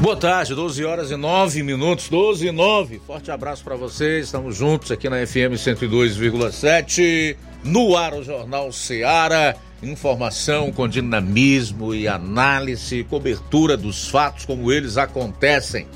Boa 0.00 0.16
tarde, 0.16 0.54
12 0.54 0.84
horas 0.84 1.10
e 1.10 1.16
9 1.16 1.62
minutos, 1.62 2.08
12 2.08 2.46
e 2.46 2.52
9. 2.52 3.00
Forte 3.06 3.30
abraço 3.30 3.64
para 3.64 3.76
vocês, 3.76 4.26
estamos 4.26 4.56
juntos 4.56 4.92
aqui 4.92 5.08
na 5.08 5.26
FM 5.26 5.56
102,7, 5.56 7.36
no 7.64 7.96
ar 7.96 8.14
o 8.14 8.22
Jornal 8.22 8.70
Seara. 8.72 9.56
Informação 9.82 10.70
com 10.70 10.86
dinamismo 10.86 11.94
e 11.94 12.06
análise, 12.06 13.04
cobertura 13.04 13.76
dos 13.76 14.08
fatos 14.08 14.44
como 14.44 14.70
eles 14.70 14.96
acontecem. 14.96 15.86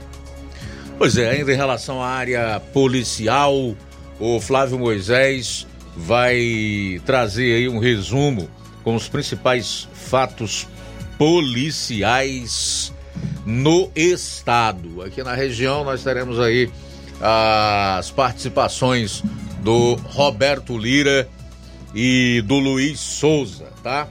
Pois 0.97 1.17
é, 1.17 1.31
ainda 1.31 1.51
em 1.51 1.57
relação 1.57 2.01
à 2.01 2.07
área 2.07 2.61
policial, 2.71 3.75
o 4.21 4.39
Flávio 4.39 4.77
Moisés 4.77 5.65
vai 5.97 7.01
trazer 7.07 7.55
aí 7.55 7.67
um 7.67 7.79
resumo 7.79 8.47
com 8.83 8.95
os 8.95 9.09
principais 9.09 9.89
fatos 9.93 10.67
policiais 11.17 12.93
no 13.43 13.89
estado. 13.95 15.01
Aqui 15.01 15.23
na 15.23 15.33
região 15.33 15.83
nós 15.83 16.03
teremos 16.03 16.39
aí 16.39 16.69
as 17.19 18.11
participações 18.11 19.23
do 19.63 19.95
Roberto 19.95 20.77
Lira 20.77 21.27
e 21.95 22.43
do 22.45 22.59
Luiz 22.59 22.99
Souza, 22.99 23.69
tá? 23.81 24.07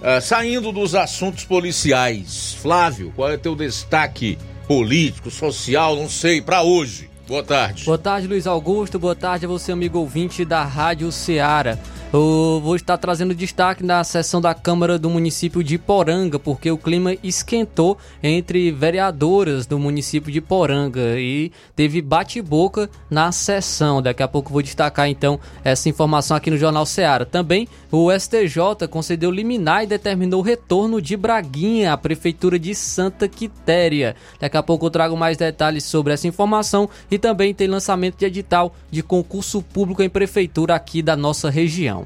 Uh, 0.00 0.20
saindo 0.20 0.70
dos 0.70 0.94
assuntos 0.94 1.44
policiais, 1.44 2.56
Flávio, 2.62 3.12
qual 3.14 3.30
é 3.30 3.36
teu 3.36 3.56
destaque 3.56 4.38
político, 4.68 5.32
social, 5.32 5.96
não 5.96 6.08
sei, 6.08 6.40
para 6.40 6.62
hoje? 6.62 7.11
Boa 7.32 7.42
tarde. 7.42 7.86
Boa 7.86 7.96
tarde, 7.96 8.26
Luiz 8.26 8.46
Augusto. 8.46 8.98
Boa 8.98 9.16
tarde 9.16 9.46
a 9.46 9.48
você, 9.48 9.72
amigo 9.72 9.98
ouvinte 9.98 10.44
da 10.44 10.62
Rádio 10.64 11.10
Ceará. 11.10 11.78
Eu 12.14 12.60
vou 12.62 12.76
estar 12.76 12.98
trazendo 12.98 13.34
destaque 13.34 13.82
na 13.82 14.04
sessão 14.04 14.38
da 14.38 14.52
Câmara 14.52 14.98
do 14.98 15.08
município 15.08 15.64
de 15.64 15.78
Poranga, 15.78 16.38
porque 16.38 16.70
o 16.70 16.76
clima 16.76 17.16
esquentou 17.22 17.96
entre 18.22 18.70
vereadoras 18.70 19.64
do 19.64 19.78
município 19.78 20.30
de 20.30 20.38
Poranga 20.38 21.18
e 21.18 21.50
teve 21.74 22.02
bate-boca 22.02 22.90
na 23.08 23.32
sessão. 23.32 24.02
Daqui 24.02 24.22
a 24.22 24.28
pouco 24.28 24.52
vou 24.52 24.60
destacar 24.60 25.08
então 25.08 25.40
essa 25.64 25.88
informação 25.88 26.36
aqui 26.36 26.50
no 26.50 26.58
Jornal 26.58 26.84
Ceará. 26.84 27.24
Também 27.24 27.66
o 27.90 28.12
STJ 28.12 28.86
concedeu 28.90 29.30
liminar 29.30 29.84
e 29.84 29.86
determinou 29.86 30.40
o 30.40 30.44
retorno 30.44 31.00
de 31.00 31.16
Braguinha 31.16 31.94
à 31.94 31.96
Prefeitura 31.96 32.58
de 32.58 32.74
Santa 32.74 33.26
Quitéria. 33.26 34.16
Daqui 34.38 34.58
a 34.58 34.62
pouco 34.62 34.84
eu 34.84 34.90
trago 34.90 35.16
mais 35.16 35.38
detalhes 35.38 35.84
sobre 35.84 36.12
essa 36.12 36.28
informação 36.28 36.90
e 37.10 37.18
também 37.18 37.54
tem 37.54 37.68
lançamento 37.68 38.18
de 38.18 38.26
edital 38.26 38.74
de 38.90 39.02
concurso 39.02 39.62
público 39.62 40.02
em 40.02 40.10
prefeitura 40.10 40.74
aqui 40.74 41.00
da 41.00 41.16
nossa 41.16 41.48
região. 41.48 42.01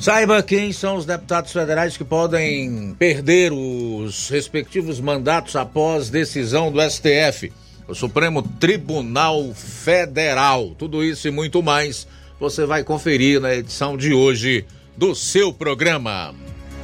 Saiba 0.00 0.42
quem 0.42 0.72
são 0.72 0.96
os 0.96 1.04
deputados 1.04 1.52
federais 1.52 1.96
que 1.96 2.04
podem 2.04 2.94
perder 2.98 3.52
os 3.52 4.28
respectivos 4.28 5.00
mandatos 5.00 5.56
após 5.56 6.08
decisão 6.08 6.70
do 6.70 6.80
STF, 6.80 7.52
o 7.88 7.94
Supremo 7.94 8.42
Tribunal 8.42 9.52
Federal. 9.54 10.70
Tudo 10.78 11.02
isso 11.02 11.26
e 11.26 11.32
muito 11.32 11.62
mais 11.62 12.06
você 12.38 12.64
vai 12.64 12.84
conferir 12.84 13.40
na 13.40 13.54
edição 13.54 13.96
de 13.96 14.12
hoje 14.12 14.64
do 14.96 15.14
seu 15.14 15.52
programa. 15.52 16.32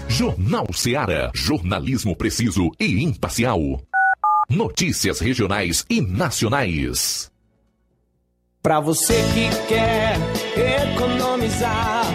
Jornal 0.08 0.66
Seara. 0.72 1.30
Jornalismo 1.34 2.16
preciso 2.16 2.70
e 2.80 3.02
imparcial. 3.02 3.80
Notícias 4.50 5.20
regionais 5.20 5.84
e 5.88 6.00
nacionais. 6.00 7.30
Para 8.62 8.80
você 8.80 9.14
que 9.34 9.68
quer 9.68 10.16
economizar. 10.92 12.03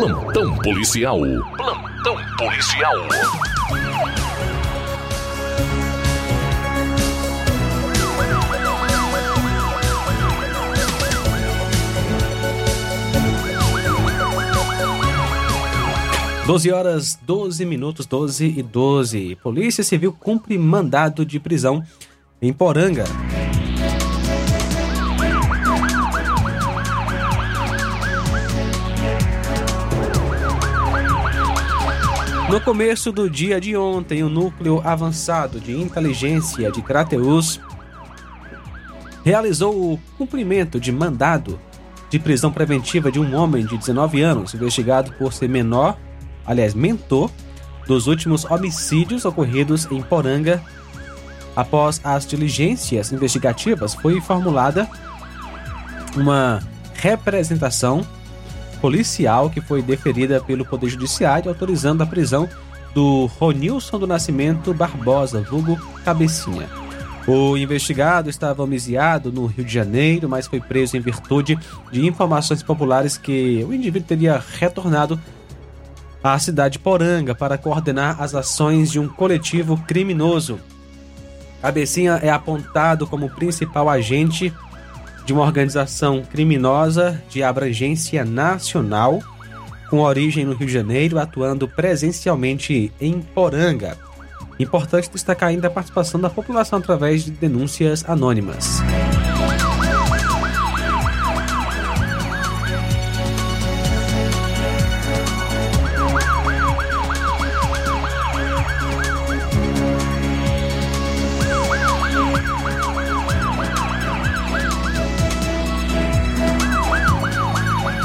Plantão 0.00 0.56
policial. 0.56 1.20
Plantão 1.58 2.16
policial. 2.38 2.94
12 16.46 16.72
horas 16.72 17.18
12 17.26 17.66
minutos, 17.66 18.06
12 18.06 18.54
e 18.56 18.62
12. 18.62 19.36
Polícia 19.42 19.84
Civil 19.84 20.14
cumpre 20.18 20.56
mandado 20.56 21.26
de 21.26 21.38
prisão 21.38 21.84
em 22.40 22.54
Poranga. 22.54 23.04
No 32.50 32.60
começo 32.60 33.12
do 33.12 33.30
dia 33.30 33.60
de 33.60 33.76
ontem, 33.76 34.24
o 34.24 34.28
Núcleo 34.28 34.82
Avançado 34.84 35.60
de 35.60 35.70
Inteligência 35.80 36.68
de 36.72 36.82
Crateus 36.82 37.60
realizou 39.24 39.92
o 39.92 40.00
cumprimento 40.18 40.80
de 40.80 40.90
mandado 40.90 41.60
de 42.10 42.18
prisão 42.18 42.50
preventiva 42.50 43.08
de 43.08 43.20
um 43.20 43.36
homem 43.36 43.64
de 43.64 43.78
19 43.78 44.20
anos, 44.20 44.52
investigado 44.52 45.12
por 45.12 45.32
ser 45.32 45.48
menor, 45.48 45.96
aliás, 46.44 46.74
mentor, 46.74 47.30
dos 47.86 48.08
últimos 48.08 48.44
homicídios 48.44 49.24
ocorridos 49.24 49.86
em 49.88 50.02
Poranga. 50.02 50.60
Após 51.54 52.00
as 52.02 52.26
diligências 52.26 53.12
investigativas, 53.12 53.94
foi 53.94 54.20
formulada 54.20 54.90
uma 56.16 56.60
representação 56.94 58.04
policial 58.80 59.50
que 59.50 59.60
foi 59.60 59.82
deferida 59.82 60.40
pelo 60.40 60.64
Poder 60.64 60.88
Judiciário, 60.88 61.50
autorizando 61.50 62.02
a 62.02 62.06
prisão 62.06 62.48
do 62.94 63.26
Ronilson 63.38 63.98
do 63.98 64.06
Nascimento 64.06 64.74
Barbosa, 64.74 65.42
vulgo 65.42 65.78
Cabecinha. 66.04 66.68
O 67.26 67.56
investigado 67.56 68.30
estava 68.30 68.62
homiciado 68.62 69.30
no 69.30 69.46
Rio 69.46 69.64
de 69.64 69.72
Janeiro, 69.72 70.28
mas 70.28 70.46
foi 70.46 70.60
preso 70.60 70.96
em 70.96 71.00
virtude 71.00 71.58
de 71.92 72.06
informações 72.06 72.62
populares 72.62 73.16
que 73.16 73.64
o 73.68 73.74
indivíduo 73.74 74.08
teria 74.08 74.42
retornado 74.58 75.20
à 76.24 76.38
cidade 76.38 76.72
de 76.74 76.78
Poranga 76.78 77.34
para 77.34 77.58
coordenar 77.58 78.20
as 78.20 78.34
ações 78.34 78.90
de 78.90 78.98
um 78.98 79.06
coletivo 79.06 79.76
criminoso. 79.86 80.58
Cabecinha 81.60 82.18
é 82.22 82.30
apontado 82.30 83.06
como 83.06 83.28
principal 83.30 83.88
agente 83.88 84.52
de 85.30 85.34
uma 85.34 85.44
organização 85.44 86.24
criminosa 86.28 87.22
de 87.30 87.40
abrangência 87.40 88.24
nacional, 88.24 89.22
com 89.88 90.00
origem 90.00 90.44
no 90.44 90.54
Rio 90.54 90.66
de 90.66 90.72
Janeiro, 90.72 91.20
atuando 91.20 91.68
presencialmente 91.68 92.92
em 93.00 93.20
Poranga. 93.20 93.96
Importante 94.58 95.08
destacar 95.08 95.50
ainda 95.50 95.68
a 95.68 95.70
participação 95.70 96.20
da 96.20 96.28
população 96.28 96.80
através 96.80 97.24
de 97.24 97.30
denúncias 97.30 98.04
anônimas. 98.08 98.82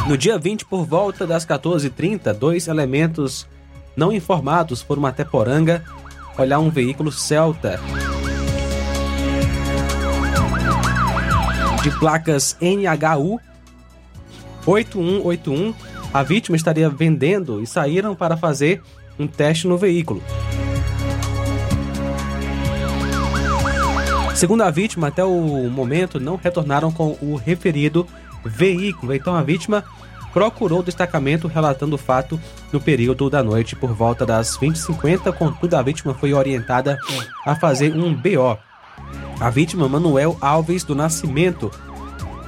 No 0.07 0.15
dia 0.15 0.37
20, 0.37 0.65
por 0.65 0.85
volta 0.85 1.25
das 1.25 1.45
14h30, 1.47 2.31
dois 2.33 2.67
elementos 2.67 3.47
não 3.95 4.11
informados 4.11 4.81
foram 4.83 5.03
até 5.05 5.25
Poranga 5.25 5.83
olhar 6.37 6.59
um 6.59 6.69
veículo 6.69 7.11
Celta 7.11 7.79
de 11.81 11.91
placas 11.99 12.55
NHU 12.61 13.39
8181. 14.65 15.73
A 16.13 16.21
vítima 16.21 16.55
estaria 16.55 16.89
vendendo 16.89 17.61
e 17.61 17.65
saíram 17.65 18.15
para 18.15 18.37
fazer 18.37 18.83
um 19.17 19.25
teste 19.27 19.67
no 19.67 19.77
veículo. 19.77 20.23
Segundo 24.35 24.61
a 24.61 24.69
vítima, 24.69 25.07
até 25.07 25.23
o 25.23 25.69
momento 25.69 26.19
não 26.19 26.35
retornaram 26.35 26.91
com 26.91 27.17
o 27.21 27.35
referido 27.35 28.07
veículo. 28.45 29.13
Então 29.13 29.35
a 29.35 29.41
vítima 29.41 29.83
procurou 30.35 30.81
o 30.81 30.83
destacamento 30.83 31.47
relatando 31.47 31.95
o 31.95 31.97
fato 31.97 32.37
no 32.69 32.81
período 32.81 33.29
da 33.29 33.41
noite 33.41 33.73
por 33.73 33.93
volta 33.93 34.25
das 34.25 34.57
20h50, 34.57 35.31
contudo 35.31 35.75
a 35.75 35.81
vítima 35.81 36.13
foi 36.13 36.33
orientada 36.33 36.99
a 37.45 37.55
fazer 37.55 37.95
um 37.95 38.13
BO. 38.13 38.57
A 39.39 39.49
vítima, 39.49 39.87
Manuel 39.87 40.37
Alves 40.41 40.83
do 40.83 40.93
Nascimento, 40.93 41.71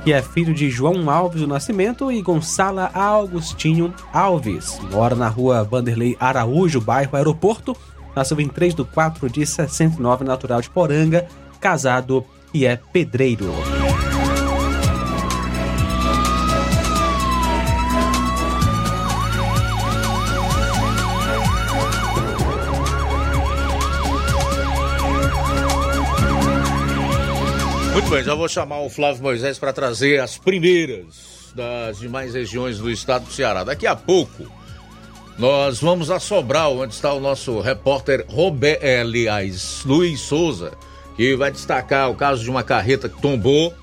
que 0.04 0.12
é 0.12 0.22
filho 0.22 0.54
de 0.54 0.70
João 0.70 1.10
Alves 1.10 1.40
do 1.40 1.48
Nascimento 1.48 2.12
e 2.12 2.22
Gonçala 2.22 2.92
Augustinho 2.94 3.94
Alves, 4.12 4.78
mora 4.92 5.16
na 5.16 5.30
rua 5.30 5.64
Vanderlei 5.64 6.18
Araújo, 6.20 6.82
bairro 6.82 7.16
Aeroporto, 7.16 7.74
nasceu 8.14 8.38
em 8.42 8.50
3 8.50 8.76
de 8.76 8.84
4 8.84 9.30
de 9.30 9.46
69, 9.46 10.26
natural 10.26 10.60
de 10.60 10.70
Poranga, 10.70 11.26
casado 11.62 12.26
e 12.54 12.66
é 12.66 12.76
pedreiro. 12.76 13.54
Muito 28.08 28.16
bem, 28.16 28.24
já 28.24 28.36
vou 28.36 28.48
chamar 28.48 28.80
o 28.80 28.90
Flávio 28.90 29.22
Moisés 29.22 29.60
para 29.60 29.74
trazer 29.74 30.22
as 30.22 30.38
primeiras 30.38 31.52
das 31.54 32.00
demais 32.00 32.34
regiões 32.34 32.78
do 32.78 32.90
estado 32.90 33.26
do 33.26 33.34
Ceará. 33.34 33.66
Daqui 33.66 33.86
a 33.86 33.98
pouco 33.98 34.50
nós 35.38 35.82
vamos 35.82 36.10
a 36.10 36.18
Sobral, 36.18 36.78
onde 36.78 36.94
está 36.94 37.12
o 37.12 37.20
nosso 37.20 37.60
repórter 37.60 38.26
Robert, 38.30 38.80
eh, 38.82 39.02
aliás, 39.02 39.82
Luiz 39.84 40.22
Souza, 40.22 40.72
que 41.18 41.36
vai 41.36 41.52
destacar 41.52 42.10
o 42.10 42.16
caso 42.16 42.42
de 42.42 42.50
uma 42.50 42.64
carreta 42.64 43.10
que 43.10 43.22
tombou 43.22 43.74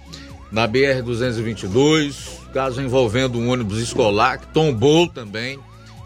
na 0.50 0.66
BR-222, 0.66 2.48
caso 2.50 2.80
envolvendo 2.80 3.38
um 3.38 3.50
ônibus 3.50 3.78
escolar 3.78 4.38
que 4.38 4.46
tombou 4.54 5.06
também 5.06 5.58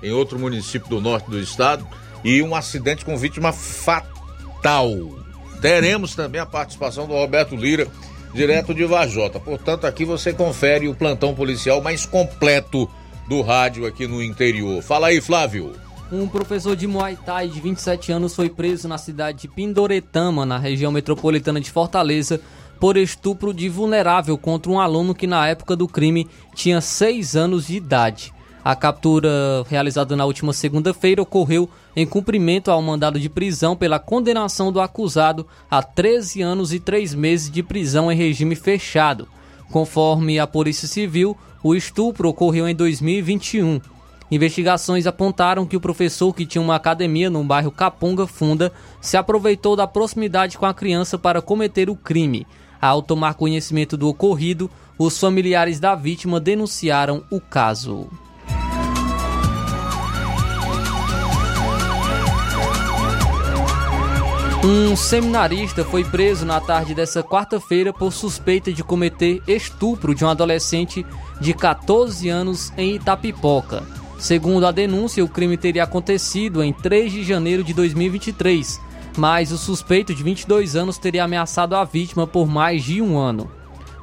em 0.02 0.10
outro 0.10 0.40
município 0.40 0.88
do 0.88 1.00
norte 1.00 1.30
do 1.30 1.38
estado 1.38 1.86
e 2.24 2.42
um 2.42 2.56
acidente 2.56 3.04
com 3.04 3.16
vítima 3.16 3.52
fatal. 3.52 5.27
Teremos 5.60 6.14
também 6.14 6.40
a 6.40 6.46
participação 6.46 7.06
do 7.06 7.14
Roberto 7.14 7.56
Lira, 7.56 7.88
direto 8.32 8.74
de 8.74 8.84
Vajota. 8.84 9.40
Portanto, 9.40 9.86
aqui 9.86 10.04
você 10.04 10.32
confere 10.32 10.88
o 10.88 10.94
plantão 10.94 11.34
policial 11.34 11.80
mais 11.80 12.06
completo 12.06 12.88
do 13.28 13.42
rádio 13.42 13.86
aqui 13.86 14.06
no 14.06 14.22
interior. 14.22 14.82
Fala 14.82 15.08
aí, 15.08 15.20
Flávio. 15.20 15.74
Um 16.10 16.26
professor 16.26 16.74
de 16.74 16.86
Muay 16.86 17.16
Thai 17.16 17.48
de 17.48 17.60
27 17.60 18.12
anos 18.12 18.34
foi 18.34 18.48
preso 18.48 18.88
na 18.88 18.96
cidade 18.96 19.42
de 19.42 19.48
Pindoretama, 19.48 20.46
na 20.46 20.56
região 20.56 20.90
metropolitana 20.90 21.60
de 21.60 21.70
Fortaleza, 21.70 22.40
por 22.80 22.96
estupro 22.96 23.52
de 23.52 23.68
vulnerável 23.68 24.38
contra 24.38 24.70
um 24.70 24.80
aluno 24.80 25.14
que 25.14 25.26
na 25.26 25.46
época 25.46 25.76
do 25.76 25.86
crime 25.86 26.26
tinha 26.54 26.80
6 26.80 27.36
anos 27.36 27.66
de 27.66 27.76
idade. 27.76 28.32
A 28.68 28.76
captura 28.76 29.64
realizada 29.66 30.14
na 30.14 30.26
última 30.26 30.52
segunda-feira 30.52 31.22
ocorreu 31.22 31.70
em 31.96 32.06
cumprimento 32.06 32.70
ao 32.70 32.82
mandado 32.82 33.18
de 33.18 33.26
prisão 33.26 33.74
pela 33.74 33.98
condenação 33.98 34.70
do 34.70 34.78
acusado 34.78 35.46
a 35.70 35.82
13 35.82 36.42
anos 36.42 36.70
e 36.74 36.78
3 36.78 37.14
meses 37.14 37.50
de 37.50 37.62
prisão 37.62 38.12
em 38.12 38.14
regime 38.14 38.54
fechado. 38.54 39.26
Conforme 39.72 40.38
a 40.38 40.46
Polícia 40.46 40.86
Civil, 40.86 41.34
o 41.62 41.74
estupro 41.74 42.28
ocorreu 42.28 42.68
em 42.68 42.74
2021. 42.74 43.80
Investigações 44.30 45.06
apontaram 45.06 45.64
que 45.64 45.74
o 45.74 45.80
professor, 45.80 46.34
que 46.34 46.44
tinha 46.44 46.60
uma 46.60 46.76
academia 46.76 47.30
no 47.30 47.42
bairro 47.42 47.70
Capunga 47.70 48.26
Funda, 48.26 48.70
se 49.00 49.16
aproveitou 49.16 49.76
da 49.76 49.86
proximidade 49.86 50.58
com 50.58 50.66
a 50.66 50.74
criança 50.74 51.16
para 51.16 51.40
cometer 51.40 51.88
o 51.88 51.96
crime. 51.96 52.46
Ao 52.78 53.00
tomar 53.00 53.32
conhecimento 53.32 53.96
do 53.96 54.08
ocorrido, 54.08 54.70
os 54.98 55.18
familiares 55.18 55.80
da 55.80 55.94
vítima 55.94 56.38
denunciaram 56.38 57.24
o 57.30 57.40
caso. 57.40 58.10
Um 64.64 64.96
seminarista 64.96 65.84
foi 65.84 66.02
preso 66.02 66.44
na 66.44 66.60
tarde 66.60 66.92
dessa 66.92 67.22
quarta-feira 67.22 67.92
por 67.92 68.12
suspeita 68.12 68.72
de 68.72 68.82
cometer 68.82 69.40
estupro 69.46 70.16
de 70.16 70.24
um 70.24 70.28
adolescente 70.28 71.06
de 71.40 71.54
14 71.54 72.28
anos 72.28 72.72
em 72.76 72.96
Itapipoca. 72.96 73.84
Segundo 74.18 74.66
a 74.66 74.72
denúncia, 74.72 75.24
o 75.24 75.28
crime 75.28 75.56
teria 75.56 75.84
acontecido 75.84 76.60
em 76.60 76.72
3 76.72 77.12
de 77.12 77.22
janeiro 77.22 77.62
de 77.62 77.72
2023, 77.72 78.80
mas 79.16 79.52
o 79.52 79.58
suspeito 79.58 80.12
de 80.12 80.24
22 80.24 80.74
anos 80.74 80.98
teria 80.98 81.22
ameaçado 81.22 81.76
a 81.76 81.84
vítima 81.84 82.26
por 82.26 82.48
mais 82.48 82.82
de 82.82 83.00
um 83.00 83.16
ano. 83.16 83.48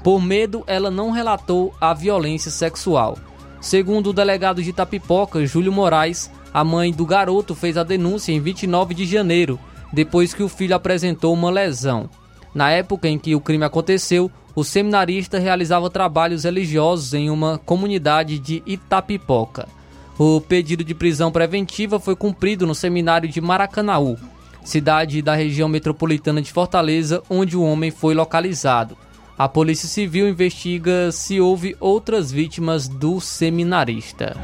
Por 0.06 0.22
medo, 0.22 0.64
ela 0.68 0.90
não 0.90 1.12
relatou 1.12 1.76
a 1.82 1.94
violência 1.94 2.50
sexual. 2.50 3.18
Segundo 3.60 4.12
o 4.12 4.14
delegado 4.14 4.64
de 4.64 4.70
Itapipoca, 4.70 5.46
Júlio 5.46 5.74
Moraes, 5.74 6.32
a 6.54 6.64
mãe 6.64 6.94
do 6.94 7.06
garoto 7.06 7.54
fez 7.54 7.76
a 7.76 7.84
denúncia 7.84 8.32
em 8.32 8.40
29 8.40 8.94
de 8.94 9.06
janeiro 9.06 9.60
depois 9.96 10.34
que 10.34 10.44
o 10.44 10.50
filho 10.50 10.76
apresentou 10.76 11.34
uma 11.34 11.50
lesão. 11.50 12.10
Na 12.54 12.70
época 12.70 13.08
em 13.08 13.18
que 13.18 13.34
o 13.34 13.40
crime 13.40 13.64
aconteceu, 13.64 14.30
o 14.54 14.62
seminarista 14.62 15.40
realizava 15.40 15.90
trabalhos 15.90 16.44
religiosos 16.44 17.14
em 17.14 17.30
uma 17.30 17.58
comunidade 17.58 18.38
de 18.38 18.62
Itapipoca. 18.66 19.70
O 20.20 20.42
pedido 20.42 20.84
de 20.84 20.94
prisão 20.94 21.32
preventiva 21.32 21.98
foi 21.98 22.14
cumprido 22.14 22.68
no 22.68 22.76
seminário 22.76 23.30
de 23.30 23.40
Maracanaú, 23.40 24.18
cidade 24.66 25.22
da 25.22 25.34
região 25.34 25.70
metropolitana 25.70 26.42
de 26.42 26.52
Fortaleza, 26.52 27.24
onde 27.30 27.56
o 27.56 27.64
homem 27.64 27.90
foi 27.90 28.14
localizado. 28.14 28.98
A 29.38 29.48
Polícia 29.48 29.88
Civil 29.88 30.28
investiga 30.28 31.10
se 31.12 31.40
houve 31.40 31.76
outras 31.80 32.32
vítimas 32.32 32.90
do 32.90 33.22
seminarista. 33.22 34.36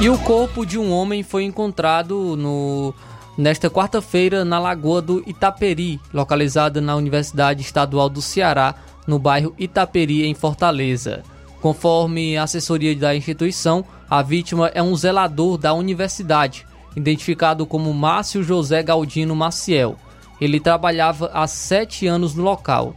E 0.00 0.08
o 0.08 0.16
corpo 0.16 0.64
de 0.64 0.78
um 0.78 0.90
homem 0.90 1.22
foi 1.22 1.44
encontrado 1.44 2.34
no 2.34 2.94
nesta 3.36 3.68
quarta-feira 3.68 4.46
na 4.46 4.58
Lagoa 4.58 5.02
do 5.02 5.22
Itaperi, 5.28 6.00
localizada 6.12 6.80
na 6.80 6.96
Universidade 6.96 7.60
Estadual 7.60 8.08
do 8.08 8.22
Ceará, 8.22 8.74
no 9.06 9.18
bairro 9.18 9.54
Itaperi, 9.58 10.24
em 10.24 10.32
Fortaleza. 10.32 11.22
Conforme 11.60 12.38
a 12.38 12.44
assessoria 12.44 12.96
da 12.96 13.14
instituição, 13.14 13.84
a 14.08 14.22
vítima 14.22 14.68
é 14.68 14.82
um 14.82 14.96
zelador 14.96 15.58
da 15.58 15.74
universidade, 15.74 16.66
identificado 16.96 17.66
como 17.66 17.92
Márcio 17.92 18.42
José 18.42 18.82
Galdino 18.82 19.36
Maciel. 19.36 19.96
Ele 20.40 20.58
trabalhava 20.58 21.30
há 21.34 21.46
sete 21.46 22.06
anos 22.06 22.34
no 22.34 22.42
local. 22.42 22.94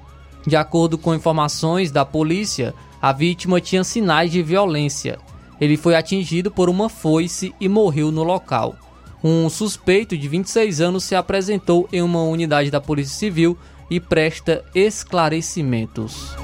De 0.47 0.55
acordo 0.55 0.97
com 0.97 1.13
informações 1.13 1.91
da 1.91 2.05
polícia, 2.05 2.73
a 3.01 3.11
vítima 3.11 3.59
tinha 3.59 3.83
sinais 3.83 4.31
de 4.31 4.41
violência. 4.41 5.19
Ele 5.63 5.77
foi 5.77 5.95
atingido 5.95 6.51
por 6.51 6.67
uma 6.67 6.89
foice 6.89 7.55
e 7.57 7.69
morreu 7.69 8.11
no 8.11 8.21
local. 8.21 8.75
Um 9.23 9.49
suspeito 9.49 10.17
de 10.17 10.27
26 10.27 10.81
anos 10.81 11.05
se 11.05 11.15
apresentou 11.15 11.87
em 11.93 12.01
uma 12.01 12.21
unidade 12.21 12.69
da 12.69 12.81
Polícia 12.81 13.17
Civil 13.17 13.57
e 13.89 13.97
presta 13.97 14.61
esclarecimentos. 14.75 16.35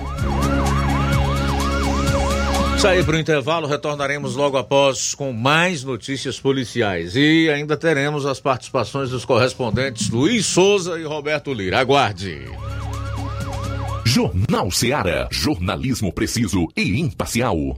Sair 2.78 3.04
para 3.04 3.18
o 3.18 3.20
intervalo, 3.20 3.68
retornaremos 3.68 4.38
logo 4.38 4.56
após 4.56 5.14
com 5.14 5.34
mais 5.34 5.84
notícias 5.84 6.40
policiais. 6.40 7.14
E 7.18 7.50
ainda 7.50 7.76
teremos 7.76 8.26
as 8.26 8.40
participações 8.40 9.10
dos 9.10 9.26
correspondentes 9.26 10.10
Luiz 10.10 10.46
Souza 10.46 10.98
e 10.98 11.04
Roberto 11.04 11.54
Lira. 11.54 11.78
Aguarde. 11.78 12.46
Jornal 14.06 14.72
Seara. 14.72 15.28
Jornalismo 15.30 16.14
preciso 16.14 16.70
e 16.78 17.02
imparcial. 17.02 17.78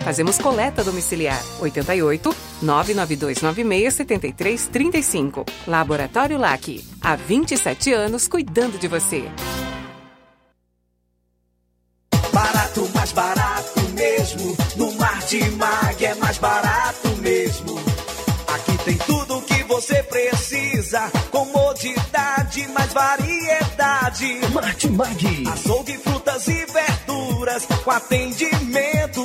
Fazemos 0.00 0.38
coleta 0.38 0.84
domiciliar 0.84 1.42
88 1.60 2.34
99296 2.62 3.94
7335. 3.94 5.44
Laboratório 5.66 6.38
LAC. 6.38 6.84
Há 7.00 7.16
27 7.16 7.92
anos 7.92 8.28
cuidando 8.28 8.78
de 8.78 8.88
você. 8.88 9.24
Barato, 12.32 12.88
mais 12.94 13.12
barato 13.12 13.80
mesmo. 13.94 14.56
No 14.76 14.92
Martimag 14.92 16.04
é 16.04 16.14
mais 16.16 16.38
barato 16.38 17.08
mesmo. 17.22 17.78
Aqui 18.48 18.78
tem 18.84 18.98
tudo 18.98 19.38
o 19.38 19.42
que 19.42 19.62
você 19.64 20.02
precisa. 20.02 21.10
Comodidade, 21.30 22.68
mais 22.68 22.92
variedade. 22.92 24.40
Martimag. 24.52 25.48
Açougue, 25.48 25.98
frutas 25.98 26.46
e 26.48 26.66
verduras. 26.66 27.66
Com 27.84 27.90
atendimento 27.90 29.24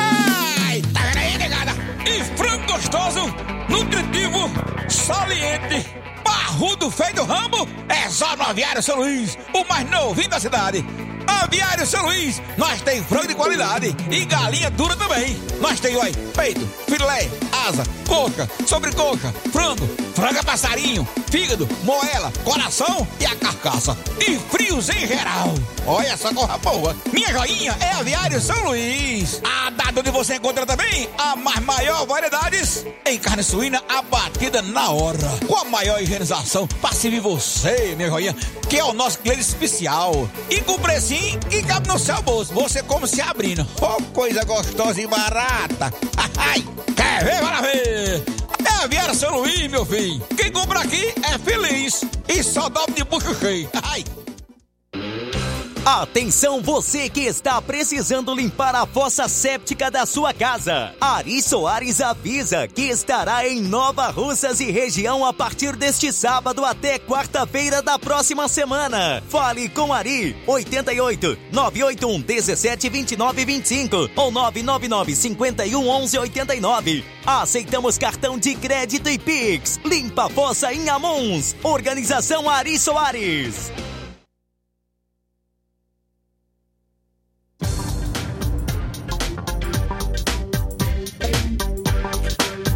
E 5.31 5.33
saliente, 5.33 5.85
parrudo 6.25 6.91
feio 6.91 7.15
do 7.15 7.23
Rambo, 7.23 7.65
é 7.87 8.09
só 8.09 8.35
no 8.35 8.43
Aviário 8.43 8.83
São 8.83 8.97
Luís, 8.97 9.37
o 9.53 9.63
mais 9.63 9.89
novinho 9.89 10.29
da 10.29 10.41
cidade. 10.41 10.83
Aviário 11.25 11.87
São 11.87 12.03
Luís, 12.03 12.41
nós 12.57 12.81
tem 12.81 13.01
frango 13.01 13.29
de 13.29 13.35
qualidade 13.35 13.95
e 14.11 14.25
galinha 14.25 14.69
dura 14.69 14.93
também. 14.97 15.41
Nós 15.61 15.79
tem, 15.79 15.95
oi, 15.95 16.11
peito, 16.35 16.67
filé, 16.85 17.29
asa, 17.67 17.83
coca, 18.07 18.49
sobrecoxa, 18.65 19.33
frango, 19.51 19.87
franga 20.15 20.43
passarinho, 20.43 21.07
fígado, 21.29 21.67
moela, 21.83 22.31
coração 22.43 23.07
e 23.19 23.25
a 23.25 23.35
carcaça. 23.35 23.97
E 24.19 24.37
frios 24.49 24.89
em 24.89 25.07
geral. 25.07 25.53
Olha 25.85 26.07
essa 26.07 26.33
corra 26.33 26.57
boa. 26.57 26.95
Minha 27.11 27.31
joinha 27.31 27.75
é 27.79 27.91
Aviário 27.93 28.39
São 28.41 28.63
Luís. 28.65 29.41
A 29.43 29.69
data 29.71 29.99
onde 29.99 30.11
você 30.11 30.35
encontra 30.35 30.65
também 30.65 31.09
a 31.17 31.35
mais 31.35 31.59
maior 31.59 32.05
variedades 32.05 32.85
em 33.05 33.17
carne 33.17 33.43
suína 33.43 33.81
abatida 33.89 34.61
na 34.61 34.91
hora. 34.91 35.17
Com 35.47 35.55
a 35.55 35.65
maior 35.65 36.01
higienização 36.01 36.67
para 36.67 36.93
servir 36.93 37.19
você, 37.19 37.93
minha 37.95 38.09
joinha, 38.09 38.35
que 38.69 38.77
é 38.77 38.83
o 38.83 38.93
nosso 38.93 39.19
cliente 39.19 39.41
especial. 39.41 40.29
E 40.49 40.61
com 40.61 40.79
precinho 40.79 41.39
que 41.49 41.63
cabe 41.63 41.87
no 41.87 41.99
seu 41.99 42.21
bolso. 42.21 42.53
Você 42.53 42.83
como 42.83 43.07
se 43.07 43.21
abrindo. 43.21 43.65
Oh, 43.81 44.01
coisa 44.13 44.43
gostosa 44.43 45.01
e 45.01 45.07
barata. 45.07 45.93
Ai, 46.37 46.63
quer 46.95 47.23
ver? 47.23 47.50
Bora 47.51 47.63
ver. 47.63 48.23
É 48.63 48.83
Aviário 48.85 49.13
São 49.13 49.39
Luís, 49.39 49.67
meu 49.69 49.85
filho. 49.85 50.21
Quem 50.37 50.49
compra 50.53 50.79
aqui 50.79 51.13
é 51.21 51.37
feliz. 51.37 52.01
E 52.29 52.41
só 52.41 52.69
dobra 52.69 52.93
de 52.95 53.03
bucho 53.03 53.35
cheio. 53.41 53.69
Ai. 53.83 54.05
Atenção 55.83 56.61
você 56.61 57.09
que 57.09 57.21
está 57.21 57.59
precisando 57.59 58.35
limpar 58.35 58.75
a 58.75 58.85
fossa 58.85 59.27
séptica 59.27 59.89
da 59.89 60.05
sua 60.05 60.31
casa. 60.31 60.93
Ari 61.01 61.41
Soares 61.41 61.99
avisa 61.99 62.67
que 62.67 62.83
estará 62.83 63.47
em 63.47 63.59
Nova 63.59 64.07
Russas 64.09 64.59
e 64.59 64.69
região 64.69 65.25
a 65.25 65.33
partir 65.33 65.75
deste 65.75 66.13
sábado 66.13 66.63
até 66.63 66.99
quarta-feira 66.99 67.81
da 67.81 67.97
próxima 67.97 68.47
semana. 68.47 69.23
Fale 69.27 69.69
com 69.69 69.91
Ari 69.91 70.35
88 70.45 71.35
981 71.51 72.21
17 72.21 72.87
29 72.87 73.43
25 73.43 74.09
ou 74.15 74.31
999 74.31 75.15
51 75.15 75.89
11 75.89 76.17
89. 76.19 77.05
Aceitamos 77.25 77.97
cartão 77.97 78.37
de 78.37 78.53
crédito 78.53 79.09
e 79.09 79.17
Pix. 79.17 79.79
Limpa 79.83 80.27
a 80.27 80.29
fossa 80.29 80.71
em 80.71 80.87
Amuns. 80.89 81.55
Organização 81.63 82.47
Ari 82.47 82.77
Soares. 82.77 83.71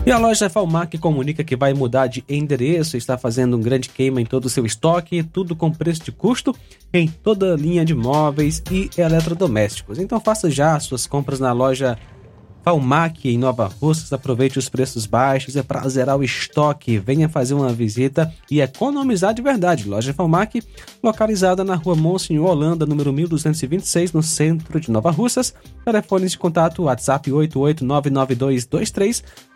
E 0.05 0.11
a 0.11 0.19
loja 0.19 0.51
Falmac 0.51 0.99
comunica 0.99 1.43
que 1.43 1.55
vai 1.55 1.73
mudar 1.73 2.05
de 2.05 2.23
endereço, 2.29 2.95
está 2.95 3.17
fazendo 3.17 3.57
um 3.57 3.59
grande 3.59 3.89
queima 3.89 4.21
em 4.21 4.25
todo 4.25 4.45
o 4.45 4.49
seu 4.49 4.63
estoque, 4.63 5.23
tudo 5.23 5.55
com 5.55 5.71
preço 5.71 6.03
de 6.03 6.11
custo 6.11 6.55
em 6.93 7.07
toda 7.07 7.53
a 7.53 7.57
linha 7.57 7.83
de 7.83 7.95
móveis 7.95 8.61
e 8.69 8.87
eletrodomésticos. 8.95 9.97
Então 9.97 10.19
faça 10.19 10.47
já 10.47 10.75
as 10.75 10.83
suas 10.83 11.07
compras 11.07 11.39
na 11.39 11.51
loja 11.51 11.97
Falmac 12.65 13.29
em 13.29 13.37
Nova 13.37 13.67
Russas, 13.67 14.11
aproveite 14.11 14.57
os 14.57 14.69
preços 14.69 15.05
baixos, 15.05 15.55
é 15.55 15.61
para 15.61 15.87
zerar 15.87 16.17
o 16.17 16.23
estoque. 16.23 16.97
Venha 16.97 17.29
fazer 17.29 17.53
uma 17.53 17.71
visita 17.71 18.33
e 18.49 18.59
economizar 18.59 19.35
de 19.35 19.41
verdade. 19.43 19.87
Loja 19.87 20.13
Falmac, 20.15 20.63
localizada 21.03 21.63
na 21.63 21.75
rua 21.75 21.95
Monsenhor 21.95 22.49
Holanda, 22.49 22.83
número 22.83 23.13
1226, 23.13 24.13
no 24.13 24.23
centro 24.23 24.79
de 24.79 24.89
Nova 24.89 25.11
Russas. 25.11 25.53
Telefones 25.83 26.31
de 26.31 26.39
contato 26.39 26.83
WhatsApp 26.83 27.31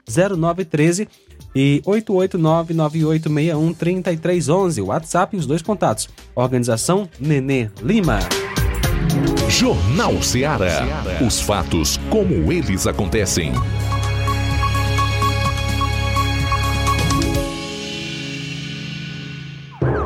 88992230913 0.09 1.07
e 1.55 1.81
88998613311. 1.85 4.85
WhatsApp 4.85 5.35
e 5.35 5.39
os 5.39 5.45
dois 5.45 5.61
contatos. 5.61 6.09
Organização 6.35 7.07
Nenê 7.19 7.69
Lima. 7.81 8.19
Jornal 9.49 10.21
Ceará. 10.21 10.85
Os 11.25 11.41
fatos 11.41 11.97
como 12.09 12.51
eles 12.51 12.85
acontecem. 12.85 13.53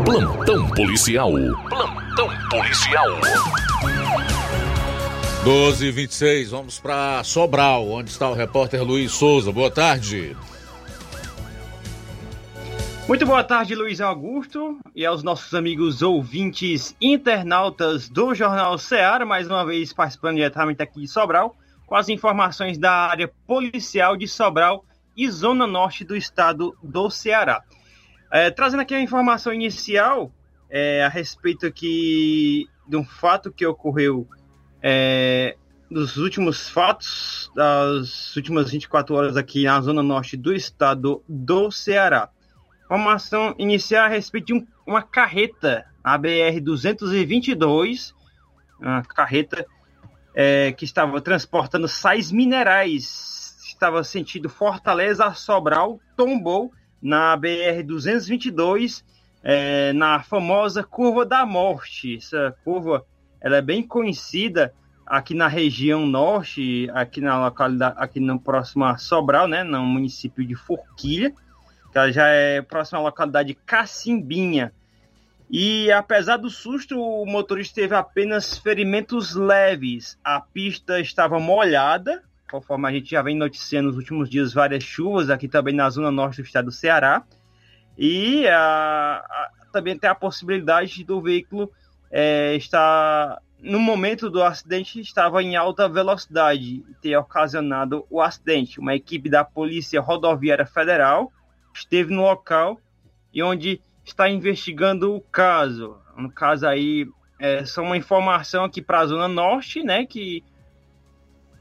Plantão 0.06 0.70
policial. 0.70 1.32
Plantão 1.70 2.30
policial. 2.50 3.08
12 5.44 5.88
e 5.88 5.92
26 5.92 6.52
vamos 6.52 6.80
para 6.80 7.22
Sobral, 7.22 7.90
onde 7.90 8.10
está 8.10 8.30
o 8.30 8.34
repórter 8.34 8.82
Luiz 8.82 9.12
Souza. 9.12 9.52
Boa 9.52 9.70
tarde. 9.70 10.38
Muito 13.10 13.26
boa 13.26 13.44
tarde, 13.44 13.76
Luiz 13.76 14.00
Augusto, 14.00 14.80
e 14.96 15.06
aos 15.06 15.22
nossos 15.22 15.54
amigos 15.54 16.02
ouvintes 16.02 16.96
internautas 17.02 18.08
do 18.08 18.34
Jornal 18.34 18.78
Ceará, 18.78 19.26
mais 19.26 19.46
uma 19.46 19.66
vez 19.66 19.92
participando 19.92 20.38
diretamente 20.38 20.82
aqui 20.82 21.02
de 21.02 21.10
Sobral, 21.10 21.58
com 21.86 21.96
as 21.98 22.08
informações 22.08 22.78
da 22.78 22.94
área 23.10 23.30
policial 23.46 24.16
de 24.16 24.30
Sobral 24.30 24.86
e 25.16 25.30
Zona 25.30 25.68
Norte 25.68 26.06
do 26.06 26.16
estado 26.16 26.74
do 26.82 27.10
Ceará. 27.10 27.62
É, 28.32 28.50
trazendo 28.50 28.80
aqui 28.80 28.96
a 28.96 29.02
informação 29.02 29.54
inicial 29.54 30.32
é, 30.70 31.04
a 31.04 31.10
respeito 31.10 31.66
aqui 31.66 32.66
de 32.88 32.96
um 32.96 33.04
fato 33.04 33.52
que 33.52 33.66
ocorreu 33.66 34.26
é, 34.84 35.56
dos 35.90 36.18
últimos 36.18 36.68
fatos 36.70 37.50
das 37.56 38.36
últimas 38.36 38.70
24 38.70 39.16
horas 39.16 39.38
aqui 39.38 39.64
na 39.64 39.80
Zona 39.80 40.04
Norte 40.04 40.36
do 40.36 40.54
estado 40.54 41.24
do 41.28 41.72
Ceará. 41.72 42.30
Informação 42.84 43.56
inicial 43.58 44.06
a 44.06 44.10
respeito 44.10 44.48
de 44.48 44.54
um, 44.56 44.68
uma 44.86 45.02
carreta, 45.02 45.86
a 46.04 46.20
BR-222, 46.20 48.14
uma 48.78 49.02
carreta 49.04 49.66
é, 50.36 50.74
que 50.74 50.84
estava 50.84 51.22
transportando 51.22 51.88
sais 51.88 52.30
minerais, 52.30 53.56
estava 53.66 54.04
sentido 54.04 54.50
Fortaleza 54.50 55.26
a 55.26 55.34
Sobral, 55.34 56.00
tombou 56.18 56.74
na 57.02 57.38
BR-222, 57.38 59.04
é, 59.42 59.94
na 59.94 60.22
famosa 60.22 60.84
Curva 60.84 61.26
da 61.26 61.46
Morte. 61.46 62.18
Essa 62.18 62.56
curva 62.64 63.06
ela 63.44 63.58
é 63.58 63.62
bem 63.62 63.84
conhecida 63.86 64.74
aqui 65.06 65.36
na 65.36 65.48
região 65.48 66.08
norte, 66.08 66.90
aqui 66.94 67.22
na 67.22 67.46
localidade, 67.46 67.96
aqui 68.00 68.20
no 68.20 68.40
próximo 68.40 68.86
a 68.86 68.98
Sobral, 68.98 69.48
né, 69.48 69.64
no 69.64 69.84
município 69.84 70.44
de 70.44 70.56
Forquilha 70.56 71.34
que 71.94 72.00
ela 72.00 72.12
já 72.12 72.28
é 72.28 72.60
próxima 72.60 73.00
à 73.00 73.04
localidade 73.04 73.54
Cacimbinha. 73.54 74.74
E 75.50 75.92
apesar 75.92 76.38
do 76.38 76.50
susto, 76.50 77.00
o 77.00 77.24
motorista 77.24 77.76
teve 77.76 77.94
apenas 77.94 78.58
ferimentos 78.58 79.36
leves. 79.36 80.18
A 80.24 80.42
pista 80.42 81.00
estava 81.00 81.40
molhada, 81.40 82.24
conforme 82.50 82.88
a 82.88 82.92
gente 82.92 83.12
já 83.12 83.22
vem 83.22 83.38
noticiando 83.38 83.90
nos 83.90 83.98
últimos 83.98 84.28
dias 84.28 84.52
várias 84.52 84.84
chuvas 84.84 85.30
aqui 85.30 85.48
também 85.48 85.76
na 85.76 85.88
zona 85.88 86.10
norte 86.10 86.42
do 86.42 86.46
estado 86.46 86.66
do 86.66 86.72
Ceará. 86.72 87.24
E 87.96 88.48
a, 88.48 89.24
a, 89.24 89.52
também 89.72 89.96
tem 89.96 90.10
a 90.10 90.16
possibilidade 90.16 91.04
do 91.04 91.22
veículo 91.22 91.72
é, 92.16 92.56
estar, 92.56 93.42
no 93.60 93.80
momento 93.80 94.30
do 94.30 94.44
acidente, 94.44 95.02
estava 95.02 95.42
em 95.42 95.56
alta 95.56 95.90
velocidade 95.90 96.84
e 96.88 96.94
ter 97.02 97.18
ocasionado 97.18 98.06
o 98.08 98.22
acidente. 98.22 98.80
Uma 98.80 98.94
equipe 98.94 99.28
da 99.28 99.44
Polícia 99.44 100.00
Rodoviária 100.00 100.66
Federal 100.66 101.32
esteve 101.74 102.14
no 102.14 102.22
local 102.22 102.80
e 103.34 103.42
onde 103.42 103.82
está 104.06 104.30
investigando 104.30 105.16
o 105.16 105.22
caso. 105.22 105.98
No 106.16 106.32
caso 106.32 106.68
aí, 106.68 107.08
é 107.40 107.66
só 107.66 107.82
uma 107.82 107.98
informação 107.98 108.64
aqui 108.64 108.80
para 108.80 109.00
a 109.00 109.06
Zona 109.08 109.28
Norte, 109.28 109.82
né? 109.82 110.06
Que 110.06 110.44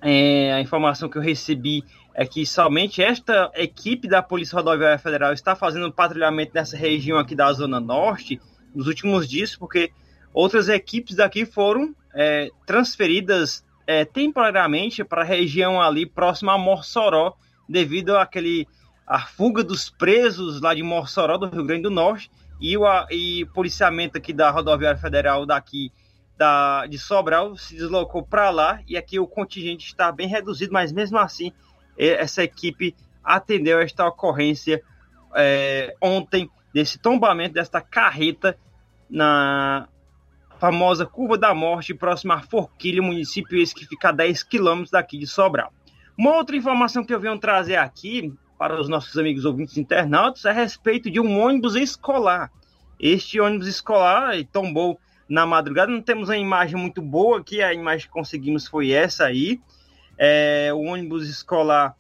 é, 0.03 0.53
a 0.53 0.61
informação 0.61 1.09
que 1.09 1.17
eu 1.17 1.23
recebi 1.23 1.83
é 2.13 2.27
que 2.27 2.45
somente 2.45 3.03
esta 3.03 3.51
equipe 3.55 4.07
da 4.07 4.21
Polícia 4.23 4.57
Rodoviária 4.57 4.99
Federal 4.99 5.33
está 5.33 5.57
fazendo 5.57 5.91
patrulhamento 5.91 6.53
nessa 6.53 6.77
região 6.77 7.19
aqui 7.19 7.35
da 7.35 7.51
Zona 7.55 7.81
Norte 7.81 8.39
nos 8.75 8.87
últimos 8.87 9.27
dias, 9.27 9.57
porque 9.57 9.91
outras 10.33 10.69
equipes 10.69 11.17
daqui 11.17 11.45
foram 11.45 11.95
é, 12.15 12.51
transferidas 12.67 13.65
é, 13.87 14.05
temporariamente 14.05 15.05
para 15.05 15.23
a 15.23 15.25
região 15.25 15.81
ali 15.81 16.07
próxima 16.07 16.55
a 16.55 16.59
Mossoró, 16.59 17.35
devido 17.69 18.17
àquele 18.17 18.67
a 19.07 19.21
fuga 19.21 19.63
dos 19.63 19.91
presos 19.91 20.61
lá 20.61 20.75
de 20.75 20.83
Mossoró, 20.83 21.37
do 21.37 21.49
Rio 21.49 21.65
Grande 21.65 21.83
do 21.83 21.91
Norte, 21.91 22.31
e 22.61 22.77
o 22.77 22.85
e 23.11 23.45
policiamento 23.47 24.17
aqui 24.17 24.33
da 24.33 24.51
Rodoviária 24.51 24.99
Federal 24.99 25.45
daqui 25.45 25.91
da, 26.37 26.87
de 26.87 26.99
Sobral 26.99 27.57
se 27.57 27.75
deslocou 27.75 28.23
para 28.23 28.51
lá, 28.51 28.81
e 28.87 28.97
aqui 28.97 29.19
o 29.19 29.27
contingente 29.27 29.87
está 29.87 30.11
bem 30.13 30.29
reduzido, 30.29 30.73
mas 30.73 30.93
mesmo 30.93 31.19
assim, 31.19 31.53
essa 31.99 32.43
equipe 32.43 32.95
atendeu 33.23 33.81
esta 33.81 34.07
ocorrência 34.07 34.83
é, 35.35 35.95
ontem, 36.01 36.49
desse 36.73 36.99
tombamento 36.99 37.55
desta 37.55 37.81
carreta 37.81 38.57
na 39.11 39.89
famosa 40.63 41.05
Curva 41.05 41.37
da 41.37 41.53
Morte, 41.53 41.93
próxima 41.93 42.37
a 42.37 42.41
Forquilha, 42.41 43.03
município 43.03 43.61
esse 43.61 43.75
que 43.75 43.85
fica 43.85 44.11
a 44.11 44.13
10 44.13 44.45
quilômetros 44.45 44.93
daqui 44.93 45.19
de 45.19 45.27
Sobral. 45.27 45.73
Uma 46.17 46.37
outra 46.37 46.55
informação 46.55 47.03
que 47.03 47.13
eu 47.13 47.19
venho 47.19 47.37
trazer 47.37 47.75
aqui 47.75 48.33
para 48.57 48.81
os 48.81 48.89
nossos 48.89 49.19
amigos 49.19 49.45
ouvintes 49.45 49.77
internautas 49.77 50.45
é 50.45 50.51
a 50.51 50.53
respeito 50.53 51.11
de 51.11 51.19
um 51.19 51.41
ônibus 51.41 51.75
escolar. 51.75 52.49
Este 52.97 53.41
ônibus 53.41 53.67
escolar 53.67 54.37
tombou 54.53 55.01
na 55.29 55.45
madrugada. 55.45 55.91
Não 55.91 56.01
temos 56.01 56.29
uma 56.29 56.39
imagem 56.39 56.77
muito 56.77 57.03
boa 57.03 57.41
aqui, 57.41 57.61
a 57.61 57.75
imagem 57.75 58.07
que 58.07 58.13
conseguimos 58.13 58.69
foi 58.69 58.93
essa 58.93 59.25
aí. 59.25 59.61
É, 60.17 60.71
o 60.73 60.83
ônibus 60.83 61.29
escolar 61.29 61.97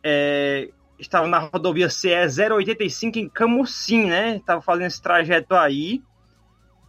é, 0.00 0.70
estava 0.96 1.26
na 1.26 1.40
rodovia 1.40 1.90
CE 1.90 2.14
085 2.54 3.18
em 3.18 3.28
Camusim, 3.28 4.04
né? 4.04 4.36
Estava 4.36 4.62
fazendo 4.62 4.86
esse 4.86 5.02
trajeto 5.02 5.56
aí. 5.56 6.00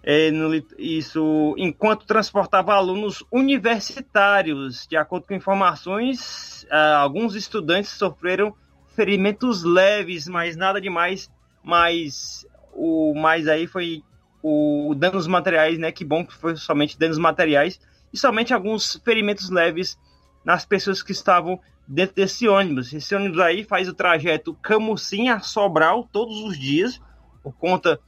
É, 0.04 0.32
no, 0.32 0.52
isso 0.80 1.54
enquanto 1.58 2.06
transportava 2.06 2.74
alunos 2.74 3.24
universitários. 3.32 4.88
De 4.88 4.98
acordo 4.98 5.28
com 5.28 5.34
informações, 5.34 6.64
uh, 6.72 6.98
alguns 6.98 7.36
estudantes 7.36 7.92
sofreram 7.92 8.56
ferimentos 8.96 9.64
leves, 9.64 10.28
mas 10.28 10.56
nada 10.56 10.82
demais. 10.82 11.32
Mas 11.64 12.46
o 12.74 13.14
mais 13.14 13.48
aí 13.48 13.68
foi 13.68 14.04
o 14.42 14.96
danos 14.98 15.28
materiais, 15.28 15.78
né? 15.78 15.92
Que 15.92 16.04
bom 16.04 16.26
que 16.26 16.34
foi 16.34 16.56
somente 16.56 16.98
danos 16.98 17.20
materiais 17.20 17.80
e 18.12 18.18
somente 18.18 18.54
alguns 18.54 19.00
ferimentos 19.06 19.50
leves 19.50 19.98
nas 20.44 20.66
pessoas 20.66 21.04
que 21.04 21.12
estavam 21.12 21.60
dentro 21.88 22.16
desse 22.16 22.48
ônibus. 22.48 22.92
Esse 22.94 23.14
ônibus 23.16 23.40
aí 23.40 23.64
faz 23.64 23.88
o 23.88 23.94
trajeto 23.94 24.54
Camusim 24.56 25.30
a 25.30 25.40
Sobral 25.40 26.08
todos 26.12 26.40
os 26.42 26.58
dias, 26.58 27.00
por 27.44 27.54
conta 27.54 28.00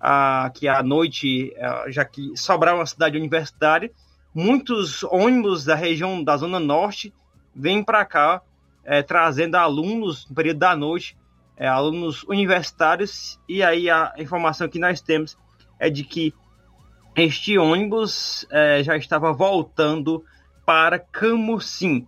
ah, 0.00 0.50
que 0.54 0.66
à 0.66 0.82
noite, 0.82 1.54
ah, 1.60 1.84
já 1.88 2.04
que 2.04 2.36
Sobral 2.36 2.76
é 2.76 2.78
uma 2.78 2.86
cidade 2.86 3.16
universitária, 3.18 3.90
muitos 4.34 5.02
ônibus 5.04 5.64
da 5.64 5.74
região 5.74 6.22
da 6.22 6.36
Zona 6.36 6.58
Norte 6.58 7.12
vêm 7.54 7.82
para 7.82 8.04
cá 8.04 8.42
é, 8.84 9.02
trazendo 9.02 9.56
alunos 9.56 10.28
no 10.28 10.34
período 10.34 10.58
da 10.58 10.74
noite, 10.74 11.16
é, 11.56 11.68
alunos 11.68 12.24
universitários, 12.24 13.38
e 13.48 13.62
aí 13.62 13.90
a 13.90 14.14
informação 14.18 14.68
que 14.68 14.78
nós 14.78 15.00
temos 15.00 15.36
é 15.78 15.90
de 15.90 16.02
que 16.04 16.34
este 17.16 17.58
ônibus 17.58 18.46
é, 18.50 18.82
já 18.82 18.96
estava 18.96 19.32
voltando 19.32 20.24
para 20.64 20.98
Camusim. 20.98 22.06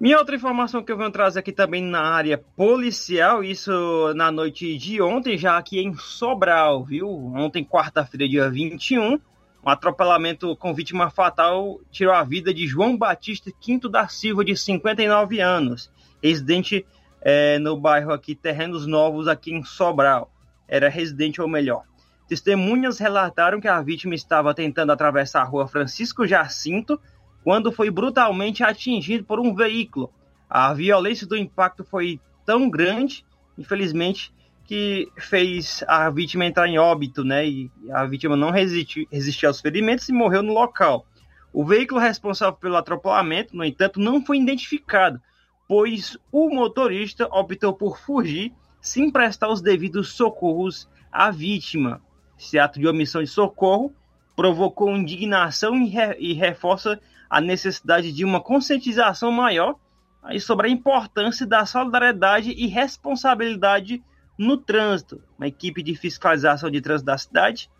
Minha 0.00 0.18
outra 0.18 0.36
informação 0.36 0.80
que 0.80 0.92
eu 0.92 0.96
venho 0.96 1.10
trazer 1.10 1.40
aqui 1.40 1.50
também 1.50 1.82
na 1.82 2.00
área 2.00 2.38
policial, 2.38 3.42
isso 3.42 4.14
na 4.14 4.30
noite 4.30 4.78
de 4.78 5.02
ontem, 5.02 5.36
já 5.36 5.58
aqui 5.58 5.80
em 5.80 5.92
Sobral, 5.96 6.84
viu? 6.84 7.08
Ontem, 7.34 7.64
quarta-feira, 7.64 8.28
dia 8.28 8.48
21, 8.48 9.14
um 9.14 9.20
atropelamento 9.64 10.54
com 10.54 10.72
vítima 10.72 11.10
fatal 11.10 11.80
tirou 11.90 12.14
a 12.14 12.22
vida 12.22 12.54
de 12.54 12.64
João 12.64 12.96
Batista 12.96 13.50
Quinto 13.60 13.88
da 13.88 14.06
Silva, 14.06 14.44
de 14.44 14.56
59 14.56 15.40
anos, 15.40 15.90
residente 16.22 16.86
é, 17.20 17.58
no 17.58 17.76
bairro 17.76 18.12
aqui 18.12 18.36
Terrenos 18.36 18.86
Novos, 18.86 19.26
aqui 19.26 19.52
em 19.52 19.64
Sobral. 19.64 20.30
Era 20.68 20.88
residente 20.88 21.42
ou 21.42 21.48
melhor. 21.48 21.82
Testemunhas 22.28 23.00
relataram 23.00 23.60
que 23.60 23.66
a 23.66 23.82
vítima 23.82 24.14
estava 24.14 24.54
tentando 24.54 24.92
atravessar 24.92 25.40
a 25.40 25.44
rua 25.44 25.66
Francisco 25.66 26.24
Jacinto 26.24 27.00
quando 27.48 27.72
foi 27.72 27.90
brutalmente 27.90 28.62
atingido 28.62 29.24
por 29.24 29.40
um 29.40 29.54
veículo. 29.54 30.12
A 30.50 30.74
violência 30.74 31.26
do 31.26 31.34
impacto 31.34 31.82
foi 31.82 32.20
tão 32.44 32.68
grande, 32.68 33.24
infelizmente, 33.56 34.30
que 34.66 35.10
fez 35.16 35.82
a 35.88 36.10
vítima 36.10 36.44
entrar 36.44 36.68
em 36.68 36.78
óbito, 36.78 37.24
né? 37.24 37.48
E 37.48 37.70
a 37.90 38.04
vítima 38.04 38.36
não 38.36 38.50
resistiu, 38.50 39.08
resistiu 39.10 39.48
aos 39.48 39.62
ferimentos 39.62 40.06
e 40.10 40.12
morreu 40.12 40.42
no 40.42 40.52
local. 40.52 41.06
O 41.50 41.64
veículo 41.64 41.98
responsável 41.98 42.52
pelo 42.52 42.76
atropelamento, 42.76 43.56
no 43.56 43.64
entanto, 43.64 43.98
não 43.98 44.22
foi 44.22 44.36
identificado, 44.36 45.18
pois 45.66 46.18
o 46.30 46.50
motorista 46.50 47.28
optou 47.32 47.72
por 47.72 47.98
fugir 47.98 48.52
sem 48.78 49.10
prestar 49.10 49.48
os 49.48 49.62
devidos 49.62 50.12
socorros 50.12 50.86
à 51.10 51.30
vítima. 51.30 52.02
Esse 52.38 52.58
ato 52.58 52.78
de 52.78 52.86
omissão 52.86 53.22
de 53.22 53.30
socorro 53.30 53.90
provocou 54.36 54.94
indignação 54.94 55.74
e, 55.76 55.88
re, 55.88 56.14
e 56.18 56.34
reforça 56.34 57.00
a 57.28 57.40
necessidade 57.40 58.12
de 58.12 58.24
uma 58.24 58.40
conscientização 58.40 59.30
maior 59.30 59.76
aí 60.22 60.40
sobre 60.40 60.68
a 60.68 60.70
importância 60.70 61.46
da 61.46 61.64
solidariedade 61.64 62.50
e 62.50 62.66
responsabilidade 62.66 64.02
no 64.36 64.56
trânsito. 64.56 65.22
Uma 65.38 65.48
equipe 65.48 65.82
de 65.82 65.94
fiscalização 65.94 66.70
de 66.70 66.80
trânsito 66.80 67.06
da 67.06 67.18
cidade 67.18 67.70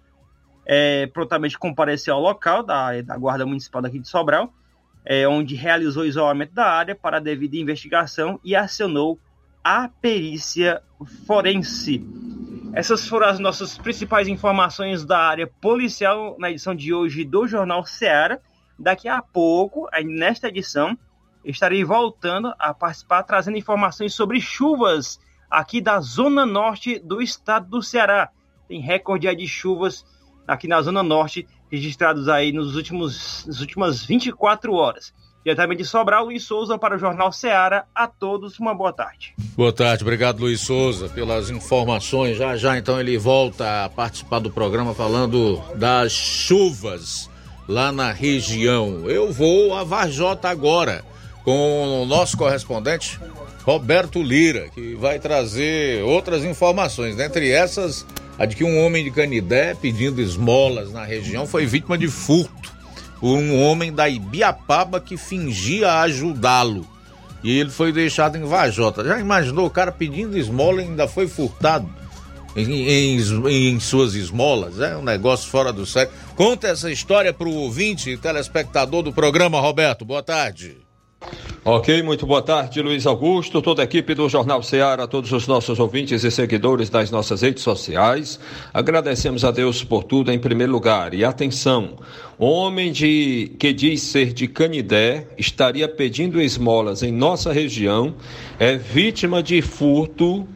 é, 0.66 1.06
prontamente 1.06 1.58
compareceu 1.58 2.14
ao 2.14 2.20
local 2.20 2.62
da, 2.62 3.00
da 3.00 3.16
Guarda 3.16 3.46
Municipal 3.46 3.80
daqui 3.80 3.98
de 3.98 4.06
Sobral, 4.06 4.52
é, 5.04 5.26
onde 5.26 5.54
realizou 5.54 6.02
o 6.02 6.06
isolamento 6.06 6.52
da 6.52 6.66
área 6.66 6.94
para 6.94 7.16
a 7.16 7.20
devida 7.20 7.56
investigação 7.56 8.38
e 8.44 8.54
acionou 8.54 9.18
a 9.64 9.88
perícia 9.88 10.82
forense. 11.26 12.04
Essas 12.74 13.08
foram 13.08 13.26
as 13.26 13.38
nossas 13.38 13.78
principais 13.78 14.28
informações 14.28 15.04
da 15.04 15.18
área 15.18 15.46
policial 15.46 16.36
na 16.38 16.50
edição 16.50 16.74
de 16.74 16.92
hoje 16.92 17.24
do 17.24 17.46
Jornal 17.46 17.84
Ceará. 17.86 18.38
Daqui 18.78 19.08
a 19.08 19.20
pouco, 19.20 19.88
nesta 20.04 20.48
edição, 20.48 20.96
estarei 21.44 21.84
voltando 21.84 22.52
a 22.58 22.72
participar 22.72 23.24
trazendo 23.24 23.58
informações 23.58 24.14
sobre 24.14 24.40
chuvas 24.40 25.18
aqui 25.50 25.80
da 25.80 26.00
zona 26.00 26.46
norte 26.46 26.98
do 26.98 27.20
estado 27.20 27.68
do 27.68 27.82
Ceará. 27.82 28.30
Tem 28.68 28.80
recorde 28.80 29.34
de 29.34 29.48
chuvas 29.48 30.04
aqui 30.46 30.68
na 30.68 30.80
zona 30.80 31.02
norte 31.02 31.46
registrados 31.70 32.28
aí 32.28 32.52
nos 32.52 32.76
últimos 32.76 33.44
nas 33.46 33.60
últimas 33.60 34.04
24 34.04 34.72
horas. 34.72 35.12
Diretamente 35.44 35.82
de 35.82 35.88
Sobral, 35.88 36.26
Luiz 36.26 36.44
Souza 36.44 36.78
para 36.78 36.96
o 36.96 36.98
Jornal 36.98 37.32
Seara. 37.32 37.86
A 37.94 38.06
todos, 38.06 38.58
uma 38.58 38.74
boa 38.74 38.92
tarde. 38.92 39.34
Boa 39.56 39.72
tarde, 39.72 40.02
obrigado 40.02 40.40
Luiz 40.40 40.60
Souza 40.60 41.08
pelas 41.08 41.50
informações. 41.50 42.36
Já 42.36 42.56
já 42.56 42.78
então 42.78 43.00
ele 43.00 43.16
volta 43.16 43.84
a 43.84 43.88
participar 43.88 44.40
do 44.40 44.50
programa 44.50 44.94
falando 44.94 45.60
das 45.74 46.12
chuvas 46.12 47.30
lá 47.68 47.92
na 47.92 48.10
região. 48.10 49.08
Eu 49.08 49.30
vou 49.30 49.74
a 49.74 49.84
Varjota 49.84 50.48
agora 50.48 51.04
com 51.44 52.02
o 52.02 52.06
nosso 52.06 52.36
correspondente 52.36 53.20
Roberto 53.62 54.22
Lira, 54.22 54.68
que 54.70 54.94
vai 54.94 55.18
trazer 55.18 56.02
outras 56.02 56.42
informações, 56.42 57.14
dentre 57.14 57.50
essas 57.50 58.06
a 58.38 58.46
de 58.46 58.56
que 58.56 58.64
um 58.64 58.84
homem 58.84 59.04
de 59.04 59.10
Canidé 59.10 59.74
pedindo 59.74 60.22
esmolas 60.22 60.92
na 60.92 61.04
região 61.04 61.46
foi 61.46 61.66
vítima 61.66 61.98
de 61.98 62.08
furto 62.08 62.78
um 63.20 63.60
homem 63.62 63.92
da 63.92 64.08
Ibiapaba 64.08 65.00
que 65.00 65.16
fingia 65.16 66.00
ajudá-lo. 66.00 66.86
E 67.42 67.58
ele 67.58 67.70
foi 67.70 67.92
deixado 67.92 68.36
em 68.36 68.44
Vajota. 68.44 69.04
Já 69.04 69.18
imaginou 69.18 69.66
o 69.66 69.70
cara 69.70 69.92
pedindo 69.92 70.36
esmola 70.36 70.82
e 70.82 70.86
ainda 70.86 71.06
foi 71.06 71.28
furtado 71.28 71.88
em, 72.56 72.88
em, 72.88 73.18
em 73.48 73.80
suas 73.80 74.14
esmolas? 74.14 74.80
É 74.80 74.96
um 74.96 75.02
negócio 75.02 75.50
fora 75.50 75.72
do 75.72 75.86
sério. 75.86 76.12
Conta 76.36 76.68
essa 76.68 76.90
história 76.90 77.32
para 77.32 77.48
o 77.48 77.54
ouvinte 77.54 78.10
e 78.10 78.16
telespectador 78.16 79.02
do 79.02 79.12
programa, 79.12 79.60
Roberto. 79.60 80.04
Boa 80.04 80.22
tarde. 80.22 80.88
Ok, 81.64 82.02
muito 82.02 82.24
boa 82.24 82.40
tarde, 82.40 82.80
Luiz 82.80 83.04
Augusto, 83.04 83.60
toda 83.60 83.82
a 83.82 83.84
equipe 83.84 84.14
do 84.14 84.28
Jornal 84.28 84.62
Ceará, 84.62 85.06
todos 85.06 85.32
os 85.32 85.46
nossos 85.46 85.78
ouvintes 85.78 86.24
e 86.24 86.30
seguidores 86.30 86.88
das 86.88 87.10
nossas 87.10 87.42
redes 87.42 87.62
sociais. 87.62 88.40
Agradecemos 88.72 89.44
a 89.44 89.50
Deus 89.50 89.84
por 89.84 90.04
tudo 90.04 90.32
em 90.32 90.38
primeiro 90.38 90.72
lugar. 90.72 91.12
E 91.12 91.24
atenção, 91.24 91.98
homem 92.38 92.90
de 92.92 93.52
que 93.58 93.72
diz 93.72 94.00
ser 94.00 94.32
de 94.32 94.48
Canidé 94.48 95.26
estaria 95.36 95.88
pedindo 95.88 96.40
esmolas 96.40 97.02
em 97.02 97.12
nossa 97.12 97.52
região, 97.52 98.14
é 98.58 98.76
vítima 98.76 99.42
de 99.42 99.60
furto 99.60 100.48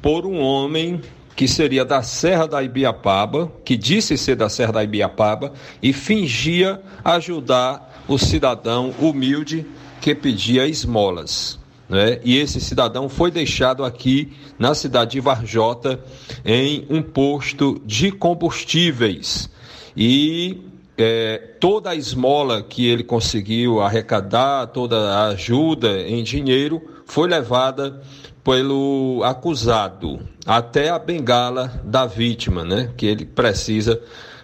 por 0.00 0.24
um 0.24 0.40
homem 0.40 1.00
que 1.36 1.48
seria 1.48 1.84
da 1.84 2.02
Serra 2.02 2.46
da 2.46 2.62
Ibiapaba, 2.62 3.50
que 3.64 3.76
disse 3.76 4.16
ser 4.16 4.36
da 4.36 4.48
Serra 4.48 4.72
da 4.72 4.84
Ibiapaba 4.84 5.52
e 5.82 5.92
fingia 5.92 6.80
ajudar 7.04 8.04
o 8.06 8.18
cidadão 8.18 8.94
humilde 9.00 9.66
que 10.00 10.14
pedia 10.14 10.66
esmolas. 10.66 11.58
Né? 11.88 12.20
E 12.24 12.38
esse 12.38 12.60
cidadão 12.60 13.08
foi 13.08 13.30
deixado 13.30 13.84
aqui 13.84 14.32
na 14.58 14.74
cidade 14.74 15.12
de 15.12 15.20
Varjota 15.20 16.00
em 16.44 16.86
um 16.88 17.02
posto 17.02 17.80
de 17.84 18.12
combustíveis. 18.12 19.50
E 19.96 20.62
é, 20.96 21.38
toda 21.60 21.90
a 21.90 21.94
esmola 21.94 22.62
que 22.62 22.86
ele 22.86 23.02
conseguiu 23.02 23.80
arrecadar, 23.80 24.68
toda 24.68 24.96
a 25.14 25.26
ajuda 25.28 26.00
em 26.02 26.22
dinheiro, 26.22 26.82
foi 27.06 27.28
levada 27.28 28.00
pelo 28.44 29.22
acusado 29.24 30.20
até 30.46 30.90
a 30.90 30.98
bengala 30.98 31.80
da 31.82 32.04
vítima, 32.04 32.62
né? 32.62 32.92
Que 32.96 33.06
ele 33.06 33.24
precisa 33.24 34.00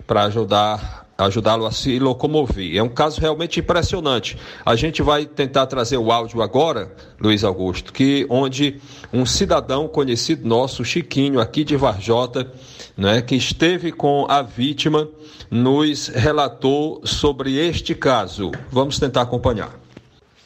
para 0.06 0.24
ajudar 0.24 1.00
ajudá-lo 1.24 1.66
a 1.66 1.70
se 1.70 1.98
locomover. 1.98 2.76
É 2.76 2.82
um 2.82 2.88
caso 2.88 3.20
realmente 3.20 3.60
impressionante. 3.60 4.38
A 4.64 4.74
gente 4.74 5.02
vai 5.02 5.26
tentar 5.26 5.66
trazer 5.66 5.98
o 5.98 6.10
áudio 6.10 6.40
agora, 6.42 6.94
Luiz 7.20 7.44
Augusto, 7.44 7.92
que 7.92 8.26
onde 8.30 8.80
um 9.12 9.26
cidadão 9.26 9.86
conhecido 9.86 10.48
nosso, 10.48 10.84
Chiquinho, 10.84 11.38
aqui 11.38 11.62
de 11.62 11.76
Varjota, 11.76 12.50
né, 12.96 13.20
que 13.20 13.34
esteve 13.34 13.92
com 13.92 14.26
a 14.28 14.42
vítima, 14.42 15.08
nos 15.50 16.08
relatou 16.08 17.00
sobre 17.04 17.56
este 17.58 17.94
caso. 17.94 18.50
Vamos 18.70 18.98
tentar 18.98 19.22
acompanhar. 19.22 19.78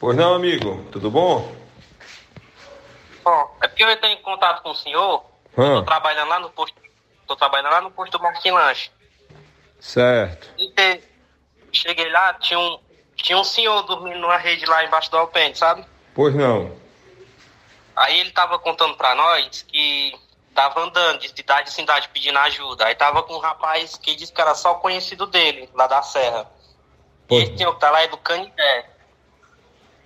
Pois 0.00 0.16
não, 0.16 0.34
amigo, 0.34 0.80
tudo 0.90 1.10
bom? 1.10 1.63
Bom, 3.24 3.56
é 3.62 3.66
porque 3.68 3.82
que 3.82 3.84
eu 3.84 3.90
entrei 3.90 4.12
em 4.12 4.22
contato 4.22 4.62
com 4.62 4.70
o 4.70 4.74
senhor, 4.74 5.24
Ah. 5.56 5.62
eu 5.62 5.74
tô 5.76 5.82
trabalhando 5.84 6.28
lá 6.28 6.38
no 6.38 6.50
posto, 6.50 6.76
tô 7.26 7.34
trabalhando 7.34 7.72
lá 7.72 7.80
no 7.80 7.90
posto 7.90 8.12
do 8.18 8.22
Marquinhos 8.22 8.58
Lanche. 8.58 8.90
Certo. 9.80 10.48
E 10.58 11.00
cheguei 11.72 12.10
lá, 12.10 12.34
tinha 12.34 12.58
um, 12.58 12.78
tinha 13.16 13.38
um 13.38 13.44
senhor 13.44 13.82
dormindo 13.82 14.18
numa 14.18 14.36
rede 14.36 14.66
lá 14.66 14.84
embaixo 14.84 15.10
do 15.10 15.16
alpendre, 15.16 15.56
sabe? 15.58 15.84
Pois 16.14 16.34
não. 16.34 16.76
Aí 17.96 18.20
ele 18.20 18.30
tava 18.30 18.58
contando 18.58 18.94
pra 18.96 19.14
nós 19.14 19.62
que 19.62 20.14
tava 20.54 20.80
andando 20.80 21.20
de 21.20 21.28
cidade 21.28 21.68
em 21.68 21.72
cidade 21.72 22.08
pedindo 22.10 22.38
ajuda. 22.40 22.86
Aí 22.86 22.94
tava 22.94 23.22
com 23.22 23.34
um 23.34 23.38
rapaz 23.38 23.96
que 23.96 24.14
disse 24.14 24.32
que 24.32 24.40
era 24.40 24.54
só 24.54 24.74
conhecido 24.74 25.26
dele, 25.26 25.68
lá 25.74 25.86
da 25.86 26.02
Serra. 26.02 26.46
E 27.30 27.36
esse 27.36 27.56
senhor 27.56 27.74
que 27.74 27.80
tá 27.80 27.90
lá 27.90 28.02
é 28.02 28.08
do 28.08 28.18
Canidé. 28.18 28.90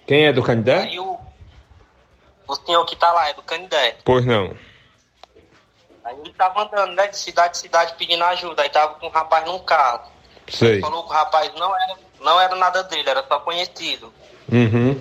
Quem 0.07 0.27
é 0.27 0.33
do 0.33 0.43
Canindé? 0.43 0.83
Aí 0.83 0.99
o, 0.99 1.19
o 2.49 2.57
senhor 2.57 2.85
que 2.87 2.97
tá 2.97 3.13
lá 3.13 3.29
é 3.29 3.35
do 3.35 3.43
Canidé. 3.43 3.99
Pois 4.05 4.25
não. 4.25 4.57
Aí 6.03 6.17
ele 6.21 6.33
tava 6.33 6.63
andando, 6.63 6.95
né, 6.95 7.07
de 7.07 7.19
cidade 7.19 7.59
em 7.59 7.61
cidade 7.61 7.95
pedindo 7.99 8.25
ajuda. 8.25 8.63
Aí 8.63 8.71
tava 8.71 8.95
com 8.95 9.07
um 9.07 9.11
rapaz 9.11 9.45
num 9.45 9.59
carro. 9.59 10.11
Sei. 10.49 10.81
Falou 10.81 11.03
que 11.03 11.11
o 11.11 11.13
rapaz 11.13 11.53
não 11.55 11.77
era, 11.77 11.99
não 12.21 12.41
era 12.41 12.57
nada 12.57 12.83
dele, 12.85 13.09
era 13.09 13.23
só 13.29 13.39
conhecido. 13.41 14.13
Uhum. 14.51 14.99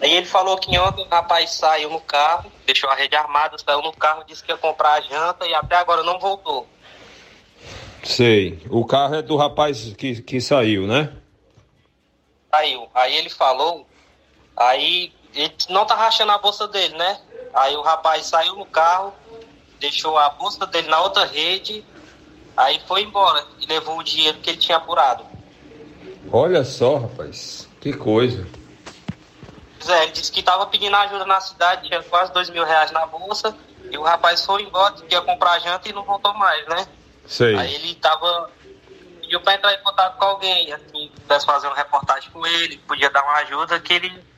Aí 0.00 0.12
ele 0.12 0.26
falou 0.26 0.56
que 0.58 0.78
ontem 0.78 1.02
o 1.02 1.08
rapaz 1.08 1.54
saiu 1.54 1.90
no 1.90 2.00
carro, 2.00 2.52
deixou 2.64 2.88
a 2.88 2.94
rede 2.94 3.16
armada, 3.16 3.56
saiu 3.58 3.82
no 3.82 3.92
carro, 3.92 4.22
disse 4.24 4.44
que 4.44 4.52
ia 4.52 4.56
comprar 4.56 4.92
a 4.92 5.00
janta 5.00 5.46
e 5.46 5.54
até 5.54 5.76
agora 5.76 6.04
não 6.04 6.20
voltou. 6.20 6.68
Sei. 8.04 8.62
O 8.70 8.84
carro 8.84 9.16
é 9.16 9.22
do 9.22 9.36
rapaz 9.36 9.92
que, 9.96 10.22
que 10.22 10.40
saiu, 10.40 10.86
né? 10.86 11.12
Saiu. 12.50 12.88
Aí 12.94 13.16
ele 13.16 13.30
falou, 13.30 13.86
aí 14.56 15.12
ele 15.34 15.54
não 15.68 15.84
tá 15.84 15.94
rachando 15.94 16.32
a 16.32 16.38
bolsa 16.38 16.68
dele, 16.68 16.96
né? 16.96 17.20
Aí 17.52 17.76
o 17.76 17.82
rapaz 17.82 18.26
saiu 18.26 18.56
no 18.56 18.66
carro, 18.66 19.12
deixou 19.78 20.18
a 20.18 20.30
bolsa 20.30 20.66
dele 20.66 20.88
na 20.88 21.00
outra 21.00 21.24
rede, 21.24 21.84
aí 22.56 22.80
foi 22.86 23.02
embora 23.02 23.44
e 23.60 23.66
levou 23.66 23.98
o 23.98 24.02
dinheiro 24.02 24.38
que 24.38 24.50
ele 24.50 24.58
tinha 24.58 24.78
apurado. 24.78 25.24
Olha 26.32 26.64
só, 26.64 26.98
rapaz. 26.98 27.68
Que 27.80 27.92
coisa. 27.92 28.46
Pois 29.78 29.88
é, 29.88 30.04
ele 30.04 30.12
disse 30.12 30.32
que 30.32 30.42
tava 30.42 30.66
pedindo 30.66 30.96
ajuda 30.96 31.26
na 31.26 31.40
cidade, 31.40 31.88
tinha 31.88 32.02
quase 32.02 32.32
dois 32.32 32.48
mil 32.48 32.64
reais 32.64 32.90
na 32.90 33.04
bolsa, 33.06 33.54
e 33.90 33.98
o 33.98 34.02
rapaz 34.02 34.44
foi 34.44 34.62
embora, 34.62 34.94
ia 35.10 35.20
comprar 35.20 35.58
janta 35.60 35.88
e 35.88 35.92
não 35.92 36.02
voltou 36.02 36.32
mais, 36.34 36.66
né? 36.66 36.86
Sei. 37.26 37.54
Aí 37.56 37.74
ele 37.74 37.94
tava. 37.96 38.50
pediu 39.20 39.40
pra 39.40 39.54
entrar 39.54 39.74
em 39.74 39.82
contato 39.82 40.16
com 40.16 40.24
alguém, 40.24 40.72
assim, 40.72 41.08
que 41.08 41.20
pudesse 41.20 41.46
fazer 41.46 41.66
uma 41.66 41.76
reportagem 41.76 42.30
com 42.30 42.46
ele, 42.46 42.78
podia 42.78 43.10
dar 43.10 43.22
uma 43.22 43.36
ajuda, 43.36 43.78
que 43.80 43.92
ele. 43.92 44.33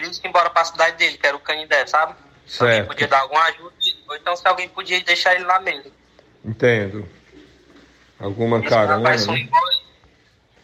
Que 0.00 0.06
ele 0.06 0.14
ia 0.24 0.28
embora 0.28 0.50
pra 0.50 0.64
cidade 0.64 0.96
dele, 0.96 1.18
que 1.18 1.26
era 1.26 1.36
o 1.36 1.40
Canindé, 1.40 1.86
sabe? 1.86 2.14
Certo. 2.46 2.88
Podia 2.88 3.08
dar 3.08 3.20
alguma 3.20 3.42
ajuda, 3.44 3.74
ou 4.08 4.16
então 4.16 4.36
se 4.36 4.46
alguém 4.46 4.68
podia 4.68 5.00
deixar 5.02 5.34
ele 5.34 5.44
lá 5.44 5.60
mesmo. 5.60 5.92
Entendo. 6.44 7.08
Alguma 8.18 8.58
Esse 8.58 9.26
foi 9.26 9.34
né? 9.36 9.42
embora. 9.42 9.88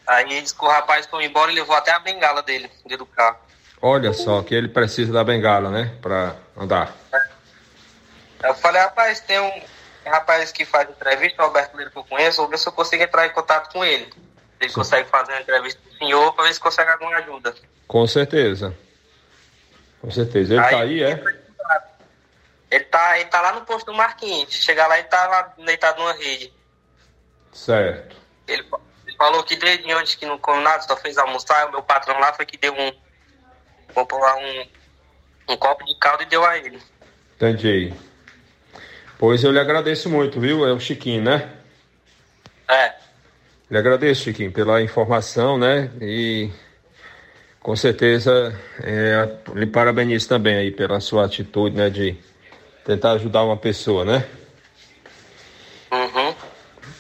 Aí 0.07 0.25
ele 0.25 0.41
disse 0.43 0.55
que 0.55 0.65
o 0.65 0.69
rapaz 0.69 1.07
foi 1.07 1.25
embora 1.25 1.51
e 1.51 1.55
levou 1.55 1.75
até 1.75 1.93
a 1.93 1.99
bengala 1.99 2.43
dele, 2.43 2.71
dentro 2.85 3.05
do 3.05 3.07
carro. 3.07 3.39
Olha 3.81 4.13
só, 4.13 4.43
que 4.43 4.55
ele 4.55 4.69
precisa 4.69 5.13
da 5.13 5.23
bengala, 5.23 5.71
né? 5.71 5.95
Pra 6.01 6.37
andar. 6.57 6.95
Aí 7.13 8.51
eu 8.51 8.55
falei, 8.55 8.81
rapaz, 8.81 9.21
tem 9.21 9.39
um 9.39 9.63
rapaz 10.07 10.53
que 10.53 10.65
faz 10.65 10.89
entrevista, 10.89 11.43
o 11.43 11.47
Alberto 11.47 11.77
Leiro 11.77 11.91
que 11.91 11.99
eu 11.99 12.05
conheço, 12.05 12.39
vou 12.39 12.49
ver 12.49 12.59
se 12.59 12.69
eu 12.69 12.73
consigo 12.73 13.03
entrar 13.03 13.27
em 13.27 13.31
contato 13.31 13.73
com 13.73 13.85
ele. 13.85 14.07
Se 14.07 14.65
ele 14.67 14.73
consegue 14.73 15.09
fazer 15.09 15.33
uma 15.33 15.41
entrevista 15.41 15.81
com 15.83 15.95
o 15.95 15.99
senhor, 15.99 16.33
pra 16.35 16.45
ver 16.45 16.55
se 16.55 16.61
consegue 16.61 16.91
alguma 16.91 17.17
ajuda. 17.17 17.55
Com 17.87 18.07
certeza. 18.07 18.77
Com 20.05 20.11
certeza. 20.11 20.53
Ele 20.53 20.63
tá 20.63 20.81
aí, 20.81 21.03
é? 21.03 21.25
Ele 22.71 22.85
tá, 22.85 23.19
ele 23.19 23.29
tá 23.31 23.41
lá 23.41 23.53
no 23.55 23.63
posto 23.63 23.87
do 23.87 23.95
Marquinhos. 23.95 24.53
Chegar 24.53 24.87
lá, 24.87 24.99
ele 24.99 25.09
tá 25.09 25.27
lá 25.27 25.55
deitado 25.65 25.99
numa 25.99 26.13
rede. 26.13 26.53
Certo. 27.51 28.15
Ele, 28.47 28.67
ele 29.07 29.17
falou 29.17 29.43
que 29.43 29.57
desde 29.57 29.95
ontem 29.95 30.19
que 30.19 30.27
não 30.27 30.37
come 30.39 30.63
nada, 30.63 30.83
só 30.83 30.95
fez 30.99 31.17
almoçar. 31.17 31.69
O 31.69 31.73
meu 31.73 31.83
patrão 31.83 32.21
lá 32.21 32.35
foi 32.35 32.45
que 32.45 32.59
deu 32.59 32.75
um. 32.75 32.93
Comprou 33.95 34.21
lá 34.21 34.37
um, 34.37 34.69
um 35.49 35.57
copo 35.57 35.87
de 35.87 35.99
caldo 35.99 36.23
e 36.23 36.27
deu 36.27 36.45
a 36.45 36.59
ele. 36.59 36.79
Entendi. 37.37 37.95
Pois 39.19 39.43
eu 39.43 39.53
lhe 39.53 39.59
agradeço 39.59 40.11
muito, 40.11 40.39
viu? 40.39 40.69
É 40.69 40.73
o 40.73 40.81
Chiquinho, 40.81 41.23
né? 41.23 41.51
É. 42.69 42.93
Lhe 43.71 43.79
agradeço, 43.79 44.25
Chiquinho, 44.25 44.53
pela 44.53 44.83
informação, 44.83 45.57
né? 45.57 45.91
E 45.99 46.51
com 47.65 47.75
certeza 47.75 48.55
é, 48.83 49.27
lhe 49.55 49.65
parabenizo 49.65 50.29
também 50.29 50.55
aí 50.55 50.71
pela 50.71 51.01
sua 51.01 51.25
atitude, 51.25 51.75
né? 51.75 51.89
De 51.89 52.15
tentar 52.85 53.13
ajudar 53.13 53.43
uma 53.43 53.57
pessoa, 53.57 54.05
né? 54.05 54.29
Uhum. 55.91 56.35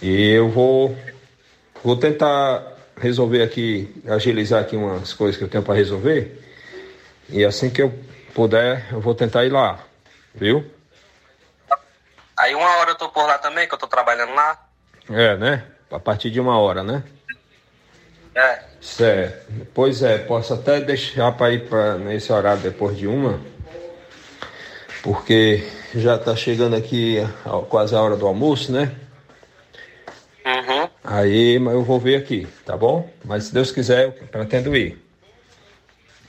E 0.01 0.31
eu 0.31 0.49
vou, 0.49 0.97
vou 1.85 1.97
tentar 1.97 2.79
resolver 2.97 3.43
aqui, 3.43 3.95
agilizar 4.09 4.63
aqui 4.63 4.75
umas 4.75 5.13
coisas 5.13 5.37
que 5.37 5.45
eu 5.45 5.51
tenho 5.51 5.63
para 5.63 5.75
resolver. 5.75 6.43
E 7.29 7.45
assim 7.45 7.69
que 7.69 7.83
eu 7.83 7.93
puder, 8.33 8.89
eu 8.91 9.03
vou 9.03 9.15
tentar 9.15 9.45
ir 9.45 9.53
lá, 9.53 9.79
viu? 10.35 10.65
Aí 12.39 12.55
uma 12.55 12.77
hora 12.79 12.93
eu 12.93 12.97
tô 12.97 13.11
por 13.11 13.27
lá 13.27 13.37
também, 13.37 13.69
que 13.69 13.75
eu 13.75 13.79
tô 13.79 13.87
trabalhando 13.87 14.33
lá. 14.33 14.67
É, 15.11 15.37
né? 15.37 15.67
A 15.91 16.01
partir 16.01 16.31
de 16.31 16.41
uma 16.41 16.59
hora, 16.59 16.83
né? 16.83 17.03
É. 18.35 18.59
Certo. 18.81 19.67
Pois 19.73 20.03
é, 20.03 20.19
posso 20.19 20.55
até 20.55 20.81
deixar 20.81 21.33
para 21.33 21.53
ir 21.53 21.69
para 21.69 21.97
nesse 21.97 22.33
horário 22.33 22.63
depois 22.63 22.97
de 22.97 23.07
uma, 23.07 23.41
porque 25.03 25.67
já 25.95 26.19
tá 26.19 26.35
chegando 26.35 26.77
aqui 26.77 27.19
quase 27.69 27.95
a 27.95 28.03
hora 28.03 28.17
do 28.17 28.27
almoço, 28.27 28.73
né? 28.73 28.93
Uhum. 30.45 30.89
Aí 31.03 31.59
mas 31.59 31.75
eu 31.75 31.83
vou 31.83 31.99
ver 31.99 32.17
aqui, 32.17 32.47
tá 32.67 32.77
bom? 32.77 33.09
Mas 33.25 33.45
se 33.45 33.55
Deus 33.55 33.71
quiser, 33.71 34.05
eu 34.05 34.13
pretendo 34.13 34.77
ir. 34.77 35.03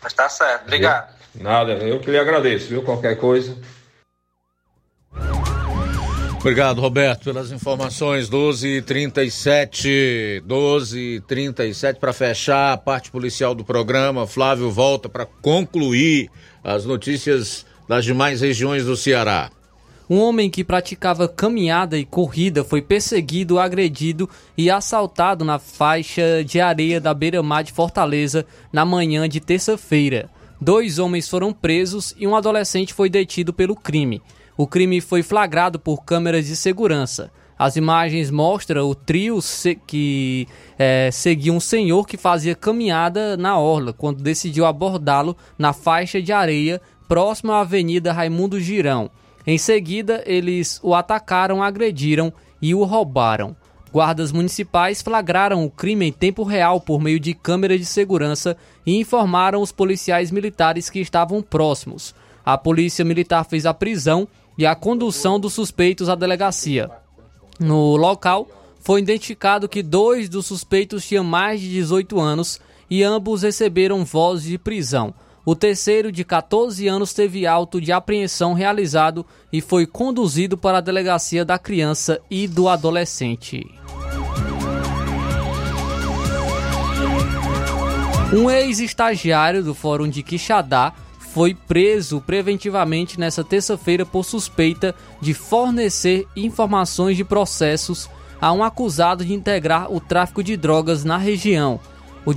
Mas 0.02 0.14
tá 0.14 0.30
certo. 0.30 0.64
Obrigado. 0.64 1.14
Nada, 1.34 1.74
eu 1.74 2.00
que 2.00 2.12
lhe 2.12 2.18
agradeço, 2.18 2.68
viu? 2.68 2.84
Qualquer 2.84 3.18
coisa. 3.18 3.58
Obrigado, 6.46 6.80
Roberto, 6.80 7.24
pelas 7.24 7.52
informações. 7.52 8.30
12h37. 8.30 10.44
12h37 10.48 11.96
para 11.96 12.14
fechar 12.14 12.72
a 12.72 12.78
parte 12.78 13.10
policial 13.10 13.56
do 13.56 13.66
programa. 13.66 14.28
Flávio 14.28 14.70
volta 14.70 15.10
para 15.10 15.26
concluir 15.26 16.30
as 16.64 16.86
notícias 16.86 17.66
das 17.90 18.06
demais 18.06 18.42
regiões 18.42 18.86
do 18.86 18.96
Ceará. 18.96 19.50
Um 20.08 20.20
homem 20.20 20.48
que 20.48 20.64
praticava 20.64 21.28
caminhada 21.28 21.98
e 21.98 22.06
corrida 22.06 22.64
foi 22.64 22.80
perseguido, 22.80 23.58
agredido 23.58 24.30
e 24.56 24.70
assaltado 24.70 25.44
na 25.44 25.58
faixa 25.58 26.44
de 26.44 26.62
areia 26.62 27.02
da 27.02 27.12
beira-mar 27.12 27.64
de 27.64 27.72
Fortaleza 27.72 28.46
na 28.72 28.86
manhã 28.86 29.28
de 29.28 29.40
terça-feira. 29.40 30.30
Dois 30.62 31.00
homens 31.00 31.28
foram 31.28 31.52
presos 31.52 32.14
e 32.20 32.28
um 32.28 32.36
adolescente 32.36 32.94
foi 32.94 33.10
detido 33.10 33.52
pelo 33.52 33.76
crime. 33.76 34.22
O 34.58 34.66
crime 34.66 35.02
foi 35.02 35.22
flagrado 35.22 35.78
por 35.80 36.04
câmeras 36.04 36.46
de 36.46 36.56
segurança. 36.56 37.32
As 37.58 37.76
imagens 37.76 38.30
mostram 38.30 38.90
o 38.90 38.96
trio 38.96 39.42
se- 39.42 39.76
que 39.76 40.48
eh, 40.78 41.10
seguia 41.12 41.54
um 41.54 41.60
senhor 41.60 42.06
que 42.06 42.18
fazia 42.18 42.54
caminhada 42.56 43.38
na 43.38 43.58
orla 43.58 43.94
quando 43.94 44.22
decidiu 44.22 44.66
abordá-lo 44.66 45.36
na 45.58 45.72
faixa 45.72 46.22
de 46.22 46.34
areia 46.34 46.82
próximo 47.08 47.52
à 47.54 47.62
Avenida 47.62 48.12
Raimundo 48.12 48.60
Girão. 48.60 49.10
Em 49.48 49.58
seguida, 49.58 50.24
eles 50.26 50.80
o 50.84 50.94
atacaram, 50.96 51.62
agrediram 51.64 52.34
e 52.62 52.74
o 52.74 52.84
roubaram. 52.84 53.56
Guardas 53.92 54.32
municipais 54.34 55.02
flagraram 55.02 55.64
o 55.64 55.70
crime 55.72 56.06
em 56.08 56.12
tempo 56.12 56.44
real 56.44 56.82
por 56.82 57.00
meio 57.00 57.20
de 57.20 57.34
câmera 57.34 57.78
de 57.78 57.86
segurança 57.86 58.58
e 58.86 58.98
informaram 59.00 59.62
os 59.62 59.72
policiais 59.72 60.32
militares 60.32 60.90
que 60.90 61.00
estavam 61.00 61.42
próximos. 61.42 62.14
A 62.44 62.58
polícia 62.58 63.06
militar 63.06 63.46
fez 63.46 63.66
a 63.66 63.74
prisão 63.74 64.28
e 64.58 64.66
a 64.66 64.76
condução 64.76 65.40
dos 65.40 65.54
suspeitos 65.54 66.10
à 66.10 66.16
delegacia. 66.16 66.90
No 67.60 67.96
local, 67.96 68.48
foi 68.82 69.02
identificado 69.02 69.68
que 69.68 69.82
dois 69.82 70.30
dos 70.30 70.46
suspeitos 70.46 71.08
tinham 71.08 71.24
mais 71.24 71.60
de 71.60 71.70
18 71.70 72.20
anos 72.20 72.60
e 72.90 73.04
ambos 73.04 73.42
receberam 73.42 74.06
voz 74.06 74.44
de 74.44 74.58
prisão. 74.58 75.14
O 75.46 75.56
terceiro, 75.56 76.12
de 76.12 76.24
14 76.24 76.88
anos, 76.88 77.14
teve 77.14 77.46
auto 77.46 77.80
de 77.80 77.92
apreensão 77.92 78.54
realizado 78.54 79.26
e 79.54 79.62
foi 79.62 79.86
conduzido 79.86 80.58
para 80.58 80.80
a 80.80 80.82
delegacia 80.82 81.46
da 81.46 81.60
criança 81.60 82.20
e 82.30 82.48
do 82.48 82.68
adolescente. 82.68 83.64
Um 88.34 88.50
ex-estagiário 88.50 89.64
do 89.64 89.74
Fórum 89.74 90.10
de 90.10 90.24
Quixadá 90.24 90.94
foi 91.36 91.54
preso 91.54 92.22
preventivamente 92.22 93.20
nesta 93.20 93.44
terça-feira 93.44 94.06
por 94.06 94.24
suspeita 94.24 94.96
de 95.20 95.34
fornecer 95.34 96.26
informações 96.34 97.18
de 97.18 97.26
processos 97.26 98.10
a 98.40 98.54
um 98.54 98.64
acusado 98.64 99.26
de 99.26 99.34
integrar 99.34 99.92
o 99.92 100.00
tráfico 100.00 100.42
de 100.42 100.56
drogas 100.56 101.04
na 101.04 101.18
região. 101.18 101.78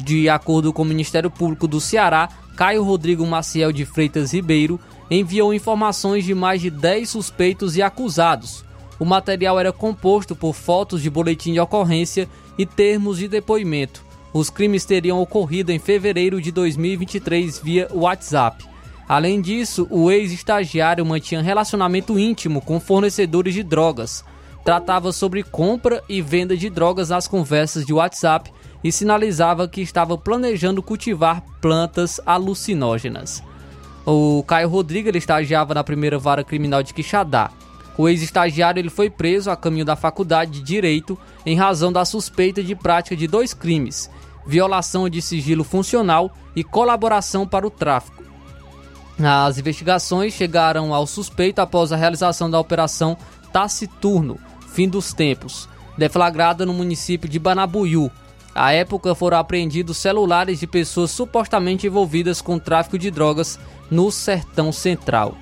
De 0.02 0.28
acordo 0.28 0.72
com 0.72 0.82
o 0.82 0.84
Ministério 0.84 1.30
Público 1.30 1.68
do 1.68 1.80
Ceará, 1.80 2.28
Caio 2.56 2.82
Rodrigo 2.82 3.24
Maciel 3.24 3.70
de 3.70 3.84
Freitas 3.84 4.32
Ribeiro, 4.32 4.80
enviou 5.08 5.54
informações 5.54 6.24
de 6.24 6.34
mais 6.34 6.61
de 6.61 6.68
10 6.68 7.08
suspeitos 7.08 7.76
e 7.76 7.82
acusados. 7.82 8.64
O 8.98 9.04
material 9.04 9.61
era 9.61 9.72
composto 9.72 10.34
por 10.34 10.54
fotos 10.54 11.00
de 11.00 11.08
boletim 11.08 11.52
de 11.52 11.61
ocorrência 11.61 12.28
e 12.58 12.66
termos 12.66 13.18
de 13.18 13.28
depoimento. 13.28 14.04
Os 14.32 14.50
crimes 14.50 14.84
teriam 14.84 15.22
ocorrido 15.22 15.70
em 15.70 15.78
fevereiro 15.78 16.42
de 16.42 16.50
2023 16.50 17.61
via 17.61 17.88
WhatsApp. 17.94 18.66
Além 19.09 19.40
disso, 19.40 19.87
o 19.90 20.11
ex-estagiário 20.11 21.07
mantinha 21.07 21.40
relacionamento 21.40 22.18
íntimo 22.18 22.61
com 22.61 22.79
fornecedores 22.79 23.55
de 23.55 23.62
drogas. 23.62 24.23
Tratava 24.62 25.12
sobre 25.12 25.42
compra 25.42 26.05
e 26.07 26.21
venda 26.21 26.55
de 26.55 26.68
drogas 26.68 27.09
nas 27.09 27.27
conversas 27.27 27.87
de 27.87 27.94
WhatsApp 27.94 28.53
e 28.85 28.92
sinalizava 28.92 29.66
que 29.66 29.81
estava 29.81 30.18
planejando 30.18 30.83
cultivar 30.83 31.42
plantas 31.59 32.21
alucinógenas. 32.27 33.42
O 34.05 34.44
Caio 34.47 34.68
Rodrigues 34.68 35.14
estagiava 35.14 35.73
na 35.73 35.83
primeira 35.83 36.18
vara 36.18 36.44
criminal 36.44 36.83
de 36.83 36.92
Quixadá. 36.92 37.51
O 37.97 38.09
ex-estagiário 38.09 38.79
ele 38.79 38.90
foi 38.90 39.09
preso 39.09 39.51
a 39.51 39.57
caminho 39.57 39.87
da 39.87 39.97
faculdade 39.97 40.51
de 40.51 40.62
Direito 40.62 41.18
em 41.47 41.57
razão 41.57 41.90
da 41.90 42.05
suspeita 42.05 42.62
de 42.62 42.77
prática 42.77 43.16
de 43.16 43.27
dois 43.27 43.55
crimes: 43.55 44.11
violação 44.47 45.09
de 45.09 45.23
sigilo 45.23 45.64
funcional 45.64 46.31
e 46.55 46.62
colaboração 46.62 47.47
para 47.47 47.66
o 47.66 47.71
tráfico. 47.71 48.28
As 49.20 49.59
investigações 49.59 50.33
chegaram 50.33 50.94
ao 50.94 51.07
suspeito 51.07 51.61
após 51.61 51.92
a 51.92 51.96
realização 51.96 52.48
da 52.48 52.61
operação 52.61 53.16
Taciturno, 53.52 54.38
fim 54.68 54.88
dos 54.88 55.12
tempos, 55.12 55.68
deflagrada 55.96 56.64
no 56.64 56.72
município 56.72 57.28
de 57.28 57.38
Banabuiú. 57.38 58.11
À 58.54 58.72
época 58.72 59.14
foram 59.14 59.38
apreendidos 59.38 59.96
celulares 59.96 60.61
de 60.61 60.66
pessoas 60.66 61.11
supostamente 61.11 61.87
envolvidas 61.87 62.40
com 62.40 62.59
tráfico 62.59 62.98
de 62.98 63.11
drogas 63.11 63.59
no 63.90 64.11
Sertão 64.11 64.70
Central. 64.72 65.37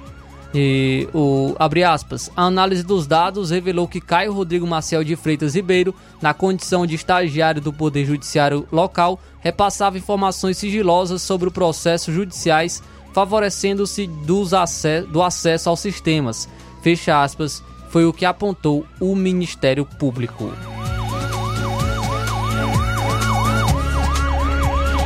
E 0.54 1.08
o 1.12 1.54
abre 1.58 1.84
aspas, 1.84 2.30
a 2.34 2.44
análise 2.44 2.82
dos 2.82 3.06
dados 3.06 3.50
revelou 3.50 3.86
que 3.86 4.00
Caio 4.00 4.32
Rodrigo 4.32 4.66
Marcel 4.66 5.04
de 5.04 5.14
Freitas 5.16 5.54
Ribeiro, 5.54 5.94
na 6.22 6.32
condição 6.32 6.86
de 6.86 6.94
estagiário 6.94 7.60
do 7.60 7.72
Poder 7.72 8.06
Judiciário 8.06 8.66
local, 8.72 9.20
repassava 9.40 9.98
informações 9.98 10.56
sigilosas 10.56 11.20
sobre 11.20 11.50
processos 11.50 12.14
judiciais, 12.14 12.82
favorecendo-se 13.16 14.07
do 14.07 15.22
acesso 15.22 15.70
aos 15.70 15.81
sistemas. 15.81 16.46
Fecha 16.83 17.22
aspas, 17.22 17.64
foi 17.88 18.05
o 18.05 18.12
que 18.12 18.26
apontou 18.26 18.85
o 19.00 19.16
Ministério 19.16 19.87
Público. 19.87 20.52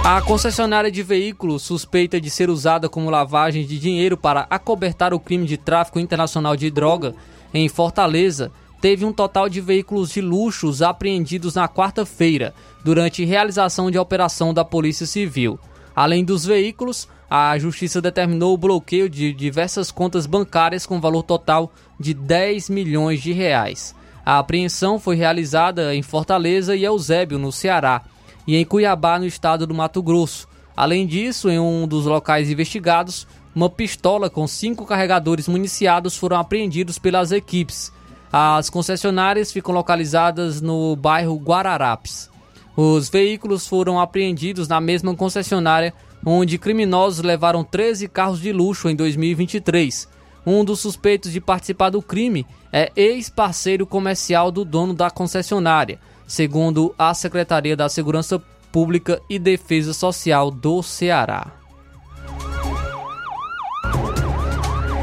A 0.02 0.20
concessionária 0.22 0.90
de 0.90 1.04
veículos 1.04 1.62
suspeita 1.62 2.20
de 2.20 2.28
ser 2.30 2.50
usada 2.50 2.88
como 2.88 3.10
lavagem 3.10 3.64
de 3.64 3.78
dinheiro 3.78 4.16
para 4.16 4.44
acobertar 4.50 5.14
o 5.14 5.20
crime 5.20 5.46
de 5.46 5.56
tráfico 5.56 6.00
internacional 6.00 6.56
de 6.56 6.68
droga 6.68 7.14
em 7.54 7.68
Fortaleza 7.68 8.50
teve 8.80 9.04
um 9.04 9.12
total 9.12 9.48
de 9.48 9.60
veículos 9.60 10.10
de 10.10 10.20
luxos 10.20 10.82
apreendidos 10.82 11.54
na 11.54 11.68
quarta-feira, 11.68 12.54
durante 12.84 13.24
realização 13.24 13.88
de 13.88 13.98
operação 13.98 14.52
da 14.52 14.64
Polícia 14.64 15.06
Civil. 15.06 15.60
Além 15.94 16.24
dos 16.24 16.44
veículos, 16.44 17.06
a 17.30 17.56
Justiça 17.56 18.00
determinou 18.00 18.52
o 18.52 18.58
bloqueio 18.58 19.08
de 19.08 19.32
diversas 19.32 19.92
contas 19.92 20.26
bancárias 20.26 20.84
com 20.84 21.00
valor 21.00 21.22
total 21.22 21.72
de 21.98 22.12
10 22.12 22.68
milhões 22.68 23.22
de 23.22 23.32
reais. 23.32 23.94
A 24.26 24.40
apreensão 24.40 24.98
foi 24.98 25.14
realizada 25.14 25.94
em 25.94 26.02
Fortaleza 26.02 26.74
e 26.74 26.82
Eusébio, 26.82 27.38
no 27.38 27.52
Ceará 27.52 28.02
e 28.48 28.56
em 28.56 28.64
Cuiabá, 28.64 29.16
no 29.16 29.26
estado 29.26 29.64
do 29.64 29.72
Mato 29.72 30.02
Grosso. 30.02 30.48
Além 30.76 31.06
disso, 31.06 31.48
em 31.48 31.60
um 31.60 31.86
dos 31.86 32.04
locais 32.04 32.50
investigados, 32.50 33.28
uma 33.54 33.70
pistola 33.70 34.28
com 34.28 34.46
cinco 34.48 34.84
carregadores 34.84 35.46
municiados 35.46 36.16
foram 36.16 36.36
apreendidos 36.36 36.98
pelas 36.98 37.30
equipes. 37.30 37.92
As 38.32 38.68
concessionárias 38.68 39.52
ficam 39.52 39.72
localizadas 39.72 40.60
no 40.60 40.96
bairro 40.96 41.36
Guararapes. 41.36 42.28
Os 42.76 43.08
veículos 43.08 43.68
foram 43.68 44.00
apreendidos 44.00 44.66
na 44.66 44.80
mesma 44.80 45.14
concessionária 45.14 45.94
onde 46.24 46.58
criminosos 46.58 47.24
levaram 47.24 47.64
13 47.64 48.08
carros 48.08 48.40
de 48.40 48.52
luxo 48.52 48.88
em 48.88 48.96
2023. 48.96 50.08
Um 50.46 50.64
dos 50.64 50.80
suspeitos 50.80 51.32
de 51.32 51.40
participar 51.40 51.90
do 51.90 52.00
crime 52.00 52.46
é 52.72 52.90
ex-parceiro 52.96 53.86
comercial 53.86 54.50
do 54.50 54.64
dono 54.64 54.94
da 54.94 55.10
concessionária 55.10 55.98
segundo 56.30 56.94
a 56.96 57.12
Secretaria 57.12 57.76
da 57.76 57.88
Segurança 57.88 58.40
Pública 58.70 59.20
e 59.28 59.36
Defesa 59.36 59.92
Social 59.92 60.48
do 60.48 60.80
Ceará. 60.80 61.48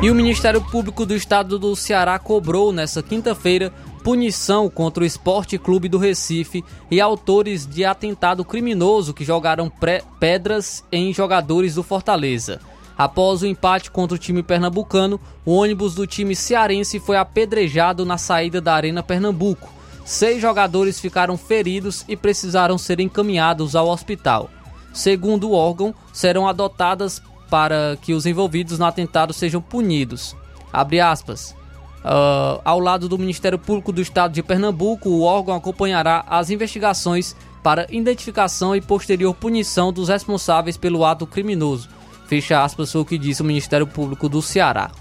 E 0.01 0.09
o 0.09 0.15
Ministério 0.15 0.61
Público 0.61 1.05
do 1.05 1.13
Estado 1.13 1.59
do 1.59 1.75
Ceará 1.75 2.17
cobrou 2.17 2.71
nesta 2.71 3.03
quinta-feira 3.03 3.73
punição 4.03 4.69
contra 4.69 5.03
o 5.03 5.05
Esporte 5.05 5.57
Clube 5.57 5.89
do 5.89 5.97
Recife 5.97 6.63
e 6.89 7.01
autores 7.01 7.65
de 7.65 7.83
atentado 7.83 8.45
criminoso 8.45 9.13
que 9.13 9.25
jogaram 9.25 9.71
pedras 10.19 10.83
em 10.91 11.13
jogadores 11.13 11.75
do 11.75 11.83
Fortaleza. 11.83 12.61
Após 12.97 13.41
o 13.41 13.45
empate 13.45 13.91
contra 13.91 14.15
o 14.15 14.19
time 14.19 14.41
pernambucano, 14.41 15.19
o 15.45 15.53
ônibus 15.53 15.93
do 15.93 16.07
time 16.07 16.35
cearense 16.35 16.99
foi 16.99 17.17
apedrejado 17.17 18.05
na 18.05 18.17
saída 18.17 18.59
da 18.59 18.73
Arena 18.73 19.03
Pernambuco. 19.03 19.69
Seis 20.03 20.41
jogadores 20.41 20.99
ficaram 20.99 21.37
feridos 21.37 22.05
e 22.07 22.15
precisaram 22.15 22.77
ser 22.77 22.99
encaminhados 22.99 23.75
ao 23.75 23.89
hospital. 23.89 24.49
Segundo 24.93 25.49
o 25.49 25.53
órgão, 25.53 25.93
serão 26.11 26.47
adotadas 26.47 27.21
para 27.49 27.97
que 28.01 28.13
os 28.13 28.25
envolvidos 28.25 28.79
no 28.79 28.85
atentado 28.85 29.33
sejam 29.33 29.61
punidos. 29.61 30.35
Abre 30.73 30.99
aspas. 30.99 31.55
Uh, 32.03 32.61
ao 32.63 32.79
lado 32.79 33.09
do 33.09 33.17
Ministério 33.17 33.57
Público 33.57 33.91
do 33.91 34.01
Estado 34.01 34.33
de 34.33 34.43
Pernambuco, 34.43 35.09
o 35.09 35.23
órgão 35.23 35.55
acompanhará 35.55 36.23
as 36.27 36.49
investigações 36.49 37.35
para 37.61 37.87
identificação 37.89 38.75
e 38.75 38.81
posterior 38.81 39.33
punição 39.33 39.91
dos 39.91 40.07
responsáveis 40.07 40.77
pelo 40.77 41.03
ato 41.03 41.27
criminoso. 41.27 41.89
Fecha 42.27 42.63
aspas, 42.63 42.93
o 42.95 43.03
que 43.03 43.17
disse 43.17 43.41
o 43.41 43.45
Ministério 43.45 43.87
Público 43.87 44.29
do 44.29 44.41
Ceará. 44.41 44.91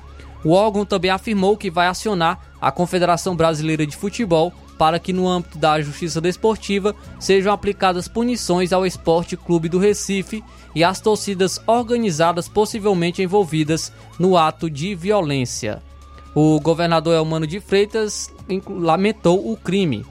O 0.45 0.53
órgão 0.53 0.85
também 0.85 1.11
afirmou 1.11 1.57
que 1.57 1.71
vai 1.71 1.87
acionar 1.87 2.41
a 2.61 2.71
Confederação 2.71 3.35
Brasileira 3.35 3.87
de 3.87 3.97
Futebol 3.97 4.53
para 4.79 4.99
que 4.99 5.13
no 5.13 5.29
âmbito 5.29 5.59
da 5.59 5.81
justiça 5.81 6.21
desportiva 6.21 6.95
sejam 7.19 7.53
aplicadas 7.53 8.09
punições 8.09 8.73
ao 8.73 8.87
Esporte 8.87 9.37
Clube 9.37 9.69
do 9.69 9.79
Recife 9.79 10.45
e 10.75 10.85
às 10.85 11.01
torcidas 11.01 11.61
organizadas 11.67 12.49
possivelmente 12.49 13.23
envolvidas 13.23 13.93
no 14.19 14.37
ato 14.37 14.71
de 14.71 14.95
violência. 14.95 15.83
O 16.39 16.61
governador 16.61 17.15
Elmano 17.15 17.47
de 17.47 17.61
Freitas 17.61 18.31
lamentou 18.69 19.51
o 19.51 19.57
crime. 19.57 20.05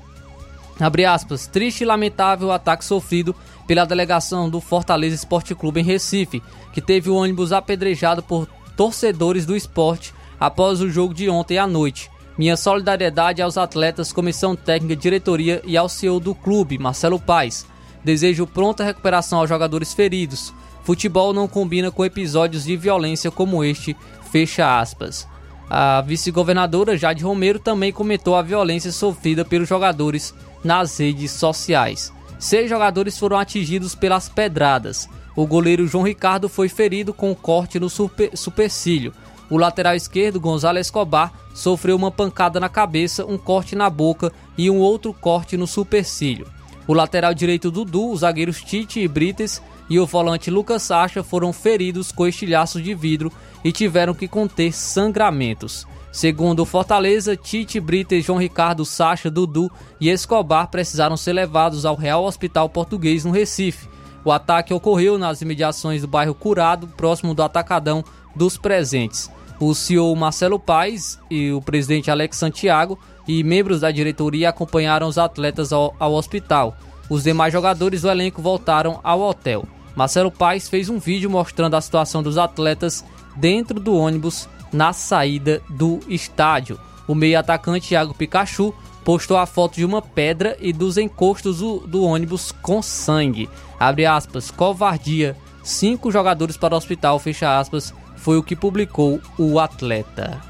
Abre 0.79 1.05
aspas, 1.05 1.45
triste 1.45 1.81
e 1.81 1.85
lamentável 1.85 2.51
ataque 2.51 2.83
sofrido 2.83 3.35
pela 3.67 3.85
delegação 3.85 4.49
do 4.49 4.59
Fortaleza 4.59 5.13
Esporte 5.13 5.53
Clube 5.53 5.81
em 5.81 5.83
Recife, 5.83 6.41
que 6.73 6.81
teve 6.81 7.11
o 7.11 7.15
ônibus 7.15 7.53
apedrejado 7.53 8.23
por 8.23 8.47
torcedores 8.75 9.45
do 9.45 9.55
esporte 9.55 10.15
após 10.39 10.81
o 10.81 10.89
jogo 10.89 11.13
de 11.13 11.29
ontem 11.29 11.59
à 11.59 11.67
noite. 11.67 12.09
Minha 12.35 12.57
solidariedade 12.57 13.39
aos 13.39 13.55
atletas, 13.55 14.11
comissão 14.11 14.55
técnica, 14.55 14.95
diretoria 14.95 15.61
e 15.63 15.77
ao 15.77 15.88
CEO 15.88 16.19
do 16.19 16.33
clube, 16.33 16.79
Marcelo 16.79 17.19
Paes. 17.19 17.67
Desejo 18.03 18.47
pronta 18.47 18.83
recuperação 18.83 19.38
aos 19.38 19.49
jogadores 19.49 19.93
feridos. 19.93 20.51
Futebol 20.83 21.33
não 21.33 21.47
combina 21.47 21.91
com 21.91 22.03
episódios 22.03 22.63
de 22.63 22.75
violência 22.75 23.29
como 23.29 23.63
este, 23.63 23.95
fecha 24.31 24.79
aspas. 24.79 25.34
A 25.69 26.01
vice-governadora 26.01 26.97
Jade 26.97 27.23
Romero 27.23 27.60
também 27.60 27.91
comentou 27.91 28.36
a 28.36 28.41
violência 28.41 28.91
sofrida 28.91 29.43
pelos 29.43 29.67
jogadores 29.67 30.34
nas 30.63 30.97
redes 30.99 31.32
sociais. 31.32 32.13
Seis 32.38 32.69
jogadores 32.69 33.17
foram 33.17 33.38
atingidos 33.38 33.95
pelas 33.95 34.30
pedradas. 34.30 35.10
O 35.36 35.47
goleiro 35.47 35.88
João 35.88 36.04
Ricardo 36.04 36.47
foi 36.47 36.69
ferido 36.69 37.13
com 37.13 37.32
um 37.32 37.36
corte 37.36 37.80
no 37.80 37.89
super, 37.89 38.36
supercílio. 38.38 39.13
O 39.49 39.58
lateral 39.58 39.95
esquerdo, 39.95 40.39
Gonzalo 40.39 40.80
Escobar, 40.80 41.32
sofreu 41.54 41.95
uma 41.95 42.12
pancada 42.12 42.60
na 42.60 42.69
cabeça, 42.69 43.25
um 43.25 43.38
corte 43.38 43.75
na 43.75 43.89
boca 43.89 44.32
e 44.58 44.69
um 44.69 44.78
outro 44.78 45.13
corte 45.13 45.57
no 45.57 45.68
supercílio. 45.68 46.47
O 46.88 46.93
lateral 46.93 47.34
direito 47.34 47.72
Dudu, 47.72 48.11
os 48.11 48.20
zagueiros 48.20 48.61
Tite 48.61 48.99
e 48.99 49.07
Brites 49.07 49.61
e 49.89 49.99
o 49.99 50.05
volante 50.05 50.49
Lucas 50.49 50.83
Sacha 50.83 51.23
foram 51.23 51.53
feridos 51.53 52.11
com 52.11 52.27
estilhaços 52.27 52.83
de 52.83 52.93
vidro 52.93 53.31
e 53.63 53.71
tiveram 53.71 54.13
que 54.13 54.27
conter 54.27 54.71
sangramentos. 54.73 55.88
Segundo 56.11 56.61
o 56.61 56.65
Fortaleza, 56.65 57.36
Tite, 57.36 57.79
Brites, 57.79 58.25
João 58.25 58.39
Ricardo, 58.39 58.86
Sacha, 58.86 59.29
Dudu 59.29 59.69
e 59.99 60.09
Escobar 60.09 60.67
precisaram 60.67 61.17
ser 61.17 61.33
levados 61.33 61.86
ao 61.86 61.95
Real 61.95 62.23
Hospital 62.23 62.69
Português 62.69 63.25
no 63.25 63.31
Recife. 63.31 63.89
O 64.23 64.31
ataque 64.31 64.73
ocorreu 64.73 65.17
nas 65.17 65.41
imediações 65.41 66.01
do 66.01 66.07
bairro 66.07 66.33
Curado, 66.33 66.88
próximo 66.88 67.33
do 67.33 67.43
Atacadão 67.43 68.03
dos 68.36 68.57
Presentes 68.57 69.29
o 69.59 69.73
CEO 69.73 70.15
Marcelo 70.15 70.59
Paes 70.59 71.19
e 71.29 71.51
o 71.51 71.61
presidente 71.61 72.11
Alex 72.11 72.38
Santiago 72.38 72.99
e 73.27 73.43
membros 73.43 73.81
da 73.81 73.91
diretoria 73.91 74.49
acompanharam 74.49 75.07
os 75.07 75.17
atletas 75.17 75.71
ao, 75.71 75.95
ao 75.99 76.13
hospital. 76.13 76.75
Os 77.09 77.23
demais 77.23 77.53
jogadores 77.53 78.01
do 78.01 78.09
elenco 78.09 78.41
voltaram 78.41 78.99
ao 79.03 79.21
hotel. 79.21 79.65
Marcelo 79.95 80.31
Paes 80.31 80.67
fez 80.67 80.89
um 80.89 80.99
vídeo 80.99 81.29
mostrando 81.29 81.75
a 81.75 81.81
situação 81.81 82.21
dos 82.21 82.37
atletas 82.37 83.03
dentro 83.35 83.79
do 83.79 83.95
ônibus 83.95 84.49
na 84.71 84.91
saída 84.91 85.61
do 85.69 85.99
estádio. 86.07 86.79
O 87.07 87.15
meio 87.15 87.39
atacante 87.39 87.89
Thiago 87.89 88.13
Pikachu 88.13 88.73
postou 89.03 89.37
a 89.37 89.45
foto 89.45 89.75
de 89.75 89.85
uma 89.85 90.01
pedra 90.01 90.57
e 90.59 90.73
dos 90.73 90.97
encostos 90.97 91.59
do, 91.59 91.79
do 91.79 92.03
ônibus 92.03 92.51
com 92.51 92.81
sangue. 92.81 93.49
Abre 93.79 94.05
aspas, 94.05 94.51
covardia. 94.51 95.37
Cinco 95.63 96.11
jogadores 96.11 96.57
para 96.57 96.73
o 96.73 96.77
hospital, 96.77 97.17
fecha 97.19 97.57
aspas, 97.57 97.93
foi 98.17 98.37
o 98.37 98.43
que 98.43 98.55
publicou 98.55 99.19
o 99.37 99.59
atleta. 99.59 100.41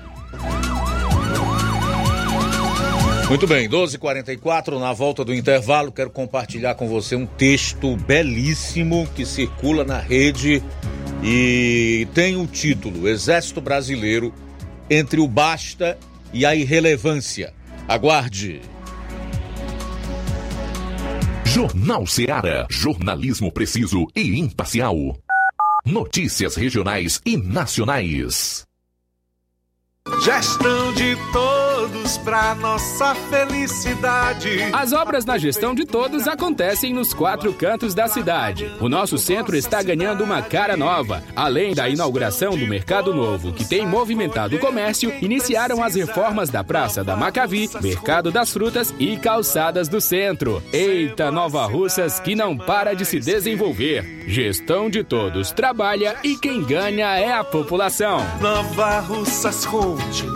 Muito 3.28 3.48
bem, 3.48 3.68
12h44, 3.68 4.80
na 4.80 4.94
volta 4.94 5.26
do 5.26 5.34
intervalo, 5.34 5.92
quero 5.92 6.12
compartilhar 6.12 6.76
com 6.76 6.88
você 6.88 7.16
um 7.16 7.26
texto 7.26 7.96
belíssimo 7.98 9.08
que 9.16 9.26
circula 9.26 9.84
na 9.84 9.98
rede 9.98 10.64
e 11.24 12.08
tem 12.14 12.38
o 12.38 12.46
título 12.46 13.08
Exército 13.08 13.60
Brasileiro 13.60 14.32
entre 14.88 15.20
o 15.20 15.28
basta 15.28 15.98
e 16.32 16.46
a 16.46 16.56
irrelevância. 16.56 17.52
Aguarde. 17.88 18.62
Jornal 21.44 22.06
Seara. 22.06 22.68
Jornalismo 22.70 23.52
preciso 23.52 24.06
e 24.16 24.40
imparcial. 24.40 24.96
Notícias 25.84 26.56
regionais 26.56 27.20
e 27.26 27.38
nacionais. 27.38 28.66
Gestão 30.24 30.94
de 30.94 31.16
todos 31.34 31.75
para 32.24 32.56
nossa 32.56 33.14
felicidade. 33.14 34.64
As 34.74 34.92
obras 34.92 35.24
na 35.24 35.38
gestão 35.38 35.76
de 35.76 35.86
todos 35.86 36.28
acontecem 36.28 36.94
nos 36.94 37.14
quatro 37.14 37.54
cantos 37.54 37.94
da 37.94 38.08
cidade. 38.08 38.72
O 38.80 38.90
nosso 38.90 39.18
centro 39.18 39.56
está 39.56 39.84
ganhando 39.84 40.24
uma 40.24 40.42
cara 40.42 40.76
nova. 40.76 41.24
Além 41.36 41.76
da 41.76 41.88
inauguração 41.88 42.58
do 42.58 42.68
Mercado 42.68 43.14
Novo, 43.14 43.54
que 43.54 43.64
tem 43.64 43.86
movimentado 43.86 44.56
o 44.56 44.60
comércio, 44.60 45.14
iniciaram 45.22 45.84
as 45.84 45.96
reformas 45.96 46.50
da 46.50 46.64
Praça 46.64 47.04
da 47.04 47.16
Macavi, 47.16 47.70
Mercado 47.82 48.32
das 48.32 48.52
Frutas 48.52 48.94
e 49.00 49.18
Calçadas 49.18 49.88
do 49.88 50.02
Centro. 50.02 50.62
Eita, 50.74 51.32
Nova 51.32 51.66
Russas 51.66 52.20
que 52.20 52.36
não 52.36 52.58
para 52.58 52.96
de 52.96 53.06
se 53.06 53.20
desenvolver. 53.20 54.26
Gestão 54.28 54.90
de 54.90 55.04
todos 55.04 55.52
trabalha 55.52 56.16
e 56.24 56.36
quem 56.36 56.64
ganha 56.64 57.18
é 57.18 57.32
a 57.32 57.44
população. 57.44 58.18
Nova 58.42 59.00
Russas 59.00 59.66
continua 59.66 60.36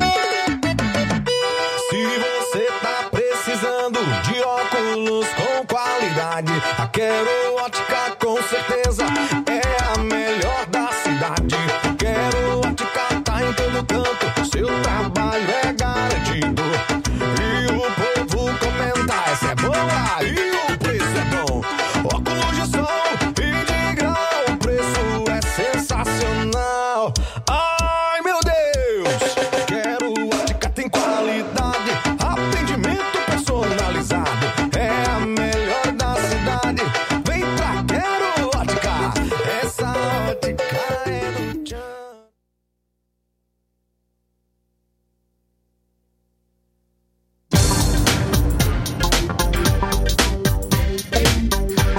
Qualidade, 6.31 6.51
a 6.77 6.87
Quero 6.87 7.55
Ótica 7.55 8.15
com 8.17 8.41
certeza 8.43 9.05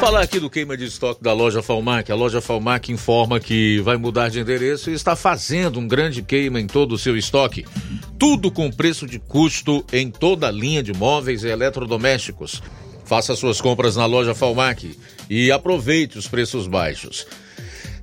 Falar 0.02 0.22
aqui 0.22 0.40
do 0.40 0.50
queima 0.50 0.76
de 0.76 0.86
estoque 0.86 1.22
da 1.22 1.32
loja 1.32 1.62
Falmac. 1.62 2.10
A 2.10 2.16
loja 2.16 2.40
Falmac 2.40 2.90
informa 2.90 3.38
que 3.38 3.78
vai 3.82 3.96
mudar 3.96 4.30
de 4.30 4.40
endereço 4.40 4.90
e 4.90 4.94
está 4.94 5.14
fazendo 5.14 5.78
um 5.78 5.86
grande 5.86 6.22
queima 6.22 6.58
em 6.58 6.66
todo 6.66 6.96
o 6.96 6.98
seu 6.98 7.16
estoque. 7.16 7.64
Tudo 8.18 8.50
com 8.50 8.68
preço 8.68 9.06
de 9.06 9.20
custo 9.20 9.86
em 9.92 10.10
toda 10.10 10.48
a 10.48 10.50
linha 10.50 10.82
de 10.82 10.92
móveis 10.92 11.44
e 11.44 11.48
eletrodomésticos. 11.48 12.60
Faça 13.04 13.36
suas 13.36 13.60
compras 13.60 13.94
na 13.94 14.04
loja 14.04 14.34
Falmac 14.34 14.98
e 15.30 15.52
aproveite 15.52 16.18
os 16.18 16.26
preços 16.26 16.66
baixos. 16.66 17.24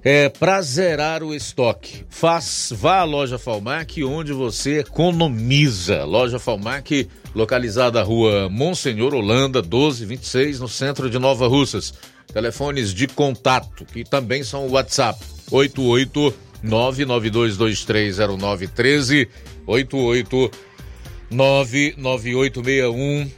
É 0.01 0.29
para 0.29 0.61
zerar 0.61 1.21
o 1.23 1.35
estoque. 1.35 2.05
Faz, 2.09 2.71
vá 2.75 2.99
à 2.99 3.03
loja 3.03 3.37
Falmac 3.37 4.01
onde 4.03 4.31
você 4.31 4.79
economiza. 4.79 6.05
Loja 6.05 6.39
Falmac, 6.39 7.09
localizada 7.35 7.99
na 7.99 8.05
rua 8.05 8.47
Monsenhor 8.49 9.13
Holanda, 9.13 9.61
1226, 9.61 10.61
no 10.61 10.69
centro 10.69 11.09
de 11.09 11.19
Nova 11.19 11.47
Russas. 11.47 11.93
Telefones 12.31 12.93
de 12.93 13.07
contato, 13.07 13.83
que 13.85 14.05
também 14.05 14.43
são 14.43 14.67
o 14.67 14.71
WhatsApp: 14.71 15.19
88992230913, 16.63 19.27
8899861 21.31 23.29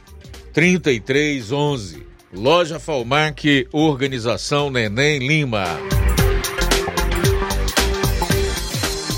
3311. 0.52 2.06
Loja 2.32 2.78
Falmac, 2.78 3.66
Organização 3.72 4.70
Neném 4.70 5.18
Lima. 5.18 5.66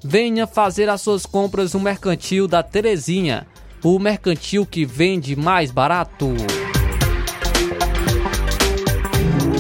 Venha 0.04 0.46
fazer 0.46 0.88
as 0.90 1.02
suas 1.02 1.26
compras 1.26 1.74
no 1.74 1.80
Mercantil 1.80 2.48
da 2.48 2.62
Terezinha, 2.62 3.48
o 3.84 3.98
mercantil 3.98 4.66
que 4.66 4.86
vende 4.86 5.36
mais 5.36 5.72
barato. 5.72 6.36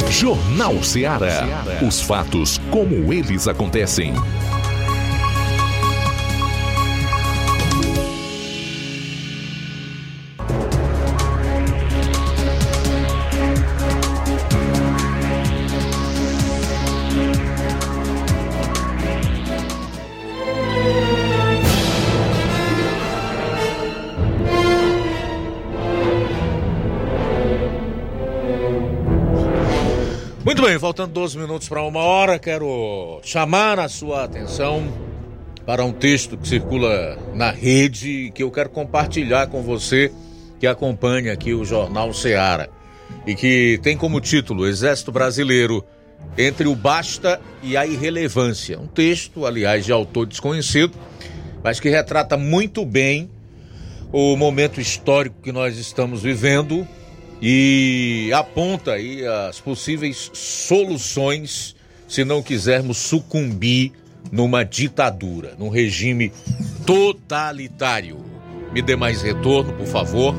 Jornal 0.09 0.81
Seara. 0.83 1.45
Os 1.87 2.01
fatos 2.01 2.59
como 2.71 3.11
eles 3.13 3.47
acontecem. 3.47 4.13
Muito 30.47 30.61
bem, 30.61 30.79
faltando 30.79 31.11
12 31.11 31.37
minutos 31.37 31.67
para 31.67 31.81
uma 31.81 31.99
hora, 31.99 32.39
quero 32.39 33.19
chamar 33.21 33.81
a 33.81 33.89
sua 33.89 34.23
atenção 34.23 34.87
para 35.65 35.83
um 35.83 35.91
texto 35.91 36.37
que 36.37 36.47
circula 36.47 37.19
na 37.35 37.51
rede 37.51 38.31
que 38.33 38.43
eu 38.43 38.49
quero 38.49 38.69
compartilhar 38.69 39.47
com 39.47 39.61
você 39.61 40.09
que 40.57 40.65
acompanha 40.65 41.33
aqui 41.33 41.53
o 41.53 41.65
Jornal 41.65 42.13
Seara 42.13 42.69
e 43.25 43.35
que 43.35 43.77
tem 43.83 43.97
como 43.97 44.21
título 44.21 44.65
Exército 44.65 45.11
Brasileiro 45.11 45.83
entre 46.37 46.65
o 46.65 46.75
basta 46.77 47.41
e 47.61 47.75
a 47.75 47.85
irrelevância. 47.85 48.79
Um 48.79 48.87
texto, 48.87 49.45
aliás, 49.45 49.83
de 49.83 49.91
autor 49.91 50.27
desconhecido, 50.27 50.97
mas 51.61 51.77
que 51.77 51.89
retrata 51.89 52.37
muito 52.37 52.85
bem 52.85 53.29
o 54.13 54.37
momento 54.37 54.79
histórico 54.79 55.41
que 55.41 55.51
nós 55.51 55.77
estamos 55.77 56.23
vivendo 56.23 56.87
e 57.41 58.31
aponta 58.33 58.93
aí 58.93 59.25
as 59.25 59.59
possíveis 59.59 60.31
soluções 60.33 61.75
se 62.07 62.23
não 62.23 62.41
quisermos 62.41 62.97
sucumbir 62.97 63.91
numa 64.31 64.63
ditadura, 64.63 65.55
num 65.57 65.69
regime 65.69 66.31
totalitário. 66.85 68.25
Me 68.73 68.81
dê 68.81 68.95
mais 68.95 69.21
retorno, 69.21 69.73
por 69.73 69.87
favor. 69.87 70.35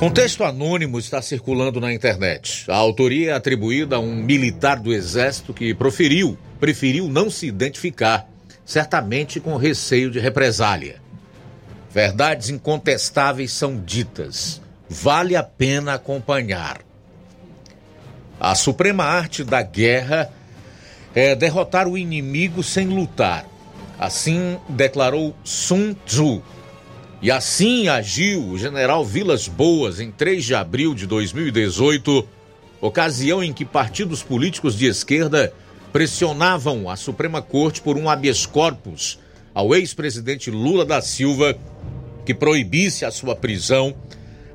Um 0.00 0.10
texto 0.10 0.44
anônimo 0.44 0.98
está 0.98 1.22
circulando 1.22 1.80
na 1.80 1.92
internet. 1.92 2.64
A 2.68 2.76
autoria 2.76 3.30
é 3.30 3.32
atribuída 3.32 3.96
a 3.96 3.98
um 3.98 4.14
militar 4.14 4.78
do 4.78 4.92
exército 4.92 5.54
que 5.54 5.72
proferiu, 5.72 6.36
preferiu 6.60 7.08
não 7.08 7.30
se 7.30 7.46
identificar, 7.46 8.28
certamente 8.64 9.40
com 9.40 9.56
receio 9.56 10.10
de 10.10 10.18
represália. 10.18 11.05
Verdades 11.96 12.50
incontestáveis 12.50 13.52
são 13.52 13.82
ditas. 13.82 14.60
Vale 14.86 15.34
a 15.34 15.42
pena 15.42 15.94
acompanhar. 15.94 16.82
A 18.38 18.54
suprema 18.54 19.02
arte 19.02 19.42
da 19.42 19.62
guerra 19.62 20.30
é 21.14 21.34
derrotar 21.34 21.88
o 21.88 21.96
inimigo 21.96 22.62
sem 22.62 22.86
lutar. 22.86 23.46
Assim 23.98 24.58
declarou 24.68 25.34
Sun 25.42 25.94
Tzu. 26.04 26.42
E 27.22 27.30
assim 27.30 27.88
agiu 27.88 28.44
o 28.44 28.58
general 28.58 29.02
Vilas 29.02 29.48
Boas 29.48 29.98
em 29.98 30.10
3 30.10 30.44
de 30.44 30.54
abril 30.54 30.94
de 30.94 31.06
2018, 31.06 32.28
ocasião 32.78 33.42
em 33.42 33.54
que 33.54 33.64
partidos 33.64 34.22
políticos 34.22 34.76
de 34.76 34.84
esquerda 34.84 35.50
pressionavam 35.94 36.90
a 36.90 36.96
Suprema 36.96 37.40
Corte 37.40 37.80
por 37.80 37.96
um 37.96 38.10
habeas 38.10 38.44
corpus 38.44 39.18
ao 39.54 39.74
ex-presidente 39.74 40.50
Lula 40.50 40.84
da 40.84 41.00
Silva 41.00 41.56
que 42.26 42.34
proibisse 42.34 43.06
a 43.06 43.10
sua 43.10 43.34
prisão 43.34 43.94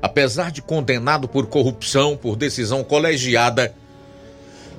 apesar 0.02 0.50
de 0.50 0.60
condenado 0.60 1.26
por 1.26 1.46
corrupção 1.46 2.16
por 2.16 2.36
decisão 2.36 2.84
colegiada 2.84 3.74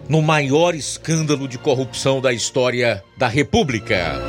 no 0.08 0.22
maior 0.22 0.76
escândalo 0.76 1.48
de 1.48 1.58
corrupção 1.58 2.22
da 2.22 2.34
história 2.34 3.02
da 3.18 3.28
República. 3.28 4.20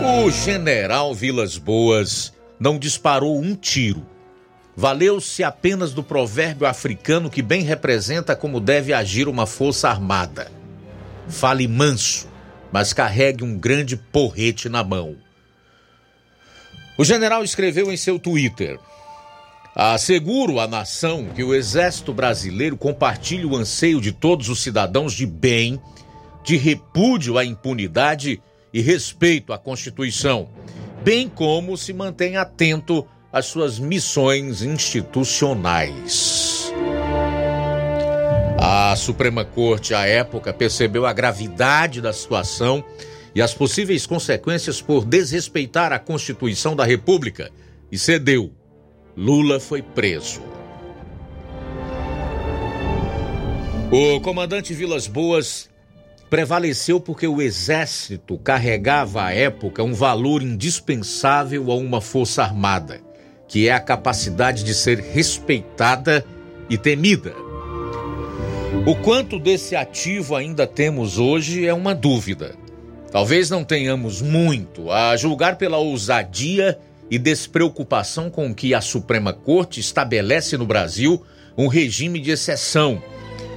O 0.00 0.30
general 0.30 1.14
Vilas 1.14 1.58
Boas 1.58 2.32
não 2.58 2.78
disparou 2.78 3.38
um 3.38 3.54
tiro. 3.54 4.04
Valeu-se 4.74 5.44
apenas 5.44 5.92
do 5.92 6.02
provérbio 6.02 6.66
africano 6.66 7.28
que 7.28 7.42
bem 7.42 7.62
representa 7.62 8.34
como 8.34 8.58
deve 8.58 8.94
agir 8.94 9.28
uma 9.28 9.46
força 9.46 9.90
armada. 9.90 10.50
Fale 11.28 11.68
manso, 11.68 12.26
mas 12.72 12.94
carregue 12.94 13.44
um 13.44 13.58
grande 13.58 13.96
porrete 13.96 14.70
na 14.70 14.82
mão. 14.82 15.16
O 16.96 17.04
general 17.04 17.42
escreveu 17.42 17.90
em 17.90 17.96
seu 17.96 18.18
Twitter: 18.18 18.78
Asseguro 19.74 20.60
à 20.60 20.68
nação 20.68 21.26
que 21.34 21.42
o 21.42 21.54
Exército 21.54 22.12
Brasileiro 22.12 22.76
compartilha 22.76 23.48
o 23.48 23.56
anseio 23.56 24.00
de 24.00 24.12
todos 24.12 24.48
os 24.48 24.62
cidadãos 24.62 25.14
de 25.14 25.26
bem, 25.26 25.80
de 26.44 26.56
repúdio 26.56 27.38
à 27.38 27.44
impunidade 27.44 28.40
e 28.72 28.80
respeito 28.80 29.52
à 29.52 29.58
Constituição, 29.58 30.48
bem 31.02 31.28
como 31.28 31.76
se 31.76 31.92
mantém 31.92 32.36
atento 32.36 33.06
às 33.32 33.46
suas 33.46 33.78
missões 33.78 34.62
institucionais. 34.62 36.72
A 38.58 38.94
Suprema 38.94 39.44
Corte, 39.44 39.94
à 39.94 40.06
época, 40.06 40.52
percebeu 40.52 41.06
a 41.06 41.12
gravidade 41.12 42.00
da 42.00 42.12
situação 42.12 42.84
e 43.34 43.40
as 43.40 43.54
possíveis 43.54 44.06
consequências 44.06 44.80
por 44.80 45.04
desrespeitar 45.04 45.92
a 45.92 45.98
Constituição 45.98 46.76
da 46.76 46.84
República 46.84 47.50
e 47.90 47.98
cedeu 47.98 48.52
Lula 49.16 49.60
foi 49.60 49.82
preso. 49.82 50.42
O 53.90 54.20
comandante 54.20 54.72
Vilas 54.72 55.06
Boas 55.06 55.68
prevaleceu 56.30 56.98
porque 56.98 57.26
o 57.26 57.42
exército 57.42 58.38
carregava 58.38 59.24
à 59.24 59.34
época 59.34 59.82
um 59.82 59.92
valor 59.92 60.42
indispensável 60.42 61.70
a 61.70 61.74
uma 61.74 62.00
força 62.00 62.42
armada, 62.42 63.02
que 63.46 63.68
é 63.68 63.72
a 63.72 63.80
capacidade 63.80 64.64
de 64.64 64.72
ser 64.72 64.98
respeitada 64.98 66.24
e 66.70 66.78
temida. 66.78 67.34
O 68.86 68.96
quanto 68.96 69.38
desse 69.38 69.76
ativo 69.76 70.34
ainda 70.34 70.66
temos 70.66 71.18
hoje 71.18 71.66
é 71.66 71.74
uma 71.74 71.94
dúvida. 71.94 72.61
Talvez 73.12 73.50
não 73.50 73.62
tenhamos 73.62 74.22
muito, 74.22 74.90
a 74.90 75.14
julgar 75.18 75.56
pela 75.56 75.76
ousadia 75.76 76.78
e 77.10 77.18
despreocupação 77.18 78.30
com 78.30 78.54
que 78.54 78.72
a 78.72 78.80
Suprema 78.80 79.34
Corte 79.34 79.80
estabelece 79.80 80.56
no 80.56 80.64
Brasil 80.64 81.22
um 81.56 81.66
regime 81.66 82.18
de 82.18 82.30
exceção, 82.30 83.02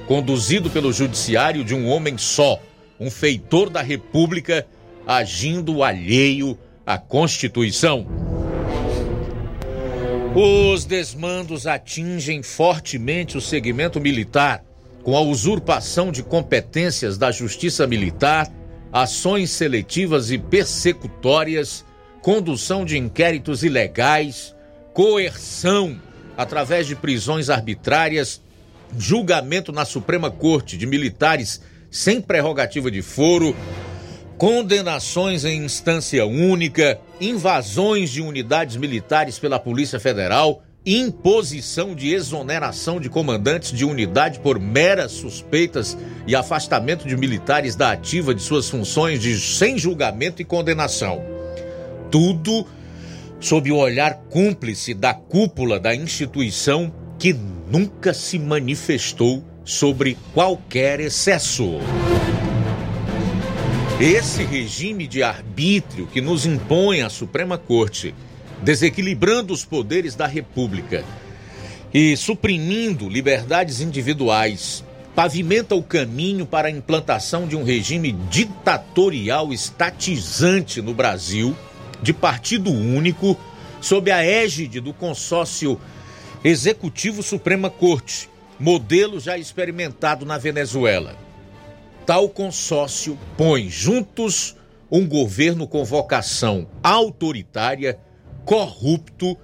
conduzido 0.06 0.68
pelo 0.68 0.92
judiciário 0.92 1.64
de 1.64 1.74
um 1.74 1.88
homem 1.88 2.18
só, 2.18 2.60
um 3.00 3.10
feitor 3.10 3.70
da 3.70 3.80
República, 3.80 4.66
agindo 5.06 5.82
alheio 5.82 6.58
à 6.84 6.98
Constituição. 6.98 8.06
Os 10.34 10.84
desmandos 10.84 11.66
atingem 11.66 12.42
fortemente 12.42 13.38
o 13.38 13.40
segmento 13.40 13.98
militar, 13.98 14.62
com 15.02 15.16
a 15.16 15.20
usurpação 15.22 16.12
de 16.12 16.22
competências 16.22 17.16
da 17.16 17.30
Justiça 17.30 17.86
Militar, 17.86 18.52
ações 19.02 19.50
seletivas 19.50 20.30
e 20.30 20.38
persecutórias 20.38 21.84
condução 22.22 22.84
de 22.84 22.98
inquéritos 22.98 23.62
ilegais, 23.62 24.52
coerção 24.92 26.00
através 26.36 26.86
de 26.86 26.96
prisões 26.96 27.48
arbitrárias, 27.48 28.40
julgamento 28.98 29.70
na 29.70 29.84
Suprema 29.84 30.28
Corte 30.28 30.76
de 30.76 30.86
militares 30.86 31.60
sem 31.88 32.20
prerrogativa 32.20 32.90
de 32.90 33.00
foro, 33.00 33.54
condenações 34.36 35.44
em 35.44 35.64
instância 35.64 36.26
única, 36.26 36.98
invasões 37.20 38.10
de 38.10 38.20
unidades 38.20 38.76
militares 38.76 39.38
pela 39.38 39.60
Polícia 39.60 40.00
Federal, 40.00 40.62
imposição 40.86 41.94
de 41.94 42.14
exoneração 42.14 43.00
de 43.00 43.08
comandantes 43.10 43.72
de 43.72 43.84
unidade 43.84 44.38
por 44.38 44.60
meras 44.60 45.10
suspeitas 45.12 45.98
e 46.26 46.36
afastamento 46.36 47.08
de 47.08 47.16
militares 47.16 47.74
da 47.74 47.90
ativa 47.90 48.32
de 48.32 48.40
suas 48.40 48.70
funções 48.70 49.20
de 49.20 49.38
sem 49.40 49.76
julgamento 49.76 50.40
e 50.40 50.44
condenação 50.44 51.36
tudo 52.10 52.66
sob 53.40 53.70
o 53.70 53.76
olhar 53.76 54.14
cúmplice 54.30 54.94
da 54.94 55.12
cúpula 55.12 55.78
da 55.78 55.94
instituição 55.94 56.92
que 57.18 57.34
nunca 57.70 58.14
se 58.14 58.38
manifestou 58.38 59.44
sobre 59.64 60.16
qualquer 60.32 61.00
excesso. 61.00 61.78
Esse 64.00 64.44
regime 64.44 65.06
de 65.06 65.22
arbítrio 65.22 66.06
que 66.06 66.20
nos 66.20 66.44
impõe 66.44 67.02
a 67.02 67.08
Suprema 67.08 67.56
Corte, 67.56 68.14
desequilibrando 68.62 69.52
os 69.52 69.64
poderes 69.64 70.14
da 70.14 70.26
República 70.26 71.04
e 71.92 72.16
suprimindo 72.16 73.08
liberdades 73.08 73.80
individuais, 73.80 74.84
pavimenta 75.14 75.74
o 75.74 75.82
caminho 75.82 76.44
para 76.44 76.68
a 76.68 76.70
implantação 76.70 77.46
de 77.46 77.56
um 77.56 77.64
regime 77.64 78.12
ditatorial 78.30 79.52
estatizante 79.52 80.82
no 80.82 80.92
Brasil 80.92 81.56
de 82.02 82.12
partido 82.12 82.70
único 82.70 83.38
sob 83.80 84.10
a 84.10 84.22
égide 84.22 84.80
do 84.80 84.92
consórcio 84.92 85.80
Executivo 86.44 87.22
Suprema 87.22 87.70
Corte, 87.70 88.28
modelo 88.58 89.18
já 89.18 89.38
experimentado 89.38 90.26
na 90.26 90.38
Venezuela. 90.38 91.16
Tal 92.04 92.28
consórcio 92.28 93.18
põe 93.36 93.68
juntos 93.68 94.54
um 94.90 95.06
governo 95.06 95.66
com 95.66 95.84
vocação 95.84 96.68
autoritária, 96.82 97.98
corrupto, 98.46 99.36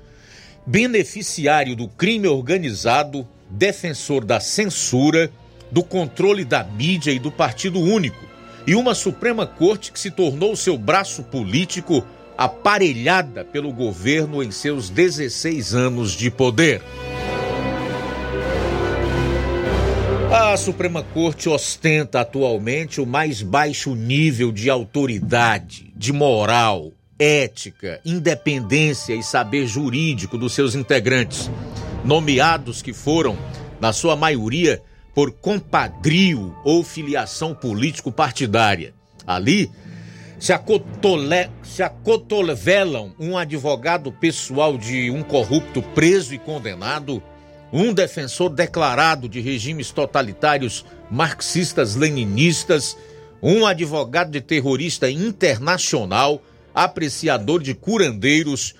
beneficiário 0.64 1.74
do 1.74 1.88
crime 1.88 2.28
organizado, 2.28 3.26
defensor 3.50 4.24
da 4.24 4.38
censura, 4.38 5.30
do 5.70 5.82
controle 5.82 6.44
da 6.44 6.62
mídia 6.62 7.10
e 7.10 7.18
do 7.18 7.32
partido 7.32 7.80
único, 7.80 8.24
e 8.64 8.76
uma 8.76 8.94
Suprema 8.94 9.44
Corte 9.44 9.90
que 9.90 9.98
se 9.98 10.10
tornou 10.10 10.54
seu 10.54 10.78
braço 10.78 11.24
político 11.24 12.06
aparelhada 12.38 13.44
pelo 13.44 13.72
governo 13.72 14.42
em 14.42 14.52
seus 14.52 14.88
16 14.88 15.74
anos 15.74 16.12
de 16.12 16.30
poder. 16.30 16.80
A 20.30 20.56
Suprema 20.56 21.02
Corte 21.02 21.48
ostenta 21.48 22.20
atualmente 22.20 23.00
o 23.00 23.06
mais 23.06 23.42
baixo 23.42 23.94
nível 23.94 24.52
de 24.52 24.70
autoridade, 24.70 25.92
de 25.96 26.12
moral, 26.12 26.92
ética, 27.18 28.00
independência 28.04 29.14
e 29.14 29.22
saber 29.22 29.66
jurídico 29.66 30.36
dos 30.36 30.52
seus 30.52 30.74
integrantes, 30.74 31.50
nomeados 32.04 32.82
que 32.82 32.92
foram, 32.92 33.38
na 33.80 33.92
sua 33.92 34.16
maioria, 34.16 34.82
por 35.14 35.32
compadrio 35.32 36.54
ou 36.64 36.82
filiação 36.82 37.54
político-partidária. 37.54 38.94
Ali 39.26 39.70
se, 40.42 40.52
acotole, 40.52 41.48
se 41.62 41.84
acotovelam 41.84 43.14
um 43.16 43.38
advogado 43.38 44.10
pessoal 44.10 44.76
de 44.76 45.08
um 45.08 45.22
corrupto 45.22 45.80
preso 45.80 46.34
e 46.34 46.38
condenado, 46.38 47.22
um 47.72 47.94
defensor 47.94 48.50
declarado 48.50 49.28
de 49.28 49.40
regimes 49.40 49.92
totalitários 49.92 50.84
marxistas-leninistas, 51.08 52.96
um 53.40 53.64
advogado 53.64 54.30
de 54.32 54.40
terrorista 54.40 55.08
internacional, 55.08 56.42
apreciador 56.74 57.62
de 57.62 57.74
curandeiros, 57.74 58.74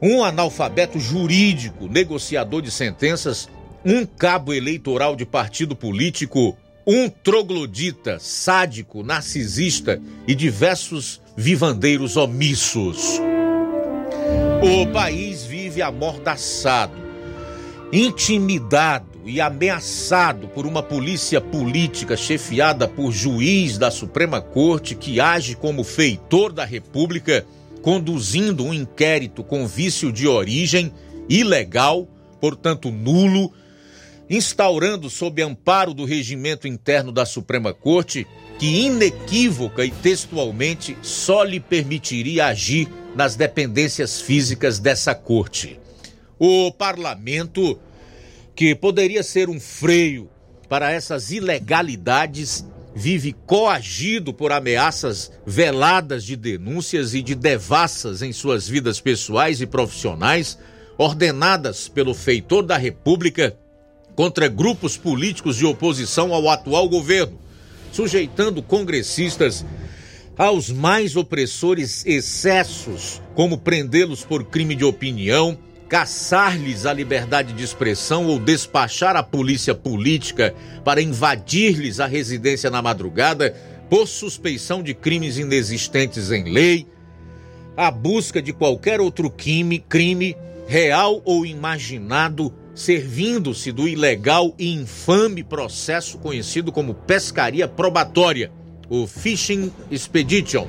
um 0.00 0.24
analfabeto 0.24 0.98
jurídico, 0.98 1.86
negociador 1.86 2.62
de 2.62 2.70
sentenças, 2.70 3.48
um 3.84 4.04
cabo 4.06 4.52
eleitoral 4.52 5.14
de 5.14 5.26
partido 5.26 5.74
político, 5.76 6.56
um 6.86 7.08
troglodita, 7.08 8.18
sádico, 8.18 9.02
narcisista 9.02 10.00
e 10.26 10.34
diversos 10.34 11.20
vivandeiros 11.36 12.16
omissos. 12.16 13.20
O 14.62 14.86
país 14.92 15.44
vive 15.44 15.82
amordaçado, 15.82 16.94
intimidado 17.92 19.09
e 19.24 19.40
ameaçado 19.40 20.48
por 20.48 20.66
uma 20.66 20.82
polícia 20.82 21.40
política 21.40 22.16
chefiada 22.16 22.88
por 22.88 23.12
juiz 23.12 23.78
da 23.78 23.90
Suprema 23.90 24.40
Corte 24.40 24.94
que 24.94 25.20
age 25.20 25.54
como 25.54 25.84
feitor 25.84 26.52
da 26.52 26.64
República, 26.64 27.44
conduzindo 27.82 28.64
um 28.64 28.74
inquérito 28.74 29.42
com 29.42 29.66
vício 29.66 30.12
de 30.12 30.26
origem 30.26 30.92
ilegal, 31.28 32.08
portanto 32.40 32.90
nulo 32.90 33.52
instaurando 34.30 35.10
sob 35.10 35.42
amparo 35.42 35.92
do 35.92 36.04
regimento 36.04 36.68
interno 36.68 37.10
da 37.10 37.26
Suprema 37.26 37.74
Corte, 37.74 38.26
que 38.60 38.82
inequívoca 38.82 39.84
e 39.84 39.90
textualmente 39.90 40.96
só 41.02 41.42
lhe 41.42 41.58
permitiria 41.58 42.46
agir 42.46 42.88
nas 43.16 43.34
dependências 43.34 44.20
físicas 44.20 44.78
dessa 44.78 45.14
corte. 45.16 45.80
O 46.38 46.70
parlamento, 46.70 47.78
que 48.54 48.74
poderia 48.74 49.22
ser 49.22 49.48
um 49.48 49.60
freio 49.60 50.28
para 50.68 50.90
essas 50.92 51.30
ilegalidades, 51.30 52.64
vive 52.94 53.34
coagido 53.46 54.32
por 54.32 54.52
ameaças 54.52 55.32
veladas 55.44 56.24
de 56.24 56.36
denúncias 56.36 57.14
e 57.14 57.22
de 57.22 57.34
devassas 57.34 58.22
em 58.22 58.32
suas 58.32 58.68
vidas 58.68 59.00
pessoais 59.00 59.60
e 59.60 59.66
profissionais, 59.66 60.58
ordenadas 60.96 61.88
pelo 61.88 62.14
feitor 62.14 62.62
da 62.62 62.76
República 62.76 63.56
contra 64.14 64.48
grupos 64.48 64.96
políticos 64.96 65.56
de 65.56 65.64
oposição 65.64 66.34
ao 66.34 66.48
atual 66.48 66.88
governo, 66.88 67.38
sujeitando 67.92 68.62
congressistas 68.62 69.64
aos 70.36 70.70
mais 70.70 71.16
opressores 71.16 72.04
excessos, 72.06 73.20
como 73.34 73.58
prendê-los 73.58 74.24
por 74.24 74.44
crime 74.44 74.74
de 74.74 74.84
opinião, 74.84 75.58
caçar-lhes 75.90 76.86
a 76.86 76.92
liberdade 76.92 77.52
de 77.52 77.64
expressão 77.64 78.26
ou 78.26 78.38
despachar 78.38 79.16
a 79.16 79.24
polícia 79.24 79.74
política 79.74 80.54
para 80.84 81.02
invadir-lhes 81.02 81.98
a 81.98 82.06
residência 82.06 82.70
na 82.70 82.80
madrugada 82.80 83.56
por 83.90 84.06
suspeição 84.06 84.84
de 84.84 84.94
crimes 84.94 85.36
inexistentes 85.36 86.30
em 86.30 86.44
lei, 86.44 86.86
a 87.76 87.90
busca 87.90 88.40
de 88.40 88.52
qualquer 88.52 89.00
outro 89.00 89.28
crime, 89.28 89.80
crime 89.80 90.36
real 90.68 91.20
ou 91.24 91.44
imaginado 91.44 92.54
servindo-se 92.72 93.72
do 93.72 93.88
ilegal 93.88 94.54
e 94.56 94.72
infame 94.72 95.42
processo 95.42 96.18
conhecido 96.18 96.70
como 96.70 96.94
pescaria 96.94 97.66
probatória, 97.66 98.52
o 98.88 99.08
Fishing 99.08 99.72
Expedition. 99.90 100.68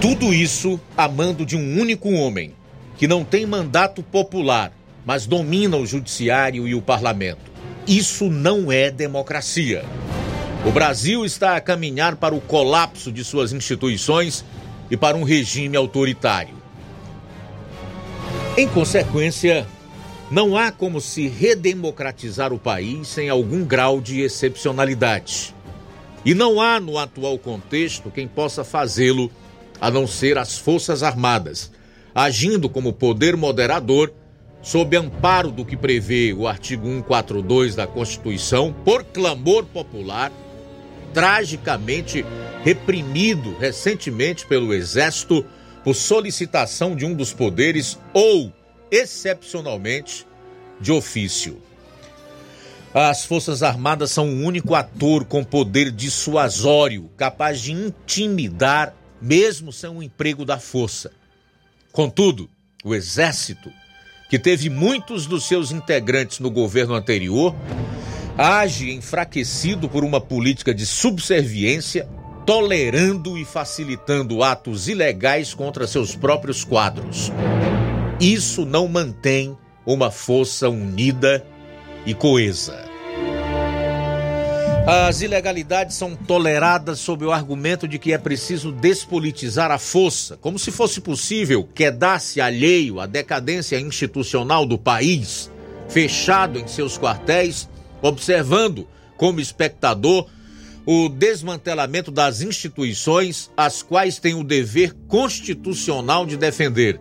Tudo 0.00 0.32
isso 0.32 0.80
a 0.96 1.08
mando 1.08 1.44
de 1.44 1.56
um 1.56 1.80
único 1.80 2.10
homem, 2.10 2.54
que 3.00 3.08
não 3.08 3.24
tem 3.24 3.46
mandato 3.46 4.02
popular, 4.02 4.70
mas 5.06 5.24
domina 5.24 5.78
o 5.78 5.86
judiciário 5.86 6.68
e 6.68 6.74
o 6.74 6.82
parlamento. 6.82 7.50
Isso 7.86 8.28
não 8.28 8.70
é 8.70 8.90
democracia. 8.90 9.86
O 10.66 10.70
Brasil 10.70 11.24
está 11.24 11.56
a 11.56 11.62
caminhar 11.62 12.16
para 12.16 12.34
o 12.34 12.42
colapso 12.42 13.10
de 13.10 13.24
suas 13.24 13.54
instituições 13.54 14.44
e 14.90 14.98
para 14.98 15.16
um 15.16 15.22
regime 15.22 15.78
autoritário. 15.78 16.54
Em 18.54 18.68
consequência, 18.68 19.66
não 20.30 20.54
há 20.54 20.70
como 20.70 21.00
se 21.00 21.26
redemocratizar 21.26 22.52
o 22.52 22.58
país 22.58 23.08
sem 23.08 23.30
algum 23.30 23.64
grau 23.64 23.98
de 23.98 24.20
excepcionalidade. 24.20 25.54
E 26.22 26.34
não 26.34 26.60
há 26.60 26.78
no 26.78 26.98
atual 26.98 27.38
contexto 27.38 28.10
quem 28.10 28.28
possa 28.28 28.62
fazê-lo 28.62 29.32
a 29.80 29.90
não 29.90 30.06
ser 30.06 30.36
as 30.36 30.58
Forças 30.58 31.02
Armadas, 31.02 31.72
agindo 32.14 32.68
como 32.68 32.92
poder 32.92 33.36
moderador 33.36 34.12
sob 34.62 34.96
amparo 34.96 35.50
do 35.50 35.64
que 35.64 35.76
prevê 35.76 36.32
o 36.32 36.46
artigo 36.46 36.86
142 36.86 37.74
da 37.74 37.86
Constituição, 37.86 38.74
por 38.84 39.04
clamor 39.04 39.64
popular, 39.64 40.30
tragicamente 41.14 42.24
reprimido 42.62 43.56
recentemente 43.58 44.46
pelo 44.46 44.74
Exército 44.74 45.44
por 45.82 45.94
solicitação 45.94 46.94
de 46.94 47.06
um 47.06 47.14
dos 47.14 47.32
poderes 47.32 47.98
ou 48.12 48.52
excepcionalmente 48.90 50.26
de 50.80 50.92
ofício. 50.92 51.60
As 52.92 53.24
Forças 53.24 53.62
Armadas 53.62 54.10
são 54.10 54.28
o 54.28 54.44
único 54.44 54.74
ator 54.74 55.24
com 55.24 55.44
poder 55.44 55.92
dissuasório 55.92 57.08
capaz 57.16 57.60
de 57.60 57.72
intimidar, 57.72 58.94
mesmo 59.22 59.72
sem 59.72 59.88
o 59.88 60.02
emprego 60.02 60.44
da 60.44 60.58
força. 60.58 61.12
Contudo, 61.92 62.48
o 62.84 62.94
Exército, 62.94 63.70
que 64.28 64.38
teve 64.38 64.70
muitos 64.70 65.26
dos 65.26 65.44
seus 65.46 65.72
integrantes 65.72 66.38
no 66.38 66.50
governo 66.50 66.94
anterior, 66.94 67.54
age 68.38 68.92
enfraquecido 68.92 69.88
por 69.88 70.04
uma 70.04 70.20
política 70.20 70.72
de 70.72 70.86
subserviência, 70.86 72.08
tolerando 72.46 73.36
e 73.36 73.44
facilitando 73.44 74.42
atos 74.42 74.88
ilegais 74.88 75.52
contra 75.52 75.86
seus 75.86 76.14
próprios 76.14 76.64
quadros. 76.64 77.32
Isso 78.20 78.64
não 78.64 78.86
mantém 78.86 79.56
uma 79.84 80.10
força 80.10 80.68
unida 80.68 81.44
e 82.06 82.14
coesa. 82.14 82.89
As 84.92 85.22
ilegalidades 85.22 85.94
são 85.94 86.16
toleradas 86.16 86.98
sob 86.98 87.24
o 87.24 87.30
argumento 87.30 87.86
de 87.86 87.96
que 87.96 88.12
é 88.12 88.18
preciso 88.18 88.72
despolitizar 88.72 89.70
a 89.70 89.78
força, 89.78 90.36
como 90.38 90.58
se 90.58 90.72
fosse 90.72 91.00
possível 91.00 91.62
quedar-se 91.72 92.40
alheio 92.40 92.98
à 92.98 93.06
decadência 93.06 93.78
institucional 93.78 94.66
do 94.66 94.76
país, 94.76 95.48
fechado 95.88 96.58
em 96.58 96.66
seus 96.66 96.98
quartéis, 96.98 97.68
observando 98.02 98.84
como 99.16 99.38
espectador 99.38 100.26
o 100.84 101.08
desmantelamento 101.08 102.10
das 102.10 102.40
instituições, 102.40 103.48
as 103.56 103.84
quais 103.84 104.18
tem 104.18 104.34
o 104.34 104.42
dever 104.42 104.92
constitucional 105.06 106.26
de 106.26 106.36
defender. 106.36 107.00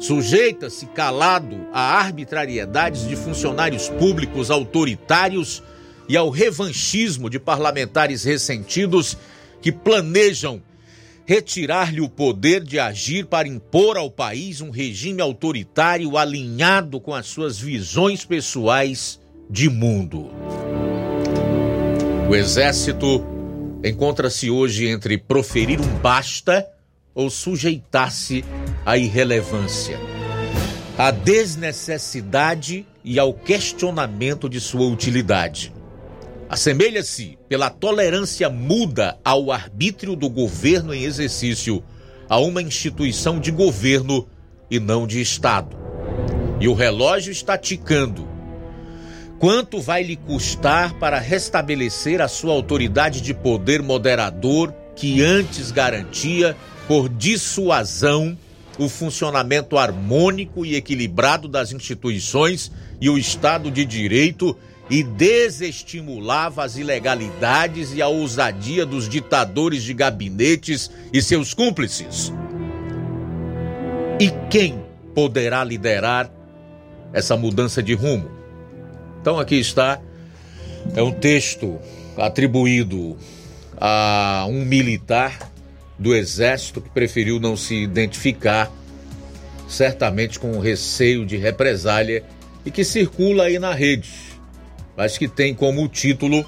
Sujeita-se 0.00 0.86
calado 0.86 1.68
a 1.72 1.98
arbitrariedades 2.00 3.06
de 3.06 3.14
funcionários 3.14 3.88
públicos 3.90 4.50
autoritários 4.50 5.62
e 6.08 6.16
ao 6.16 6.30
revanchismo 6.30 7.28
de 7.28 7.38
parlamentares 7.38 8.24
ressentidos 8.24 9.16
que 9.60 9.70
planejam 9.70 10.62
retirar-lhe 11.26 12.00
o 12.00 12.08
poder 12.08 12.64
de 12.64 12.78
agir 12.78 13.26
para 13.26 13.46
impor 13.46 13.98
ao 13.98 14.10
país 14.10 14.62
um 14.62 14.70
regime 14.70 15.20
autoritário 15.20 16.16
alinhado 16.16 16.98
com 16.98 17.14
as 17.14 17.26
suas 17.26 17.58
visões 17.58 18.24
pessoais 18.24 19.20
de 19.50 19.68
mundo. 19.68 20.30
O 22.30 22.34
exército 22.34 23.22
encontra-se 23.84 24.50
hoje 24.50 24.86
entre 24.88 25.18
proferir 25.18 25.80
um 25.80 25.98
basta 25.98 26.66
ou 27.14 27.28
sujeitar-se 27.28 28.42
à 28.86 28.96
irrelevância, 28.96 29.98
à 30.96 31.10
desnecessidade 31.10 32.86
e 33.04 33.18
ao 33.18 33.34
questionamento 33.34 34.48
de 34.48 34.60
sua 34.60 34.86
utilidade. 34.86 35.77
Assemelha-se 36.48 37.38
pela 37.46 37.68
tolerância 37.68 38.48
muda 38.48 39.18
ao 39.22 39.52
arbítrio 39.52 40.16
do 40.16 40.30
governo 40.30 40.94
em 40.94 41.04
exercício 41.04 41.84
a 42.26 42.38
uma 42.38 42.62
instituição 42.62 43.38
de 43.38 43.50
governo 43.50 44.26
e 44.70 44.80
não 44.80 45.06
de 45.06 45.20
Estado. 45.20 45.76
E 46.58 46.66
o 46.66 46.72
relógio 46.72 47.30
está 47.30 47.58
ticando. 47.58 48.26
Quanto 49.38 49.80
vai 49.80 50.02
lhe 50.02 50.16
custar 50.16 50.94
para 50.94 51.18
restabelecer 51.18 52.20
a 52.20 52.28
sua 52.28 52.54
autoridade 52.54 53.20
de 53.20 53.34
poder 53.34 53.82
moderador 53.82 54.72
que 54.96 55.22
antes 55.22 55.70
garantia, 55.70 56.56
por 56.88 57.10
dissuasão, 57.10 58.36
o 58.78 58.88
funcionamento 58.88 59.76
harmônico 59.76 60.64
e 60.64 60.76
equilibrado 60.76 61.46
das 61.46 61.72
instituições 61.72 62.72
e 63.00 63.10
o 63.10 63.18
Estado 63.18 63.70
de 63.70 63.84
Direito 63.84 64.56
e 64.90 65.02
desestimulava 65.02 66.64
as 66.64 66.76
ilegalidades 66.76 67.92
e 67.92 68.00
a 68.00 68.08
ousadia 68.08 68.86
dos 68.86 69.08
ditadores 69.08 69.82
de 69.82 69.92
gabinetes 69.92 70.90
e 71.12 71.20
seus 71.20 71.52
cúmplices? 71.52 72.32
E 74.20 74.30
quem 74.50 74.82
poderá 75.14 75.62
liderar 75.62 76.30
essa 77.12 77.36
mudança 77.36 77.82
de 77.82 77.94
rumo? 77.94 78.30
Então 79.20 79.38
aqui 79.38 79.56
está, 79.56 80.00
é 80.94 81.02
um 81.02 81.12
texto 81.12 81.78
atribuído 82.16 83.16
a 83.76 84.46
um 84.48 84.64
militar 84.64 85.52
do 85.98 86.14
Exército 86.14 86.80
que 86.80 86.90
preferiu 86.90 87.38
não 87.38 87.56
se 87.56 87.74
identificar, 87.74 88.70
certamente 89.68 90.38
com 90.38 90.58
receio 90.58 91.26
de 91.26 91.36
represália, 91.36 92.24
e 92.64 92.70
que 92.70 92.84
circula 92.84 93.44
aí 93.44 93.58
na 93.58 93.72
rede, 93.72 94.08
mas 94.98 95.16
que 95.16 95.28
tem 95.28 95.54
como 95.54 95.88
título 95.88 96.44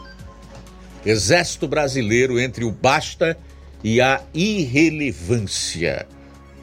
Exército 1.07 1.69
Brasileiro 1.69 2.41
entre 2.41 2.65
o 2.65 2.73
basta 2.73 3.39
e 3.83 4.01
a 4.01 4.21
irrelevância, 4.35 6.05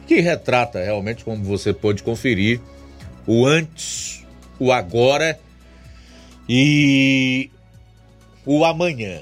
que 0.06 0.20
retrata 0.20 0.84
realmente, 0.84 1.24
como 1.24 1.42
você 1.46 1.72
pode 1.72 2.04
conferir, 2.04 2.60
o 3.26 3.46
antes, 3.46 4.26
o 4.60 4.74
agora 4.74 5.40
e 6.48 7.50
o 8.46 8.66
amanhã, 8.66 9.22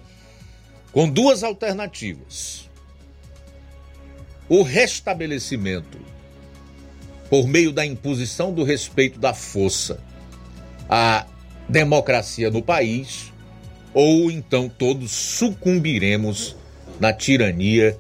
com 0.92 1.08
duas 1.08 1.44
alternativas. 1.44 2.68
O 4.50 4.64
restabelecimento, 4.64 6.00
por 7.30 7.48
meio 7.48 7.72
da 7.72 7.86
imposição 7.86 8.52
do 8.52 8.64
respeito 8.64 9.20
da 9.20 9.36
força, 9.36 10.00
à 10.90 11.28
democracia 11.68 12.50
no 12.50 12.62
país, 12.62 13.34
ou 13.94 14.30
então 14.30 14.70
todos 14.70 15.12
sucumbiremos 15.12 16.56
na 17.00 17.12
tirania, 17.12 17.98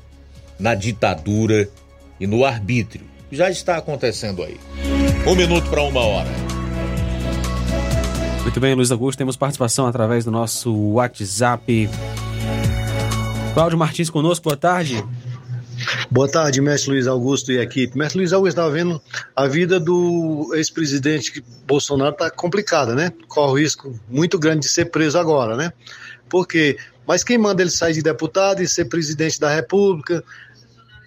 na 0.59 0.76
ditadura 0.76 1.70
e 2.20 2.28
no 2.28 2.45
arbítrio. 2.45 3.05
Já 3.32 3.49
está 3.49 3.78
acontecendo 3.78 4.43
aí. 4.43 4.57
Um 5.28 5.36
minuto 5.36 5.70
para 5.70 5.82
uma 5.84 6.01
hora. 6.01 6.30
Muito 8.43 8.59
bem, 8.59 8.76
Luiz 8.76 8.91
Augusto, 8.91 9.18
temos 9.18 9.36
participação 9.36 9.88
através 9.88 10.24
do 10.24 10.32
nosso 10.32 10.72
WhatsApp. 10.72 11.89
Cláudio 13.53 13.78
Martins 13.78 14.09
conosco, 14.09 14.43
boa 14.43 14.55
tarde. 14.55 15.03
Boa 16.09 16.29
tarde, 16.29 16.61
mestre 16.61 16.91
Luiz 16.91 17.07
Augusto 17.07 17.51
e 17.51 17.59
equipe. 17.59 17.97
Mestre 17.97 18.19
Luiz 18.19 18.33
Augusto, 18.33 18.49
estava 18.57 18.71
vendo 18.71 19.01
a 19.36 19.47
vida 19.47 19.79
do 19.79 20.51
ex-presidente 20.53 21.43
Bolsonaro 21.67 22.11
está 22.11 22.29
complicada, 22.29 22.95
né? 22.95 23.11
Corre 23.27 23.51
o 23.51 23.55
risco 23.55 23.99
muito 24.09 24.38
grande 24.39 24.61
de 24.61 24.69
ser 24.69 24.86
preso 24.86 25.17
agora, 25.17 25.55
né? 25.55 25.73
Porque, 26.29 26.77
mas 27.07 27.23
quem 27.23 27.38
manda 27.38 27.61
ele 27.61 27.71
sair 27.71 27.93
de 27.93 28.01
deputado 28.01 28.61
e 28.61 28.67
ser 28.67 28.86
presidente 28.86 29.39
da 29.39 29.53
República, 29.53 30.23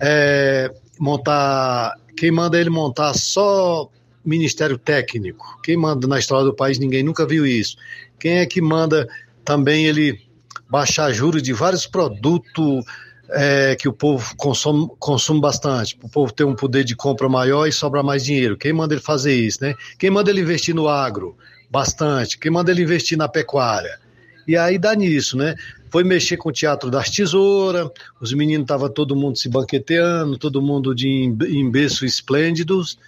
é, 0.00 0.72
montar, 0.98 1.94
quem 2.16 2.30
manda 2.30 2.58
ele 2.58 2.70
montar 2.70 3.14
só 3.14 3.88
ministério 4.24 4.76
técnico, 4.76 5.58
quem 5.62 5.76
manda 5.76 6.06
na 6.06 6.18
história 6.18 6.44
do 6.44 6.54
país, 6.54 6.78
ninguém 6.78 7.02
nunca 7.02 7.26
viu 7.26 7.46
isso. 7.46 7.76
Quem 8.18 8.38
é 8.38 8.46
que 8.46 8.60
manda 8.60 9.08
também 9.44 9.86
ele 9.86 10.20
baixar 10.68 11.10
juros 11.12 11.42
de 11.42 11.52
vários 11.52 11.86
produtos 11.86 12.84
é, 13.30 13.76
que 13.76 13.88
o 13.88 13.92
povo 13.92 14.34
consome, 14.36 14.88
consome 14.98 15.40
bastante, 15.40 15.96
para 15.96 16.06
o 16.06 16.10
povo 16.10 16.32
ter 16.32 16.44
um 16.44 16.54
poder 16.54 16.84
de 16.84 16.96
compra 16.96 17.28
maior 17.28 17.66
e 17.66 17.72
sobrar 17.72 18.02
mais 18.02 18.24
dinheiro. 18.24 18.56
Quem 18.56 18.72
manda 18.72 18.94
ele 18.94 19.02
fazer 19.02 19.34
isso, 19.34 19.62
né? 19.62 19.74
Quem 19.98 20.10
manda 20.10 20.30
ele 20.30 20.40
investir 20.40 20.74
no 20.74 20.88
agro? 20.88 21.36
Bastante. 21.70 22.38
Quem 22.38 22.50
manda 22.50 22.70
ele 22.70 22.82
investir 22.82 23.18
na 23.18 23.28
pecuária? 23.28 23.98
E 24.46 24.56
aí 24.56 24.78
dá 24.78 24.94
nisso, 24.94 25.36
né? 25.36 25.54
Foi 25.90 26.02
mexer 26.04 26.38
com 26.38 26.48
o 26.48 26.52
Teatro 26.52 26.90
das 26.90 27.10
Tesouras, 27.10 27.90
os 28.20 28.32
meninos 28.32 28.64
estavam 28.64 28.88
todo 28.88 29.16
mundo 29.16 29.36
se 29.36 29.48
banqueteando, 29.48 30.38
todo 30.38 30.62
mundo 30.62 30.94
de 30.94 31.06
em 31.08 31.70
berço 31.70 32.04
esplêndidos, 32.06 32.98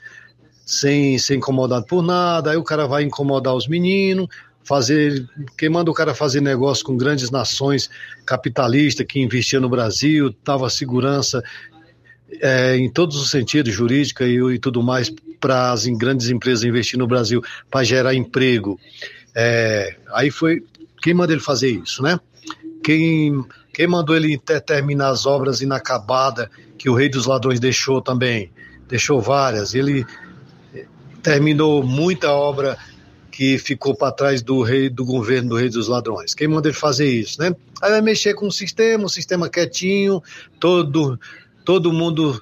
sem 0.64 1.18
ser 1.18 1.36
incomodado 1.36 1.86
por 1.86 2.02
nada. 2.02 2.50
Aí 2.50 2.56
o 2.56 2.62
cara 2.62 2.86
vai 2.86 3.02
incomodar 3.04 3.54
os 3.54 3.66
meninos, 3.66 4.28
fazer, 4.62 5.28
quem 5.56 5.68
manda 5.68 5.90
o 5.90 5.94
cara 5.94 6.14
fazer 6.14 6.40
negócio 6.40 6.84
com 6.84 6.96
grandes 6.96 7.30
nações 7.30 7.90
capitalistas 8.24 9.06
que 9.06 9.20
investiam 9.20 9.60
no 9.60 9.68
Brasil, 9.68 10.34
dava 10.44 10.68
segurança 10.70 11.42
é, 12.40 12.76
em 12.76 12.90
todos 12.90 13.16
os 13.16 13.30
sentidos, 13.30 13.72
jurídica 13.72 14.26
e, 14.26 14.36
e 14.36 14.58
tudo 14.58 14.82
mais, 14.82 15.12
para 15.40 15.72
as 15.72 15.86
grandes 15.86 16.28
empresas 16.28 16.64
investir 16.64 16.98
no 16.98 17.06
Brasil, 17.06 17.42
para 17.70 17.82
gerar 17.82 18.14
emprego. 18.14 18.78
É, 19.34 19.96
aí 20.12 20.30
foi, 20.30 20.62
quem 21.02 21.14
manda 21.14 21.32
ele 21.32 21.40
fazer 21.40 21.70
isso, 21.70 22.02
né? 22.02 22.20
Quem, 22.82 23.44
quem 23.72 23.86
mandou 23.86 24.16
ele 24.16 24.38
terminar 24.66 25.08
as 25.08 25.26
obras 25.26 25.60
inacabadas 25.60 26.48
que 26.78 26.88
o 26.88 26.94
Rei 26.94 27.08
dos 27.08 27.26
Ladrões 27.26 27.60
deixou 27.60 28.00
também? 28.00 28.50
Deixou 28.88 29.20
várias. 29.20 29.74
Ele 29.74 30.06
terminou 31.22 31.82
muita 31.82 32.32
obra 32.32 32.78
que 33.40 33.56
ficou 33.56 33.94
para 33.94 34.12
trás 34.12 34.42
do 34.42 34.60
rei 34.60 34.90
do 34.90 35.02
governo 35.02 35.48
do 35.48 35.56
rei 35.56 35.70
dos 35.70 35.88
ladrões. 35.88 36.34
Quem 36.34 36.46
manda 36.46 36.68
ele 36.68 36.76
fazer 36.76 37.08
isso, 37.08 37.40
né? 37.40 37.56
Aí 37.80 37.90
vai 37.90 38.02
mexer 38.02 38.34
com 38.34 38.46
o 38.46 38.52
sistema, 38.52 39.06
o 39.06 39.08
sistema 39.08 39.48
quietinho, 39.48 40.22
todo 40.60 41.18
todo 41.64 41.90
mundo 41.90 42.38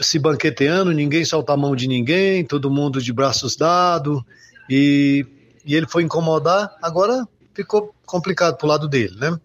se 0.00 0.18
banqueteando, 0.18 0.90
ninguém 0.90 1.24
solta 1.24 1.52
a 1.52 1.56
mão 1.56 1.76
de 1.76 1.86
ninguém, 1.86 2.44
todo 2.44 2.68
mundo 2.68 3.00
de 3.00 3.12
braços 3.12 3.54
dados 3.54 4.24
e, 4.68 5.24
e 5.64 5.76
ele 5.76 5.86
foi 5.86 6.02
incomodar, 6.02 6.68
agora 6.82 7.24
ficou 7.54 7.94
complicado 8.04 8.56
pro 8.56 8.66
lado 8.66 8.88
dele, 8.88 9.14
né? 9.16 9.38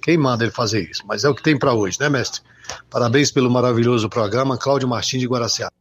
Quem 0.00 0.16
manda 0.16 0.44
ele 0.44 0.52
fazer 0.52 0.88
isso? 0.88 1.02
Mas 1.08 1.24
é 1.24 1.28
o 1.28 1.34
que 1.34 1.42
tem 1.42 1.58
para 1.58 1.74
hoje, 1.74 1.98
né, 1.98 2.08
mestre? 2.08 2.40
Parabéns 2.88 3.32
pelo 3.32 3.50
maravilhoso 3.50 4.08
programa, 4.08 4.56
Cláudio 4.56 4.86
Martins 4.86 5.20
de 5.22 5.26
Guaraciá. 5.26 5.72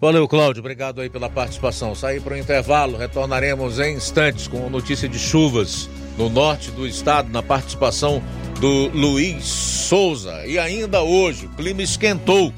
Valeu, 0.00 0.26
Cláudio. 0.26 0.60
Obrigado 0.60 1.02
aí 1.02 1.10
pela 1.10 1.28
participação. 1.28 1.94
Sair 1.94 2.22
para 2.22 2.34
o 2.34 2.38
intervalo. 2.38 2.96
Retornaremos 2.96 3.78
em 3.78 3.96
instantes 3.96 4.48
com 4.48 4.70
notícia 4.70 5.06
de 5.06 5.18
chuvas 5.18 5.90
no 6.16 6.30
norte 6.30 6.70
do 6.70 6.86
estado, 6.86 7.30
na 7.30 7.42
participação 7.42 8.22
do 8.60 8.88
Luiz 8.88 9.44
Souza. 9.44 10.46
E 10.46 10.58
ainda 10.58 11.02
hoje, 11.02 11.46
o 11.46 11.50
clima 11.50 11.82
esquentou 11.82 12.50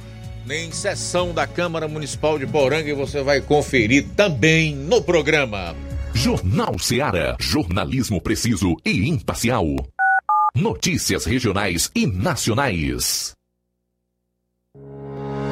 em 0.49 0.71
sessão 0.71 1.33
da 1.33 1.47
Câmara 1.47 1.89
Municipal 1.89 2.39
de 2.39 2.47
Poranga 2.47 2.89
e 2.89 2.95
você 2.95 3.23
vai 3.23 3.41
conferir 3.41 4.07
também 4.17 4.75
no 4.75 5.03
programa. 5.03 5.75
Jornal 6.15 6.79
Seara. 6.79 7.37
Jornalismo 7.41 8.21
preciso 8.21 8.77
e 8.85 9.09
imparcial. 9.09 9.67
Notícias 10.55 11.25
regionais 11.25 11.91
e 11.95 12.07
nacionais. 12.07 13.35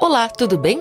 Olá, 0.00 0.28
tudo 0.28 0.56
bem? 0.56 0.80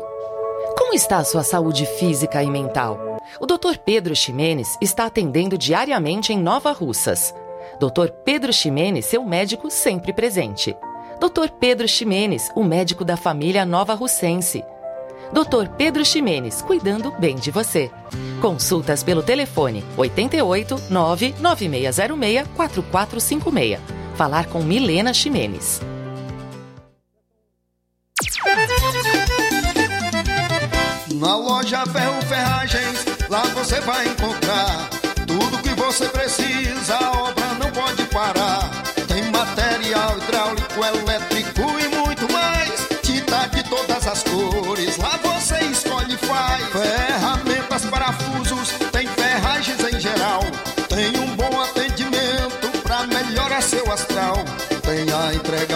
Como 0.78 0.94
está 0.94 1.18
a 1.18 1.24
sua 1.24 1.44
saúde 1.44 1.86
física 1.86 2.44
e 2.44 2.48
mental? 2.48 3.18
O 3.40 3.46
Dr. 3.46 3.78
Pedro 3.84 4.16
Ximenes 4.16 4.78
está 4.82 5.06
atendendo 5.06 5.58
diariamente 5.58 6.32
em 6.32 6.38
Nova 6.38 6.72
Russas. 6.72 7.34
Dr. 7.80 8.12
Pedro 8.24 8.54
Ximenes, 8.54 9.06
seu 9.06 9.24
médico 9.24 9.72
sempre 9.72 10.14
presente. 10.14 10.76
Dr. 11.20 11.50
Pedro 11.60 11.88
Ximenes, 11.88 12.52
o 12.56 12.64
médico 12.64 13.04
da 13.04 13.18
família 13.18 13.66
Nova 13.66 13.94
Russense. 13.94 14.64
Dr. 15.32 15.70
Pedro 15.76 16.06
Ximenes, 16.06 16.62
cuidando 16.62 17.12
bem 17.12 17.36
de 17.36 17.50
você. 17.52 17.90
Consultas 18.42 19.04
pelo 19.04 19.24
telefone 19.24 19.84
88 19.98 20.84
99606 20.90 22.48
4456. 22.56 24.05
Falar 24.16 24.46
com 24.48 24.64
Milena 24.64 25.14
Ximenes. 25.14 25.82
Na 31.16 31.36
loja 31.36 31.86
Ferro 31.86 32.22
Ferragens, 32.22 33.06
lá 33.30 33.44
você 33.54 33.82
vai 33.82 34.08
encontrar 34.08 34.90
tudo 35.28 35.62
que 35.62 35.70
você 35.70 36.08
precisa, 36.08 36.96
a 36.96 37.12
obra 37.24 37.46
não 37.60 37.72
pode 37.72 38.04
parar. 38.06 38.70
Tem 39.08 39.24
material 39.32 40.18
hidráulico, 40.18 40.84
elétrico 40.84 41.05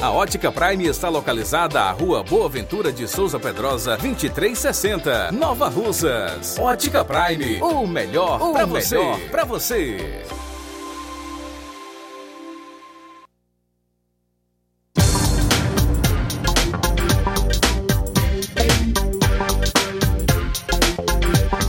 A 0.00 0.10
Ótica 0.10 0.50
Prime 0.50 0.86
está 0.86 1.10
localizada 1.10 1.82
à 1.82 1.90
Rua 1.90 2.22
Boa 2.22 2.48
Ventura 2.48 2.90
de 2.90 3.06
Souza 3.06 3.38
Pedrosa, 3.38 3.90
2360, 3.98 5.30
Nova 5.32 5.68
Russas. 5.68 6.58
Ótica 6.58 7.04
Prime, 7.04 7.60
o 7.60 7.86
melhor 7.86 8.38
para 8.52 8.64
você. 8.64 8.98
Para 9.30 9.44
você. 9.44 10.24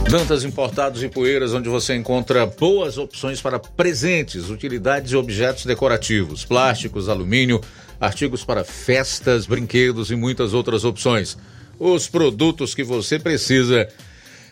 Dantas 0.10 0.46
Importados 0.46 1.04
e 1.04 1.10
Poeiras, 1.10 1.54
onde 1.54 1.68
você 1.68 1.94
encontra 1.94 2.46
boas 2.46 2.98
opções 2.98 3.42
para 3.42 3.60
presentes, 3.60 4.50
utilidades 4.50 5.12
e 5.12 5.18
objetos 5.18 5.66
decorativos, 5.66 6.46
plásticos, 6.46 7.10
alumínio, 7.10 7.60
artigos 8.00 8.46
para 8.46 8.64
festas, 8.64 9.46
brinquedos 9.46 10.10
e 10.10 10.16
muitas 10.16 10.54
outras 10.54 10.86
opções. 10.86 11.38
Os 11.78 12.08
produtos 12.08 12.74
que 12.74 12.86
você 12.86 13.20
precisa 13.20 13.86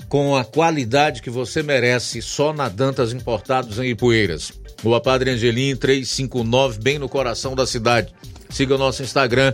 com 0.09 0.35
a 0.35 0.43
qualidade 0.43 1.21
que 1.21 1.29
você 1.29 1.63
merece 1.63 2.21
só 2.21 2.51
na 2.51 2.67
Dantas 2.67 3.13
Importados 3.13 3.79
em 3.79 3.91
Ipueiras. 3.91 4.51
Rua 4.83 4.99
Padre 4.99 5.31
Angelim 5.31 5.73
359, 5.77 6.79
bem 6.79 6.99
no 6.99 7.07
coração 7.07 7.55
da 7.55 7.65
cidade. 7.65 8.13
Siga 8.49 8.75
o 8.75 8.77
nosso 8.77 9.03
Instagram 9.03 9.53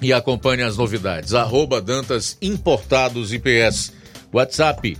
e 0.00 0.14
acompanhe 0.14 0.62
as 0.62 0.78
novidades. 0.78 1.34
Arroba 1.34 1.78
Dantas 1.82 2.38
Importados 2.40 3.34
IPS. 3.34 3.92
WhatsApp 4.32 4.96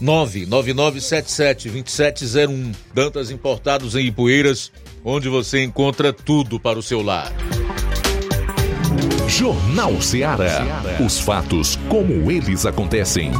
999772701. 0.00 2.74
Dantas 2.94 3.30
Importados 3.30 3.94
em 3.94 4.06
Ipueiras, 4.06 4.72
onde 5.04 5.28
você 5.28 5.62
encontra 5.62 6.10
tudo 6.12 6.58
para 6.58 6.76
o 6.78 6.82
seu 6.82 7.02
lar. 7.02 7.30
Jornal 9.28 10.02
Ceará. 10.02 10.66
Os 11.04 11.20
fatos 11.20 11.78
como 11.88 12.30
eles 12.30 12.64
acontecem. 12.66 13.30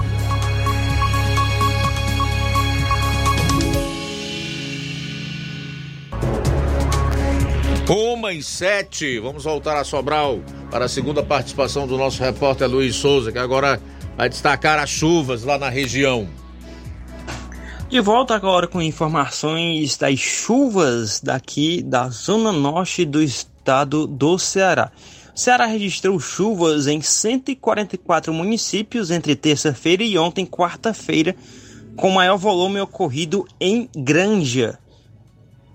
Uma 7.89 8.33
e 8.33 8.41
sete. 8.41 9.19
Vamos 9.19 9.43
voltar 9.43 9.77
a 9.77 9.83
Sobral 9.83 10.39
para 10.71 10.85
a 10.85 10.89
segunda 10.89 11.25
participação 11.25 11.89
do 11.89 11.99
nosso 11.99 12.23
repórter 12.23 12.69
Luiz 12.69 12.95
Souza, 12.95 13.33
que 13.33 13.39
agora 13.39 13.83
vai 14.17 14.29
destacar 14.29 14.79
as 14.79 14.89
chuvas 14.89 15.43
lá 15.43 15.59
na 15.59 15.69
região. 15.69 16.29
De 17.91 18.01
volta 18.01 18.36
agora 18.36 18.68
com 18.68 18.80
informações 18.80 19.97
das 19.97 20.16
chuvas 20.16 21.20
daqui 21.20 21.82
da 21.82 22.09
zona 22.09 22.53
norte 22.53 23.05
do 23.05 23.20
estado 23.20 24.07
do 24.07 24.38
Ceará. 24.38 24.93
O 25.34 25.38
Ceará 25.38 25.66
registrou 25.66 26.20
chuvas 26.20 26.86
em 26.86 27.03
144 27.03 28.32
municípios 28.32 29.11
entre 29.11 29.34
terça-feira 29.34 30.05
e 30.05 30.16
ontem, 30.16 30.47
quarta-feira, 30.47 31.34
com 31.97 32.11
maior 32.11 32.36
volume 32.36 32.80
ocorrido 32.80 33.45
em 33.61 33.91
Granja. 33.97 34.78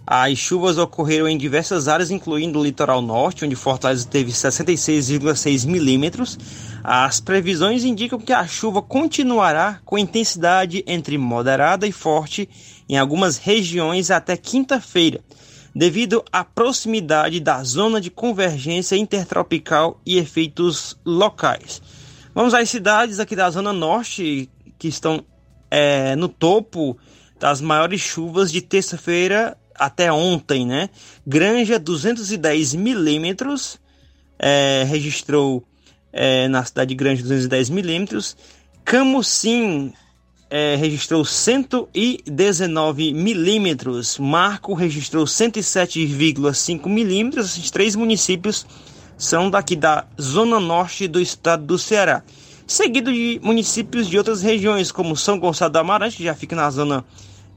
As 0.07 0.37
chuvas 0.37 0.77
ocorreram 0.77 1.27
em 1.27 1.37
diversas 1.37 1.87
áreas, 1.87 2.11
incluindo 2.11 2.59
o 2.59 2.63
litoral 2.63 3.01
norte, 3.01 3.43
onde 3.43 3.55
Fortaleza 3.55 4.07
teve 4.07 4.31
66,6 4.31 5.65
milímetros, 5.65 6.37
As 6.83 7.19
previsões 7.19 7.83
indicam 7.83 8.19
que 8.19 8.31
a 8.31 8.45
chuva 8.45 8.79
continuará 8.79 9.79
com 9.83 9.97
intensidade 9.97 10.83
entre 10.85 11.17
moderada 11.17 11.87
e 11.87 11.91
forte 11.91 12.47
em 12.87 12.95
algumas 12.95 13.37
regiões 13.37 14.11
até 14.11 14.37
quinta-feira, 14.37 15.21
devido 15.73 16.23
à 16.31 16.43
proximidade 16.43 17.39
da 17.39 17.63
zona 17.63 17.99
de 17.99 18.11
convergência 18.11 18.95
intertropical 18.95 19.99
e 20.05 20.19
efeitos 20.19 20.95
locais. 21.03 21.81
Vamos 22.35 22.53
às 22.53 22.69
cidades 22.69 23.19
aqui 23.19 23.35
da 23.35 23.49
Zona 23.49 23.73
Norte 23.73 24.47
que 24.77 24.87
estão 24.87 25.25
é, 25.71 26.15
no 26.15 26.29
topo 26.29 26.95
das 27.39 27.61
maiores 27.61 28.01
chuvas 28.01 28.51
de 28.51 28.61
terça-feira 28.61 29.57
até 29.77 30.11
ontem, 30.11 30.65
né? 30.65 30.89
Granja 31.25 31.77
210 31.77 32.73
milímetros, 32.75 33.79
é, 34.39 34.85
registrou 34.87 35.63
é, 36.11 36.47
na 36.47 36.63
cidade 36.63 36.89
de 36.89 36.95
Granja 36.95 37.21
210 37.21 37.69
milímetros. 37.69 38.37
Camusim 38.83 39.93
é, 40.49 40.75
registrou 40.75 41.25
119 41.25 43.13
milímetros. 43.13 44.17
Marco 44.17 44.73
registrou 44.73 45.25
107,5 45.25 46.87
milímetros. 46.87 47.57
Esses 47.57 47.71
três 47.71 47.95
municípios 47.95 48.65
são 49.17 49.49
daqui 49.49 49.75
da 49.75 50.05
zona 50.19 50.59
norte 50.59 51.07
do 51.07 51.19
estado 51.19 51.65
do 51.65 51.77
Ceará. 51.77 52.23
Seguido 52.67 53.13
de 53.13 53.39
municípios 53.43 54.07
de 54.07 54.17
outras 54.17 54.41
regiões, 54.41 54.91
como 54.91 55.15
São 55.15 55.39
Gonçalo 55.39 55.71
do 55.71 55.77
Amarante, 55.77 56.17
que 56.17 56.23
já 56.23 56.33
fica 56.33 56.55
na 56.55 56.69
zona 56.69 57.05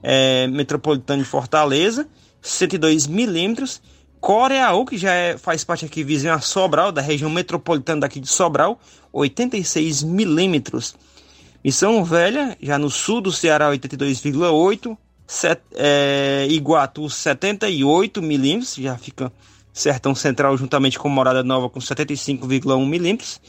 é, 0.02 0.46
metropolitana 0.46 1.22
de 1.22 1.28
Fortaleza, 1.28 2.08
102 2.42 3.06
milímetros. 3.06 3.80
Coreaú, 4.20 4.84
que 4.84 4.98
já 4.98 5.12
é, 5.12 5.38
faz 5.38 5.62
parte 5.62 5.84
aqui 5.84 6.02
vizinho 6.02 6.32
a 6.32 6.40
Sobral, 6.40 6.90
da 6.90 7.00
região 7.00 7.30
metropolitana 7.30 8.00
daqui 8.00 8.18
de 8.18 8.28
Sobral, 8.28 8.80
86 9.12 10.02
milímetros. 10.02 10.96
Missão 11.64 12.04
Velha, 12.04 12.56
já 12.60 12.78
no 12.78 12.90
sul 12.90 13.20
do 13.20 13.32
Ceará, 13.32 13.70
82,8. 13.70 14.96
É, 15.74 16.46
Iguatu, 16.48 17.08
78 17.10 18.22
milímetros, 18.22 18.76
já 18.76 18.96
fica 18.96 19.30
Sertão 19.72 20.14
Central 20.14 20.56
juntamente 20.56 20.98
com 20.98 21.08
Morada 21.08 21.44
Nova 21.44 21.68
com 21.68 21.78
75,1 21.78 22.86
milímetros. 22.86 23.40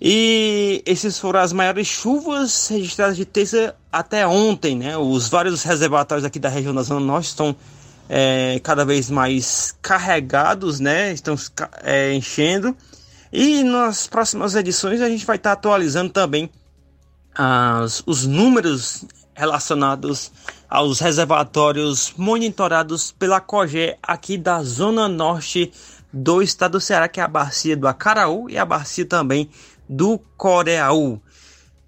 E 0.00 0.82
esses 0.86 1.18
foram 1.18 1.40
as 1.40 1.52
maiores 1.52 1.86
chuvas 1.86 2.68
registradas 2.68 3.16
de 3.16 3.24
terça 3.24 3.74
até 3.92 4.26
ontem, 4.26 4.76
né? 4.76 4.96
Os 4.96 5.28
vários 5.28 5.64
reservatórios 5.64 6.24
aqui 6.24 6.38
da 6.38 6.48
região 6.48 6.74
da 6.74 6.82
Zona 6.82 7.00
Norte 7.00 7.26
estão 7.26 7.56
é, 8.08 8.60
cada 8.62 8.84
vez 8.84 9.10
mais 9.10 9.76
carregados, 9.82 10.78
né? 10.78 11.12
Estão 11.12 11.34
é, 11.82 12.14
enchendo. 12.14 12.76
E 13.32 13.64
nas 13.64 14.06
próximas 14.06 14.54
edições 14.54 15.00
a 15.00 15.08
gente 15.08 15.26
vai 15.26 15.36
estar 15.36 15.52
atualizando 15.52 16.10
também 16.10 16.48
as, 17.34 18.02
os 18.06 18.24
números 18.24 19.04
relacionados 19.34 20.30
aos 20.68 21.00
reservatórios 21.00 22.12
monitorados 22.16 23.12
pela 23.12 23.40
COGE 23.40 23.96
aqui 24.02 24.38
da 24.38 24.62
zona 24.62 25.08
norte 25.08 25.72
do 26.12 26.40
estado 26.40 26.72
do 26.72 26.80
Ceará, 26.80 27.08
que 27.08 27.20
é 27.20 27.22
a 27.22 27.28
bacia 27.28 27.76
do 27.76 27.86
Acaraú 27.86 28.48
e 28.48 28.56
a 28.56 28.64
bacia 28.64 29.04
também 29.04 29.50
do 29.88 30.18
Coreaú. 30.36 31.20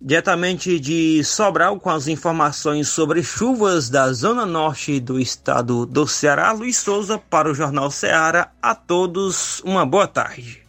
Diretamente 0.00 0.80
de 0.80 1.22
Sobral, 1.22 1.78
com 1.78 1.90
as 1.90 2.08
informações 2.08 2.88
sobre 2.88 3.22
chuvas 3.22 3.90
da 3.90 4.10
zona 4.12 4.46
norte 4.46 4.98
do 4.98 5.20
estado 5.20 5.84
do 5.84 6.06
Ceará, 6.06 6.52
Luiz 6.52 6.78
Souza 6.78 7.18
para 7.18 7.50
o 7.50 7.54
Jornal 7.54 7.90
Ceará. 7.90 8.50
A 8.62 8.74
todos, 8.74 9.60
uma 9.60 9.84
boa 9.84 10.06
tarde. 10.06 10.59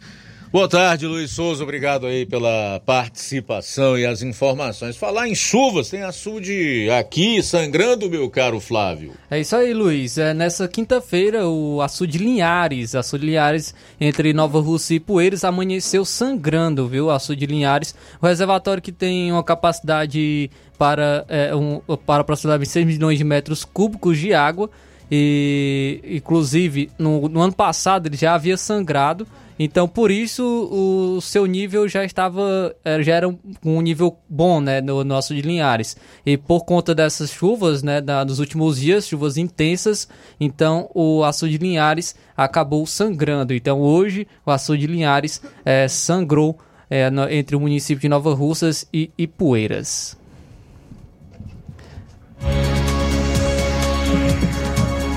Boa 0.52 0.68
tarde, 0.68 1.06
Luiz 1.06 1.30
Souza. 1.30 1.62
Obrigado 1.62 2.06
aí 2.06 2.26
pela 2.26 2.78
participação 2.84 3.96
e 3.96 4.04
as 4.04 4.20
informações. 4.20 4.98
Falar 4.98 5.26
em 5.26 5.34
chuvas, 5.34 5.88
tem 5.88 6.02
açude 6.02 6.90
aqui 6.90 7.42
sangrando, 7.42 8.10
meu 8.10 8.28
caro 8.28 8.60
Flávio. 8.60 9.14
É 9.30 9.40
isso 9.40 9.56
aí, 9.56 9.72
Luiz. 9.72 10.18
É, 10.18 10.34
nessa 10.34 10.68
quinta-feira, 10.68 11.48
o 11.48 11.80
açude 11.80 12.18
Linhares, 12.18 12.94
açude 12.94 13.24
Linhares 13.24 13.74
entre 13.98 14.34
Nova 14.34 14.60
Rússia 14.60 14.96
e 14.96 15.00
Poeiras, 15.00 15.42
amanheceu 15.42 16.04
sangrando, 16.04 16.86
viu? 16.86 17.10
Açude 17.10 17.46
Linhares, 17.46 17.94
o 18.20 18.26
reservatório 18.26 18.82
que 18.82 18.92
tem 18.92 19.32
uma 19.32 19.42
capacidade 19.42 20.50
para, 20.76 21.24
é, 21.30 21.56
um, 21.56 21.80
para 22.04 22.20
aproximadamente 22.20 22.68
6 22.68 22.86
milhões 22.86 23.16
de 23.16 23.24
metros 23.24 23.64
cúbicos 23.64 24.18
de 24.18 24.34
água. 24.34 24.68
E, 25.14 26.00
inclusive, 26.04 26.90
no, 26.98 27.28
no 27.28 27.42
ano 27.42 27.52
passado 27.52 28.06
ele 28.06 28.16
já 28.16 28.34
havia 28.34 28.56
sangrado 28.56 29.26
então, 29.64 29.86
por 29.86 30.10
isso, 30.10 30.42
o 30.44 31.20
seu 31.20 31.46
nível 31.46 31.86
já 31.88 32.04
estava, 32.04 32.74
eh, 32.84 33.00
já 33.00 33.14
era 33.14 33.28
um 33.64 33.80
nível 33.80 34.18
bom, 34.28 34.60
né, 34.60 34.80
no 34.80 35.04
nosso 35.04 35.34
de 35.34 35.42
Linhares. 35.42 35.96
E 36.24 36.36
por 36.36 36.64
conta 36.64 36.94
dessas 36.94 37.30
chuvas, 37.30 37.80
né, 37.80 38.00
da, 38.00 38.24
nos 38.24 38.40
últimos 38.40 38.80
dias, 38.80 39.06
chuvas 39.06 39.36
intensas, 39.36 40.08
então 40.40 40.90
o 40.94 41.22
açude 41.22 41.58
de 41.58 41.64
Linhares 41.64 42.16
acabou 42.36 42.84
sangrando. 42.86 43.54
Então, 43.54 43.80
hoje, 43.80 44.26
o 44.44 44.50
açude 44.50 44.86
de 44.86 44.92
Linhares 44.92 45.40
é, 45.64 45.86
sangrou 45.86 46.58
é, 46.90 47.08
no, 47.08 47.30
entre 47.30 47.54
o 47.54 47.60
município 47.60 48.00
de 48.00 48.08
Nova 48.08 48.34
Russas 48.34 48.86
e 48.92 49.10
Ipueiras. 49.16 50.20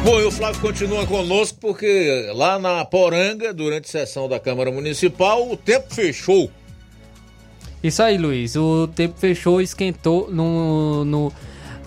Bom, 0.05 0.19
e 0.19 0.23
o 0.23 0.29
Flávio 0.29 0.61
continua 0.61 1.03
conosco 1.07 1.57
porque 1.59 2.31
lá 2.35 2.59
na 2.59 2.85
Poranga, 2.85 3.51
durante 3.51 3.85
a 3.85 3.89
sessão 3.89 4.29
da 4.29 4.39
Câmara 4.39 4.71
Municipal, 4.71 5.49
o 5.49 5.57
tempo 5.57 5.91
fechou. 5.91 6.47
Isso 7.81 8.03
aí, 8.03 8.15
Luiz. 8.15 8.55
O 8.55 8.87
tempo 8.87 9.15
fechou, 9.17 9.59
esquentou 9.59 10.29
no, 10.29 11.03
no, 11.05 11.33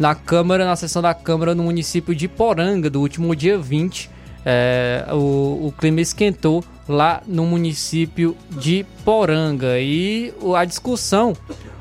na 0.01 0.17
Câmara, 0.17 0.65
na 0.65 0.75
sessão 0.75 1.01
da 1.01 1.15
Câmara 1.15 1.55
no 1.55 1.63
município 1.63 2.13
de 2.13 2.27
Poranga, 2.27 2.91
do 2.91 3.01
último 3.01 3.37
dia 3.37 3.57
20. 3.57 4.11
É, 4.45 5.07
o, 5.13 5.69
o 5.69 5.75
clima 5.79 6.01
esquentou 6.01 6.65
lá 6.89 7.23
no 7.25 7.47
município 7.47 8.37
de 8.51 8.85
Poranga. 9.05 9.79
E 9.79 10.35
a 10.57 10.65
discussão 10.65 11.37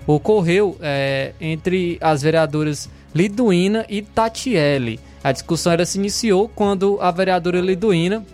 ocorreu 0.06 0.78
é, 0.82 1.34
entre 1.42 1.98
as 2.00 2.22
vereadoras 2.22 2.88
Liduína 3.16 3.88
e 3.90 4.04
Tatiele. 4.04 5.00
A 5.28 5.34
discussão 5.34 5.73
era, 5.73 5.86
se 5.86 5.97
iniciou 5.97 6.47
quando 6.47 6.97
a 7.01 7.11
vereadora 7.11 7.59
Liduína 7.59 8.25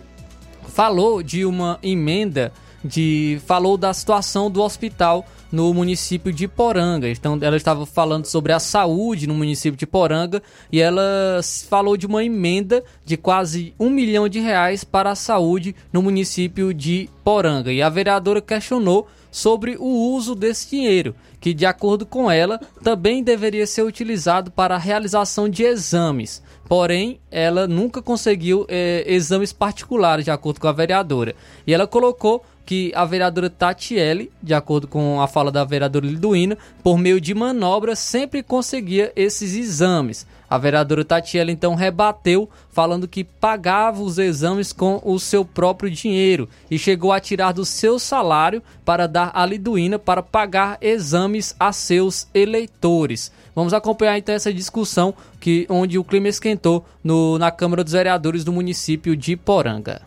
falou 0.68 1.24
de 1.24 1.44
uma 1.44 1.76
emenda 1.82 2.52
de 2.84 3.40
falou 3.46 3.76
da 3.76 3.92
situação 3.92 4.48
do 4.48 4.62
hospital 4.62 5.26
no 5.50 5.74
município 5.74 6.32
de 6.32 6.46
Poranga. 6.46 7.08
Então, 7.08 7.36
ela 7.40 7.56
estava 7.56 7.84
falando 7.84 8.26
sobre 8.26 8.52
a 8.52 8.60
saúde 8.60 9.26
no 9.26 9.34
município 9.34 9.76
de 9.76 9.88
Poranga 9.88 10.40
e 10.70 10.80
ela 10.80 11.40
falou 11.68 11.96
de 11.96 12.06
uma 12.06 12.22
emenda 12.22 12.84
de 13.04 13.16
quase 13.16 13.74
um 13.76 13.90
milhão 13.90 14.28
de 14.28 14.38
reais 14.38 14.84
para 14.84 15.10
a 15.10 15.16
saúde 15.16 15.74
no 15.92 16.00
município 16.00 16.72
de 16.72 17.10
Poranga. 17.24 17.72
E 17.72 17.82
a 17.82 17.88
vereadora 17.88 18.40
questionou 18.40 19.08
sobre 19.32 19.76
o 19.76 20.12
uso 20.14 20.32
desse 20.36 20.70
dinheiro, 20.70 21.12
que, 21.40 21.52
de 21.52 21.66
acordo 21.66 22.06
com 22.06 22.30
ela, 22.30 22.60
também 22.84 23.20
deveria 23.20 23.66
ser 23.66 23.82
utilizado 23.82 24.48
para 24.52 24.76
a 24.76 24.78
realização 24.78 25.48
de 25.48 25.64
exames 25.64 26.40
porém 26.68 27.20
ela 27.30 27.66
nunca 27.66 28.00
conseguiu 28.00 28.66
é, 28.68 29.04
exames 29.06 29.52
particulares, 29.52 30.24
de 30.24 30.30
acordo 30.30 30.60
com 30.60 30.68
a 30.68 30.72
vereadora. 30.72 31.34
E 31.66 31.74
ela 31.74 31.86
colocou 31.86 32.44
que 32.64 32.92
a 32.94 33.04
vereadora 33.04 33.50
Tatiele, 33.50 34.30
de 34.42 34.54
acordo 34.54 34.88
com 34.88 35.20
a 35.20 35.28
fala 35.28 35.52
da 35.52 35.64
vereadora 35.64 36.06
Liduína, 36.06 36.56
por 36.82 36.98
meio 36.98 37.20
de 37.20 37.34
manobras 37.34 37.98
sempre 37.98 38.42
conseguia 38.42 39.12
esses 39.14 39.54
exames. 39.54 40.26
A 40.48 40.58
vereadora 40.58 41.04
Tatiele 41.04 41.52
então 41.52 41.74
rebateu, 41.74 42.48
falando 42.70 43.08
que 43.08 43.24
pagava 43.24 44.02
os 44.02 44.18
exames 44.18 44.72
com 44.72 45.00
o 45.04 45.18
seu 45.18 45.44
próprio 45.44 45.90
dinheiro 45.90 46.48
e 46.70 46.78
chegou 46.78 47.12
a 47.12 47.20
tirar 47.20 47.52
do 47.52 47.64
seu 47.64 47.98
salário 47.98 48.62
para 48.84 49.06
dar 49.06 49.30
a 49.34 49.44
Liduína 49.44 49.98
para 49.98 50.22
pagar 50.22 50.78
exames 50.80 51.54
a 51.58 51.72
seus 51.72 52.28
eleitores. 52.32 53.32
Vamos 53.54 53.72
acompanhar 53.72 54.18
então 54.18 54.34
essa 54.34 54.52
discussão 54.52 55.14
que 55.40 55.66
onde 55.68 55.98
o 55.98 56.04
clima 56.04 56.28
esquentou 56.28 56.84
no, 57.02 57.38
na 57.38 57.50
Câmara 57.50 57.84
dos 57.84 57.92
Vereadores 57.92 58.44
do 58.44 58.52
município 58.52 59.16
de 59.16 59.36
Poranga 59.36 60.02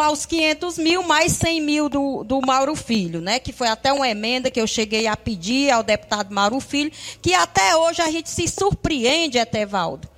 aos 0.00 0.26
500 0.26 0.78
mil, 0.78 1.02
mais 1.02 1.32
100 1.32 1.60
mil 1.60 1.88
do, 1.88 2.24
do 2.24 2.40
Mauro 2.40 2.74
Filho, 2.74 3.20
né? 3.20 3.38
Que 3.38 3.52
foi 3.52 3.68
até 3.68 3.92
uma 3.92 4.08
emenda 4.08 4.50
que 4.50 4.60
eu 4.60 4.66
cheguei 4.66 5.06
a 5.06 5.16
pedir 5.16 5.70
ao 5.70 5.82
deputado 5.82 6.34
Mauro 6.34 6.60
Filho, 6.60 6.90
que 7.22 7.34
até 7.34 7.76
hoje 7.76 8.02
a 8.02 8.10
gente 8.10 8.28
se 8.28 8.48
surpreende, 8.48 9.38
Etevaldo. 9.38 10.08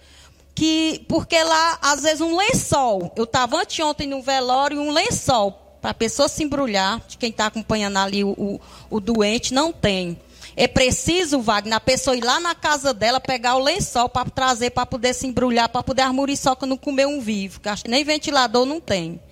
Que, 0.55 1.05
porque 1.09 1.41
lá, 1.43 1.79
às 1.81 2.03
vezes, 2.03 2.21
um 2.21 2.37
lençol. 2.37 3.13
Eu 3.15 3.25
estava 3.25 3.61
anteontem 3.61 4.09
no 4.09 4.23
velório, 4.23 4.81
um 4.81 4.91
lençol, 4.91 5.53
para 5.81 5.93
a 5.93 5.95
pessoa 5.95 6.29
se 6.29 6.43
embrulhar, 6.43 7.01
de 7.07 7.17
quem 7.17 7.31
está 7.31 7.47
acompanhando 7.47 7.99
ali 7.99 8.25
o, 8.25 8.31
o, 8.31 8.61
o 8.91 9.01
doente, 9.01 9.55
não 9.55 9.73
tem. 9.73 10.19
É 10.61 10.67
preciso, 10.67 11.41
Wagner, 11.41 11.77
a 11.77 11.81
pessoa 11.81 12.17
ir 12.17 12.25
lá 12.25 12.41
na 12.41 12.53
casa 12.53 12.93
dela, 12.93 13.21
pegar 13.21 13.55
o 13.55 13.63
lençol 13.63 14.09
para 14.09 14.29
trazer, 14.29 14.71
para 14.71 14.85
poder 14.85 15.15
se 15.15 15.25
embrulhar, 15.25 15.69
para 15.69 15.85
poder 15.85 16.03
a 16.03 16.13
muriçoca 16.13 16.67
não 16.67 16.77
comer 16.77 17.07
um 17.07 17.21
vivo, 17.21 17.61
nem 17.87 18.03
ventilador 18.03 18.67
não 18.67 18.81
tem. 18.81 19.23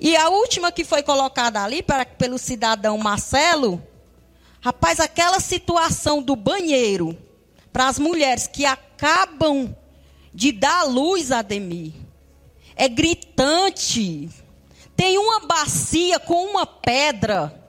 E 0.00 0.16
a 0.16 0.28
última 0.28 0.70
que 0.70 0.84
foi 0.84 1.02
colocada 1.02 1.60
ali 1.60 1.82
para, 1.82 2.06
pelo 2.06 2.38
cidadão 2.38 2.96
Marcelo, 2.96 3.82
rapaz, 4.60 5.00
aquela 5.00 5.40
situação 5.40 6.22
do 6.22 6.36
banheiro 6.36 7.18
para 7.72 7.88
as 7.88 7.98
mulheres 7.98 8.46
que 8.46 8.64
acabam 8.64 9.76
de 10.32 10.52
dar 10.52 10.84
luz 10.84 11.32
Ademir 11.32 11.92
é 12.76 12.88
gritante. 12.88 14.30
Tem 14.94 15.18
uma 15.18 15.40
bacia 15.40 16.20
com 16.20 16.52
uma 16.52 16.64
pedra 16.64 17.61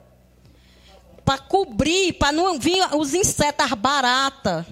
para 1.24 1.38
cobrir, 1.38 2.12
para 2.14 2.32
não 2.32 2.58
vir 2.58 2.82
os 2.94 3.14
insetos 3.14 3.72
baratas. 3.72 4.66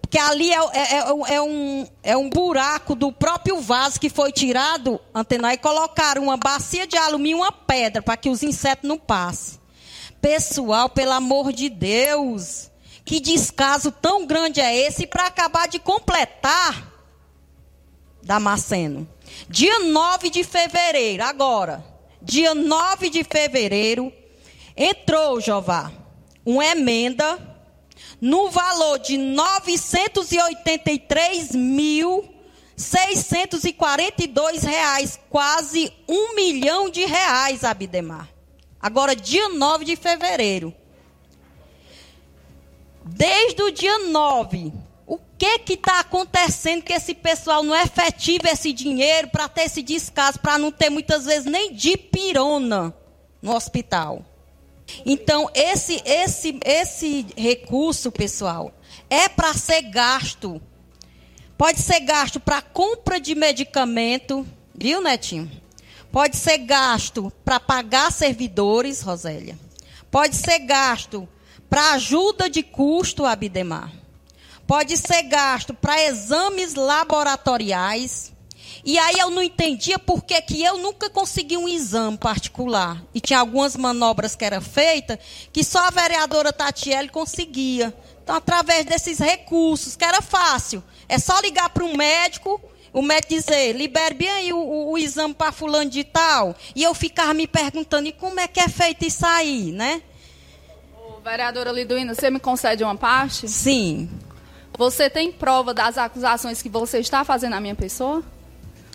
Porque 0.00 0.18
ali 0.18 0.50
é, 0.50 0.56
é, 0.56 0.94
é, 0.96 1.34
é, 1.34 1.40
um, 1.40 1.86
é 2.02 2.16
um 2.16 2.28
buraco 2.28 2.96
do 2.96 3.12
próprio 3.12 3.60
vaso 3.60 4.00
que 4.00 4.10
foi 4.10 4.32
tirado, 4.32 5.00
antenar, 5.14 5.54
e 5.54 5.58
colocaram 5.58 6.24
uma 6.24 6.36
bacia 6.36 6.84
de 6.84 6.96
alumínio 6.96 7.38
e 7.38 7.40
uma 7.40 7.52
pedra 7.52 8.02
para 8.02 8.16
que 8.16 8.28
os 8.28 8.42
insetos 8.42 8.88
não 8.88 8.98
passem. 8.98 9.60
Pessoal, 10.20 10.88
pelo 10.88 11.12
amor 11.12 11.52
de 11.52 11.68
Deus, 11.68 12.70
que 13.04 13.20
descaso 13.20 13.92
tão 13.92 14.26
grande 14.26 14.60
é 14.60 14.76
esse? 14.76 15.06
Para 15.06 15.26
acabar 15.26 15.68
de 15.68 15.78
completar, 15.78 16.90
Damasceno, 18.20 19.08
dia 19.48 19.78
9 19.78 20.28
de 20.28 20.42
fevereiro, 20.42 21.22
agora, 21.22 21.84
dia 22.20 22.52
9 22.52 23.10
de 23.10 23.22
fevereiro, 23.22 24.12
entrou, 24.80 25.40
Jová, 25.40 25.92
uma 26.44 26.64
emenda 26.64 27.38
no 28.20 28.50
valor 28.50 28.98
de 28.98 29.16
983 29.18 31.54
mil 31.54 32.40
642 32.80 34.62
reais, 34.62 35.20
quase 35.28 35.92
um 36.08 36.34
milhão 36.34 36.88
de 36.88 37.04
reais, 37.04 37.62
Abidemar. 37.62 38.26
Agora, 38.80 39.14
dia 39.14 39.50
9 39.50 39.84
de 39.84 39.96
fevereiro. 39.96 40.74
Desde 43.04 43.62
o 43.62 43.70
dia 43.70 43.98
9, 43.98 44.72
o 45.06 45.18
que 45.36 45.58
que 45.58 45.74
está 45.74 46.00
acontecendo 46.00 46.82
que 46.82 46.94
esse 46.94 47.14
pessoal 47.14 47.62
não 47.62 47.76
efetiva 47.76 48.48
esse 48.48 48.72
dinheiro 48.72 49.28
para 49.28 49.46
ter 49.46 49.64
esse 49.64 49.82
descaso, 49.82 50.40
para 50.40 50.56
não 50.56 50.72
ter 50.72 50.88
muitas 50.88 51.26
vezes 51.26 51.44
nem 51.44 51.74
de 51.74 51.98
pirona 51.98 52.94
no 53.42 53.54
hospital? 53.54 54.24
Então, 55.04 55.50
esse, 55.54 56.02
esse, 56.04 56.58
esse 56.64 57.26
recurso, 57.36 58.10
pessoal, 58.10 58.72
é 59.08 59.28
para 59.28 59.54
ser 59.54 59.82
gasto. 59.82 60.60
Pode 61.56 61.80
ser 61.80 62.00
gasto 62.00 62.40
para 62.40 62.62
compra 62.62 63.20
de 63.20 63.34
medicamento, 63.34 64.46
viu, 64.74 65.02
Netinho? 65.02 65.50
Pode 66.10 66.36
ser 66.36 66.58
gasto 66.58 67.32
para 67.44 67.60
pagar 67.60 68.10
servidores, 68.10 69.02
Rosélia. 69.02 69.58
Pode 70.10 70.34
ser 70.34 70.58
gasto 70.60 71.28
para 71.68 71.92
ajuda 71.92 72.50
de 72.50 72.62
custo, 72.62 73.24
Abidemar. 73.24 73.92
Pode 74.66 74.96
ser 74.96 75.22
gasto 75.22 75.72
para 75.74 76.02
exames 76.04 76.74
laboratoriais. 76.74 78.32
E 78.84 78.98
aí 78.98 79.18
eu 79.18 79.30
não 79.30 79.42
entendia 79.42 79.98
por 79.98 80.24
que, 80.24 80.40
que 80.42 80.62
eu 80.62 80.78
nunca 80.78 81.10
consegui 81.10 81.56
um 81.56 81.68
exame 81.68 82.16
particular. 82.16 83.02
E 83.14 83.20
tinha 83.20 83.38
algumas 83.38 83.76
manobras 83.76 84.34
que 84.34 84.44
eram 84.44 84.60
feitas 84.60 85.18
que 85.52 85.62
só 85.62 85.86
a 85.86 85.90
vereadora 85.90 86.52
Tatiele 86.52 87.08
conseguia. 87.08 87.94
Então, 88.22 88.36
através 88.36 88.84
desses 88.86 89.18
recursos, 89.18 89.96
que 89.96 90.04
era 90.04 90.22
fácil. 90.22 90.82
É 91.08 91.18
só 91.18 91.38
ligar 91.40 91.68
para 91.70 91.84
um 91.84 91.96
médico, 91.96 92.60
o 92.92 93.02
médico 93.02 93.34
dizer, 93.34 93.72
libere 93.72 94.14
bem 94.14 94.30
aí 94.30 94.52
o, 94.52 94.58
o, 94.58 94.92
o 94.92 94.98
exame 94.98 95.34
para 95.34 95.52
fulano 95.52 95.90
de 95.90 96.04
tal. 96.04 96.54
E 96.74 96.82
eu 96.82 96.94
ficava 96.94 97.34
me 97.34 97.46
perguntando, 97.46 98.08
e 98.08 98.12
como 98.12 98.40
é 98.40 98.48
que 98.48 98.60
é 98.60 98.68
feito 98.68 99.04
isso 99.04 99.26
aí, 99.26 99.72
né? 99.72 100.02
Ô, 100.96 101.20
vereadora 101.20 101.70
Liduína, 101.70 102.14
você 102.14 102.30
me 102.30 102.40
concede 102.40 102.82
uma 102.82 102.96
parte? 102.96 103.48
Sim. 103.48 104.08
Você 104.78 105.10
tem 105.10 105.30
prova 105.30 105.74
das 105.74 105.98
acusações 105.98 106.62
que 106.62 106.68
você 106.68 107.00
está 107.00 107.24
fazendo 107.24 107.54
à 107.54 107.60
minha 107.60 107.74
pessoa? 107.74 108.24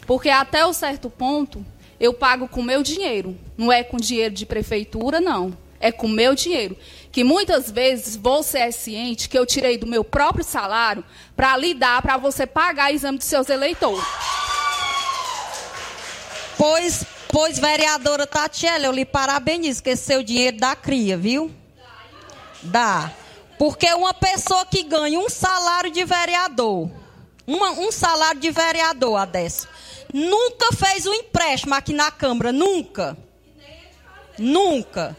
Porque 0.06 0.30
até 0.30 0.66
o 0.66 0.74
certo 0.74 1.10
ponto, 1.10 1.66
eu 2.00 2.14
pago 2.14 2.48
com 2.48 2.62
meu 2.62 2.84
dinheiro. 2.84 3.38
Não 3.58 3.72
é 3.72 3.84
com 3.84 3.98
dinheiro 3.98 4.34
de 4.34 4.46
prefeitura, 4.46 5.20
não. 5.20 5.58
É 5.80 5.92
com 5.92 6.08
meu 6.08 6.36
dinheiro. 6.36 6.78
Que 7.12 7.24
muitas 7.24 7.72
vezes 7.72 8.16
você 8.16 8.60
é 8.60 8.72
ciente 8.72 9.30
que 9.30 9.38
eu 9.38 9.46
tirei 9.46 9.78
do 9.78 9.88
meu 9.88 10.04
próprio 10.04 10.44
salário 10.44 11.04
para 11.36 11.56
lhe 11.58 11.74
dar 11.74 12.02
para 12.02 12.18
você 12.18 12.46
pagar 12.46 12.92
o 12.92 12.96
exame 12.96 13.18
dos 13.18 13.28
seus 13.28 13.50
eleitores. 13.50 14.04
Pois, 16.58 17.06
pois 17.30 17.60
vereadora 17.60 18.26
Tatiela, 18.26 18.86
eu 18.86 18.92
lhe 18.92 19.06
parabenizo, 19.06 19.84
que 19.84 19.90
esse 19.90 20.04
seu 20.04 20.24
dinheiro 20.24 20.58
dá 20.58 20.76
cria, 20.76 21.18
viu? 21.18 21.52
Dá. 22.64 23.12
Porque 23.58 23.94
uma 23.94 24.14
pessoa 24.14 24.66
que 24.66 24.84
ganha 24.84 25.20
um 25.20 25.30
salário 25.30 25.92
de 25.92 26.04
vereador, 26.04 26.90
uma, 27.46 27.72
um 27.72 27.92
salário 27.92 28.40
de 28.40 28.52
vereador, 28.52 29.18
Adécio, 29.18 29.70
nunca 30.16 30.72
fez 30.72 31.06
um 31.06 31.14
empréstimo 31.14 31.76
aqui 31.76 31.92
na 31.92 32.10
Câmara, 32.10 32.54
nunca. 32.54 33.18
Nunca. 34.40 35.16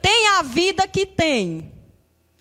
Tem 0.00 0.28
a 0.28 0.42
vida 0.42 0.88
que 0.88 1.04
tem, 1.04 1.70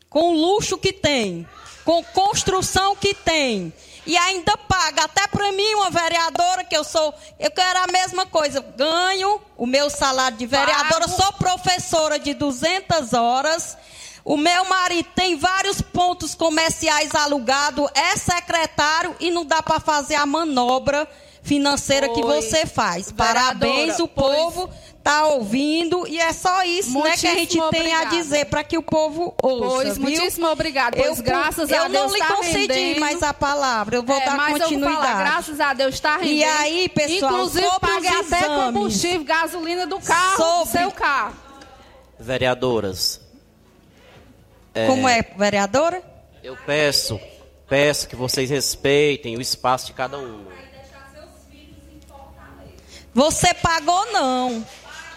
com 0.10 0.32
o 0.32 0.34
luxo 0.34 0.78
que 0.78 0.94
tem, 0.94 1.46
com 1.84 2.02
construção 2.06 2.96
que 2.96 3.14
tem. 3.14 3.74
E 4.06 4.16
ainda 4.16 4.56
paga 4.56 5.04
até 5.04 5.28
para 5.28 5.52
mim, 5.52 5.74
uma 5.74 5.90
vereadora, 5.90 6.64
que 6.64 6.78
eu 6.78 6.84
sou. 6.86 7.14
Eu 7.38 7.52
quero 7.52 7.80
a 7.80 7.88
mesma 7.88 8.26
coisa. 8.26 8.62
Ganho 8.62 9.42
o 9.58 9.66
meu 9.66 9.90
salário 9.90 10.38
de 10.38 10.46
vereadora, 10.46 11.10
sou 11.10 11.34
professora 11.34 12.18
de 12.18 12.34
200 12.34 13.12
horas. 13.12 13.78
O 14.24 14.38
meu 14.38 14.64
marido 14.64 15.10
tem 15.14 15.36
vários 15.38 15.82
pontos 15.82 16.36
comerciais 16.36 17.14
alugados, 17.14 17.90
é 17.94 18.16
secretário 18.16 19.14
e 19.20 19.30
não 19.30 19.46
dá 19.46 19.62
para 19.62 19.80
fazer 19.80 20.16
a 20.16 20.26
manobra 20.26 21.08
financeira 21.48 22.10
que 22.10 22.22
você 22.22 22.66
faz. 22.66 23.12
Parabéns, 23.12 24.00
o 24.00 24.08
pois- 24.08 24.36
povo 24.38 24.70
está 24.98 25.26
ouvindo 25.28 26.06
e 26.06 26.20
é 26.20 26.34
só 26.34 26.64
isso 26.64 27.02
né, 27.02 27.16
que 27.16 27.26
a 27.28 27.34
gente 27.36 27.52
tem 27.52 27.62
a 27.62 27.68
obrigada. 27.68 28.06
dizer 28.10 28.46
para 28.48 28.62
que 28.62 28.78
o 28.78 28.84
povo 28.84 29.34
ouça. 29.42 29.66
Pois, 29.76 29.94
viu? 29.98 30.04
muitíssimo 30.04 30.48
obrigado. 30.48 30.96
Pois, 30.98 31.18
Eu, 31.20 31.24
graças 31.24 31.70
eu 31.70 31.82
a 31.84 31.88
Deus 31.88 32.08
não 32.08 32.14
lhe 32.14 32.20
tá 32.20 32.36
concedi 32.36 32.58
rendendo. 32.74 33.00
mais 33.00 33.24
a 33.24 33.34
palavra, 33.34 33.96
eu 33.96 34.04
vou 34.04 34.18
É, 34.18 34.26
dar 34.26 34.36
mas 34.36 34.52
eu 34.54 34.60
vou 34.60 34.68
continuidade. 34.68 34.98
falar, 35.08 35.18
graças 35.24 35.60
a 35.62 35.74
Deus 35.74 35.94
está 35.96 36.18
rendendo. 36.18 36.34
E 36.34 36.44
aí, 36.44 36.90
pessoal, 36.90 37.32
Inclusive, 37.34 37.66
sobre 37.70 37.90
paguei 37.90 38.20
os 38.20 38.34
até 38.34 38.48
combustível, 38.48 39.24
gasolina 39.24 39.88
do 39.88 40.00
carro, 40.02 40.36
do 40.38 40.44
Sobre- 40.66 40.80
seu 40.80 40.92
carro. 40.92 41.34
Vereadoras. 42.20 43.22
Como 44.88 45.08
é, 45.08 45.22
vereadora? 45.38 46.04
Eu 46.44 46.56
peço, 46.66 47.20
peço 47.68 48.08
que 48.08 48.16
vocês 48.16 48.50
respeitem 48.50 49.36
o 49.38 49.42
espaço 49.42 49.88
de 49.88 49.94
cada 49.94 50.18
um. 50.20 50.46
Você 53.18 53.52
pagou 53.52 54.14
não. 54.14 54.64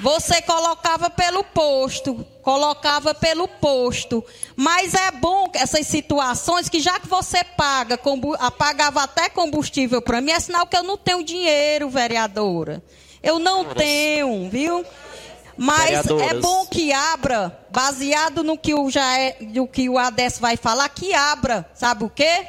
Você 0.00 0.40
colocava 0.40 1.10
pelo 1.10 1.44
posto, 1.44 2.26
colocava 2.40 3.14
pelo 3.14 3.46
posto. 3.46 4.24
Mas 4.56 4.94
é 4.94 5.10
bom 5.10 5.50
que 5.50 5.58
essas 5.58 5.86
situações 5.86 6.70
que 6.70 6.80
já 6.80 6.98
que 6.98 7.06
você 7.06 7.44
paga, 7.44 8.00
ah, 8.38 8.50
pagava 8.50 9.02
até 9.02 9.28
combustível 9.28 10.00
para 10.00 10.22
mim, 10.22 10.30
é 10.30 10.40
sinal 10.40 10.66
que 10.66 10.78
eu 10.78 10.82
não 10.82 10.96
tenho 10.96 11.22
dinheiro, 11.22 11.90
vereadora. 11.90 12.82
Eu 13.22 13.38
não 13.38 13.66
tenho, 13.66 14.48
viu? 14.48 14.82
Mas 15.54 16.06
é 16.06 16.32
bom 16.40 16.64
que 16.64 16.94
abra, 16.94 17.54
baseado 17.70 18.42
no 18.42 18.56
que 18.56 18.72
o 18.74 18.90
já 18.90 19.18
é, 19.18 19.36
no 19.42 19.68
que 19.68 19.90
o 19.90 19.98
ADES 19.98 20.38
vai 20.38 20.56
falar, 20.56 20.88
que 20.88 21.12
abra, 21.12 21.70
sabe 21.74 22.04
o 22.04 22.08
quê? 22.08 22.46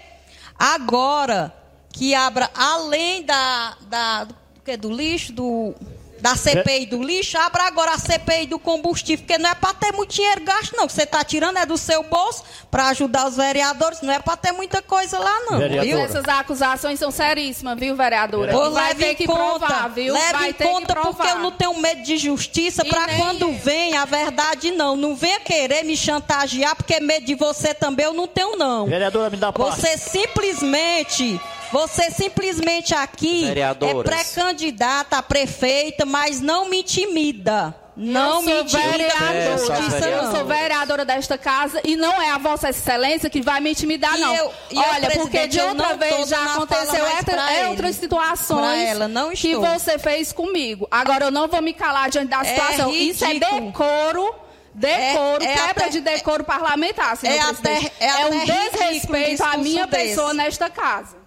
Agora 0.57 1.53
que 1.91 2.15
abra 2.15 2.49
além 2.55 3.23
da, 3.23 3.75
da 3.81 4.27
do, 4.61 4.63
que, 4.63 4.77
do 4.77 4.91
lixo, 4.91 5.33
do 5.33 5.75
da 6.21 6.35
CPI 6.35 6.85
do 6.85 7.01
lixo, 7.01 7.35
abra 7.37 7.63
agora 7.63 7.93
a 7.93 7.97
CPI 7.97 8.45
do 8.45 8.59
combustível, 8.59 9.25
porque 9.25 9.41
não 9.41 9.49
é 9.49 9.55
para 9.55 9.73
ter 9.73 9.91
muito 9.91 10.13
dinheiro 10.13 10.43
gasto, 10.43 10.77
não. 10.77 10.83
O 10.85 10.87
que 10.87 10.93
você 10.93 11.01
está 11.01 11.23
tirando 11.23 11.57
é 11.57 11.65
do 11.65 11.77
seu 11.77 12.03
bolso 12.03 12.43
para 12.69 12.89
ajudar 12.89 13.27
os 13.27 13.35
vereadores, 13.35 14.01
não 14.01 14.13
é 14.13 14.19
para 14.19 14.37
ter 14.37 14.51
muita 14.51 14.83
coisa 14.83 15.17
lá, 15.17 15.39
não. 15.49 15.57
Viu? 15.81 15.97
Essas 15.97 16.23
acusações 16.27 16.99
são 16.99 17.09
seríssimas, 17.09 17.77
viu, 17.79 17.95
vereadora? 17.95 18.51
Vai 18.51 18.69
leve 18.69 19.03
ter 19.03 19.11
em 19.11 19.15
que 19.15 19.25
conta, 19.25 19.65
provar, 19.65 19.89
viu? 19.89 20.13
leve 20.13 20.33
vai 20.33 20.49
em 20.51 20.53
conta 20.53 20.95
porque 20.95 21.27
eu 21.27 21.39
não 21.39 21.51
tenho 21.51 21.75
medo 21.79 22.03
de 22.03 22.17
justiça 22.17 22.85
para 22.85 23.15
quando 23.15 23.47
eu. 23.47 23.53
vem 23.53 23.97
a 23.97 24.05
verdade 24.05 24.69
não. 24.69 24.95
Não 24.95 25.15
venha 25.15 25.39
querer 25.39 25.83
me 25.83 25.97
chantagear 25.97 26.75
porque 26.75 26.99
medo 26.99 27.25
de 27.25 27.33
você 27.33 27.73
também 27.73 28.05
eu 28.05 28.13
não 28.13 28.27
tenho 28.27 28.55
não. 28.55 28.85
Vereadora, 28.85 29.29
me 29.31 29.37
dá 29.37 29.49
Você 29.49 29.97
simplesmente 29.97 31.41
você 31.71 32.11
simplesmente 32.11 32.93
aqui 32.93 33.45
é 33.45 33.47
Vereadoras. 33.47 34.03
pré-candidata 34.03 35.17
a 35.17 35.23
prefeita, 35.23 36.05
mas 36.05 36.41
não 36.41 36.69
me 36.69 36.79
intimida. 36.81 37.75
Não 37.95 38.41
me 38.41 38.63
vereadora, 38.63 40.09
Eu 40.09 40.31
sou 40.31 40.45
vereadora 40.45 41.03
desta 41.03 41.37
casa 41.37 41.81
e 41.83 41.97
não 41.97 42.21
é 42.21 42.31
a 42.31 42.37
Vossa 42.37 42.69
Excelência 42.69 43.29
que 43.29 43.41
vai 43.41 43.59
me 43.59 43.71
intimidar, 43.71 44.17
não. 44.17 44.33
Eu, 44.33 44.51
Olha, 44.75 45.11
porque 45.11 45.45
de 45.47 45.59
outra 45.59 45.95
vez 45.95 46.29
já 46.29 46.53
aconteceu 46.53 47.03
outra, 47.03 47.69
outras 47.69 47.95
situações 47.97 48.87
ela, 48.87 49.09
que 49.35 49.55
você 49.55 49.99
fez 49.99 50.31
comigo. 50.31 50.87
Agora 50.89 51.25
eu 51.25 51.31
não 51.31 51.47
vou 51.47 51.61
me 51.61 51.73
calar 51.73 52.09
diante 52.09 52.29
da 52.29 52.41
é 52.41 52.45
situação. 52.45 52.89
É 52.89 52.93
Isso 52.93 53.25
é 53.25 53.33
decoro 53.33 54.33
decoro, 54.73 55.43
é, 55.43 55.47
é 55.47 55.53
quebra 55.53 55.71
até, 55.71 55.89
de 55.89 55.99
decoro 55.99 56.43
parlamentar, 56.45 57.17
senhor 57.17 57.35
é 57.35 57.39
presidente. 57.39 57.87
Até, 57.87 58.05
é, 58.05 58.21
é 58.21 58.25
um 58.25 58.45
desrespeito 58.45 59.43
à 59.43 59.57
minha 59.57 59.85
desse. 59.85 60.09
pessoa 60.09 60.33
nesta 60.33 60.69
casa. 60.69 61.20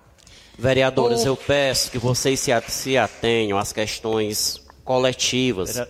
Vereadores, 0.56 1.24
eu 1.24 1.36
peço 1.36 1.90
que 1.90 1.98
vocês 1.98 2.38
se, 2.38 2.52
se 2.68 2.96
atenham 2.96 3.58
às 3.58 3.72
questões 3.72 4.64
coletivas. 4.84 5.80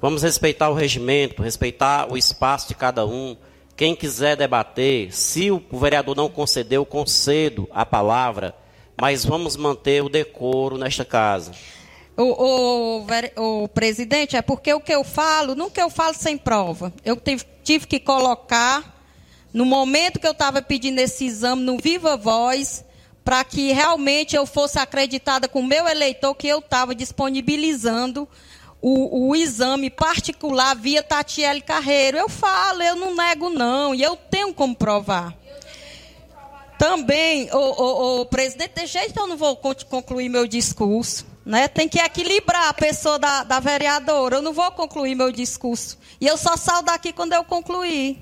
Vamos 0.00 0.22
respeitar 0.22 0.68
o 0.70 0.74
regimento, 0.74 1.42
respeitar 1.42 2.12
o 2.12 2.16
espaço 2.16 2.68
de 2.68 2.74
cada 2.74 3.04
um. 3.04 3.36
Quem 3.76 3.96
quiser 3.96 4.36
debater, 4.36 5.12
se 5.12 5.50
o 5.50 5.60
vereador 5.72 6.14
não 6.14 6.28
concedeu, 6.28 6.86
concedo 6.86 7.68
a 7.72 7.84
palavra, 7.84 8.54
mas 9.00 9.24
vamos 9.24 9.56
manter 9.56 10.02
o 10.02 10.08
decoro 10.08 10.78
nesta 10.78 11.04
casa. 11.04 11.52
O, 12.16 13.00
o, 13.02 13.06
o, 13.64 13.68
presidente, 13.68 14.36
é 14.36 14.42
porque 14.42 14.72
o 14.72 14.80
que 14.80 14.94
eu 14.94 15.02
falo, 15.02 15.56
nunca 15.56 15.80
eu 15.80 15.90
falo 15.90 16.14
sem 16.14 16.38
prova. 16.38 16.92
Eu 17.04 17.16
tive, 17.16 17.44
tive 17.64 17.86
que 17.88 17.98
colocar, 17.98 19.02
no 19.52 19.64
momento 19.64 20.20
que 20.20 20.26
eu 20.26 20.32
estava 20.32 20.62
pedindo 20.62 21.00
esse 21.00 21.24
exame, 21.24 21.62
no 21.62 21.76
Viva 21.78 22.16
Voz, 22.16 22.84
para 23.24 23.42
que 23.42 23.72
realmente 23.72 24.36
eu 24.36 24.44
fosse 24.44 24.78
acreditada 24.78 25.48
com 25.48 25.60
o 25.60 25.66
meu 25.66 25.88
eleitor 25.88 26.34
que 26.34 26.46
eu 26.46 26.58
estava 26.58 26.94
disponibilizando 26.94 28.28
o, 28.82 29.30
o, 29.30 29.34
exame 29.34 29.88
particular 29.88 30.76
via 30.76 31.02
Tatiele 31.02 31.62
Carreiro. 31.62 32.18
Eu 32.18 32.28
falo, 32.28 32.82
eu 32.82 32.94
não 32.96 33.16
nego 33.16 33.48
não, 33.48 33.94
e 33.94 34.02
eu 34.02 34.14
tenho 34.14 34.52
como 34.52 34.76
provar. 34.76 35.34
Também, 36.78 37.48
o, 37.50 38.20
o, 38.20 38.26
presidente, 38.26 38.74
de 38.74 38.86
jeito 38.86 39.18
eu 39.18 39.26
não 39.26 39.38
vou 39.38 39.56
concluir 39.56 40.28
meu 40.28 40.46
discurso. 40.46 41.24
Né? 41.46 41.66
Tem 41.66 41.88
que 41.88 41.98
equilibrar 41.98 42.68
a 42.68 42.74
pessoa 42.74 43.18
da, 43.18 43.42
da 43.42 43.58
vereadora. 43.58 44.36
Eu 44.36 44.42
não 44.42 44.52
vou 44.52 44.70
concluir 44.72 45.14
meu 45.14 45.32
discurso. 45.32 45.98
E 46.20 46.26
eu 46.26 46.36
só 46.36 46.56
saio 46.56 46.82
daqui 46.82 47.12
quando 47.12 47.32
eu 47.32 47.44
concluir. 47.44 48.18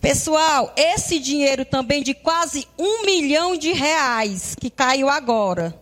Pessoal, 0.00 0.72
esse 0.76 1.18
dinheiro 1.18 1.62
também 1.62 2.02
de 2.02 2.14
quase 2.14 2.66
um 2.78 3.04
milhão 3.04 3.54
de 3.54 3.72
reais 3.72 4.54
que 4.58 4.70
caiu 4.70 5.10
agora, 5.10 5.78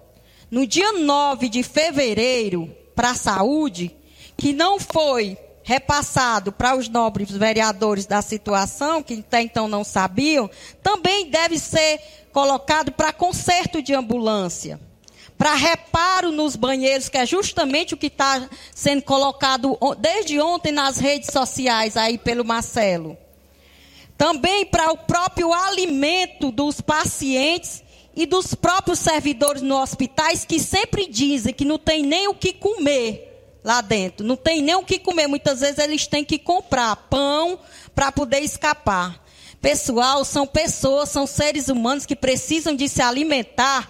no 0.50 0.66
dia 0.66 0.92
9 0.92 1.48
de 1.48 1.62
fevereiro, 1.62 2.74
para 2.96 3.10
a 3.10 3.14
saúde, 3.14 3.94
que 4.36 4.52
não 4.52 4.80
foi 4.80 5.38
repassado 5.62 6.50
para 6.50 6.74
os 6.74 6.88
nobres 6.88 7.30
vereadores 7.30 8.06
da 8.06 8.20
situação, 8.20 9.04
que 9.04 9.14
até 9.14 9.42
então 9.42 9.68
não 9.68 9.84
sabiam, 9.84 10.50
também 10.82 11.30
deve 11.30 11.56
ser 11.56 12.00
colocado 12.32 12.90
para 12.90 13.12
conserto 13.12 13.80
de 13.80 13.94
ambulância. 13.94 14.80
Para 15.36 15.54
reparo 15.54 16.32
nos 16.32 16.56
banheiros, 16.56 17.08
que 17.08 17.18
é 17.18 17.24
justamente 17.24 17.94
o 17.94 17.96
que 17.96 18.08
está 18.08 18.48
sendo 18.74 19.02
colocado 19.02 19.78
desde 20.00 20.40
ontem 20.40 20.72
nas 20.72 20.98
redes 20.98 21.30
sociais 21.32 21.96
aí 21.96 22.18
pelo 22.18 22.44
Marcelo. 22.44 23.16
Também 24.18 24.66
para 24.66 24.90
o 24.90 24.98
próprio 24.98 25.52
alimento 25.52 26.50
dos 26.50 26.80
pacientes 26.80 27.84
e 28.16 28.26
dos 28.26 28.52
próprios 28.52 28.98
servidores 28.98 29.62
nos 29.62 29.78
hospitais 29.78 30.44
que 30.44 30.58
sempre 30.58 31.06
dizem 31.06 31.54
que 31.54 31.64
não 31.64 31.78
tem 31.78 32.02
nem 32.02 32.26
o 32.26 32.34
que 32.34 32.52
comer 32.52 33.60
lá 33.62 33.80
dentro. 33.80 34.26
Não 34.26 34.36
tem 34.36 34.60
nem 34.60 34.74
o 34.74 34.82
que 34.82 34.98
comer. 34.98 35.28
Muitas 35.28 35.60
vezes 35.60 35.78
eles 35.78 36.08
têm 36.08 36.24
que 36.24 36.36
comprar 36.36 36.96
pão 37.08 37.60
para 37.94 38.10
poder 38.10 38.40
escapar. 38.40 39.24
Pessoal, 39.60 40.24
são 40.24 40.48
pessoas, 40.48 41.10
são 41.10 41.24
seres 41.24 41.68
humanos 41.68 42.04
que 42.04 42.16
precisam 42.16 42.74
de 42.74 42.88
se 42.88 43.00
alimentar 43.00 43.88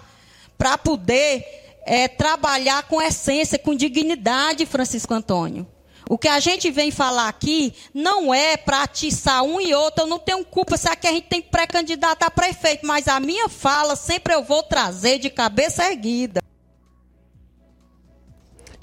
para 0.59 0.77
poder 0.77 1.43
é, 1.87 2.07
trabalhar 2.07 2.83
com 2.83 3.01
essência, 3.01 3.57
com 3.57 3.73
dignidade, 3.73 4.67
Francisco 4.67 5.11
Antônio. 5.11 5.65
O 6.09 6.17
que 6.17 6.27
a 6.27 6.39
gente 6.39 6.71
vem 6.71 6.89
falar 6.89 7.27
aqui 7.27 7.71
não 7.93 8.33
é 8.33 8.57
para 8.57 8.81
atiçar 8.81 9.43
um 9.43 9.61
e 9.61 9.75
outro. 9.75 10.05
Eu 10.05 10.07
não 10.07 10.17
tenho 10.17 10.43
culpa 10.43 10.75
se 10.75 10.89
aqui 10.89 11.07
a 11.07 11.11
gente 11.11 11.27
tem 11.27 11.39
pré-candidato 11.39 12.23
a 12.23 12.31
prefeito, 12.31 12.83
mas 12.83 13.07
a 13.07 13.19
minha 13.19 13.47
fala 13.47 13.95
sempre 13.95 14.33
eu 14.33 14.43
vou 14.43 14.63
trazer 14.63 15.19
de 15.19 15.29
cabeça 15.29 15.85
erguida. 15.85 16.41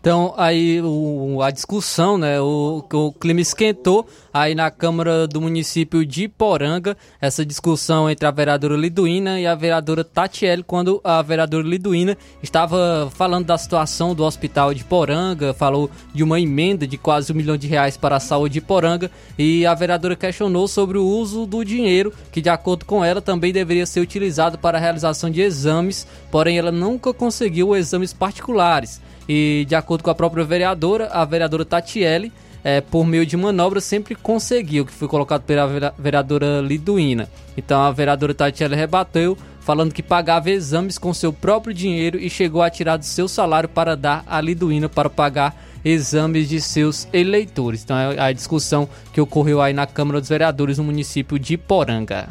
Então, 0.07 0.33
aí 0.37 0.81
o, 0.81 1.43
a 1.43 1.51
discussão, 1.51 2.17
né, 2.17 2.41
o, 2.41 2.81
o 2.93 3.13
clima 3.13 3.41
esquentou 3.41 4.07
aí 4.33 4.55
na 4.55 4.71
Câmara 4.71 5.27
do 5.27 5.41
município 5.41 6.07
de 6.07 6.29
Poranga, 6.29 6.97
essa 7.21 7.45
discussão 7.45 8.09
entre 8.09 8.25
a 8.25 8.31
vereadora 8.31 8.77
Liduína 8.77 9.41
e 9.41 9.49
a 9.49 9.57
vereadora 9.57 10.05
Tatiele, 10.05 10.63
quando 10.63 11.01
a 11.03 11.21
vereadora 11.23 11.67
Liduína 11.67 12.17
estava 12.41 13.11
falando 13.17 13.47
da 13.47 13.59
situação 13.59 14.15
do 14.15 14.23
hospital 14.23 14.73
de 14.73 14.85
Poranga, 14.85 15.53
falou 15.53 15.91
de 16.15 16.23
uma 16.23 16.39
emenda 16.39 16.87
de 16.87 16.97
quase 16.97 17.33
um 17.33 17.35
milhão 17.35 17.57
de 17.57 17.67
reais 17.67 17.97
para 17.97 18.15
a 18.15 18.21
saúde 18.21 18.55
de 18.55 18.61
Poranga, 18.61 19.11
e 19.37 19.67
a 19.67 19.75
vereadora 19.75 20.15
questionou 20.15 20.69
sobre 20.69 20.99
o 20.99 21.05
uso 21.05 21.47
do 21.47 21.65
dinheiro, 21.65 22.13
que 22.31 22.41
de 22.41 22.49
acordo 22.49 22.85
com 22.85 23.05
ela 23.05 23.21
também 23.21 23.53
deveria 23.53 23.85
ser 23.85 23.99
utilizado 23.99 24.57
para 24.57 24.79
a 24.79 24.81
realização 24.81 25.29
de 25.29 25.41
exames, 25.41 26.07
porém 26.31 26.59
ela 26.59 26.71
nunca 26.71 27.13
conseguiu 27.13 27.75
exames 27.75 28.13
particulares. 28.13 29.05
E 29.29 29.65
de 29.69 29.75
acordo 29.75 30.05
com 30.05 30.11
a 30.11 30.15
própria 30.15 30.45
vereadora, 30.45 31.09
a 31.09 31.25
vereadora 31.25 31.65
Tatiele, 31.65 32.33
é, 32.63 32.81
por 32.81 33.07
meio 33.07 33.25
de 33.25 33.37
manobra, 33.37 33.81
sempre 33.81 34.15
conseguiu, 34.15 34.85
que 34.85 34.93
foi 34.93 35.07
colocado 35.07 35.43
pela 35.43 35.95
vereadora 35.99 36.61
Liduína. 36.61 37.29
Então 37.57 37.81
a 37.81 37.93
vereadora 37.93 38.35
Tatiele 38.35 38.75
rebateu, 38.75 39.37
falando 39.61 39.93
que 39.93 40.03
pagava 40.03 40.51
exames 40.51 40.99
com 40.99 41.13
seu 41.15 41.33
próprio 41.33 41.75
dinheiro 41.75 42.19
e 42.19 42.29
chegou 42.31 42.63
a 42.63 42.71
tirar 42.71 42.97
do 42.97 43.05
seu 43.05 43.29
salário 43.29 43.69
para 43.69 43.97
dar 43.97 44.25
a 44.27 44.41
Liduína 44.41 44.89
para 44.89 45.09
pagar 45.11 45.55
exames 45.85 46.49
de 46.49 46.61
seus 46.61 47.07
eleitores. 47.13 47.85
Então 47.85 47.97
é 47.97 48.21
a 48.21 48.33
discussão 48.33 48.89
que 49.13 49.21
ocorreu 49.21 49.61
aí 49.61 49.73
na 49.73 49.87
Câmara 49.87 50.21
dos 50.21 50.29
Vereadores 50.29 50.79
no 50.79 50.85
município 50.85 51.39
de 51.39 51.57
Poranga. 51.57 52.29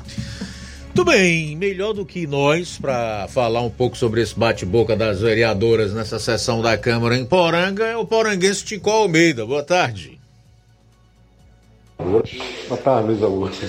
Muito 0.95 1.11
bem, 1.11 1.57
melhor 1.57 1.91
do 1.91 2.05
que 2.05 2.25
nós 2.25 2.77
para 2.77 3.27
falar 3.27 3.59
um 3.59 3.69
pouco 3.69 3.97
sobre 3.97 4.21
esse 4.21 4.33
bate-boca 4.33 4.95
das 4.95 5.19
vereadoras 5.19 5.93
nessa 5.93 6.17
sessão 6.17 6.61
da 6.61 6.77
Câmara 6.77 7.17
em 7.17 7.25
Poranga 7.25 7.83
é 7.83 7.97
o 7.97 8.05
poranguense 8.05 8.63
Tico 8.63 8.89
Almeida. 8.89 9.45
Boa 9.45 9.61
tarde. 9.61 10.17
Boa 11.97 12.23
tarde, 12.81 13.09
Luiz 13.09 13.21
Augusto. 13.21 13.65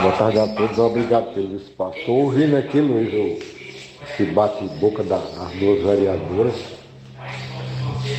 Boa 0.00 0.12
tarde 0.12 0.38
a 0.38 0.46
todos, 0.46 0.78
obrigado 0.78 1.34
pelo 1.34 1.56
espaço. 1.56 1.98
Estou 1.98 2.22
ouvindo 2.22 2.56
aqui, 2.56 2.80
Luiz, 2.80 3.42
esse 4.12 4.26
bate-boca 4.26 5.02
das 5.02 5.24
duas 5.58 5.82
vereadoras. 5.82 6.54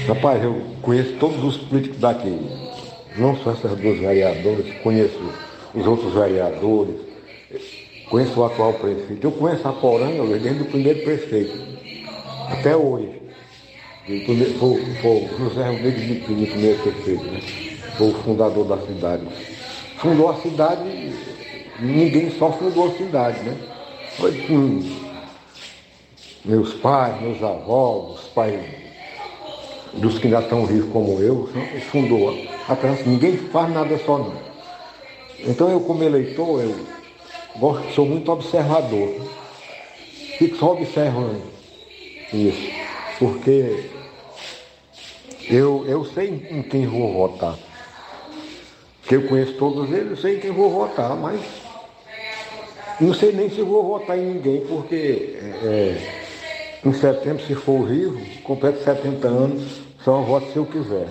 Rapaz, 0.10 0.44
eu 0.44 0.62
conheço 0.82 1.14
todos 1.22 1.42
os 1.42 1.56
políticos 1.56 2.00
daqui, 2.02 2.38
não 3.16 3.34
só 3.38 3.52
essas 3.52 3.80
duas 3.80 3.98
vereadoras, 3.98 4.66
conheço 4.84 5.34
os 5.74 5.88
outros 5.88 6.14
vereadores, 6.14 7.05
Conheço 8.10 8.40
o 8.40 8.46
atual 8.46 8.74
prefeito. 8.74 9.26
Eu 9.26 9.32
conheço 9.32 9.68
a 9.68 9.74
Poranga 9.74 10.24
desde 10.38 10.62
o 10.62 10.66
primeiro 10.66 11.04
prefeito, 11.04 11.60
até 12.52 12.76
hoje. 12.76 13.22
Foi, 14.60 14.86
foi 15.02 15.30
José 15.40 15.68
Rodrigues 15.68 16.08
de 16.08 16.16
Pino, 16.16 16.44
o 16.44 16.48
primeiro 16.48 16.80
prefeito, 16.84 17.24
né? 17.24 17.42
Foi 17.98 18.10
o 18.10 18.14
fundador 18.14 18.66
da 18.66 18.78
cidade. 18.86 19.24
Fundou 19.98 20.30
a 20.30 20.36
cidade, 20.36 21.14
ninguém 21.80 22.30
só 22.38 22.52
fundou 22.52 22.90
a 22.90 22.92
cidade, 22.92 23.40
né? 23.40 23.58
Foi 24.18 24.32
com 24.44 24.82
meus 26.46 26.74
pais, 26.76 27.20
meus 27.20 27.42
avós, 27.42 28.20
os 28.20 28.28
pais 28.28 28.60
dos 29.94 30.20
que 30.20 30.28
ainda 30.28 30.40
estão 30.40 30.66
vivos 30.68 30.92
como 30.92 31.20
eu, 31.20 31.50
fundou 31.90 32.38
a 32.68 32.76
trans, 32.76 33.06
ninguém 33.06 33.38
faz 33.38 33.74
nada 33.74 33.98
só 34.06 34.20
não. 34.20 34.34
Então 35.40 35.70
eu 35.70 35.80
como 35.80 36.04
eleitor, 36.04 36.62
eu 36.62 36.76
Gosto, 37.58 37.94
sou 37.94 38.06
muito 38.06 38.32
observador. 38.32 39.14
Fico 40.38 40.58
só 40.58 40.74
observando 40.74 41.42
isso. 42.34 42.70
Porque 43.18 43.90
eu, 45.50 45.86
eu 45.88 46.04
sei 46.06 46.48
em 46.52 46.62
quem 46.62 46.86
vou 46.86 47.14
votar. 47.14 47.56
Porque 49.02 49.16
eu 49.16 49.28
conheço 49.28 49.54
todos 49.54 49.92
eles, 49.92 50.12
eu 50.12 50.18
sei 50.18 50.38
em 50.38 50.40
quem 50.40 50.52
vou 50.52 50.70
votar, 50.70 51.16
mas 51.16 51.40
não 53.00 53.14
sei 53.14 53.32
nem 53.32 53.50
se 53.50 53.62
vou 53.62 53.84
votar 53.84 54.18
em 54.18 54.26
ninguém, 54.26 54.62
porque 54.62 54.96
é, 55.36 55.46
é 55.64 56.26
em 56.86 56.94
setembro, 56.94 57.44
se 57.46 57.56
for 57.56 57.88
vivo, 57.88 58.20
completo 58.44 58.84
70 58.84 59.28
anos, 59.28 59.82
só 60.04 60.22
voto 60.22 60.52
se 60.52 60.58
eu 60.58 60.66
quiser. 60.66 61.08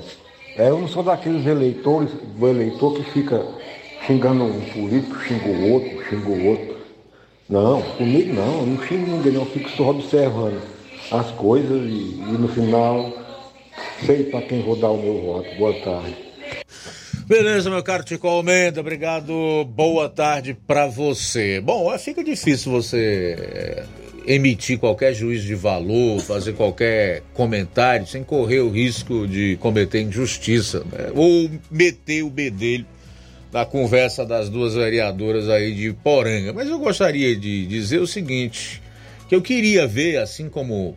É, 0.56 0.68
eu 0.68 0.78
não 0.78 0.86
sou 0.86 1.02
daqueles 1.02 1.46
eleitores, 1.46 2.10
do 2.36 2.48
eleitor 2.48 2.94
que 2.94 3.02
fica 3.02 3.44
xingando 4.06 4.44
um 4.44 4.60
político, 4.60 5.18
xinga 5.20 5.48
o 5.48 5.72
outro, 5.72 6.04
xinga 6.08 6.28
o 6.28 6.46
outro. 6.46 6.76
Não, 7.48 7.82
comigo 7.82 8.32
não, 8.32 8.60
eu 8.60 8.66
não 8.66 8.82
xingo 8.82 9.10
ninguém, 9.10 9.32
não, 9.32 9.42
eu 9.42 9.50
fico 9.50 9.68
só 9.70 9.90
observando 9.90 10.60
as 11.10 11.30
coisas 11.32 11.82
e, 11.82 12.20
e 12.20 12.38
no 12.38 12.48
final 12.48 13.12
sei 14.04 14.24
para 14.24 14.42
quem 14.42 14.62
vou 14.62 14.76
dar 14.76 14.90
o 14.90 15.00
meu 15.00 15.20
voto. 15.20 15.54
Boa 15.56 15.74
tarde. 15.80 16.16
Beleza, 17.26 17.70
meu 17.70 17.82
caro 17.82 18.04
Tico 18.04 18.28
Almeida, 18.28 18.80
obrigado. 18.80 19.64
Boa 19.64 20.08
tarde 20.08 20.56
para 20.66 20.86
você. 20.86 21.60
Bom, 21.60 21.92
é, 21.92 21.98
fica 21.98 22.22
difícil 22.22 22.70
você 22.70 23.36
é, 23.38 23.84
emitir 24.26 24.78
qualquer 24.78 25.14
juízo 25.14 25.46
de 25.46 25.54
valor, 25.54 26.20
fazer 26.20 26.52
qualquer 26.52 27.22
comentário 27.32 28.06
sem 28.06 28.22
correr 28.22 28.60
o 28.60 28.70
risco 28.70 29.26
de 29.26 29.56
cometer 29.56 30.02
injustiça 30.02 30.80
né? 30.80 31.10
ou 31.14 31.50
meter 31.70 32.22
o 32.22 32.30
bedelho 32.30 32.86
na 33.54 33.64
conversa 33.64 34.26
das 34.26 34.48
duas 34.48 34.74
vereadoras 34.74 35.48
aí 35.48 35.72
de 35.72 35.92
Poranga. 35.92 36.52
Mas 36.52 36.68
eu 36.68 36.76
gostaria 36.76 37.36
de 37.36 37.64
dizer 37.66 38.00
o 38.00 38.06
seguinte, 38.06 38.82
que 39.28 39.34
eu 39.34 39.40
queria 39.40 39.86
ver, 39.86 40.18
assim 40.18 40.48
como 40.48 40.96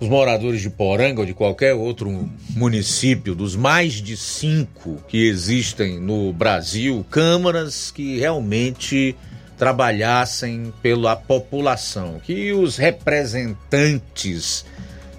os 0.00 0.08
moradores 0.08 0.62
de 0.62 0.70
Poranga 0.70 1.20
ou 1.20 1.26
de 1.26 1.34
qualquer 1.34 1.74
outro 1.74 2.30
município, 2.48 3.34
dos 3.34 3.54
mais 3.54 3.92
de 3.92 4.16
cinco 4.16 4.96
que 5.06 5.28
existem 5.28 6.00
no 6.00 6.32
Brasil, 6.32 7.04
câmaras 7.10 7.90
que 7.90 8.18
realmente 8.18 9.14
trabalhassem 9.58 10.72
pela 10.80 11.14
população, 11.14 12.18
que 12.24 12.54
os 12.54 12.78
representantes 12.78 14.64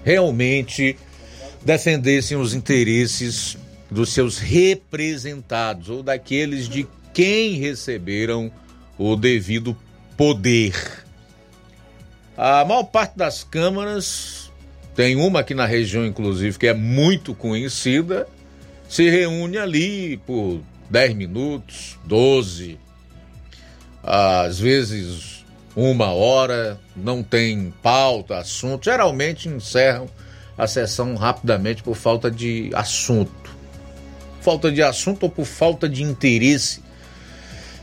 realmente 0.02 0.96
defendessem 1.64 2.36
os 2.36 2.52
interesses 2.52 3.56
dos 3.90 4.12
seus 4.12 4.38
representados 4.38 5.88
ou 5.88 6.02
daqueles 6.02 6.68
de 6.68 6.86
quem 7.12 7.54
receberam 7.54 8.50
o 8.98 9.16
devido 9.16 9.76
poder. 10.16 11.04
A 12.36 12.64
maior 12.64 12.84
parte 12.84 13.16
das 13.16 13.42
câmaras, 13.42 14.50
tem 14.94 15.16
uma 15.16 15.40
aqui 15.40 15.54
na 15.54 15.66
região, 15.66 16.04
inclusive, 16.04 16.58
que 16.58 16.66
é 16.66 16.74
muito 16.74 17.34
conhecida, 17.34 18.28
se 18.88 19.08
reúne 19.08 19.58
ali 19.58 20.16
por 20.18 20.60
10 20.90 21.14
minutos, 21.14 21.98
12, 22.04 22.78
às 24.02 24.58
vezes 24.58 25.44
uma 25.76 26.12
hora, 26.12 26.80
não 26.96 27.22
tem 27.22 27.72
pauta, 27.82 28.38
assunto. 28.38 28.84
Geralmente 28.84 29.48
encerram 29.48 30.08
a 30.56 30.66
sessão 30.66 31.14
rapidamente 31.14 31.82
por 31.82 31.94
falta 31.94 32.28
de 32.30 32.70
assunto. 32.74 33.57
Falta 34.40 34.70
de 34.70 34.82
assunto 34.82 35.24
ou 35.24 35.30
por 35.30 35.44
falta 35.44 35.88
de 35.88 36.02
interesse 36.02 36.80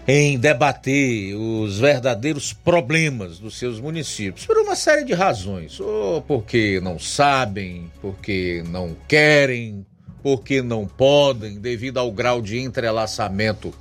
em 0.08 0.38
debater 0.38 1.36
os 1.36 1.80
verdadeiros 1.80 2.54
problemas 2.54 3.40
dos 3.40 3.58
seus 3.58 3.80
municípios, 3.80 4.46
por 4.46 4.58
uma 4.58 4.76
série 4.76 5.04
de 5.04 5.14
razões. 5.14 5.80
Ou 5.80 6.22
porque 6.22 6.80
não 6.82 7.00
sabem, 7.00 7.92
porque 8.02 8.64
não 8.68 8.96
querem, 9.08 9.86
porque 10.22 10.62
não 10.62 10.86
podem, 10.88 11.60
devido 11.60 11.98
ao 11.98 12.12
grau 12.12 12.42
de 12.42 12.60
entrelaçamento 12.60 13.74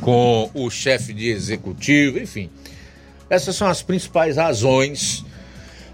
com 0.00 0.48
o 0.54 0.70
chefe 0.70 1.12
de 1.12 1.28
executivo, 1.28 2.18
enfim. 2.18 2.50
Essas 3.28 3.56
são 3.56 3.66
as 3.66 3.82
principais 3.82 4.36
razões 4.36 5.24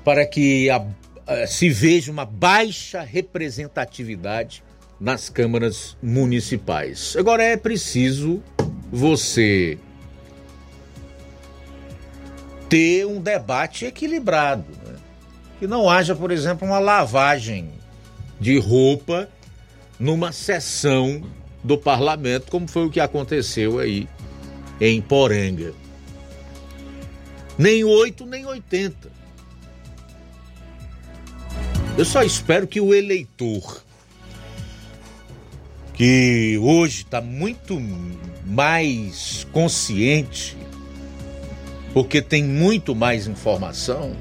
para 0.04 0.26
que 0.26 0.68
a, 0.68 0.84
a, 1.26 1.46
se 1.46 1.70
veja 1.70 2.12
uma 2.12 2.26
baixa 2.26 3.00
representatividade 3.00 4.62
nas 5.00 5.28
câmaras 5.28 5.96
municipais. 6.02 7.16
Agora 7.16 7.42
é 7.42 7.56
preciso 7.56 8.42
você 8.92 9.78
ter 12.68 13.06
um 13.06 13.20
debate 13.20 13.86
equilibrado, 13.86 14.66
né? 14.86 14.96
que 15.58 15.66
não 15.66 15.88
haja, 15.88 16.14
por 16.14 16.30
exemplo, 16.30 16.68
uma 16.68 16.78
lavagem 16.78 17.70
de 18.38 18.58
roupa 18.58 19.28
numa 19.98 20.32
sessão 20.32 21.22
do 21.62 21.76
parlamento, 21.76 22.50
como 22.50 22.68
foi 22.68 22.86
o 22.86 22.90
que 22.90 23.00
aconteceu 23.00 23.78
aí 23.78 24.08
em 24.80 25.00
Poranga. 25.00 25.74
Nem 27.58 27.84
8, 27.84 28.24
nem 28.24 28.46
80. 28.46 29.10
Eu 31.98 32.04
só 32.04 32.22
espero 32.22 32.66
que 32.66 32.80
o 32.80 32.94
eleitor, 32.94 33.82
que 36.00 36.56
hoje 36.56 37.02
está 37.02 37.20
muito 37.20 37.78
mais 38.46 39.46
consciente, 39.52 40.56
porque 41.92 42.22
tem 42.22 42.42
muito 42.42 42.94
mais 42.94 43.26
informação, 43.26 44.16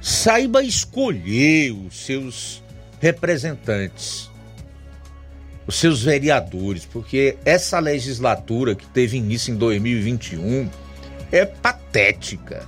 saiba 0.00 0.64
escolher 0.64 1.70
os 1.70 1.94
seus 1.94 2.60
representantes 3.00 4.28
os 5.64 5.76
seus 5.76 6.02
vereadores, 6.02 6.84
porque 6.84 7.38
essa 7.44 7.78
legislatura 7.78 8.74
que 8.74 8.88
teve 8.88 9.16
início 9.16 9.54
em 9.54 9.56
2021 9.56 10.68
é 11.30 11.46
patética. 11.46 12.66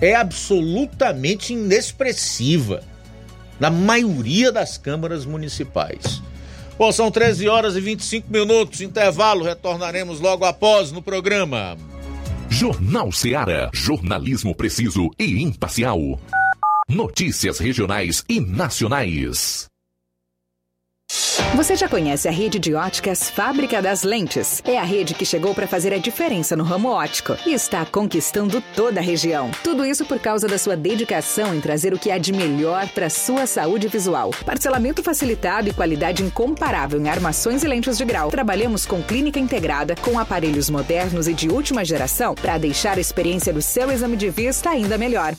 É 0.00 0.14
absolutamente 0.14 1.52
inexpressiva 1.52 2.93
na 3.58 3.70
maioria 3.70 4.50
das 4.50 4.76
câmaras 4.76 5.24
municipais. 5.24 6.22
Bom, 6.76 6.90
são 6.90 7.10
13 7.10 7.48
horas 7.48 7.76
e 7.76 7.80
25 7.80 8.30
minutos, 8.30 8.80
intervalo, 8.80 9.44
retornaremos 9.44 10.20
logo 10.20 10.44
após 10.44 10.90
no 10.90 11.00
programa. 11.00 11.76
Jornal 12.48 13.10
Seara, 13.12 13.70
jornalismo 13.72 14.54
preciso 14.54 15.10
e 15.18 15.42
imparcial. 15.42 15.98
Notícias 16.88 17.58
regionais 17.58 18.24
e 18.28 18.40
nacionais. 18.40 19.68
Você 21.54 21.74
já 21.74 21.88
conhece 21.88 22.28
a 22.28 22.30
rede 22.30 22.58
de 22.58 22.74
óticas 22.74 23.28
Fábrica 23.28 23.82
das 23.82 24.02
Lentes? 24.02 24.62
É 24.64 24.78
a 24.78 24.84
rede 24.84 25.14
que 25.14 25.24
chegou 25.24 25.54
para 25.54 25.66
fazer 25.66 25.92
a 25.92 25.98
diferença 25.98 26.54
no 26.54 26.62
ramo 26.62 26.90
óptico 26.90 27.36
e 27.44 27.52
está 27.52 27.84
conquistando 27.84 28.62
toda 28.74 29.00
a 29.00 29.02
região. 29.02 29.50
Tudo 29.62 29.84
isso 29.84 30.04
por 30.04 30.20
causa 30.20 30.46
da 30.46 30.58
sua 30.58 30.76
dedicação 30.76 31.54
em 31.54 31.60
trazer 31.60 31.92
o 31.92 31.98
que 31.98 32.10
há 32.10 32.18
de 32.18 32.32
melhor 32.32 32.88
para 32.88 33.10
sua 33.10 33.46
saúde 33.46 33.88
visual. 33.88 34.30
Parcelamento 34.46 35.02
facilitado 35.02 35.68
e 35.68 35.72
qualidade 35.72 36.22
incomparável 36.22 37.00
em 37.00 37.08
armações 37.08 37.64
e 37.64 37.68
lentes 37.68 37.98
de 37.98 38.04
grau. 38.04 38.30
Trabalhamos 38.30 38.86
com 38.86 39.02
clínica 39.02 39.40
integrada, 39.40 39.96
com 39.96 40.18
aparelhos 40.18 40.70
modernos 40.70 41.26
e 41.26 41.34
de 41.34 41.48
última 41.48 41.84
geração 41.84 42.34
para 42.34 42.58
deixar 42.58 42.96
a 42.96 43.00
experiência 43.00 43.52
do 43.52 43.62
seu 43.62 43.90
exame 43.90 44.16
de 44.16 44.30
vista 44.30 44.70
ainda 44.70 44.96
melhor. 44.96 45.34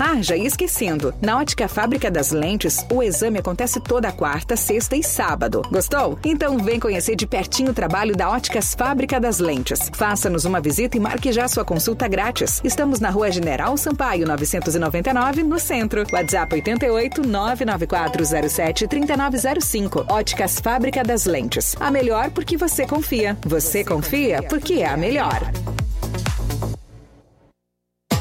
Ah, 0.00 0.20
já 0.20 0.36
ia 0.36 0.46
esquecendo. 0.46 1.14
Na 1.20 1.38
Ótica 1.38 1.68
Fábrica 1.68 2.10
das 2.10 2.30
Lentes, 2.30 2.84
o 2.90 3.02
exame 3.02 3.38
acontece 3.38 3.80
toda 3.80 4.10
quarta, 4.10 4.56
sexta 4.56 4.96
e 4.96 5.02
sábado. 5.02 5.33
Gostou? 5.70 6.18
Então 6.24 6.58
vem 6.58 6.78
conhecer 6.78 7.16
de 7.16 7.26
pertinho 7.26 7.70
o 7.70 7.74
trabalho 7.74 8.16
da 8.16 8.30
Óticas 8.30 8.74
Fábrica 8.74 9.20
das 9.20 9.38
Lentes. 9.38 9.90
Faça-nos 9.94 10.44
uma 10.44 10.60
visita 10.60 10.96
e 10.96 11.00
marque 11.00 11.32
já 11.32 11.48
sua 11.48 11.64
consulta 11.64 12.08
grátis. 12.08 12.60
Estamos 12.64 13.00
na 13.00 13.10
Rua 13.10 13.30
General 13.30 13.76
Sampaio, 13.76 14.26
999, 14.26 15.42
no 15.42 15.58
centro. 15.58 16.04
WhatsApp 16.12 16.54
88 16.54 17.26
99407 17.26 18.86
3905. 18.88 20.06
Óticas 20.08 20.60
Fábrica 20.60 21.02
das 21.02 21.24
Lentes. 21.24 21.74
A 21.80 21.90
melhor 21.90 22.30
porque 22.30 22.56
você 22.56 22.86
confia. 22.86 23.36
Você 23.44 23.84
confia 23.84 24.42
porque 24.42 24.74
é 24.74 24.86
a 24.86 24.96
melhor. 24.96 25.40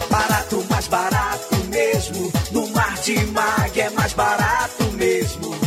Barato, 0.09 0.63
mais 0.69 0.87
barato 0.87 1.55
mesmo. 1.69 2.31
No 2.51 2.67
Martimag 2.69 3.81
é 3.81 3.89
mais 3.89 4.13
barato 4.13 4.83
mesmo. 4.93 5.62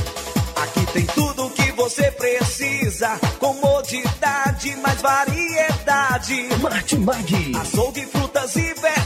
Você 1.97 2.11
precisa. 2.11 3.19
Comodidade, 3.39 4.77
mais 4.77 5.01
variedade. 5.01 6.49
Martimag. 6.61 7.53
Açougue, 7.59 8.05
frutas 8.07 8.55
e 8.57 8.75
verduras. 8.75 9.06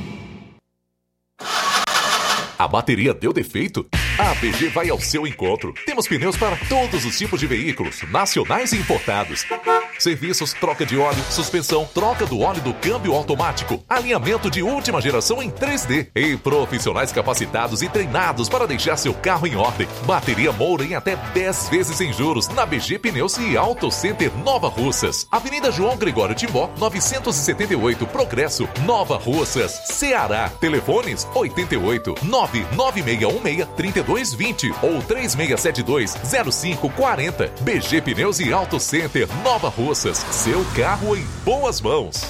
A 2.61 2.67
bateria 2.67 3.11
deu 3.11 3.33
defeito? 3.33 3.87
A 4.19 4.33
APG 4.33 4.67
vai 4.67 4.87
ao 4.87 5.01
seu 5.01 5.25
encontro. 5.25 5.73
Temos 5.83 6.07
pneus 6.07 6.37
para 6.37 6.55
todos 6.69 7.05
os 7.05 7.17
tipos 7.17 7.39
de 7.39 7.47
veículos, 7.47 8.03
nacionais 8.11 8.71
e 8.71 8.77
importados. 8.77 9.47
Serviços, 9.97 10.53
troca 10.53 10.85
de 10.85 10.95
óleo, 10.95 11.23
suspensão, 11.29 11.89
troca 11.91 12.25
do 12.25 12.39
óleo 12.39 12.61
do 12.61 12.73
câmbio 12.73 13.13
automático, 13.13 13.83
alinhamento 13.89 14.49
de 14.49 14.61
última 14.61 15.01
geração 15.01 15.41
em 15.41 15.49
3D 15.49 16.09
e 16.15 16.37
profissionais 16.37 17.11
capacitados 17.11 17.81
e 17.81 17.89
treinados 17.89 18.47
para 18.47 18.67
deixar 18.67 18.95
seu 18.97 19.13
carro 19.13 19.47
em 19.47 19.55
ordem. 19.55 19.87
Bateria 20.05 20.51
Moura 20.51 20.83
em 20.83 20.93
até 20.93 21.15
10 21.15 21.69
vezes 21.69 21.97
sem 21.97 22.13
juros 22.13 22.47
na 22.49 22.63
BG 22.63 22.99
Pneus 22.99 23.37
e 23.37 23.57
Auto 23.57 23.89
Center 23.89 24.31
Nova 24.37 24.67
Russas. 24.67 25.27
Avenida 25.31 25.71
João 25.71 25.97
Gregório 25.97 26.35
Timbó, 26.35 26.69
978 26.77 28.05
Progresso, 28.07 28.69
Nova 28.85 29.17
Russas, 29.17 29.81
Ceará. 29.85 30.49
Telefones 30.59 31.27
88 31.33 32.15
99616 32.23 32.50
3220 33.75 34.71
ou 34.81 35.01
3672 35.01 36.15
0540. 36.53 37.47
BG 37.61 38.01
Pneus 38.01 38.39
e 38.39 38.51
Auto 38.51 38.79
Center 38.79 39.27
Nova 39.43 39.69
Russas. 39.69 40.17
Seu 40.17 40.63
carro 40.75 41.15
em 41.15 41.23
boas 41.43 41.81
mãos. 41.81 42.27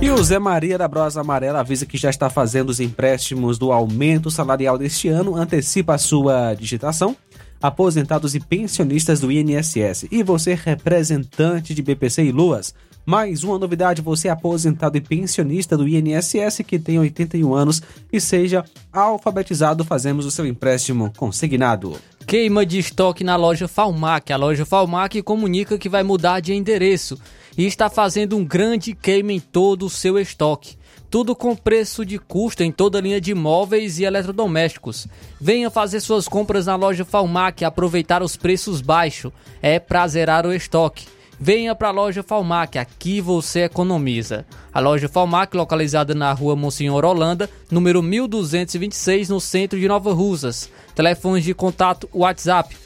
E 0.00 0.10
o 0.10 0.22
Zé 0.22 0.38
Maria 0.38 0.78
da 0.78 0.86
Brosa 0.86 1.22
Amarela 1.22 1.58
avisa 1.58 1.84
que 1.84 1.98
já 1.98 2.08
está 2.08 2.30
fazendo 2.30 2.70
os 2.70 2.78
empréstimos 2.78 3.58
do 3.58 3.72
aumento 3.72 4.30
salarial 4.30 4.78
deste 4.78 5.08
ano, 5.08 5.34
antecipa 5.34 5.94
a 5.94 5.98
sua 5.98 6.54
digitação. 6.54 7.16
Aposentados 7.60 8.36
e 8.36 8.38
pensionistas 8.38 9.18
do 9.18 9.32
INSS. 9.32 10.06
E 10.12 10.22
você, 10.22 10.54
representante 10.54 11.74
de 11.74 11.82
BPC 11.82 12.26
e 12.26 12.30
Luas. 12.30 12.72
Mais 13.04 13.42
uma 13.42 13.58
novidade: 13.58 14.00
você 14.00 14.28
é 14.28 14.30
aposentado 14.30 14.96
e 14.96 15.00
pensionista 15.00 15.76
do 15.76 15.88
INSS 15.88 16.60
que 16.64 16.78
tem 16.78 17.00
81 17.00 17.52
anos 17.52 17.82
e 18.12 18.20
seja 18.20 18.64
alfabetizado, 18.92 19.84
fazemos 19.84 20.24
o 20.24 20.30
seu 20.30 20.46
empréstimo 20.46 21.12
consignado. 21.16 21.96
Queima 22.24 22.64
de 22.64 22.78
estoque 22.78 23.24
na 23.24 23.34
loja 23.34 23.66
Falmac. 23.66 24.32
A 24.32 24.36
loja 24.36 24.64
Falmac 24.64 25.20
comunica 25.22 25.76
que 25.76 25.88
vai 25.88 26.04
mudar 26.04 26.38
de 26.38 26.54
endereço 26.54 27.18
e 27.58 27.66
está 27.66 27.90
fazendo 27.90 28.36
um 28.36 28.44
grande 28.44 28.94
queima 28.94 29.32
em 29.32 29.40
todo 29.40 29.86
o 29.86 29.90
seu 29.90 30.16
estoque. 30.16 30.78
Tudo 31.10 31.34
com 31.34 31.56
preço 31.56 32.04
de 32.04 32.18
custo 32.18 32.62
em 32.62 32.70
toda 32.70 32.98
a 32.98 33.00
linha 33.00 33.20
de 33.20 33.34
móveis 33.34 33.98
e 33.98 34.04
eletrodomésticos. 34.04 35.08
Venha 35.40 35.68
fazer 35.68 36.00
suas 36.00 36.28
compras 36.28 36.66
na 36.66 36.76
loja 36.76 37.04
Falmac 37.04 37.60
e 37.60 37.64
aproveitar 37.64 38.22
os 38.22 38.36
preços 38.36 38.80
baixos. 38.80 39.32
É 39.60 39.80
pra 39.80 40.06
zerar 40.06 40.46
o 40.46 40.52
estoque. 40.52 41.06
Venha 41.40 41.74
para 41.74 41.88
a 41.88 41.92
loja 41.92 42.22
Falmac, 42.22 42.78
aqui 42.78 43.20
você 43.20 43.64
economiza. 43.64 44.44
A 44.72 44.80
loja 44.80 45.08
Falmac, 45.08 45.56
localizada 45.56 46.14
na 46.14 46.32
rua 46.32 46.54
Monsenhor 46.54 47.04
Holanda, 47.04 47.48
número 47.70 48.02
1226, 48.02 49.30
no 49.30 49.40
centro 49.40 49.78
de 49.78 49.88
Nova 49.88 50.12
Russas. 50.12 50.70
Telefones 50.94 51.44
de 51.44 51.54
contato 51.54 52.08
WhatsApp 52.12 52.76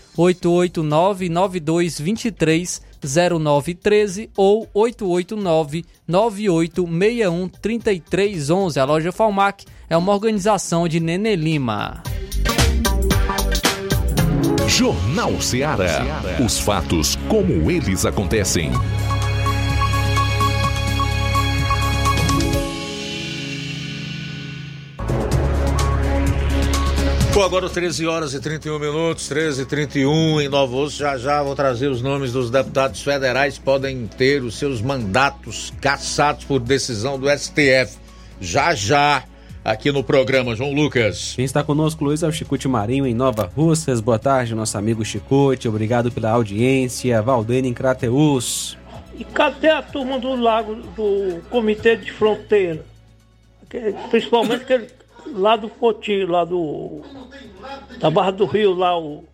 889-9223-0913 3.03 4.31
ou 4.37 4.69
889-9861-3311. 6.09 8.77
A 8.77 8.85
loja 8.85 9.13
Falmac 9.13 9.65
é 9.89 9.97
uma 9.97 10.13
organização 10.13 10.89
de 10.89 11.01
Nene 11.01 11.37
Lima. 11.37 12.03
Jornal 14.69 15.41
Ceará. 15.41 16.03
Os 16.45 16.59
fatos 16.59 17.17
como 17.29 17.71
eles 17.71 18.05
acontecem. 18.07 18.73
Bom, 27.35 27.43
agora 27.43 27.69
13 27.69 28.07
horas 28.07 28.35
e 28.35 28.41
31 28.41 28.79
minutos, 28.79 29.27
13 29.27 29.63
e 29.63 29.65
31 29.65 30.41
em 30.43 30.49
Nova 30.51 30.77
Osso. 30.77 30.99
Já 30.99 31.17
já 31.17 31.43
vou 31.43 31.55
trazer 31.57 31.89
os 31.89 32.03
nomes 32.03 32.31
dos 32.33 32.51
deputados 32.51 33.01
federais 33.03 33.57
que 33.57 33.65
podem 33.65 34.07
ter 34.07 34.43
os 34.43 34.57
seus 34.59 34.83
mandatos 34.83 35.73
cassados 35.81 36.45
por 36.45 36.61
decisão 36.61 37.19
do 37.19 37.27
STF. 37.31 37.97
Já 38.39 38.75
já 38.75 39.25
aqui 39.65 39.91
no 39.91 40.05
programa, 40.05 40.55
João 40.55 40.75
Lucas. 40.75 41.33
Quem 41.35 41.45
está 41.47 41.65
conosco, 41.65 42.05
Luiz, 42.05 42.23
é 42.23 42.27
o 42.29 42.33
Chicute 42.33 42.69
Marinho, 42.69 43.07
em 43.07 43.15
Nova 43.15 43.51
Russas. 43.57 44.01
Boa 44.03 44.19
tarde, 44.19 44.55
nosso 44.55 44.77
amigo 44.77 45.03
Chicute. 45.03 45.69
Obrigado 45.69 46.13
pela 46.13 46.31
audiência. 46.33 47.23
Valdene 47.23 47.69
em 47.69 47.73
Crateus. 47.75 48.77
E 49.19 49.25
cadê 49.25 49.71
a 49.71 49.81
turma 49.81 50.19
do 50.19 50.37
lago 50.37 50.75
do 50.75 51.41
Comitê 51.49 51.97
de 51.97 52.13
Fronteira? 52.13 52.85
Que- 53.71 53.95
Principalmente 54.11 54.63
aquele 54.65 54.89
lá 55.33 55.57
do 55.57 55.69
Poti, 55.69 56.25
lá 56.25 56.45
do. 56.45 57.03
Da 57.99 58.11
Barra 58.11 58.31
do 58.31 58.47
Rio, 58.47 58.75
lá 58.75 58.99
o. 58.99 59.25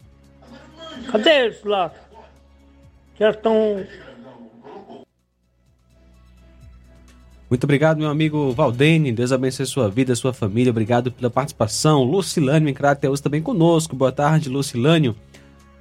Cadê 1.10 1.46
eles 1.46 1.64
lá? 1.64 1.92
Já 3.18 3.30
estão. 3.30 3.84
Muito 7.50 7.64
obrigado, 7.64 7.98
meu 7.98 8.10
amigo 8.10 8.52
Valdene. 8.52 9.10
Deus 9.10 9.32
abençoe 9.32 9.64
sua 9.64 9.88
vida, 9.88 10.14
sua 10.14 10.34
família. 10.34 10.70
Obrigado 10.70 11.10
pela 11.10 11.30
participação. 11.30 12.04
Lucilânio 12.04 12.68
em 12.68 12.74
Crateus 12.74 13.20
também 13.20 13.40
conosco. 13.40 13.96
Boa 13.96 14.12
tarde, 14.12 14.50
Lucilânio. 14.50 15.16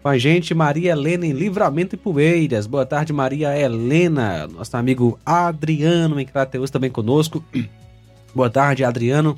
Com 0.02 0.08
a 0.08 0.18
gente, 0.18 0.54
Maria 0.54 0.94
Helena 0.94 1.26
em 1.26 1.34
Livramento 1.34 1.96
e 1.96 1.98
Poeiras. 1.98 2.66
Boa 2.66 2.86
tarde, 2.86 3.12
Maria 3.12 3.58
Helena. 3.58 4.48
Nosso 4.48 4.78
amigo 4.78 5.20
Adriano 5.26 6.20
em 6.20 6.26
Crateus 6.26 6.72
também 6.72 6.90
conosco. 6.90 7.44
Boa 8.34 8.50
tarde, 8.50 8.86
Adriano. 8.86 9.36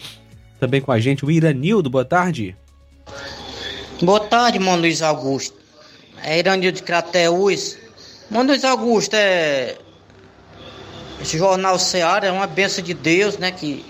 Também 0.60 0.82
com 0.82 0.92
a 0.92 1.00
gente, 1.00 1.26
o 1.26 1.32
Iranildo. 1.32 1.90
Boa 1.90 2.06
tarde. 2.06 2.56
Boa 4.02 4.20
tarde, 4.20 4.60
mano 4.60 4.82
Luiz 4.82 5.02
Augusto. 5.02 5.58
É 6.24 6.38
Iranil 6.38 6.72
de 6.72 6.84
Crateús. 6.84 7.78
Mano 8.30 8.50
Luiz 8.50 8.64
Augusto, 8.64 9.14
é. 9.16 9.76
Esse 11.22 11.38
jornal 11.38 11.78
Seara 11.78 12.28
é 12.28 12.32
uma 12.32 12.48
benção 12.48 12.84
de 12.84 12.94
Deus, 12.94 13.38
né? 13.38 13.52
Que 13.52 13.86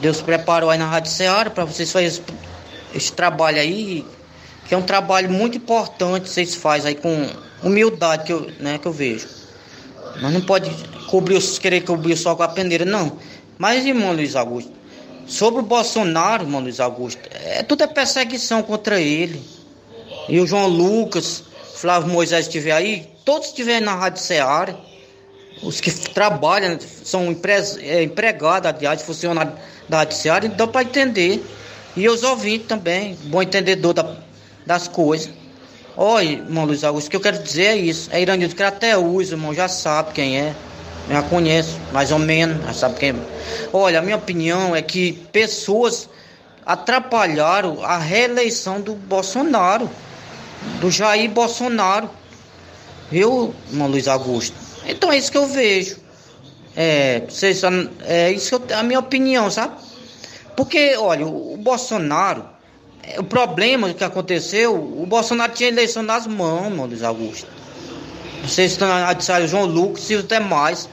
Deus 0.00 0.20
preparou 0.20 0.70
aí 0.70 0.78
na 0.78 0.86
Rádio 0.86 1.10
Seara 1.10 1.50
para 1.50 1.64
vocês 1.64 1.90
fazerem 1.90 2.08
esse, 2.14 2.22
esse 2.94 3.12
trabalho 3.12 3.58
aí. 3.58 4.04
Que 4.66 4.74
é 4.74 4.76
um 4.76 4.82
trabalho 4.82 5.30
muito 5.30 5.56
importante 5.56 6.24
que 6.24 6.30
vocês 6.30 6.54
fazem 6.54 6.90
aí 6.90 6.94
com 6.94 7.28
humildade 7.62 8.24
que 8.24 8.32
eu, 8.32 8.50
né, 8.60 8.78
que 8.78 8.86
eu 8.86 8.92
vejo. 8.92 9.28
Mas 10.20 10.32
não 10.32 10.40
pode 10.40 10.70
cobrir, 11.06 11.40
querer 11.58 11.82
cobrir 11.82 12.16
só 12.16 12.34
com 12.34 12.42
a 12.42 12.48
peneira, 12.48 12.84
não. 12.84 13.18
Mas, 13.58 13.84
irmão 13.84 14.12
Luiz 14.12 14.36
Augusto, 14.36 14.72
sobre 15.30 15.60
o 15.60 15.62
Bolsonaro, 15.62 16.42
irmão 16.42 16.60
Luiz 16.60 16.80
Augusto, 16.80 17.20
é 17.30 17.62
tudo 17.62 17.84
é 17.84 17.86
perseguição 17.86 18.62
contra 18.64 19.00
ele. 19.00 19.40
E 20.28 20.40
o 20.40 20.46
João 20.46 20.66
Lucas, 20.66 21.44
Flávio 21.76 22.10
Moisés 22.10 22.46
estiver 22.46 22.72
aí, 22.72 23.08
todos 23.24 23.48
estiverem 23.48 23.80
na 23.80 23.94
Rádio 23.94 24.20
Seara, 24.20 24.76
os 25.62 25.80
que 25.80 25.90
trabalham, 25.92 26.76
são 27.04 27.30
empres- 27.30 27.78
é, 27.80 28.02
empregados, 28.02 28.68
aliás, 28.68 29.02
funcionários 29.02 29.54
da 29.88 29.98
Rádio 29.98 30.16
Seara, 30.16 30.46
então 30.46 30.66
para 30.66 30.82
entender. 30.82 31.44
E 31.96 32.08
os 32.08 32.22
ouvintes 32.24 32.66
também, 32.66 33.16
bom 33.24 33.40
entendedor 33.40 33.94
da- 33.94 34.16
das 34.66 34.88
coisas. 34.88 35.30
Olha, 35.96 36.26
irmão 36.28 36.64
Luiz 36.64 36.82
Augusto, 36.82 37.06
o 37.06 37.10
que 37.10 37.16
eu 37.16 37.20
quero 37.20 37.40
dizer 37.42 37.64
é 37.66 37.76
isso. 37.76 38.08
É 38.12 38.20
Iranildo 38.20 38.54
Crateus, 38.56 39.30
irmão, 39.30 39.54
já 39.54 39.68
sabe 39.68 40.12
quem 40.12 40.38
é. 40.38 40.54
Já 41.10 41.22
conheço, 41.22 41.76
mais 41.92 42.12
ou 42.12 42.20
menos, 42.20 42.64
já 42.64 42.72
sabe 42.72 42.94
quem. 43.00 43.14
Olha, 43.72 43.98
a 43.98 44.02
minha 44.02 44.16
opinião 44.16 44.76
é 44.76 44.80
que 44.80 45.14
pessoas 45.32 46.08
atrapalharam 46.64 47.82
a 47.84 47.98
reeleição 47.98 48.80
do 48.80 48.94
Bolsonaro, 48.94 49.90
do 50.80 50.88
Jair 50.88 51.28
Bolsonaro. 51.28 52.08
Viu, 53.10 53.52
irmão 53.68 53.88
Luiz 53.88 54.06
Augusto? 54.06 54.54
Então 54.86 55.10
é 55.10 55.18
isso 55.18 55.32
que 55.32 55.38
eu 55.38 55.48
vejo. 55.48 55.96
É, 56.76 57.22
vocês, 57.28 57.60
é 58.04 58.30
isso 58.30 58.54
eu, 58.54 58.78
a 58.78 58.84
minha 58.84 59.00
opinião, 59.00 59.50
sabe? 59.50 59.74
Porque, 60.56 60.94
olha, 60.96 61.26
o, 61.26 61.56
Bolsonaro, 61.56 62.44
é, 63.02 63.18
o 63.18 63.24
problema 63.24 63.92
que 63.92 64.04
aconteceu, 64.04 64.76
o 64.76 65.04
Bolsonaro 65.06 65.52
tinha 65.52 65.68
eleição 65.68 66.04
nas 66.04 66.28
mãos, 66.28 66.66
irmão 66.66 66.86
Luiz 66.86 67.02
Augusto. 67.02 67.48
Vocês 68.44 68.72
estão 68.72 68.88
a 68.88 69.46
João 69.46 69.64
Lucas 69.64 70.08
e 70.08 70.14
os 70.14 70.24
demais. 70.24 70.88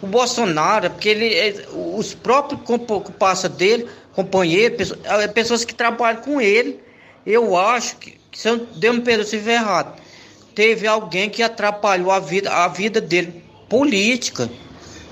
O 0.00 0.06
Bolsonaro, 0.06 0.86
é 0.86 0.88
porque 0.88 1.08
ele, 1.08 1.34
é, 1.34 1.66
os 1.72 2.14
próprios 2.14 2.60
comparsa 2.62 3.48
dele, 3.48 3.88
companheiros, 4.14 4.76
pessoas, 4.76 5.26
pessoas 5.32 5.64
que 5.64 5.74
trabalham 5.74 6.20
com 6.22 6.40
ele, 6.40 6.80
eu 7.26 7.56
acho 7.56 7.96
que, 7.96 8.18
se 8.32 8.48
eu 8.48 8.58
Deus 8.76 8.96
me 8.96 9.02
perdoe 9.02 9.26
se 9.26 9.36
estiver 9.36 9.54
errado, 9.54 10.00
teve 10.54 10.86
alguém 10.86 11.28
que 11.28 11.42
atrapalhou 11.42 12.10
a 12.10 12.18
vida, 12.18 12.50
a 12.50 12.68
vida 12.68 13.00
dele 13.00 13.44
política. 13.68 14.48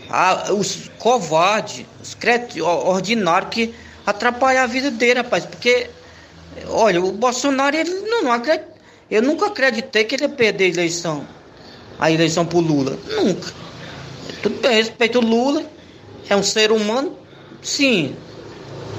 A, 0.08 0.52
os 0.52 0.88
covardes, 0.98 1.84
os 2.00 2.16
ordinários 2.60 3.50
que 3.50 3.74
atrapalham 4.06 4.62
a 4.62 4.66
vida 4.66 4.90
dele, 4.90 5.20
rapaz. 5.20 5.44
Porque, 5.44 5.90
olha, 6.68 7.02
o 7.02 7.10
Bolsonaro, 7.12 7.76
ele 7.76 7.90
não, 7.90 8.22
não 8.22 8.32
acredita. 8.32 8.68
Eu 9.10 9.22
nunca 9.22 9.46
acreditei 9.46 10.04
que 10.04 10.14
ele 10.14 10.24
ia 10.24 10.28
perder 10.28 10.64
a 10.64 10.68
eleição. 10.68 11.26
A 11.98 12.10
eleição 12.10 12.46
pro 12.46 12.60
Lula. 12.60 12.98
Nunca. 13.08 13.52
Tudo 14.46 14.60
bem, 14.60 14.76
respeito 14.76 15.18
o 15.18 15.20
Lula. 15.20 15.64
É 16.28 16.36
um 16.36 16.42
ser 16.44 16.70
humano. 16.70 17.18
Sim. 17.60 18.14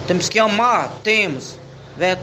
Temos 0.05 0.27
que 0.27 0.37
amar, 0.37 0.99
temos. 1.05 1.57
Né? 1.95 2.17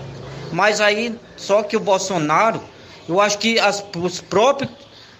Mas 0.53 0.79
aí, 0.79 1.19
só 1.35 1.63
que 1.63 1.75
o 1.75 1.81
Bolsonaro, 1.81 2.63
eu 3.09 3.23
acho 3.23 3.39
que 3.39 3.59
as, 3.59 3.83
os 3.97 4.21
próprios 4.21 4.71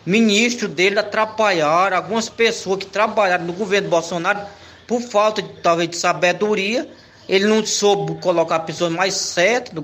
ministros 0.05 0.71
dele 0.71 0.99
atrapalharam 0.99 1.97
algumas 1.97 2.29
pessoas 2.29 2.81
que 2.81 2.87
trabalharam 2.87 3.47
no 3.47 3.55
governo 3.55 3.89
Bolsonaro 3.89 4.41
por 4.87 5.01
falta 5.01 5.41
de, 5.41 5.49
talvez 5.63 5.89
de 5.89 5.97
sabedoria. 5.97 6.87
Ele 7.27 7.47
não 7.47 7.65
soube 7.65 8.21
colocar 8.21 8.61
pessoas 8.61 8.93
mais 8.93 9.15
certas 9.15 9.83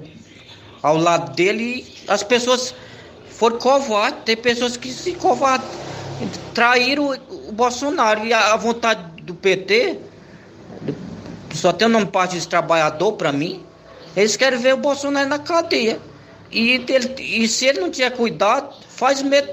ao 0.82 0.98
lado 0.98 1.34
dele 1.34 1.86
e 1.88 1.94
as 2.06 2.22
pessoas 2.22 2.74
foram 3.30 3.56
covardes. 3.56 4.24
Tem 4.26 4.36
pessoas 4.36 4.76
que 4.76 4.92
se 4.92 5.12
covardes, 5.12 5.66
traíram 6.54 7.16
o, 7.48 7.52
Bolsonaro 7.52 8.26
e 8.26 8.32
a, 8.32 8.56
vontade 8.56 9.22
do 9.22 9.34
PT, 9.34 9.98
só 11.54 11.72
tem 11.72 11.86
o 11.88 11.90
nome 11.90 12.06
Partido 12.06 12.46
Trabalhador 12.46 13.12
para 13.12 13.32
mim, 13.32 13.64
eles 14.16 14.36
querem 14.36 14.58
ver 14.58 14.74
o 14.74 14.78
Bolsonaro 14.78 15.28
na 15.28 15.38
cadeia. 15.38 15.98
E, 16.50 16.72
ele, 16.72 17.14
e 17.18 17.46
se 17.46 17.66
ele 17.66 17.80
não 17.80 17.90
tiver 17.90 18.10
cuidado, 18.10 18.74
faz 18.88 19.22
medo. 19.22 19.48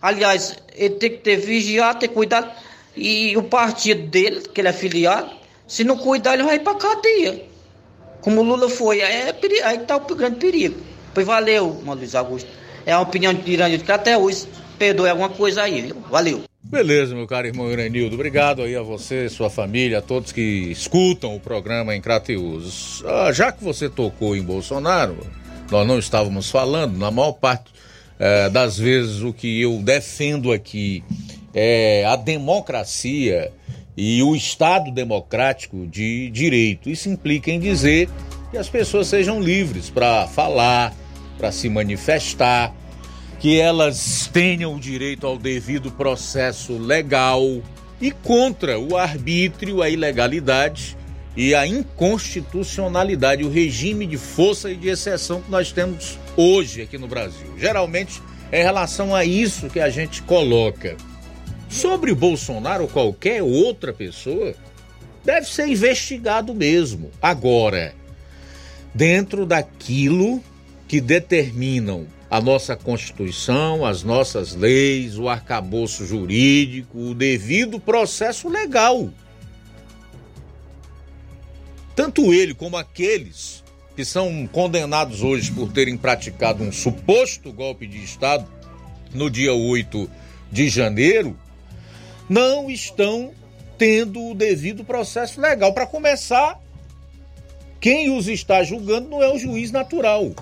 Aliás, 0.00 0.56
ele 0.74 0.94
tem 0.94 1.10
que 1.10 1.18
ter 1.18 1.36
vigiado, 1.36 1.98
ter 1.98 2.08
cuidado. 2.08 2.50
E 2.96 3.36
o 3.36 3.42
partido 3.42 4.08
dele, 4.08 4.40
que 4.40 4.60
ele 4.60 4.68
é 4.68 4.72
filiado, 4.72 5.30
se 5.66 5.84
não 5.84 5.96
cuidar, 5.96 6.34
ele 6.34 6.44
vai 6.44 6.58
para 6.58 6.74
cadeia. 6.74 7.44
Como 8.22 8.40
o 8.40 8.44
Lula 8.44 8.68
foi. 8.68 9.00
É, 9.00 9.34
aí 9.64 9.76
está 9.76 9.96
o 9.96 10.00
grande 10.00 10.36
perigo. 10.36 10.80
Pois 11.12 11.26
valeu, 11.26 11.82
Luiz 11.84 12.14
Augusto. 12.14 12.48
É 12.86 12.92
a 12.92 13.00
opinião 13.00 13.34
de 13.34 13.50
Iranildo, 13.50 13.84
que 13.84 13.92
até 13.92 14.16
hoje 14.16 14.48
perdoe 14.78 15.10
alguma 15.10 15.28
coisa 15.28 15.62
aí, 15.62 15.82
viu? 15.82 15.96
Valeu. 16.10 16.44
Beleza, 16.62 17.14
meu 17.14 17.26
caro 17.26 17.46
irmão 17.46 17.70
Iranildo. 17.70 18.14
Obrigado 18.14 18.62
aí 18.62 18.76
a 18.76 18.82
você, 18.82 19.28
sua 19.28 19.48
família, 19.48 19.98
a 19.98 20.02
todos 20.02 20.32
que 20.32 20.40
escutam 20.70 21.34
o 21.34 21.40
programa 21.40 21.96
em 21.96 22.00
Crateus. 22.00 23.02
Ah, 23.06 23.32
já 23.32 23.50
que 23.50 23.64
você 23.64 23.88
tocou 23.88 24.36
em 24.36 24.42
Bolsonaro, 24.42 25.16
nós 25.70 25.86
não 25.86 25.98
estávamos 25.98 26.50
falando, 26.50 26.98
na 26.98 27.10
maior 27.10 27.32
parte 27.32 27.70
eh, 28.18 28.50
das 28.50 28.76
vezes 28.76 29.22
o 29.22 29.32
que 29.32 29.60
eu 29.60 29.78
defendo 29.82 30.52
aqui 30.52 31.02
é 31.54 32.04
a 32.04 32.16
democracia 32.16 33.52
e 33.96 34.22
o 34.22 34.36
Estado 34.36 34.90
democrático 34.90 35.86
de 35.86 36.30
direito. 36.30 36.90
Isso 36.90 37.08
implica 37.08 37.50
em 37.50 37.58
dizer 37.58 38.08
que 38.50 38.58
as 38.58 38.68
pessoas 38.68 39.06
sejam 39.06 39.40
livres 39.40 39.90
para 39.90 40.26
falar, 40.26 40.94
para 41.36 41.50
se 41.52 41.68
manifestar, 41.68 42.74
que 43.38 43.60
elas 43.60 44.28
tenham 44.32 44.74
o 44.74 44.80
direito 44.80 45.26
ao 45.26 45.38
devido 45.38 45.90
processo 45.90 46.76
legal 46.76 47.42
e 48.00 48.10
contra 48.10 48.78
o 48.78 48.96
arbítrio, 48.96 49.82
a 49.82 49.88
ilegalidade 49.88 50.96
e 51.36 51.54
a 51.54 51.66
inconstitucionalidade, 51.66 53.44
o 53.44 53.50
regime 53.50 54.06
de 54.06 54.16
força 54.16 54.70
e 54.70 54.76
de 54.76 54.88
exceção 54.88 55.40
que 55.40 55.50
nós 55.50 55.70
temos 55.70 56.18
hoje 56.36 56.82
aqui 56.82 56.98
no 56.98 57.06
Brasil. 57.06 57.54
Geralmente 57.56 58.20
é 58.50 58.60
em 58.60 58.64
relação 58.64 59.14
a 59.14 59.24
isso 59.24 59.68
que 59.68 59.78
a 59.78 59.88
gente 59.88 60.20
coloca. 60.22 60.96
Sobre 61.68 62.14
Bolsonaro 62.14 62.84
ou 62.84 62.88
qualquer 62.88 63.42
outra 63.42 63.92
pessoa, 63.92 64.54
deve 65.24 65.46
ser 65.46 65.68
investigado 65.68 66.54
mesmo. 66.54 67.10
Agora, 67.22 67.94
dentro 68.94 69.46
daquilo 69.46 70.42
que 70.88 71.00
determinam 71.00 72.06
a 72.30 72.40
nossa 72.40 72.76
Constituição, 72.76 73.84
as 73.86 74.02
nossas 74.02 74.54
leis, 74.54 75.18
o 75.18 75.28
arcabouço 75.28 76.06
jurídico, 76.06 76.98
o 76.98 77.14
devido 77.14 77.80
processo 77.80 78.48
legal. 78.48 79.10
Tanto 81.96 82.32
ele 82.32 82.54
como 82.54 82.76
aqueles 82.76 83.64
que 83.96 84.04
são 84.04 84.46
condenados 84.46 85.22
hoje 85.22 85.50
por 85.50 85.72
terem 85.72 85.96
praticado 85.96 86.62
um 86.62 86.70
suposto 86.70 87.52
golpe 87.52 87.86
de 87.86 88.04
Estado 88.04 88.46
no 89.12 89.28
dia 89.28 89.52
8 89.52 90.08
de 90.52 90.68
janeiro, 90.68 91.36
não 92.28 92.70
estão 92.70 93.32
tendo 93.76 94.22
o 94.30 94.34
devido 94.34 94.84
processo 94.84 95.40
legal. 95.40 95.72
Para 95.72 95.86
começar, 95.86 96.60
quem 97.80 98.16
os 98.16 98.28
está 98.28 98.62
julgando 98.62 99.08
não 99.08 99.22
é 99.22 99.32
o 99.32 99.38
juiz 99.38 99.72
natural. 99.72 100.32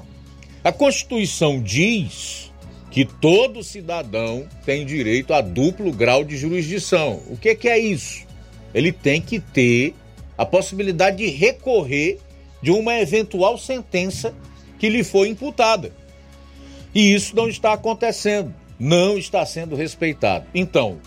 A 0.66 0.72
Constituição 0.72 1.62
diz 1.62 2.52
que 2.90 3.04
todo 3.04 3.62
cidadão 3.62 4.48
tem 4.64 4.84
direito 4.84 5.32
a 5.32 5.40
duplo 5.40 5.92
grau 5.92 6.24
de 6.24 6.36
jurisdição. 6.36 7.22
O 7.28 7.36
que, 7.36 7.54
que 7.54 7.68
é 7.68 7.78
isso? 7.78 8.26
Ele 8.74 8.90
tem 8.90 9.22
que 9.22 9.38
ter 9.38 9.94
a 10.36 10.44
possibilidade 10.44 11.18
de 11.18 11.28
recorrer 11.28 12.18
de 12.60 12.72
uma 12.72 12.98
eventual 12.98 13.56
sentença 13.56 14.34
que 14.76 14.88
lhe 14.88 15.04
foi 15.04 15.28
imputada. 15.28 15.92
E 16.92 17.14
isso 17.14 17.36
não 17.36 17.48
está 17.48 17.72
acontecendo, 17.72 18.52
não 18.76 19.16
está 19.16 19.46
sendo 19.46 19.76
respeitado. 19.76 20.46
Então, 20.52 20.98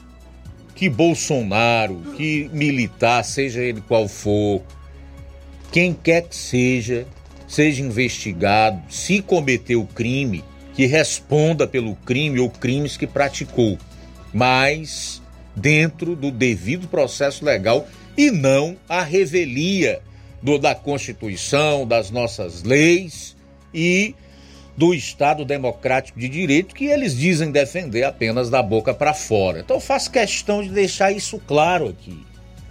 que 0.73 0.87
Bolsonaro, 0.87 1.97
que 2.15 2.49
militar, 2.53 3.25
seja 3.25 3.59
ele 3.59 3.81
qual 3.81 4.07
for, 4.07 4.61
quem 5.69 5.93
quer 5.93 6.29
que 6.29 6.35
seja, 6.37 7.05
seja 7.49 7.81
investigado, 7.81 8.79
se 8.89 9.21
cometeu 9.21 9.85
crime, 9.93 10.45
que 10.75 10.85
responda 10.85 11.67
pelo 11.67 11.95
crime 11.95 12.39
ou 12.39 12.49
crimes 12.49 12.95
que 12.95 13.07
praticou, 13.07 13.77
mas 14.31 15.21
dentro 15.55 16.15
do 16.15 16.31
devido 16.31 16.87
processo 16.87 17.43
legal 17.43 17.85
e 18.15 18.29
não 18.31 18.77
a 18.87 19.01
revelia 19.01 19.99
do, 20.41 20.57
da 20.57 20.75
Constituição, 20.75 21.85
das 21.85 22.11
nossas 22.11 22.63
leis 22.63 23.35
e 23.73 24.15
do 24.77 24.93
Estado 24.93 25.43
Democrático 25.43 26.19
de 26.19 26.29
Direito 26.29 26.73
que 26.73 26.85
eles 26.85 27.17
dizem 27.17 27.51
defender 27.51 28.03
apenas 28.03 28.49
da 28.49 28.61
boca 28.61 28.93
para 28.93 29.13
fora. 29.13 29.59
Então 29.59 29.79
faço 29.79 30.11
questão 30.11 30.61
de 30.61 30.69
deixar 30.69 31.11
isso 31.11 31.41
claro 31.45 31.89
aqui. 31.89 32.17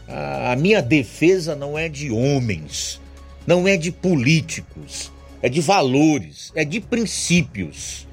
A, 0.07 0.53
a 0.53 0.57
minha 0.57 0.81
defesa 0.81 1.55
não 1.55 1.77
é 1.77 1.89
de 1.89 2.11
homens, 2.11 3.01
não 3.49 3.67
é 3.67 3.79
de 3.79 3.91
políticos, 3.91 5.11
é 5.41 5.49
de 5.49 5.63
valores, 5.63 6.53
é 6.55 6.67
de 6.67 6.81
princípios. 6.81 8.07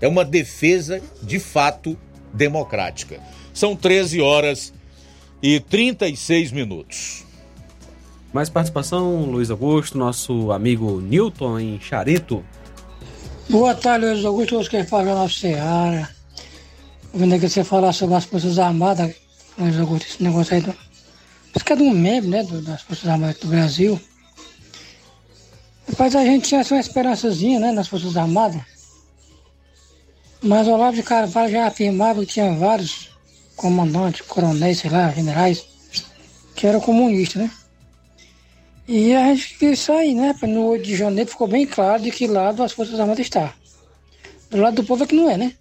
É 0.00 0.06
uma 0.06 0.24
defesa 0.24 1.02
de 1.20 1.40
fato 1.40 1.98
democrática. 2.32 3.20
São 3.52 3.74
13 3.74 4.20
horas 4.20 4.72
e 5.42 5.58
36 5.58 6.52
minutos. 6.52 7.24
Mais 8.32 8.48
participação, 8.48 9.24
Luiz 9.24 9.50
Augusto, 9.50 9.98
nosso 9.98 10.52
amigo 10.52 11.00
Newton 11.00 11.58
em 11.58 11.80
Charito. 11.80 12.44
Boa 13.48 13.74
tarde, 13.74 14.06
Luiz 14.06 14.24
Augusto. 14.24 14.58
Hoje 14.58 14.70
quem 14.70 14.86
fala 14.86 15.08
é 15.08 15.12
o 15.12 15.16
nosso 15.16 15.40
Seara. 15.40 16.08
Vendo 17.12 17.34
aqui 17.34 17.48
você 17.48 17.64
falar 17.64 17.92
sobre 17.92 18.14
as 18.14 18.26
Forças 18.26 18.60
Armadas, 18.60 19.12
Luiz 19.58 19.76
Augusto, 19.76 20.06
esse 20.06 20.22
negócio 20.22 20.54
aí 20.54 20.60
do. 20.60 20.72
Isso 21.52 21.64
que 21.64 21.72
é 21.72 21.76
de 21.76 21.82
um 21.82 21.90
membro, 21.90 22.30
né, 22.30 22.44
das 22.62 22.82
Forças 22.82 23.08
Armadas 23.08 23.38
do 23.38 23.48
Brasil. 23.48 24.00
Rapaz, 25.88 26.14
a 26.14 26.24
gente 26.24 26.48
tinha 26.48 26.62
uma 26.70 26.80
esperançazinha, 26.80 27.58
né, 27.58 27.72
nas 27.72 27.88
Forças 27.88 28.16
Armadas. 28.16 28.60
Mas 30.42 30.68
Olavo 30.68 30.94
de 30.94 31.02
Carvalho 31.02 31.50
já 31.50 31.66
afirmava 31.66 32.20
que 32.20 32.34
tinha 32.34 32.52
vários 32.54 33.10
comandantes, 33.56 34.20
coronéis, 34.20 34.78
sei 34.78 34.90
lá, 34.90 35.10
generais, 35.10 35.66
que 36.54 36.66
eram 36.66 36.80
comunistas, 36.80 37.42
né? 37.42 37.50
E 38.86 39.14
a 39.14 39.34
gente 39.34 39.64
isso 39.64 39.92
aí, 39.92 40.14
né? 40.14 40.34
No 40.42 40.66
8 40.66 40.84
de 40.84 40.96
janeiro 40.96 41.30
ficou 41.30 41.48
bem 41.48 41.66
claro 41.66 42.02
de 42.02 42.10
que 42.10 42.26
lado 42.26 42.62
as 42.62 42.72
Forças 42.72 42.98
Armadas 43.00 43.26
estão. 43.26 43.50
Do 44.50 44.58
lado 44.58 44.76
do 44.76 44.84
povo 44.84 45.04
é 45.04 45.06
que 45.06 45.14
não 45.14 45.28
é, 45.28 45.36
né? 45.36 45.52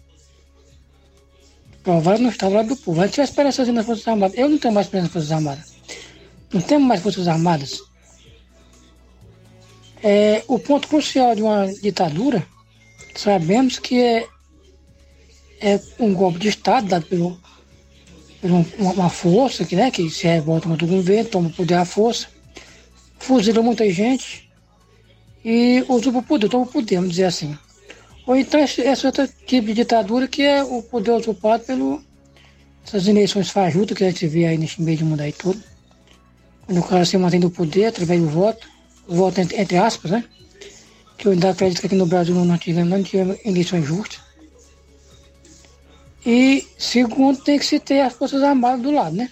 Provavelmente 1.83 2.21
não 2.21 2.29
está 2.29 2.47
do 2.47 2.55
lado 2.55 2.67
do 2.69 2.75
povo. 2.77 3.01
A 3.01 3.05
gente 3.05 3.15
tinha 3.15 3.23
esperança 3.23 3.65
nas 3.71 3.85
Forças 3.85 4.07
Armadas. 4.07 4.37
Eu 4.37 4.47
não 4.47 4.57
tenho 4.57 4.73
mais 4.73 4.87
esperança 4.87 5.07
nas 5.07 5.13
Forças 5.13 5.31
Armadas. 5.31 5.73
Não 6.53 6.61
temos 6.61 6.87
mais 6.87 7.01
Forças 7.01 7.27
Armadas. 7.27 7.81
É, 10.03 10.44
o 10.48 10.60
ponto 10.60 10.88
crucial 10.88 11.36
de 11.36 11.41
uma 11.41 11.68
ditadura, 11.68 12.45
sabemos 13.15 13.80
que 13.80 13.99
é, 13.99 14.28
é 15.60 15.82
um 15.99 16.14
golpe 16.14 16.40
de 16.40 16.49
Estado 16.49 16.88
dado 16.88 17.06
pelo, 17.07 17.40
por 18.40 18.52
um- 18.52 18.65
uma, 18.78 19.10
força 19.10 19.65
que, 19.65 19.76
né, 19.76 19.90
que 19.90 20.10
se 20.10 20.28
revolta 20.28 20.68
contra 20.68 20.86
o 20.86 20.90
governo, 20.90 21.30
toma 21.30 21.49
o 21.49 21.53
poder 21.53 21.76
à 21.76 21.86
força, 21.86 22.28
fuzila 23.19 23.61
muita 23.61 23.90
gente 23.91 24.49
e 25.44 25.84
usa 25.90 26.10
o 26.10 26.24
poder, 26.24 26.49
toma 26.49 26.65
o 26.65 26.68
poder, 26.68 26.98
vamos 26.98 27.11
dizer 27.11 27.26
assim. 27.26 27.57
Ou 28.26 28.36
então 28.36 28.60
esse, 28.60 28.82
esse 28.82 29.06
outro 29.06 29.28
tipo 29.45 29.68
de 29.68 29.74
ditadura 29.74 30.28
que 30.28 30.44
é 30.44 30.64
o 30.64 30.84
poder 30.84 31.11
ocupado 31.11 31.64
pelo 31.64 32.03
essas 32.86 33.07
eleições 33.07 33.49
fajutas 33.49 33.98
que 33.98 34.03
a 34.03 34.10
gente 34.10 34.28
vê 34.28 34.45
aí 34.45 34.57
nesse 34.57 34.82
meio 34.82 34.98
de 34.98 35.03
mundo 35.03 35.22
aí 35.22 35.34
todo. 35.34 35.61
Quando 36.65 36.80
o 36.80 36.84
cara 36.84 37.03
se 37.03 37.18
mantém 37.18 37.40
no 37.40 37.49
poder 37.49 37.88
através 37.88 38.22
do 38.22 38.30
voto, 38.30 38.68
voto 39.07 39.39
entre, 39.41 39.59
entre 39.59 39.77
aspas, 39.77 40.11
né? 40.11 40.23
Que 41.17 41.27
eu 41.27 41.31
ainda 41.31 41.49
acredito 41.51 41.79
que 41.79 41.88
aqui 41.88 41.95
no 41.95 42.05
Brasil 42.05 42.35
não, 42.35 42.57
tivemos, 42.57 42.89
não 42.89 43.03
tivemos 43.03 43.38
eleições 43.43 43.85
justas. 43.85 44.19
E 46.25 46.67
segundo, 46.77 47.41
tem 47.41 47.57
que 47.57 47.65
se 47.65 47.79
ter 47.79 48.01
as 48.01 48.13
Forças 48.13 48.43
Armadas 48.43 48.81
do 48.81 48.91
lado, 48.91 49.15
né? 49.15 49.31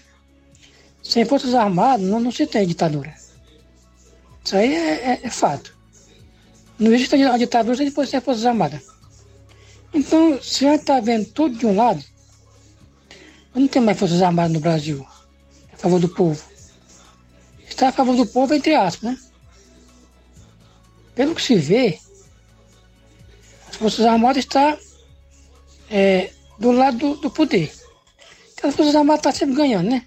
Sem 1.03 1.25
Forças 1.25 1.53
Armadas 1.53 2.07
não, 2.07 2.19
não 2.19 2.31
se 2.31 2.47
tem 2.47 2.65
ditadura. 2.65 3.13
Isso 4.43 4.55
aí 4.55 4.73
é, 4.73 5.11
é- 5.11 5.19
é 5.23 5.29
fato. 5.29 5.75
Não 6.79 6.93
existe 6.93 7.15
a 7.15 7.37
ditadura 7.37 7.75
sem 7.75 7.87
depois 7.87 8.09
ter 8.09 8.21
Forças 8.21 8.45
Armadas. 8.45 8.81
Então, 9.93 10.41
se 10.41 10.65
a 10.65 10.71
gente 10.71 10.81
está 10.81 10.99
vendo 10.99 11.25
tudo 11.27 11.57
de 11.57 11.65
um 11.65 11.75
lado, 11.75 12.03
não 13.53 13.67
tem 13.67 13.81
mais 13.81 13.97
Forças 13.97 14.21
Armadas 14.21 14.53
no 14.53 14.59
Brasil 14.59 15.05
a 15.73 15.77
favor 15.77 15.99
do 15.99 16.09
povo. 16.09 16.41
Está 17.67 17.89
a 17.89 17.91
favor 17.91 18.15
do 18.15 18.25
povo, 18.25 18.53
entre 18.53 18.73
aspas, 18.73 19.11
né? 19.11 19.19
Pelo 21.15 21.33
que 21.33 21.41
se 21.41 21.55
vê, 21.55 21.97
as 23.69 23.75
Forças 23.77 24.05
Armadas 24.05 24.43
estão 24.43 24.77
é, 25.89 26.29
do 26.59 26.71
lado 26.71 26.97
do, 26.97 27.15
do 27.15 27.31
poder. 27.31 27.71
Porque 28.53 28.67
as 28.67 28.75
Forças 28.75 28.95
Armadas 28.95 29.19
estão 29.19 29.31
sempre 29.31 29.55
ganhando, 29.55 29.89
né? 29.89 30.05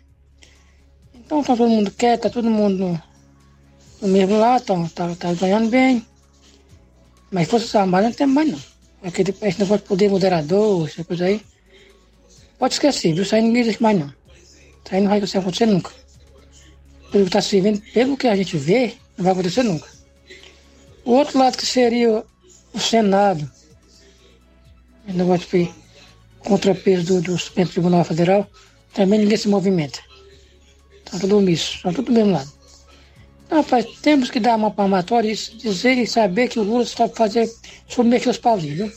Então 1.14 1.42
tá 1.42 1.56
todo 1.56 1.68
mundo 1.68 1.90
quieto, 1.90 2.22
tá 2.22 2.30
todo 2.30 2.50
mundo 2.50 3.00
no, 4.00 4.08
mesmo 4.08 4.38
lado, 4.38 4.64
tá, 4.64 4.74
tá, 4.94 5.14
tá 5.14 5.32
ganhando 5.34 5.68
bem. 5.68 6.06
Mas 7.30 7.48
Forças 7.48 7.74
Armadas 7.74 8.10
não 8.10 8.16
tem 8.16 8.26
mais 8.26 8.50
não. 8.50 8.60
Aquele, 9.02 9.30
esse 9.42 9.60
negócio 9.60 9.82
de 9.82 9.88
poder 9.88 10.10
moderador, 10.10 10.88
essa 10.88 11.04
coisa 11.04 11.24
aí. 11.24 11.40
Pode 12.58 12.74
esquecer, 12.74 13.14
viu? 13.14 13.22
Isso 13.22 13.34
aí 13.34 13.42
ninguém 13.42 13.62
existe 13.62 13.82
mais 13.82 13.98
não. 13.98 14.08
Isso 14.08 14.94
aí 14.94 15.00
não 15.00 15.08
vai 15.08 15.18
acontecer 15.18 15.66
nunca. 15.66 15.90
Pelo 17.10 17.24
que 17.24 17.28
está 17.28 17.40
se 17.40 17.60
vendo, 17.60 17.80
pelo 17.92 18.16
que 18.16 18.26
a 18.26 18.36
gente 18.36 18.56
vê, 18.56 18.94
não 19.16 19.24
vai 19.24 19.32
acontecer 19.32 19.62
nunca. 19.62 19.97
O 21.08 21.12
outro 21.12 21.38
lado 21.38 21.56
que 21.56 21.64
seria 21.64 22.22
o 22.74 22.78
Senado, 22.78 23.50
o 25.08 25.12
negócio 25.14 25.48
de 25.48 25.74
contrapeso 26.40 27.06
do, 27.06 27.22
do 27.22 27.38
Supremo 27.38 27.70
Tribunal 27.70 28.04
Federal, 28.04 28.46
também 28.92 29.20
ninguém 29.20 29.38
se 29.38 29.48
movimenta. 29.48 30.00
Está 30.98 31.18
tudo 31.18 31.38
omisso, 31.38 31.76
está 31.76 31.94
tudo 31.94 32.02
do 32.02 32.12
mesmo 32.12 32.32
lado. 32.32 32.52
Então, 33.46 33.62
rapaz, 33.62 33.86
temos 34.02 34.30
que 34.30 34.38
dar 34.38 34.56
uma 34.56 34.70
palmatória 34.70 35.32
e 35.32 35.34
dizer 35.34 35.96
e 35.96 36.06
saber 36.06 36.48
que 36.48 36.58
o 36.58 36.62
Lula 36.62 36.82
está 36.82 37.08
fazer 37.08 37.50
submeter 37.88 38.28
os 38.28 38.36
pauzinhos, 38.36 38.76
viu? 38.76 38.92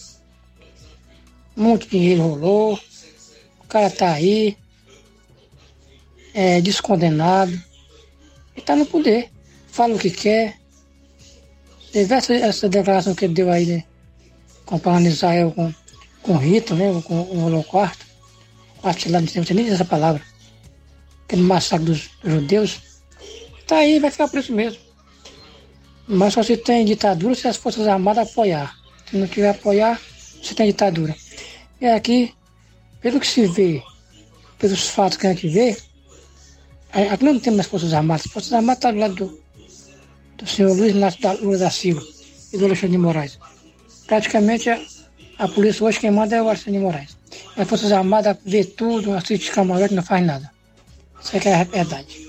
Muito 1.56 1.88
dinheiro 1.88 2.24
rolou, 2.24 2.78
o 3.58 3.68
cara 3.70 3.90
tá 3.90 4.12
aí, 4.12 4.58
é 6.34 6.60
descondenado, 6.60 7.54
e 8.54 8.60
está 8.60 8.76
no 8.76 8.86
poder, 8.86 9.32
fala 9.68 9.96
o 9.96 9.98
que 9.98 10.10
quer. 10.10 10.61
Essa, 11.94 12.34
essa 12.34 12.70
declaração 12.70 13.14
que 13.14 13.26
ele 13.26 13.34
deu 13.34 13.52
aí, 13.52 13.66
né? 13.66 13.84
Comparando 14.66 15.08
Israel 15.08 15.52
com, 15.52 15.74
com 16.22 16.38
Rito, 16.38 16.74
né? 16.76 17.02
Com 17.06 17.22
o 17.22 17.46
Holocausto. 17.46 18.06
Acho 18.84 19.00
que 19.00 19.10
lá 19.10 19.20
não 19.20 19.28
sei 19.28 19.44
nem 19.54 19.70
essa 19.70 19.86
palavra. 19.86 20.22
Aquele 21.26 21.42
massacre 21.44 21.86
dos 21.86 22.10
judeus. 22.24 22.80
Tá 23.68 23.78
aí, 23.78 24.00
vai 24.00 24.10
ficar 24.10 24.28
por 24.28 24.40
isso 24.40 24.54
mesmo. 24.54 24.80
Mas 26.08 26.34
só 26.34 26.44
se 26.44 26.58
tem 26.58 26.86
ditadura 26.86 27.36
se 27.36 27.48
as 27.48 27.58
Forças 27.58 27.88
Armadas 27.88 28.30
apoiar. 28.30 28.76
Se 29.10 29.18
não 29.18 29.28
tiver 29.28 29.50
apoiar, 29.50 30.00
você 30.42 30.54
tem 30.54 30.68
ditadura. 30.68 31.16
E 31.80 31.86
aqui, 31.86 32.34
pelo 33.02 33.20
que 33.20 33.28
se 33.28 33.46
vê, 33.48 33.84
pelos 34.58 34.88
fatos 34.88 35.18
que 35.18 35.28
a 35.28 35.34
gente 35.34 35.48
vê, 35.48 35.78
aqui 36.92 37.24
não 37.24 37.40
tem 37.40 37.54
mais 37.54 37.68
Forças 37.68 37.94
Armadas. 37.94 38.26
As 38.26 38.32
Forças 38.32 38.54
Armadas 38.54 38.78
estão 38.78 38.94
do 38.94 39.00
lado 39.00 39.16
do, 39.16 39.41
do 40.42 40.50
senhor 40.50 40.76
Luiz 40.76 40.94
Inácio 40.94 41.22
da 41.22 41.34
Lula 41.34 41.58
da 41.58 41.70
Silva 41.70 42.02
e 42.52 42.58
do 42.58 42.66
Alexandre 42.66 42.92
de 42.92 42.98
Moraes. 42.98 43.40
Praticamente 44.08 44.70
a, 44.70 44.80
a 45.38 45.48
polícia 45.48 45.86
hoje 45.86 46.00
quem 46.00 46.12
manda 46.12 46.36
é 46.36 46.42
o 46.42 46.48
Alexandre 46.48 46.74
de 46.74 46.80
Moraes. 46.80 47.18
As 47.56 47.68
Forças 47.68 47.92
Armadas 47.92 48.38
vê 48.46 48.64
tudo, 48.64 49.14
assiste 49.14 49.52
camarote, 49.52 49.94
não 49.94 50.04
faz 50.04 50.26
nada. 50.26 50.52
Isso 51.24 51.38
aqui 51.38 51.48
é 51.48 51.56
a 51.56 51.64
verdade. 51.64 52.28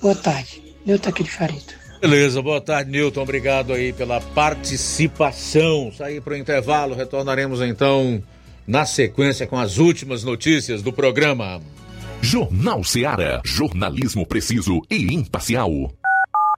Boa 0.00 0.14
tarde. 0.14 0.62
Nilton 0.84 1.10
aqui 1.10 1.22
de 1.22 1.30
Charito. 1.30 1.80
Beleza, 2.00 2.40
boa 2.40 2.62
tarde, 2.62 2.90
Newton. 2.90 3.20
Obrigado 3.20 3.74
aí 3.74 3.92
pela 3.92 4.22
participação. 4.22 5.92
Sair 5.92 6.22
para 6.22 6.32
o 6.32 6.36
intervalo, 6.36 6.94
retornaremos 6.94 7.60
então 7.60 8.22
na 8.66 8.86
sequência 8.86 9.46
com 9.46 9.58
as 9.58 9.76
últimas 9.76 10.24
notícias 10.24 10.80
do 10.80 10.94
programa. 10.94 11.60
Jornal 12.22 12.82
Seara. 12.84 13.42
Jornalismo 13.44 14.24
preciso 14.24 14.80
e 14.90 15.14
imparcial. 15.14 15.92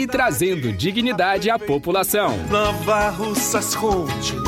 e 0.00 0.06
trazendo 0.06 0.72
dignidade 0.72 1.50
à 1.50 1.58
população. 1.58 2.38
Nova 2.48 3.10
Russas 3.10 3.74
continua 3.74 4.40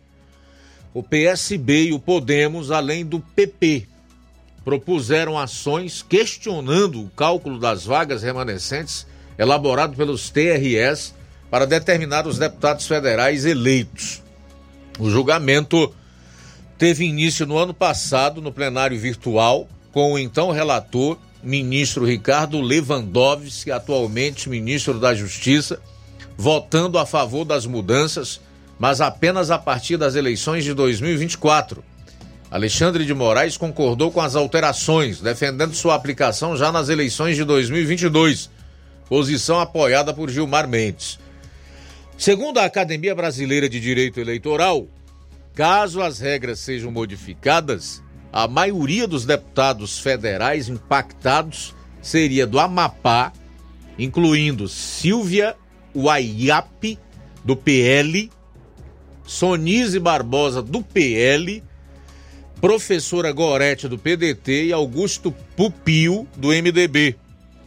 o 0.92 1.02
PSB 1.02 1.84
e 1.86 1.92
o 1.92 1.98
Podemos, 1.98 2.70
além 2.70 3.04
do 3.04 3.20
PP, 3.20 3.86
propuseram 4.66 5.38
ações 5.38 6.02
questionando 6.02 7.00
o 7.00 7.08
cálculo 7.10 7.56
das 7.56 7.84
vagas 7.84 8.24
remanescentes 8.24 9.06
elaborado 9.38 9.96
pelos 9.96 10.28
TRS 10.28 11.14
para 11.48 11.64
determinar 11.64 12.26
os 12.26 12.36
deputados 12.36 12.84
federais 12.84 13.44
eleitos. 13.44 14.20
O 14.98 15.08
julgamento 15.08 15.94
teve 16.76 17.04
início 17.04 17.46
no 17.46 17.56
ano 17.56 17.72
passado 17.72 18.42
no 18.42 18.50
plenário 18.50 18.98
virtual 18.98 19.68
com 19.92 20.14
o 20.14 20.18
então 20.18 20.50
relator, 20.50 21.16
ministro 21.44 22.04
Ricardo 22.04 22.60
Lewandowski, 22.60 23.70
atualmente 23.70 24.48
ministro 24.48 24.98
da 24.98 25.14
Justiça, 25.14 25.80
votando 26.36 26.98
a 26.98 27.06
favor 27.06 27.44
das 27.44 27.66
mudanças, 27.66 28.40
mas 28.80 29.00
apenas 29.00 29.48
a 29.48 29.60
partir 29.60 29.96
das 29.96 30.16
eleições 30.16 30.64
de 30.64 30.74
2024 30.74 31.84
Alexandre 32.50 33.04
de 33.04 33.12
Moraes 33.12 33.56
concordou 33.56 34.12
com 34.12 34.20
as 34.20 34.36
alterações, 34.36 35.20
defendendo 35.20 35.74
sua 35.74 35.94
aplicação 35.94 36.56
já 36.56 36.70
nas 36.70 36.88
eleições 36.88 37.36
de 37.36 37.44
2022, 37.44 38.48
posição 39.08 39.58
apoiada 39.58 40.14
por 40.14 40.30
Gilmar 40.30 40.68
Mendes. 40.68 41.18
Segundo 42.16 42.58
a 42.58 42.64
Academia 42.64 43.14
Brasileira 43.14 43.68
de 43.68 43.80
Direito 43.80 44.20
Eleitoral, 44.20 44.86
caso 45.54 46.00
as 46.00 46.20
regras 46.20 46.60
sejam 46.60 46.90
modificadas, 46.90 48.00
a 48.32 48.46
maioria 48.46 49.08
dos 49.08 49.26
deputados 49.26 49.98
federais 49.98 50.68
impactados 50.68 51.74
seria 52.00 52.46
do 52.46 52.60
Amapá, 52.60 53.32
incluindo 53.98 54.68
Silvia 54.68 55.56
Uaiape, 55.94 56.98
do 57.44 57.56
PL, 57.56 58.30
Sonise 59.24 59.98
Barbosa, 59.98 60.62
do 60.62 60.82
PL, 60.82 61.62
professora 62.66 63.30
Gorete, 63.30 63.86
do 63.86 63.96
PDT, 63.96 64.64
e 64.64 64.72
Augusto 64.72 65.32
Pupio, 65.54 66.26
do 66.36 66.48
MDB. 66.48 67.14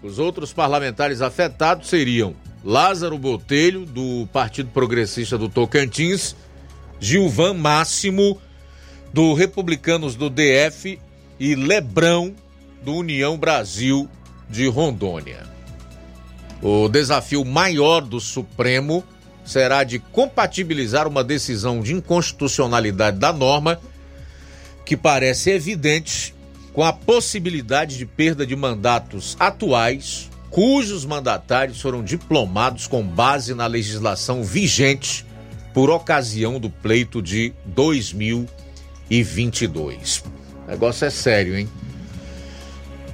Os 0.04 0.20
outros 0.20 0.52
parlamentares 0.52 1.22
afetados 1.22 1.88
seriam 1.88 2.36
Lázaro 2.66 3.18
Botelho, 3.18 3.86
do 3.86 4.28
Partido 4.34 4.72
Progressista 4.74 5.38
do 5.38 5.48
Tocantins, 5.48 6.36
Gilvan 7.00 7.54
Máximo, 7.54 8.42
do 9.14 9.34
Republicanos 9.34 10.16
do 10.16 10.30
DF, 10.30 11.00
e 11.40 11.56
Lebrão, 11.56 12.36
do 12.84 12.96
União 12.96 13.38
Brasil 13.38 14.10
de 14.50 14.68
Rondônia. 14.68 15.48
O 16.62 16.90
desafio 16.90 17.46
maior 17.46 18.02
do 18.02 18.20
Supremo 18.20 19.02
será 19.46 19.86
de 19.86 19.98
compatibilizar 19.98 21.08
uma 21.08 21.24
decisão 21.24 21.80
de 21.80 21.94
inconstitucionalidade 21.94 23.18
da 23.18 23.32
norma 23.32 23.80
que 24.90 24.98
parece 24.98 25.52
evidente 25.52 26.34
com 26.74 26.84
a 26.84 26.92
possibilidade 26.92 27.96
de 27.96 28.08
perda 28.08 28.44
de 28.44 28.56
mandatos 28.56 29.38
atuais, 29.40 30.32
cujos 30.50 31.06
mandatários 31.06 31.80
foram 31.80 32.04
diplomados 32.04 32.88
com 32.88 33.04
base 33.04 33.54
na 33.54 33.68
legislação 33.68 34.44
vigente 34.44 35.24
por 35.76 35.92
ocasião 35.92 36.60
do 36.60 36.72
pleito 36.72 37.22
de 37.22 37.54
2022. 37.68 40.24
O 40.66 40.72
negócio 40.72 41.06
é 41.06 41.12
sério, 41.12 41.56
hein? 41.56 41.70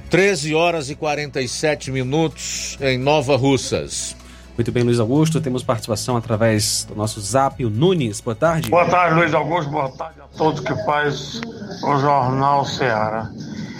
13 0.08 0.54
horas 0.54 0.88
e 0.88 0.94
47 0.94 1.90
minutos 1.90 2.78
em 2.80 2.96
Nova 2.96 3.36
Russas. 3.36 4.16
Muito 4.56 4.72
bem, 4.72 4.82
Luiz 4.82 4.98
Augusto. 4.98 5.38
Temos 5.38 5.62
participação 5.62 6.16
através 6.16 6.84
do 6.88 6.94
nosso 6.94 7.20
zap, 7.20 7.62
o 7.62 7.68
Nunes. 7.68 8.22
Boa 8.22 8.34
tarde. 8.34 8.70
Boa 8.70 8.86
tarde, 8.86 9.14
Luiz 9.14 9.34
Augusto. 9.34 9.70
Boa 9.70 9.90
tarde 9.90 10.18
a 10.20 10.36
todos 10.36 10.60
que 10.60 10.74
faz 10.84 11.42
o 11.82 11.98
Jornal 11.98 12.64
Ceará. 12.64 13.30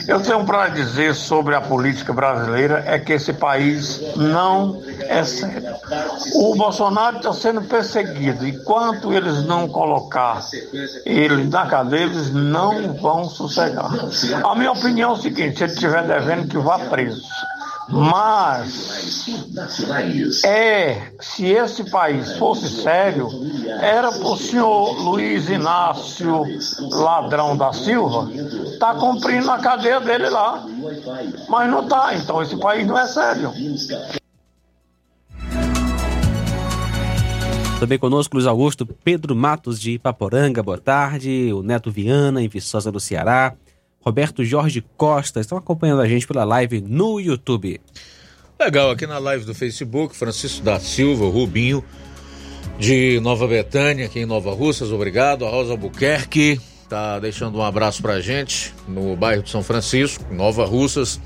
Eu 0.07 0.21
tenho 0.23 0.45
para 0.45 0.69
dizer 0.69 1.15
sobre 1.15 1.55
a 1.55 1.61
política 1.61 2.13
brasileira 2.13 2.85
é 2.87 2.99
que 2.99 3.15
esse 3.15 3.33
país 3.33 4.01
não 4.17 4.81
é 5.01 5.25
sério. 5.25 5.75
O 6.35 6.55
Bolsonaro 6.55 7.17
está 7.17 7.33
sendo 7.33 7.63
perseguido. 7.63 8.47
Enquanto 8.47 9.13
eles 9.13 9.45
não 9.45 9.67
colocar 9.69 10.41
ele 11.05 11.45
na 11.45 11.67
cadeia, 11.67 12.05
eles 12.05 12.31
não 12.33 12.93
vão 12.95 13.25
sossegar. 13.25 13.91
A 14.45 14.55
minha 14.55 14.73
opinião 14.73 15.11
é 15.11 15.13
o 15.15 15.17
seguinte: 15.17 15.57
se 15.57 15.65
ele 15.65 15.73
estiver 15.73 16.07
devendo, 16.07 16.49
que 16.49 16.59
vá 16.59 16.79
preso. 16.79 17.27
Mas 17.89 19.27
é, 20.45 21.13
se 21.21 21.47
esse 21.47 21.89
país 21.91 22.37
fosse 22.37 22.69
sério, 22.69 23.29
era 23.81 24.11
para 24.11 24.27
o 24.27 24.37
senhor 24.37 25.01
Luiz 25.01 25.49
Inácio 25.49 26.43
Ladrão 26.91 27.57
da 27.57 27.73
Silva 27.73 28.29
tá 28.81 28.95
cumprindo 28.95 29.51
a 29.51 29.59
cadeia 29.59 30.01
dele 30.01 30.29
lá. 30.29 30.67
Mas 31.49 31.71
não 31.71 31.85
está, 31.85 32.15
então 32.15 32.43
esse 32.43 32.57
país 32.59 32.87
não 32.87 32.99
é 32.99 33.07
sério. 33.07 33.53
Também 37.79 37.99
conosco 37.99 38.37
Luiz 38.37 38.47
Augusto 38.47 38.87
Pedro 38.87 39.37
Matos 39.37 39.79
de 39.79 39.93
Ipaporanga, 39.93 40.63
boa 40.63 40.79
tarde. 40.79 41.53
O 41.53 41.63
Neto 41.63 41.91
Viana, 41.91 42.43
em 42.43 42.49
Viçosa 42.49 42.91
do 42.91 42.99
Ceará. 42.99 43.55
Roberto 44.07 44.45
Jorge 44.45 44.85
Costa 44.97 45.41
estão 45.41 45.59
acompanhando 45.59 46.01
a 46.01 46.07
gente 46.07 46.29
pela 46.29 46.45
live 46.45 46.81
no 46.81 47.19
YouTube. 47.19 47.81
Legal, 48.57 48.93
aqui 48.93 49.05
na 49.05 49.19
live 49.19 49.45
do 49.45 49.53
Facebook, 49.53 50.15
Francisco 50.15 50.63
da 50.63 50.79
Silva, 50.79 51.27
Rubinho, 51.27 51.85
de 52.79 53.19
Nova 53.19 53.49
Betânia, 53.49 54.07
aqui 54.07 54.21
em 54.21 54.25
Nova 54.25 54.55
Russas, 54.55 54.93
obrigado. 54.93 55.45
A 55.45 55.51
Rosa 55.51 55.73
Albuquerque 55.73 56.61
tá 56.89 57.19
deixando 57.19 57.59
um 57.59 57.63
abraço 57.63 58.01
pra 58.01 58.21
gente 58.21 58.73
no 58.87 59.17
bairro 59.17 59.43
de 59.43 59.51
São 59.51 59.65
Francisco, 59.65 60.33
Nova 60.33 60.65
Russas. 60.65 61.21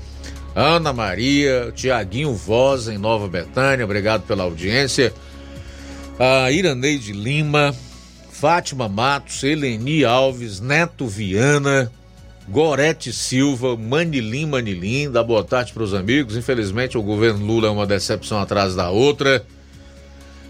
Ana 0.55 0.91
Maria, 0.91 1.71
Tiaguinho 1.75 2.33
Voz, 2.33 2.87
em 2.87 2.97
Nova 2.97 3.27
Betânia, 3.27 3.85
obrigado 3.85 4.23
pela 4.23 4.43
audiência. 4.43 5.13
A 6.17 6.51
Iraneide 6.51 7.13
Lima, 7.13 7.75
Fátima 8.31 8.89
Matos, 8.89 9.43
Eleni 9.43 10.03
Alves, 10.03 10.59
Neto 10.59 11.07
Viana, 11.07 11.91
Gorete 12.51 13.13
Silva, 13.13 13.77
Manilim 13.77 14.45
Manilim, 14.45 15.09
dá 15.09 15.23
boa 15.23 15.41
tarde 15.41 15.71
para 15.71 15.83
os 15.83 15.93
amigos. 15.93 16.35
Infelizmente, 16.35 16.97
o 16.97 17.01
governo 17.01 17.45
Lula 17.45 17.69
é 17.69 17.71
uma 17.71 17.87
decepção 17.87 18.41
atrás 18.41 18.75
da 18.75 18.89
outra. 18.89 19.45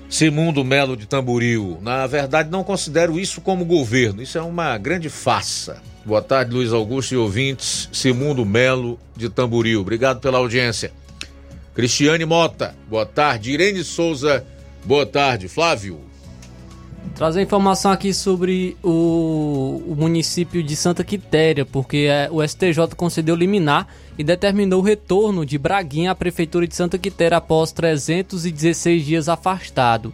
Simundo 0.09 0.63
Melo 0.63 0.97
de 0.97 1.05
Tamboril, 1.05 1.77
na 1.79 2.07
verdade, 2.07 2.49
não 2.49 2.63
considero 2.63 3.19
isso 3.19 3.39
como 3.39 3.63
governo, 3.63 4.19
isso 4.19 4.35
é 4.35 4.41
uma 4.41 4.75
grande 4.79 5.09
farsa. 5.09 5.79
Boa 6.03 6.23
tarde, 6.23 6.51
Luiz 6.51 6.73
Augusto 6.73 7.13
e 7.13 7.17
ouvintes. 7.17 7.87
Simundo 7.93 8.43
Melo 8.43 8.99
de 9.15 9.29
Tamboril, 9.29 9.81
obrigado 9.81 10.19
pela 10.19 10.39
audiência. 10.39 10.91
Cristiane 11.75 12.25
Mota, 12.25 12.75
boa 12.89 13.05
tarde. 13.05 13.51
Irene 13.51 13.83
Souza, 13.83 14.43
boa 14.83 15.05
tarde. 15.05 15.47
Flávio. 15.47 16.10
Trazer 17.15 17.41
informação 17.41 17.91
aqui 17.91 18.13
sobre 18.13 18.77
o, 18.81 19.81
o, 19.87 19.95
município 19.97 20.63
de 20.63 20.75
Santa 20.75 21.03
Quitéria, 21.03 21.65
porque 21.65 22.07
é, 22.09 22.29
o 22.31 22.45
STJ 22.45 22.95
concedeu 22.95 23.35
liminar 23.35 23.87
e 24.17 24.23
determinou 24.23 24.79
o 24.79 24.83
retorno 24.83 25.45
de 25.45 25.57
Braguinha 25.57 26.11
à 26.11 26.15
Prefeitura 26.15 26.67
de 26.67 26.75
Santa 26.75 26.97
Quitéria 26.97 27.37
após 27.37 27.71
316 27.71 29.05
dias 29.05 29.29
afastado. 29.29 30.13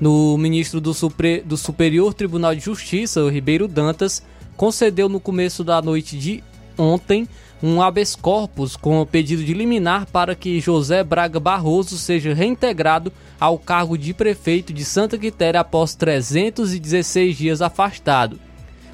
No 0.00 0.38
ministro 0.38 0.80
do, 0.80 0.94
Supre, 0.94 1.40
do 1.40 1.56
Superior 1.56 2.14
Tribunal 2.14 2.54
de 2.54 2.60
Justiça, 2.60 3.20
o 3.20 3.28
Ribeiro 3.28 3.66
Dantas, 3.66 4.22
concedeu 4.56 5.08
no 5.08 5.18
começo 5.18 5.64
da 5.64 5.82
noite 5.82 6.16
de 6.16 6.42
ontem 6.78 7.28
um 7.62 7.82
habeas 7.82 8.14
corpus 8.14 8.76
com 8.76 9.00
o 9.00 9.06
pedido 9.06 9.42
de 9.42 9.52
liminar 9.52 10.06
para 10.06 10.34
que 10.34 10.60
José 10.60 11.02
Braga 11.02 11.40
Barroso 11.40 11.98
seja 11.98 12.34
reintegrado 12.34 13.12
ao 13.40 13.58
cargo 13.58 13.98
de 13.98 14.14
prefeito 14.14 14.72
de 14.72 14.84
Santa 14.84 15.18
Quitéria 15.18 15.60
após 15.60 15.94
316 15.94 17.36
dias 17.36 17.62
afastado. 17.62 18.38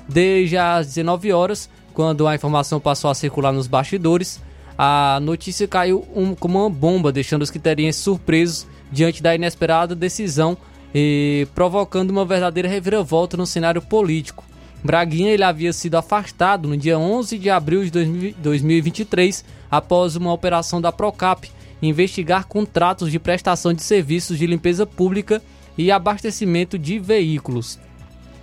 Desde 0.09 0.57
as 0.57 0.87
19 0.87 1.33
horas, 1.33 1.69
quando 1.93 2.27
a 2.27 2.35
informação 2.35 2.81
passou 2.81 3.11
a 3.11 3.15
circular 3.15 3.53
nos 3.53 3.67
bastidores, 3.67 4.41
a 4.77 5.19
notícia 5.23 5.69
caiu 5.69 6.07
um, 6.15 6.35
como 6.35 6.61
uma 6.61 6.71
bomba, 6.71 7.13
deixando 7.13 7.43
os 7.43 7.51
quiterienses 7.51 8.03
surpresos 8.03 8.67
diante 8.91 9.23
da 9.23 9.35
inesperada 9.35 9.95
decisão 9.95 10.57
e 10.95 11.47
provocando 11.55 12.11
uma 12.11 12.25
verdadeira 12.25 12.69
reviravolta 12.69 13.37
no 13.37 13.47
cenário 13.47 13.83
político. 13.83 14.45
Braguinha 14.85 15.31
ele 15.31 15.43
havia 15.43 15.73
sido 15.73 15.97
afastado 15.97 16.69
no 16.69 16.77
dia 16.77 16.99
11 16.99 17.39
de 17.39 17.49
abril 17.49 17.83
de 17.89 18.35
2023 18.39 19.43
após 19.71 20.15
uma 20.15 20.31
operação 20.31 20.79
da 20.79 20.93
Procap 20.93 21.51
investigar 21.81 22.47
contratos 22.47 23.11
de 23.11 23.19
prestação 23.19 23.73
de 23.73 23.83
serviços 23.83 24.39
de 24.39 24.47
limpeza 24.47 24.87
pública 24.87 25.43
e 25.77 25.91
abastecimento 25.91 26.79
de 26.79 26.99
veículos. 26.99 27.79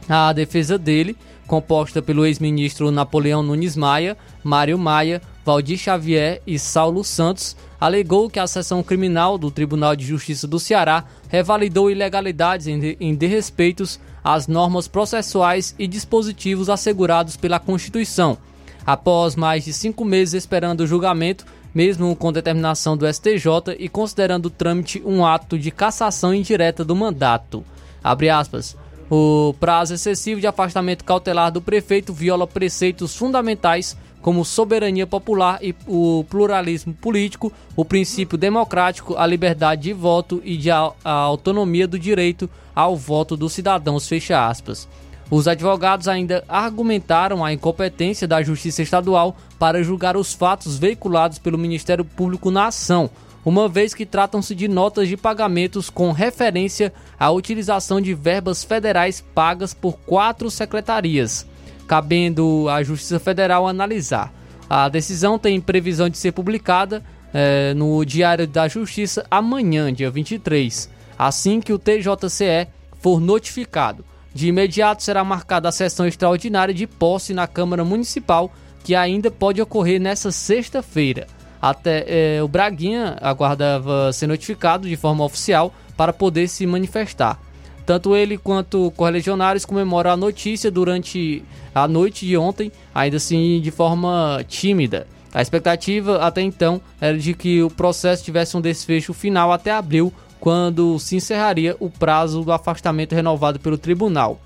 A 0.10 0.34
defesa 0.34 0.78
dele, 0.78 1.16
composta 1.48 2.02
pelo 2.02 2.26
ex-ministro 2.26 2.92
Napoleão 2.92 3.44
Nunes 3.44 3.76
Maia, 3.76 4.18
Mário 4.44 4.78
Maia, 4.78 5.22
Valdir 5.46 5.78
Xavier 5.78 6.42
e 6.46 6.58
Saulo 6.58 7.04
Santos, 7.04 7.56
alegou 7.80 8.30
que 8.30 8.40
a 8.40 8.48
seção 8.48 8.84
criminal 8.84 9.38
do 9.38 9.52
Tribunal 9.52 9.96
de 9.96 10.06
Justiça 10.06 10.48
do 10.48 10.60
Ceará 10.60 11.06
revalidou 11.30 11.90
ilegalidades 11.90 12.68
em 12.68 13.16
desrespeitos 13.16 14.00
às 14.24 14.48
normas 14.48 14.88
processuais 14.88 15.76
e 15.78 15.88
dispositivos 15.88 16.70
assegurados 16.70 17.36
pela 17.36 17.60
Constituição. 17.60 18.38
Após 18.86 19.36
mais 19.36 19.66
de 19.66 19.74
cinco 19.74 20.04
meses 20.04 20.34
esperando 20.34 20.82
o 20.82 20.88
julgamento, 20.88 21.46
mesmo 21.74 22.16
com 22.16 22.32
determinação 22.32 22.98
do 22.98 23.12
STJ 23.12 23.76
e 23.80 23.88
considerando 23.88 24.48
o 24.48 24.50
trâmite 24.50 25.02
um 25.06 25.26
ato 25.26 25.58
de 25.58 25.72
cassação 25.72 26.34
indireta 26.34 26.84
do 26.84 26.96
mandato. 26.96 27.64
Aspas, 28.04 28.76
o 29.10 29.54
prazo 29.60 29.94
excessivo 29.94 30.42
de 30.42 30.48
afastamento 30.48 31.04
cautelar 31.04 31.52
do 31.52 31.62
prefeito 31.62 32.14
viola 32.14 32.48
preceitos 32.48 33.16
fundamentais 33.16 33.98
como 34.22 34.46
soberania 34.46 35.08
popular 35.08 35.60
e 35.62 35.76
o 35.88 36.24
pluralismo 36.30 36.94
político, 36.94 37.52
o 37.76 37.84
princípio 37.84 38.38
democrático, 38.38 39.16
a 39.18 39.26
liberdade 39.26 39.84
de 39.84 39.94
voto 39.94 40.42
e 40.44 40.58
de 40.58 40.70
a, 40.70 40.92
a 41.04 41.12
autonomia 41.12 41.88
do 41.88 41.98
direito 41.98 42.50
ao 42.76 42.96
voto 42.96 43.36
dos 43.36 43.54
cidadãos, 43.54 44.08
fecha 44.08 44.48
aspas. 44.48 44.88
Os 45.30 45.48
advogados 45.48 46.08
ainda 46.08 46.44
argumentaram 46.48 47.44
a 47.44 47.54
incompetência 47.54 48.28
da 48.28 48.44
Justiça 48.44 48.82
Estadual 48.82 49.36
para 49.58 49.82
julgar 49.82 50.18
os 50.18 50.34
fatos 50.34 50.78
veiculados 50.78 51.40
pelo 51.40 51.58
Ministério 51.58 52.04
Público 52.04 52.52
na 52.52 52.68
ação, 52.68 53.10
uma 53.44 53.68
vez 53.68 53.94
que 53.94 54.06
tratam-se 54.06 54.54
de 54.54 54.68
notas 54.68 55.08
de 55.08 55.16
pagamentos 55.16 55.90
com 55.90 56.12
referência 56.12 56.94
à 57.18 57.32
utilização 57.32 58.02
de 58.02 58.14
verbas 58.14 58.64
federais 58.64 59.24
pagas 59.34 59.74
por 59.74 59.98
quatro 60.00 60.52
secretarias 60.52 61.50
cabendo 61.92 62.70
à 62.70 62.82
Justiça 62.82 63.20
Federal 63.20 63.68
analisar. 63.68 64.34
A 64.70 64.88
decisão 64.88 65.38
tem 65.38 65.60
previsão 65.60 66.08
de 66.08 66.18
ser 66.18 66.32
publicada 66.32 67.04
é, 67.34 67.74
no 67.74 68.06
Diário 68.06 68.48
da 68.48 68.66
Justiça 68.70 69.26
amanhã, 69.30 69.92
dia 69.92 70.10
23, 70.10 70.90
assim 71.20 71.60
que 71.60 71.74
o 71.74 71.78
TJCE 71.78 72.70
for 73.02 73.20
notificado. 73.20 74.06
De 74.34 74.48
imediato 74.48 75.04
será 75.04 75.22
marcada 75.26 75.68
a 75.68 75.72
sessão 75.74 76.08
extraordinária 76.08 76.74
de 76.74 76.88
posse 76.88 77.34
na 77.34 77.46
Câmara 77.46 77.84
Municipal, 77.84 78.50
que 78.86 78.96
ainda 78.96 79.30
pode 79.30 79.62
ocorrer 79.62 80.00
nesta 80.00 80.32
sexta-feira. 80.32 81.28
Até 81.62 82.06
é, 82.08 82.42
o 82.42 82.48
Braguinha 82.48 83.18
aguardava 83.20 84.14
ser 84.14 84.28
notificado 84.28 84.88
de 84.88 84.96
forma 84.96 85.26
oficial 85.26 85.74
para 85.98 86.14
poder 86.14 86.48
se 86.48 86.66
manifestar. 86.66 87.38
Tanto 87.86 88.16
ele 88.16 88.38
quanto 88.38 88.92
correligionários 88.92 89.66
comemoram 89.66 90.12
a 90.12 90.18
notícia 90.18 90.70
durante 90.70 91.44
a 91.74 91.88
noite 91.88 92.26
de 92.26 92.38
ontem, 92.38 92.72
ainda 92.94 93.18
assim 93.18 93.60
de 93.62 93.72
forma 93.72 94.44
tímida. 94.48 95.08
A 95.34 95.42
expectativa 95.42 96.18
até 96.18 96.42
então 96.42 96.82
era 97.00 97.18
de 97.18 97.34
que 97.34 97.64
o 97.64 97.70
processo 97.70 98.24
tivesse 98.24 98.56
um 98.58 98.62
desfecho 98.62 99.14
final 99.14 99.52
até 99.52 99.72
abril, 99.72 100.14
quando 100.40 100.98
se 100.98 101.16
encerraria 101.16 101.78
o 101.80 101.90
prazo 101.90 102.44
do 102.44 102.52
afastamento 102.52 103.14
renovado 103.14 103.60
pelo 103.60 103.78
tribunal. 103.78 104.42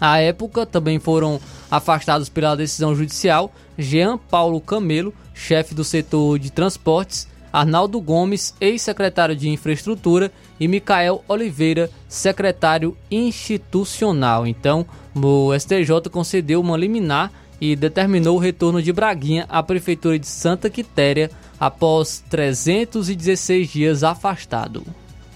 À 0.00 0.18
época, 0.18 0.64
também 0.64 0.98
foram 0.98 1.38
afastados 1.70 2.30
pela 2.30 2.56
decisão 2.56 2.94
judicial 2.94 3.52
Jean 3.78 4.16
Paulo 4.16 4.60
Camelo, 4.60 5.12
chefe 5.34 5.74
do 5.74 5.84
setor 5.84 6.38
de 6.38 6.50
transportes, 6.50 7.28
Arnaldo 7.52 8.00
Gomes, 8.00 8.54
ex-secretário 8.60 9.34
de 9.34 9.48
Infraestrutura, 9.48 10.30
e 10.58 10.68
Micael 10.68 11.24
Oliveira, 11.26 11.90
secretário 12.08 12.96
institucional. 13.10 14.46
Então, 14.46 14.86
o 15.14 15.52
STJ 15.58 16.10
concedeu 16.10 16.60
uma 16.60 16.76
liminar 16.76 17.32
e 17.60 17.76
determinou 17.76 18.36
o 18.36 18.40
retorno 18.40 18.82
de 18.82 18.92
Braguinha 18.92 19.46
à 19.48 19.62
Prefeitura 19.62 20.18
de 20.18 20.26
Santa 20.26 20.70
Quitéria 20.70 21.30
após 21.58 22.24
316 22.30 23.68
dias 23.68 24.02
afastado. 24.02 24.84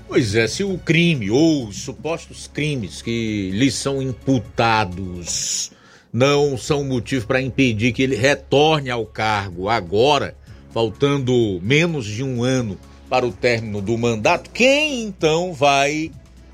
Pois 0.09 0.35
é, 0.35 0.47
se 0.47 0.62
o 0.62 0.78
crime 0.78 1.31
ou 1.31 1.66
os 1.66 1.82
supostos 1.82 2.47
crimes 2.47 3.03
que 3.03 3.51
lhe 3.53 3.70
são 3.70 4.01
imputados 4.01 5.70
não 6.12 6.57
são 6.57 6.85
motivo 6.85 7.27
para 7.27 7.43
impedir 7.43 7.93
que 7.93 8.03
ele 8.03 8.15
retorne 8.15 8.91
ao 8.91 9.05
cargo 9.05 9.69
agora, 9.69 10.36
faltando 10.74 11.60
menos 11.62 12.05
de 12.05 12.24
um 12.24 12.42
ano 12.42 12.76
para 13.09 13.24
o 13.24 13.30
término 13.30 13.80
do 13.80 13.96
mandato, 13.96 14.51
quem 14.51 15.05
então 15.05 15.52
vai 15.55 16.10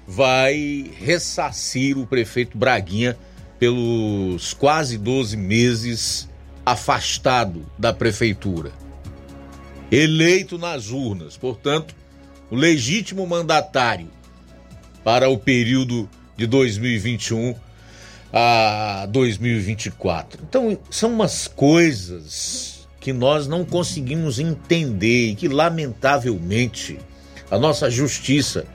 vai 0.07 0.91
ressarcir 0.99 1.97
o 1.97 2.07
prefeito 2.07 2.59
Braguinha 2.59 3.17
pelos 3.59 4.53
quase 4.53 4.99
12 4.99 5.39
meses 5.39 6.29
afastado 6.67 7.65
da 7.79 7.95
prefeitura? 7.95 8.73
Eleito 9.91 10.59
nas 10.59 10.91
urnas, 10.91 11.39
portanto, 11.39 11.95
o 12.51 12.57
legítimo 12.57 13.27
mandatário 13.27 14.09
para 15.03 15.31
o 15.31 15.39
período 15.39 16.11
de 16.37 16.47
2021 16.47 17.55
a 18.33 19.07
2024. 19.09 20.43
Então, 20.47 20.79
são 20.91 21.11
umas 21.11 21.49
coisas 21.49 22.80
que 23.01 23.13
nós 23.13 23.49
não 23.49 23.65
conseguimos 23.65 24.39
entender 24.39 25.31
e 25.31 25.35
que, 25.35 25.49
lamentavelmente, 25.49 26.99
a 27.51 27.59
nossa 27.59 27.91
justiça, 27.91 28.67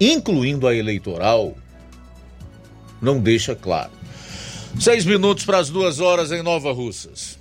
incluindo 0.00 0.66
a 0.66 0.74
eleitoral, 0.74 1.54
não 3.00 3.20
deixa 3.20 3.54
claro. 3.54 3.90
Seis 4.80 5.04
minutos 5.04 5.44
para 5.44 5.58
as 5.58 5.68
duas 5.68 6.00
horas 6.00 6.32
em 6.32 6.42
Nova 6.42 6.72
Russas. 6.72 7.38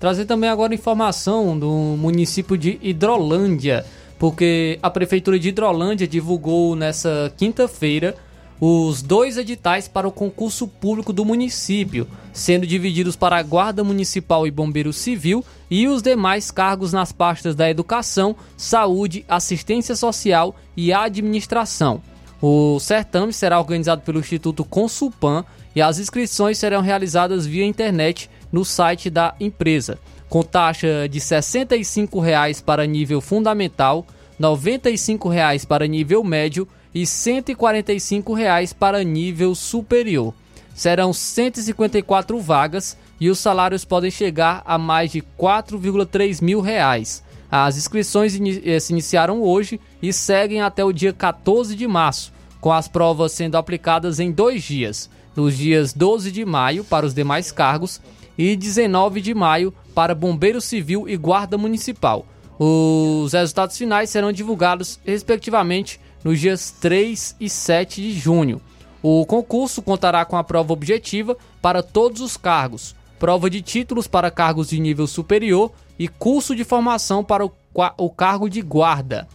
Trazer 0.00 0.24
também 0.24 0.48
agora 0.48 0.74
informação 0.74 1.58
do 1.58 1.70
município 1.98 2.56
de 2.56 2.78
Hidrolândia, 2.80 3.84
porque 4.18 4.78
a 4.82 4.88
prefeitura 4.88 5.38
de 5.38 5.48
Hidrolândia 5.48 6.06
divulgou 6.06 6.74
nessa 6.74 7.32
quinta-feira 7.36 8.14
os 8.60 9.02
dois 9.02 9.36
editais 9.36 9.86
para 9.86 10.08
o 10.08 10.12
concurso 10.12 10.66
público 10.66 11.12
do 11.12 11.24
município, 11.24 12.06
sendo 12.32 12.66
divididos 12.66 13.14
para 13.14 13.36
a 13.36 13.42
Guarda 13.42 13.84
Municipal 13.84 14.46
e 14.46 14.50
Bombeiro 14.50 14.92
Civil 14.92 15.44
e 15.70 15.86
os 15.86 16.02
demais 16.02 16.50
cargos 16.50 16.92
nas 16.92 17.12
pastas 17.12 17.54
da 17.54 17.70
Educação, 17.70 18.34
Saúde, 18.56 19.24
Assistência 19.28 19.94
Social 19.94 20.56
e 20.76 20.92
Administração. 20.92 22.02
O 22.40 22.78
certame 22.80 23.32
será 23.32 23.58
organizado 23.58 24.02
pelo 24.02 24.20
Instituto 24.20 24.64
Consulpan 24.64 25.44
e 25.74 25.82
as 25.82 25.98
inscrições 25.98 26.58
serão 26.58 26.80
realizadas 26.80 27.46
via 27.46 27.64
internet 27.64 28.30
no 28.50 28.64
site 28.64 29.10
da 29.10 29.34
empresa, 29.38 29.98
com 30.28 30.42
taxa 30.42 31.08
de 31.08 31.18
R$ 31.18 31.24
65,00 31.24 32.62
para 32.62 32.86
nível 32.86 33.20
fundamental, 33.20 34.06
R$ 34.38 34.46
95,00 34.46 35.66
para 35.66 35.86
nível 35.86 36.22
médio 36.22 36.66
e 36.94 37.06
145 37.06 38.32
reais 38.32 38.72
para 38.72 39.04
nível 39.04 39.54
superior. 39.54 40.34
Serão 40.74 41.12
154 41.12 42.40
vagas 42.40 42.96
e 43.20 43.28
os 43.28 43.38
salários 43.38 43.84
podem 43.84 44.10
chegar 44.10 44.62
a 44.64 44.78
mais 44.78 45.10
de 45.10 45.22
4,3 45.38 46.42
mil 46.42 46.60
reais. 46.60 47.22
As 47.50 47.76
inscrições 47.76 48.38
eh, 48.64 48.78
se 48.78 48.92
iniciaram 48.92 49.42
hoje 49.42 49.80
e 50.02 50.12
seguem 50.12 50.60
até 50.60 50.84
o 50.84 50.92
dia 50.92 51.12
14 51.12 51.74
de 51.74 51.86
março, 51.86 52.32
com 52.60 52.72
as 52.72 52.86
provas 52.86 53.32
sendo 53.32 53.56
aplicadas 53.56 54.20
em 54.20 54.30
dois 54.30 54.62
dias, 54.62 55.10
nos 55.34 55.56
dias 55.56 55.92
12 55.92 56.30
de 56.30 56.44
maio 56.44 56.84
para 56.84 57.06
os 57.06 57.14
demais 57.14 57.50
cargos 57.50 58.00
e 58.36 58.54
19 58.54 59.20
de 59.20 59.34
maio 59.34 59.74
para 59.94 60.14
Bombeiro 60.14 60.60
Civil 60.60 61.08
e 61.08 61.16
Guarda 61.16 61.58
Municipal. 61.58 62.26
Os 62.58 63.32
resultados 63.32 63.78
finais 63.78 64.10
serão 64.10 64.32
divulgados, 64.32 64.98
respectivamente, 65.04 66.00
nos 66.22 66.40
dias 66.40 66.70
3 66.70 67.36
e 67.40 67.48
7 67.48 68.02
de 68.02 68.12
junho. 68.12 68.60
O 69.02 69.24
concurso 69.24 69.80
contará 69.80 70.24
com 70.24 70.36
a 70.36 70.44
prova 70.44 70.72
objetiva 70.72 71.36
para 71.62 71.82
todos 71.82 72.20
os 72.20 72.36
cargos, 72.36 72.96
prova 73.18 73.48
de 73.48 73.62
títulos 73.62 74.06
para 74.06 74.30
cargos 74.30 74.68
de 74.68 74.80
nível 74.80 75.06
superior 75.06 75.70
e 75.98 76.08
curso 76.08 76.54
de 76.54 76.64
formação 76.64 77.22
para 77.22 77.44
o, 77.46 77.52
o 77.96 78.10
cargo 78.10 78.48
de 78.48 78.60
guarda. 78.60 79.28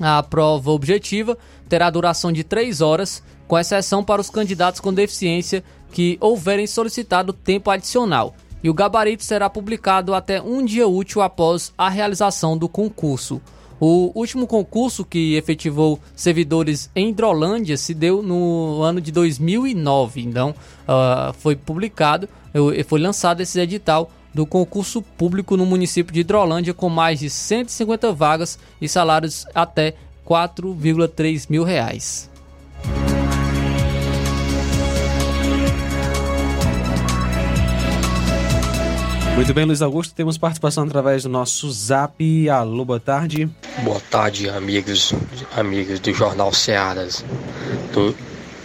A 0.00 0.22
prova 0.22 0.70
objetiva 0.70 1.36
terá 1.68 1.88
duração 1.88 2.30
de 2.30 2.44
3 2.44 2.80
horas, 2.80 3.22
com 3.48 3.58
exceção 3.58 4.04
para 4.04 4.20
os 4.20 4.28
candidatos 4.28 4.80
com 4.80 4.92
deficiência 4.92 5.64
que 5.92 6.18
houverem 6.20 6.66
solicitado 6.66 7.32
tempo 7.32 7.70
adicional. 7.70 8.34
E 8.62 8.68
o 8.68 8.74
gabarito 8.74 9.22
será 9.22 9.48
publicado 9.48 10.14
até 10.14 10.42
um 10.42 10.64
dia 10.64 10.88
útil 10.88 11.22
após 11.22 11.72
a 11.78 11.88
realização 11.88 12.58
do 12.58 12.68
concurso. 12.68 13.40
O 13.78 14.10
último 14.14 14.46
concurso 14.46 15.04
que 15.04 15.34
efetivou 15.34 16.00
servidores 16.14 16.90
em 16.94 17.10
Hidrolândia 17.10 17.76
se 17.76 17.92
deu 17.92 18.22
no 18.22 18.82
ano 18.82 19.00
de 19.00 19.12
2009. 19.12 20.22
Então, 20.22 20.50
uh, 20.50 21.32
foi 21.34 21.54
publicado, 21.54 22.28
foi 22.86 23.00
lançado 23.00 23.42
esse 23.42 23.60
edital 23.60 24.10
do 24.32 24.46
concurso 24.46 25.00
público 25.00 25.56
no 25.56 25.64
município 25.64 26.12
de 26.12 26.20
Hidrolândia 26.20 26.74
com 26.74 26.88
mais 26.88 27.20
de 27.20 27.30
150 27.30 28.12
vagas 28.12 28.58
e 28.80 28.88
salários 28.88 29.46
até 29.54 29.94
4,3 30.26 31.46
mil 31.48 31.64
reais. 31.64 32.30
Muito 39.36 39.52
bem, 39.52 39.66
Luiz 39.66 39.82
Augusto, 39.82 40.14
temos 40.14 40.38
participação 40.38 40.84
através 40.84 41.24
do 41.24 41.28
nosso 41.28 41.70
zap. 41.70 42.48
Alô, 42.48 42.86
boa 42.86 42.98
tarde. 42.98 43.46
Boa 43.82 44.00
tarde, 44.10 44.48
amigos, 44.48 45.12
amigos 45.54 46.00
do 46.00 46.10
Jornal 46.14 46.54
Searas, 46.54 47.22
do 47.92 48.16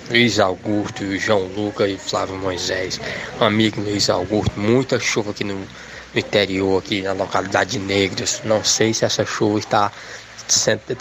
Luiz 0.09 0.39
Augusto, 0.39 1.17
João 1.17 1.45
Luca 1.47 1.85
e 1.89 1.97
Flávio 1.97 2.37
Moisés. 2.37 3.01
Amigo 3.37 3.81
Luiz 3.81 4.09
Augusto, 4.09 4.57
muita 4.57 4.97
chuva 4.97 5.31
aqui 5.31 5.43
no, 5.43 5.55
no 5.55 5.67
interior, 6.15 6.79
aqui 6.79 7.01
na 7.01 7.11
localidade 7.11 7.71
de 7.71 7.79
Negros. 7.79 8.41
Não 8.45 8.63
sei 8.63 8.93
se 8.93 9.03
essa 9.03 9.25
chuva 9.25 9.59
está, 9.59 9.91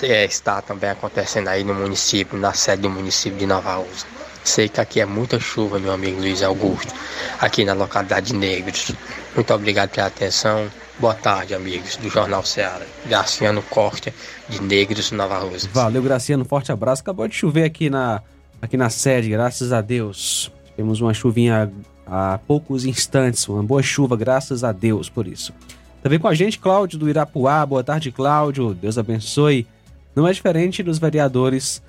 é, 0.03 0.25
está 0.25 0.61
também 0.61 0.91
acontecendo 0.91 1.47
aí 1.47 1.63
no 1.63 1.75
município, 1.75 2.37
na 2.37 2.53
sede 2.53 2.83
do 2.83 2.91
município 2.91 3.39
de 3.39 3.47
Nova 3.47 3.77
Rússia. 3.77 4.20
Sei 4.45 4.69
que 4.69 4.81
aqui 4.81 5.01
é 5.01 5.07
muita 5.07 5.39
chuva, 5.39 5.79
meu 5.79 5.93
amigo 5.93 6.21
Luiz 6.21 6.43
Augusto, 6.43 6.93
aqui 7.39 7.65
na 7.65 7.73
localidade 7.73 8.29
de 8.29 8.35
Negros. 8.35 8.93
Muito 9.35 9.53
obrigado 9.55 9.91
pela 9.91 10.07
atenção. 10.07 10.69
Boa 10.99 11.15
tarde, 11.15 11.55
amigos 11.55 11.97
do 11.97 12.11
Jornal 12.11 12.45
Ceará. 12.45 12.85
Graciano 13.07 13.63
Costa, 13.63 14.13
de 14.49 14.61
Negros, 14.63 15.11
Nova 15.13 15.39
Rosa. 15.39 15.69
Valeu, 15.73 16.03
Graciano. 16.03 16.45
Forte 16.45 16.73
abraço. 16.73 17.01
Acabou 17.03 17.27
de 17.27 17.35
chover 17.35 17.65
aqui 17.65 17.89
na, 17.89 18.23
aqui 18.61 18.77
na 18.77 18.91
sede, 18.91 19.31
graças 19.31 19.73
a 19.73 19.81
Deus. 19.81 20.53
Temos 20.77 21.01
uma 21.01 21.15
chuvinha 21.15 21.73
há 22.07 22.39
poucos 22.47 22.85
instantes. 22.85 23.49
Uma 23.49 23.63
boa 23.63 23.83
chuva, 23.83 24.17
graças 24.17 24.63
a 24.65 24.73
Deus 24.73 25.09
por 25.09 25.27
isso. 25.27 25.55
Também 26.03 26.19
com 26.19 26.29
a 26.29 26.35
gente, 26.35 26.59
Cláudio 26.59 26.99
do 26.99 27.09
Irapuá. 27.09 27.65
Boa 27.65 27.85
tarde, 27.85 28.11
Cláudio. 28.11 28.75
Deus 28.75 28.99
abençoe. 28.99 29.67
Não 30.15 30.27
é 30.27 30.33
diferente 30.33 30.83
dos 30.83 30.99
vereadores 30.99 31.83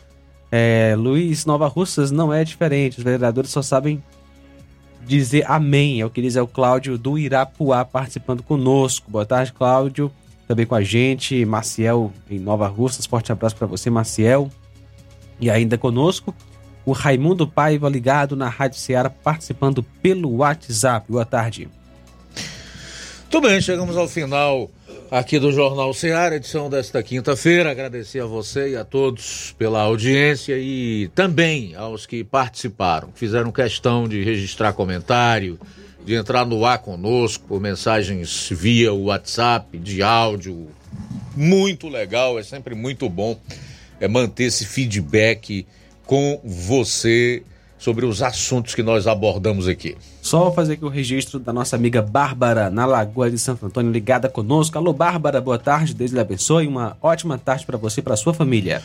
é, 0.52 0.96
Luiz 0.98 1.46
Nova 1.46 1.68
Russas 1.68 2.12
não 2.12 2.34
é 2.34 2.44
diferente, 2.44 2.98
os 2.98 3.04
vereadores 3.04 3.50
só 3.50 3.62
sabem 3.62 4.04
dizer 5.06 5.44
amém, 5.50 6.02
é 6.02 6.06
o 6.06 6.10
que 6.10 6.22
diz 6.22 6.36
é 6.36 6.42
o 6.42 6.48
Cláudio 6.48 6.98
do 6.98 7.18
Irapuá 7.18 7.86
participando 7.86 8.44
conosco. 8.44 9.10
Boa 9.10 9.26
tarde, 9.26 9.54
Cláudio, 9.54 10.12
também 10.48 10.66
com 10.66 10.76
a 10.76 10.84
gente, 10.84 11.46
Maciel 11.46 12.12
em 12.30 12.40
Nova 12.40 12.68
Russas, 12.68 13.06
forte 13.06 13.32
abraço 13.32 13.56
para 13.56 13.68
você, 13.68 13.90
Maciel. 13.90 14.50
E 15.40 15.50
ainda 15.50 15.78
conosco, 15.78 16.36
o 16.86 16.92
Raimundo 16.92 17.48
Paiva 17.48 17.90
ligado 17.90 18.36
na 18.36 18.48
Rádio 18.48 18.78
Ceará 18.78 19.10
participando 19.10 19.82
pelo 20.02 20.38
WhatsApp. 20.38 21.12
Boa 21.12 21.26
tarde. 21.26 21.70
Tudo 23.30 23.48
bem, 23.48 23.62
chegamos 23.62 23.96
ao 23.96 24.08
final 24.08 24.70
aqui 25.12 25.38
do 25.38 25.52
Jornal 25.52 25.94
Ceará, 25.94 26.38
edição 26.38 26.70
desta 26.70 27.04
quinta-feira. 27.04 27.70
Agradecer 27.70 28.22
a 28.22 28.26
você 28.26 28.70
e 28.70 28.76
a 28.78 28.86
todos 28.86 29.54
pela 29.60 29.82
audiência 29.82 30.58
e 30.58 31.10
também 31.14 31.76
aos 31.76 32.06
que 32.06 32.24
participaram, 32.24 33.10
fizeram 33.14 33.52
questão 33.52 34.08
de 34.08 34.24
registrar 34.24 34.72
comentário, 34.72 35.60
de 36.06 36.16
entrar 36.16 36.46
no 36.46 36.66
ar 36.66 36.80
conosco 36.80 37.44
por 37.46 37.60
mensagens 37.60 38.48
via 38.50 38.94
WhatsApp, 38.94 39.78
de 39.78 40.02
áudio. 40.02 40.70
Muito 41.36 41.90
legal, 41.90 42.40
é 42.40 42.44
sempre 42.44 42.74
muito 42.74 43.10
bom 43.10 43.38
é 44.00 44.08
manter 44.08 44.46
esse 44.46 44.66
feedback 44.66 45.66
com 46.08 46.42
você 46.44 47.44
sobre 47.82 48.06
os 48.06 48.22
assuntos 48.22 48.76
que 48.76 48.84
nós 48.84 49.08
abordamos 49.08 49.68
aqui. 49.68 49.98
Só 50.22 50.52
fazer 50.52 50.74
aqui 50.74 50.86
o 50.86 50.88
registro 50.88 51.40
da 51.40 51.52
nossa 51.52 51.76
amiga 51.76 52.00
Bárbara, 52.00 52.70
na 52.70 52.86
Lagoa 52.86 53.32
de 53.32 53.40
Santo 53.40 53.66
Antônio, 53.66 53.92
ligada 53.92 54.30
conosco. 54.30 54.78
Alô, 54.78 54.94
Bárbara, 54.94 55.42
boa 55.42 55.58
tarde, 55.58 55.96
Deus 55.96 56.12
lhe 56.12 56.20
abençoe. 56.20 56.68
Uma 56.68 56.96
ótima 57.02 57.40
tarde 57.40 57.66
para 57.66 57.80
você 57.80 58.00
e 58.00 58.04
para 58.04 58.16
sua 58.16 58.36
família. 58.36 58.84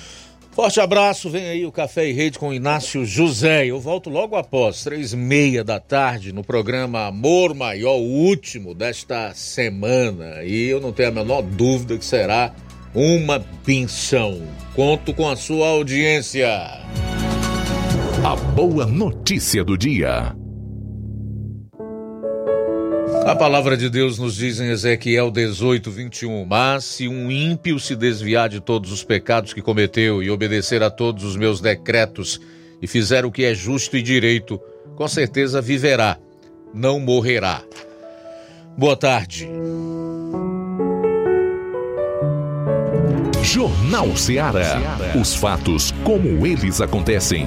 Forte 0.50 0.80
abraço, 0.80 1.28
vem 1.28 1.44
aí 1.44 1.66
o 1.66 1.70
Café 1.70 2.08
e 2.08 2.14
Rede 2.14 2.38
com 2.38 2.54
Inácio 2.54 3.04
José. 3.04 3.66
Eu 3.66 3.78
volto 3.78 4.08
logo 4.08 4.34
após, 4.34 4.82
três 4.82 5.12
e 5.12 5.16
meia 5.16 5.62
da 5.62 5.78
tarde, 5.78 6.32
no 6.32 6.42
programa 6.42 7.06
Amor 7.06 7.54
Maior, 7.54 7.98
o 7.98 8.26
último 8.26 8.74
desta 8.74 9.34
semana. 9.34 10.42
E 10.42 10.68
eu 10.68 10.80
não 10.80 10.90
tenho 10.90 11.10
a 11.10 11.12
menor 11.12 11.42
dúvida 11.42 11.98
que 11.98 12.04
será 12.04 12.54
uma 12.94 13.44
benção. 13.66 14.40
Conto 14.74 15.12
com 15.12 15.28
a 15.28 15.36
sua 15.36 15.68
audiência. 15.68 16.48
A 18.26 18.34
boa 18.34 18.84
notícia 18.84 19.62
do 19.62 19.78
dia. 19.78 20.34
A 23.24 23.36
palavra 23.36 23.76
de 23.76 23.88
Deus 23.88 24.18
nos 24.18 24.34
diz 24.34 24.58
em 24.58 24.68
Ezequiel 24.68 25.30
18, 25.30 25.88
21. 25.92 26.44
Mas 26.44 26.84
se 26.86 27.06
um 27.06 27.30
ímpio 27.30 27.78
se 27.78 27.94
desviar 27.94 28.48
de 28.48 28.58
todos 28.58 28.90
os 28.90 29.04
pecados 29.04 29.52
que 29.52 29.62
cometeu 29.62 30.24
e 30.24 30.28
obedecer 30.28 30.82
a 30.82 30.90
todos 30.90 31.22
os 31.22 31.36
meus 31.36 31.60
decretos 31.60 32.40
e 32.82 32.88
fizer 32.88 33.24
o 33.24 33.30
que 33.30 33.44
é 33.44 33.54
justo 33.54 33.96
e 33.96 34.02
direito, 34.02 34.60
com 34.96 35.06
certeza 35.06 35.62
viverá, 35.62 36.18
não 36.74 36.98
morrerá. 36.98 37.62
Boa 38.76 38.96
tarde. 38.96 39.48
Jornal 43.40 44.16
Ceará. 44.16 44.80
Os 45.14 45.36
fatos 45.36 45.92
como 46.02 46.44
eles 46.44 46.80
acontecem. 46.80 47.46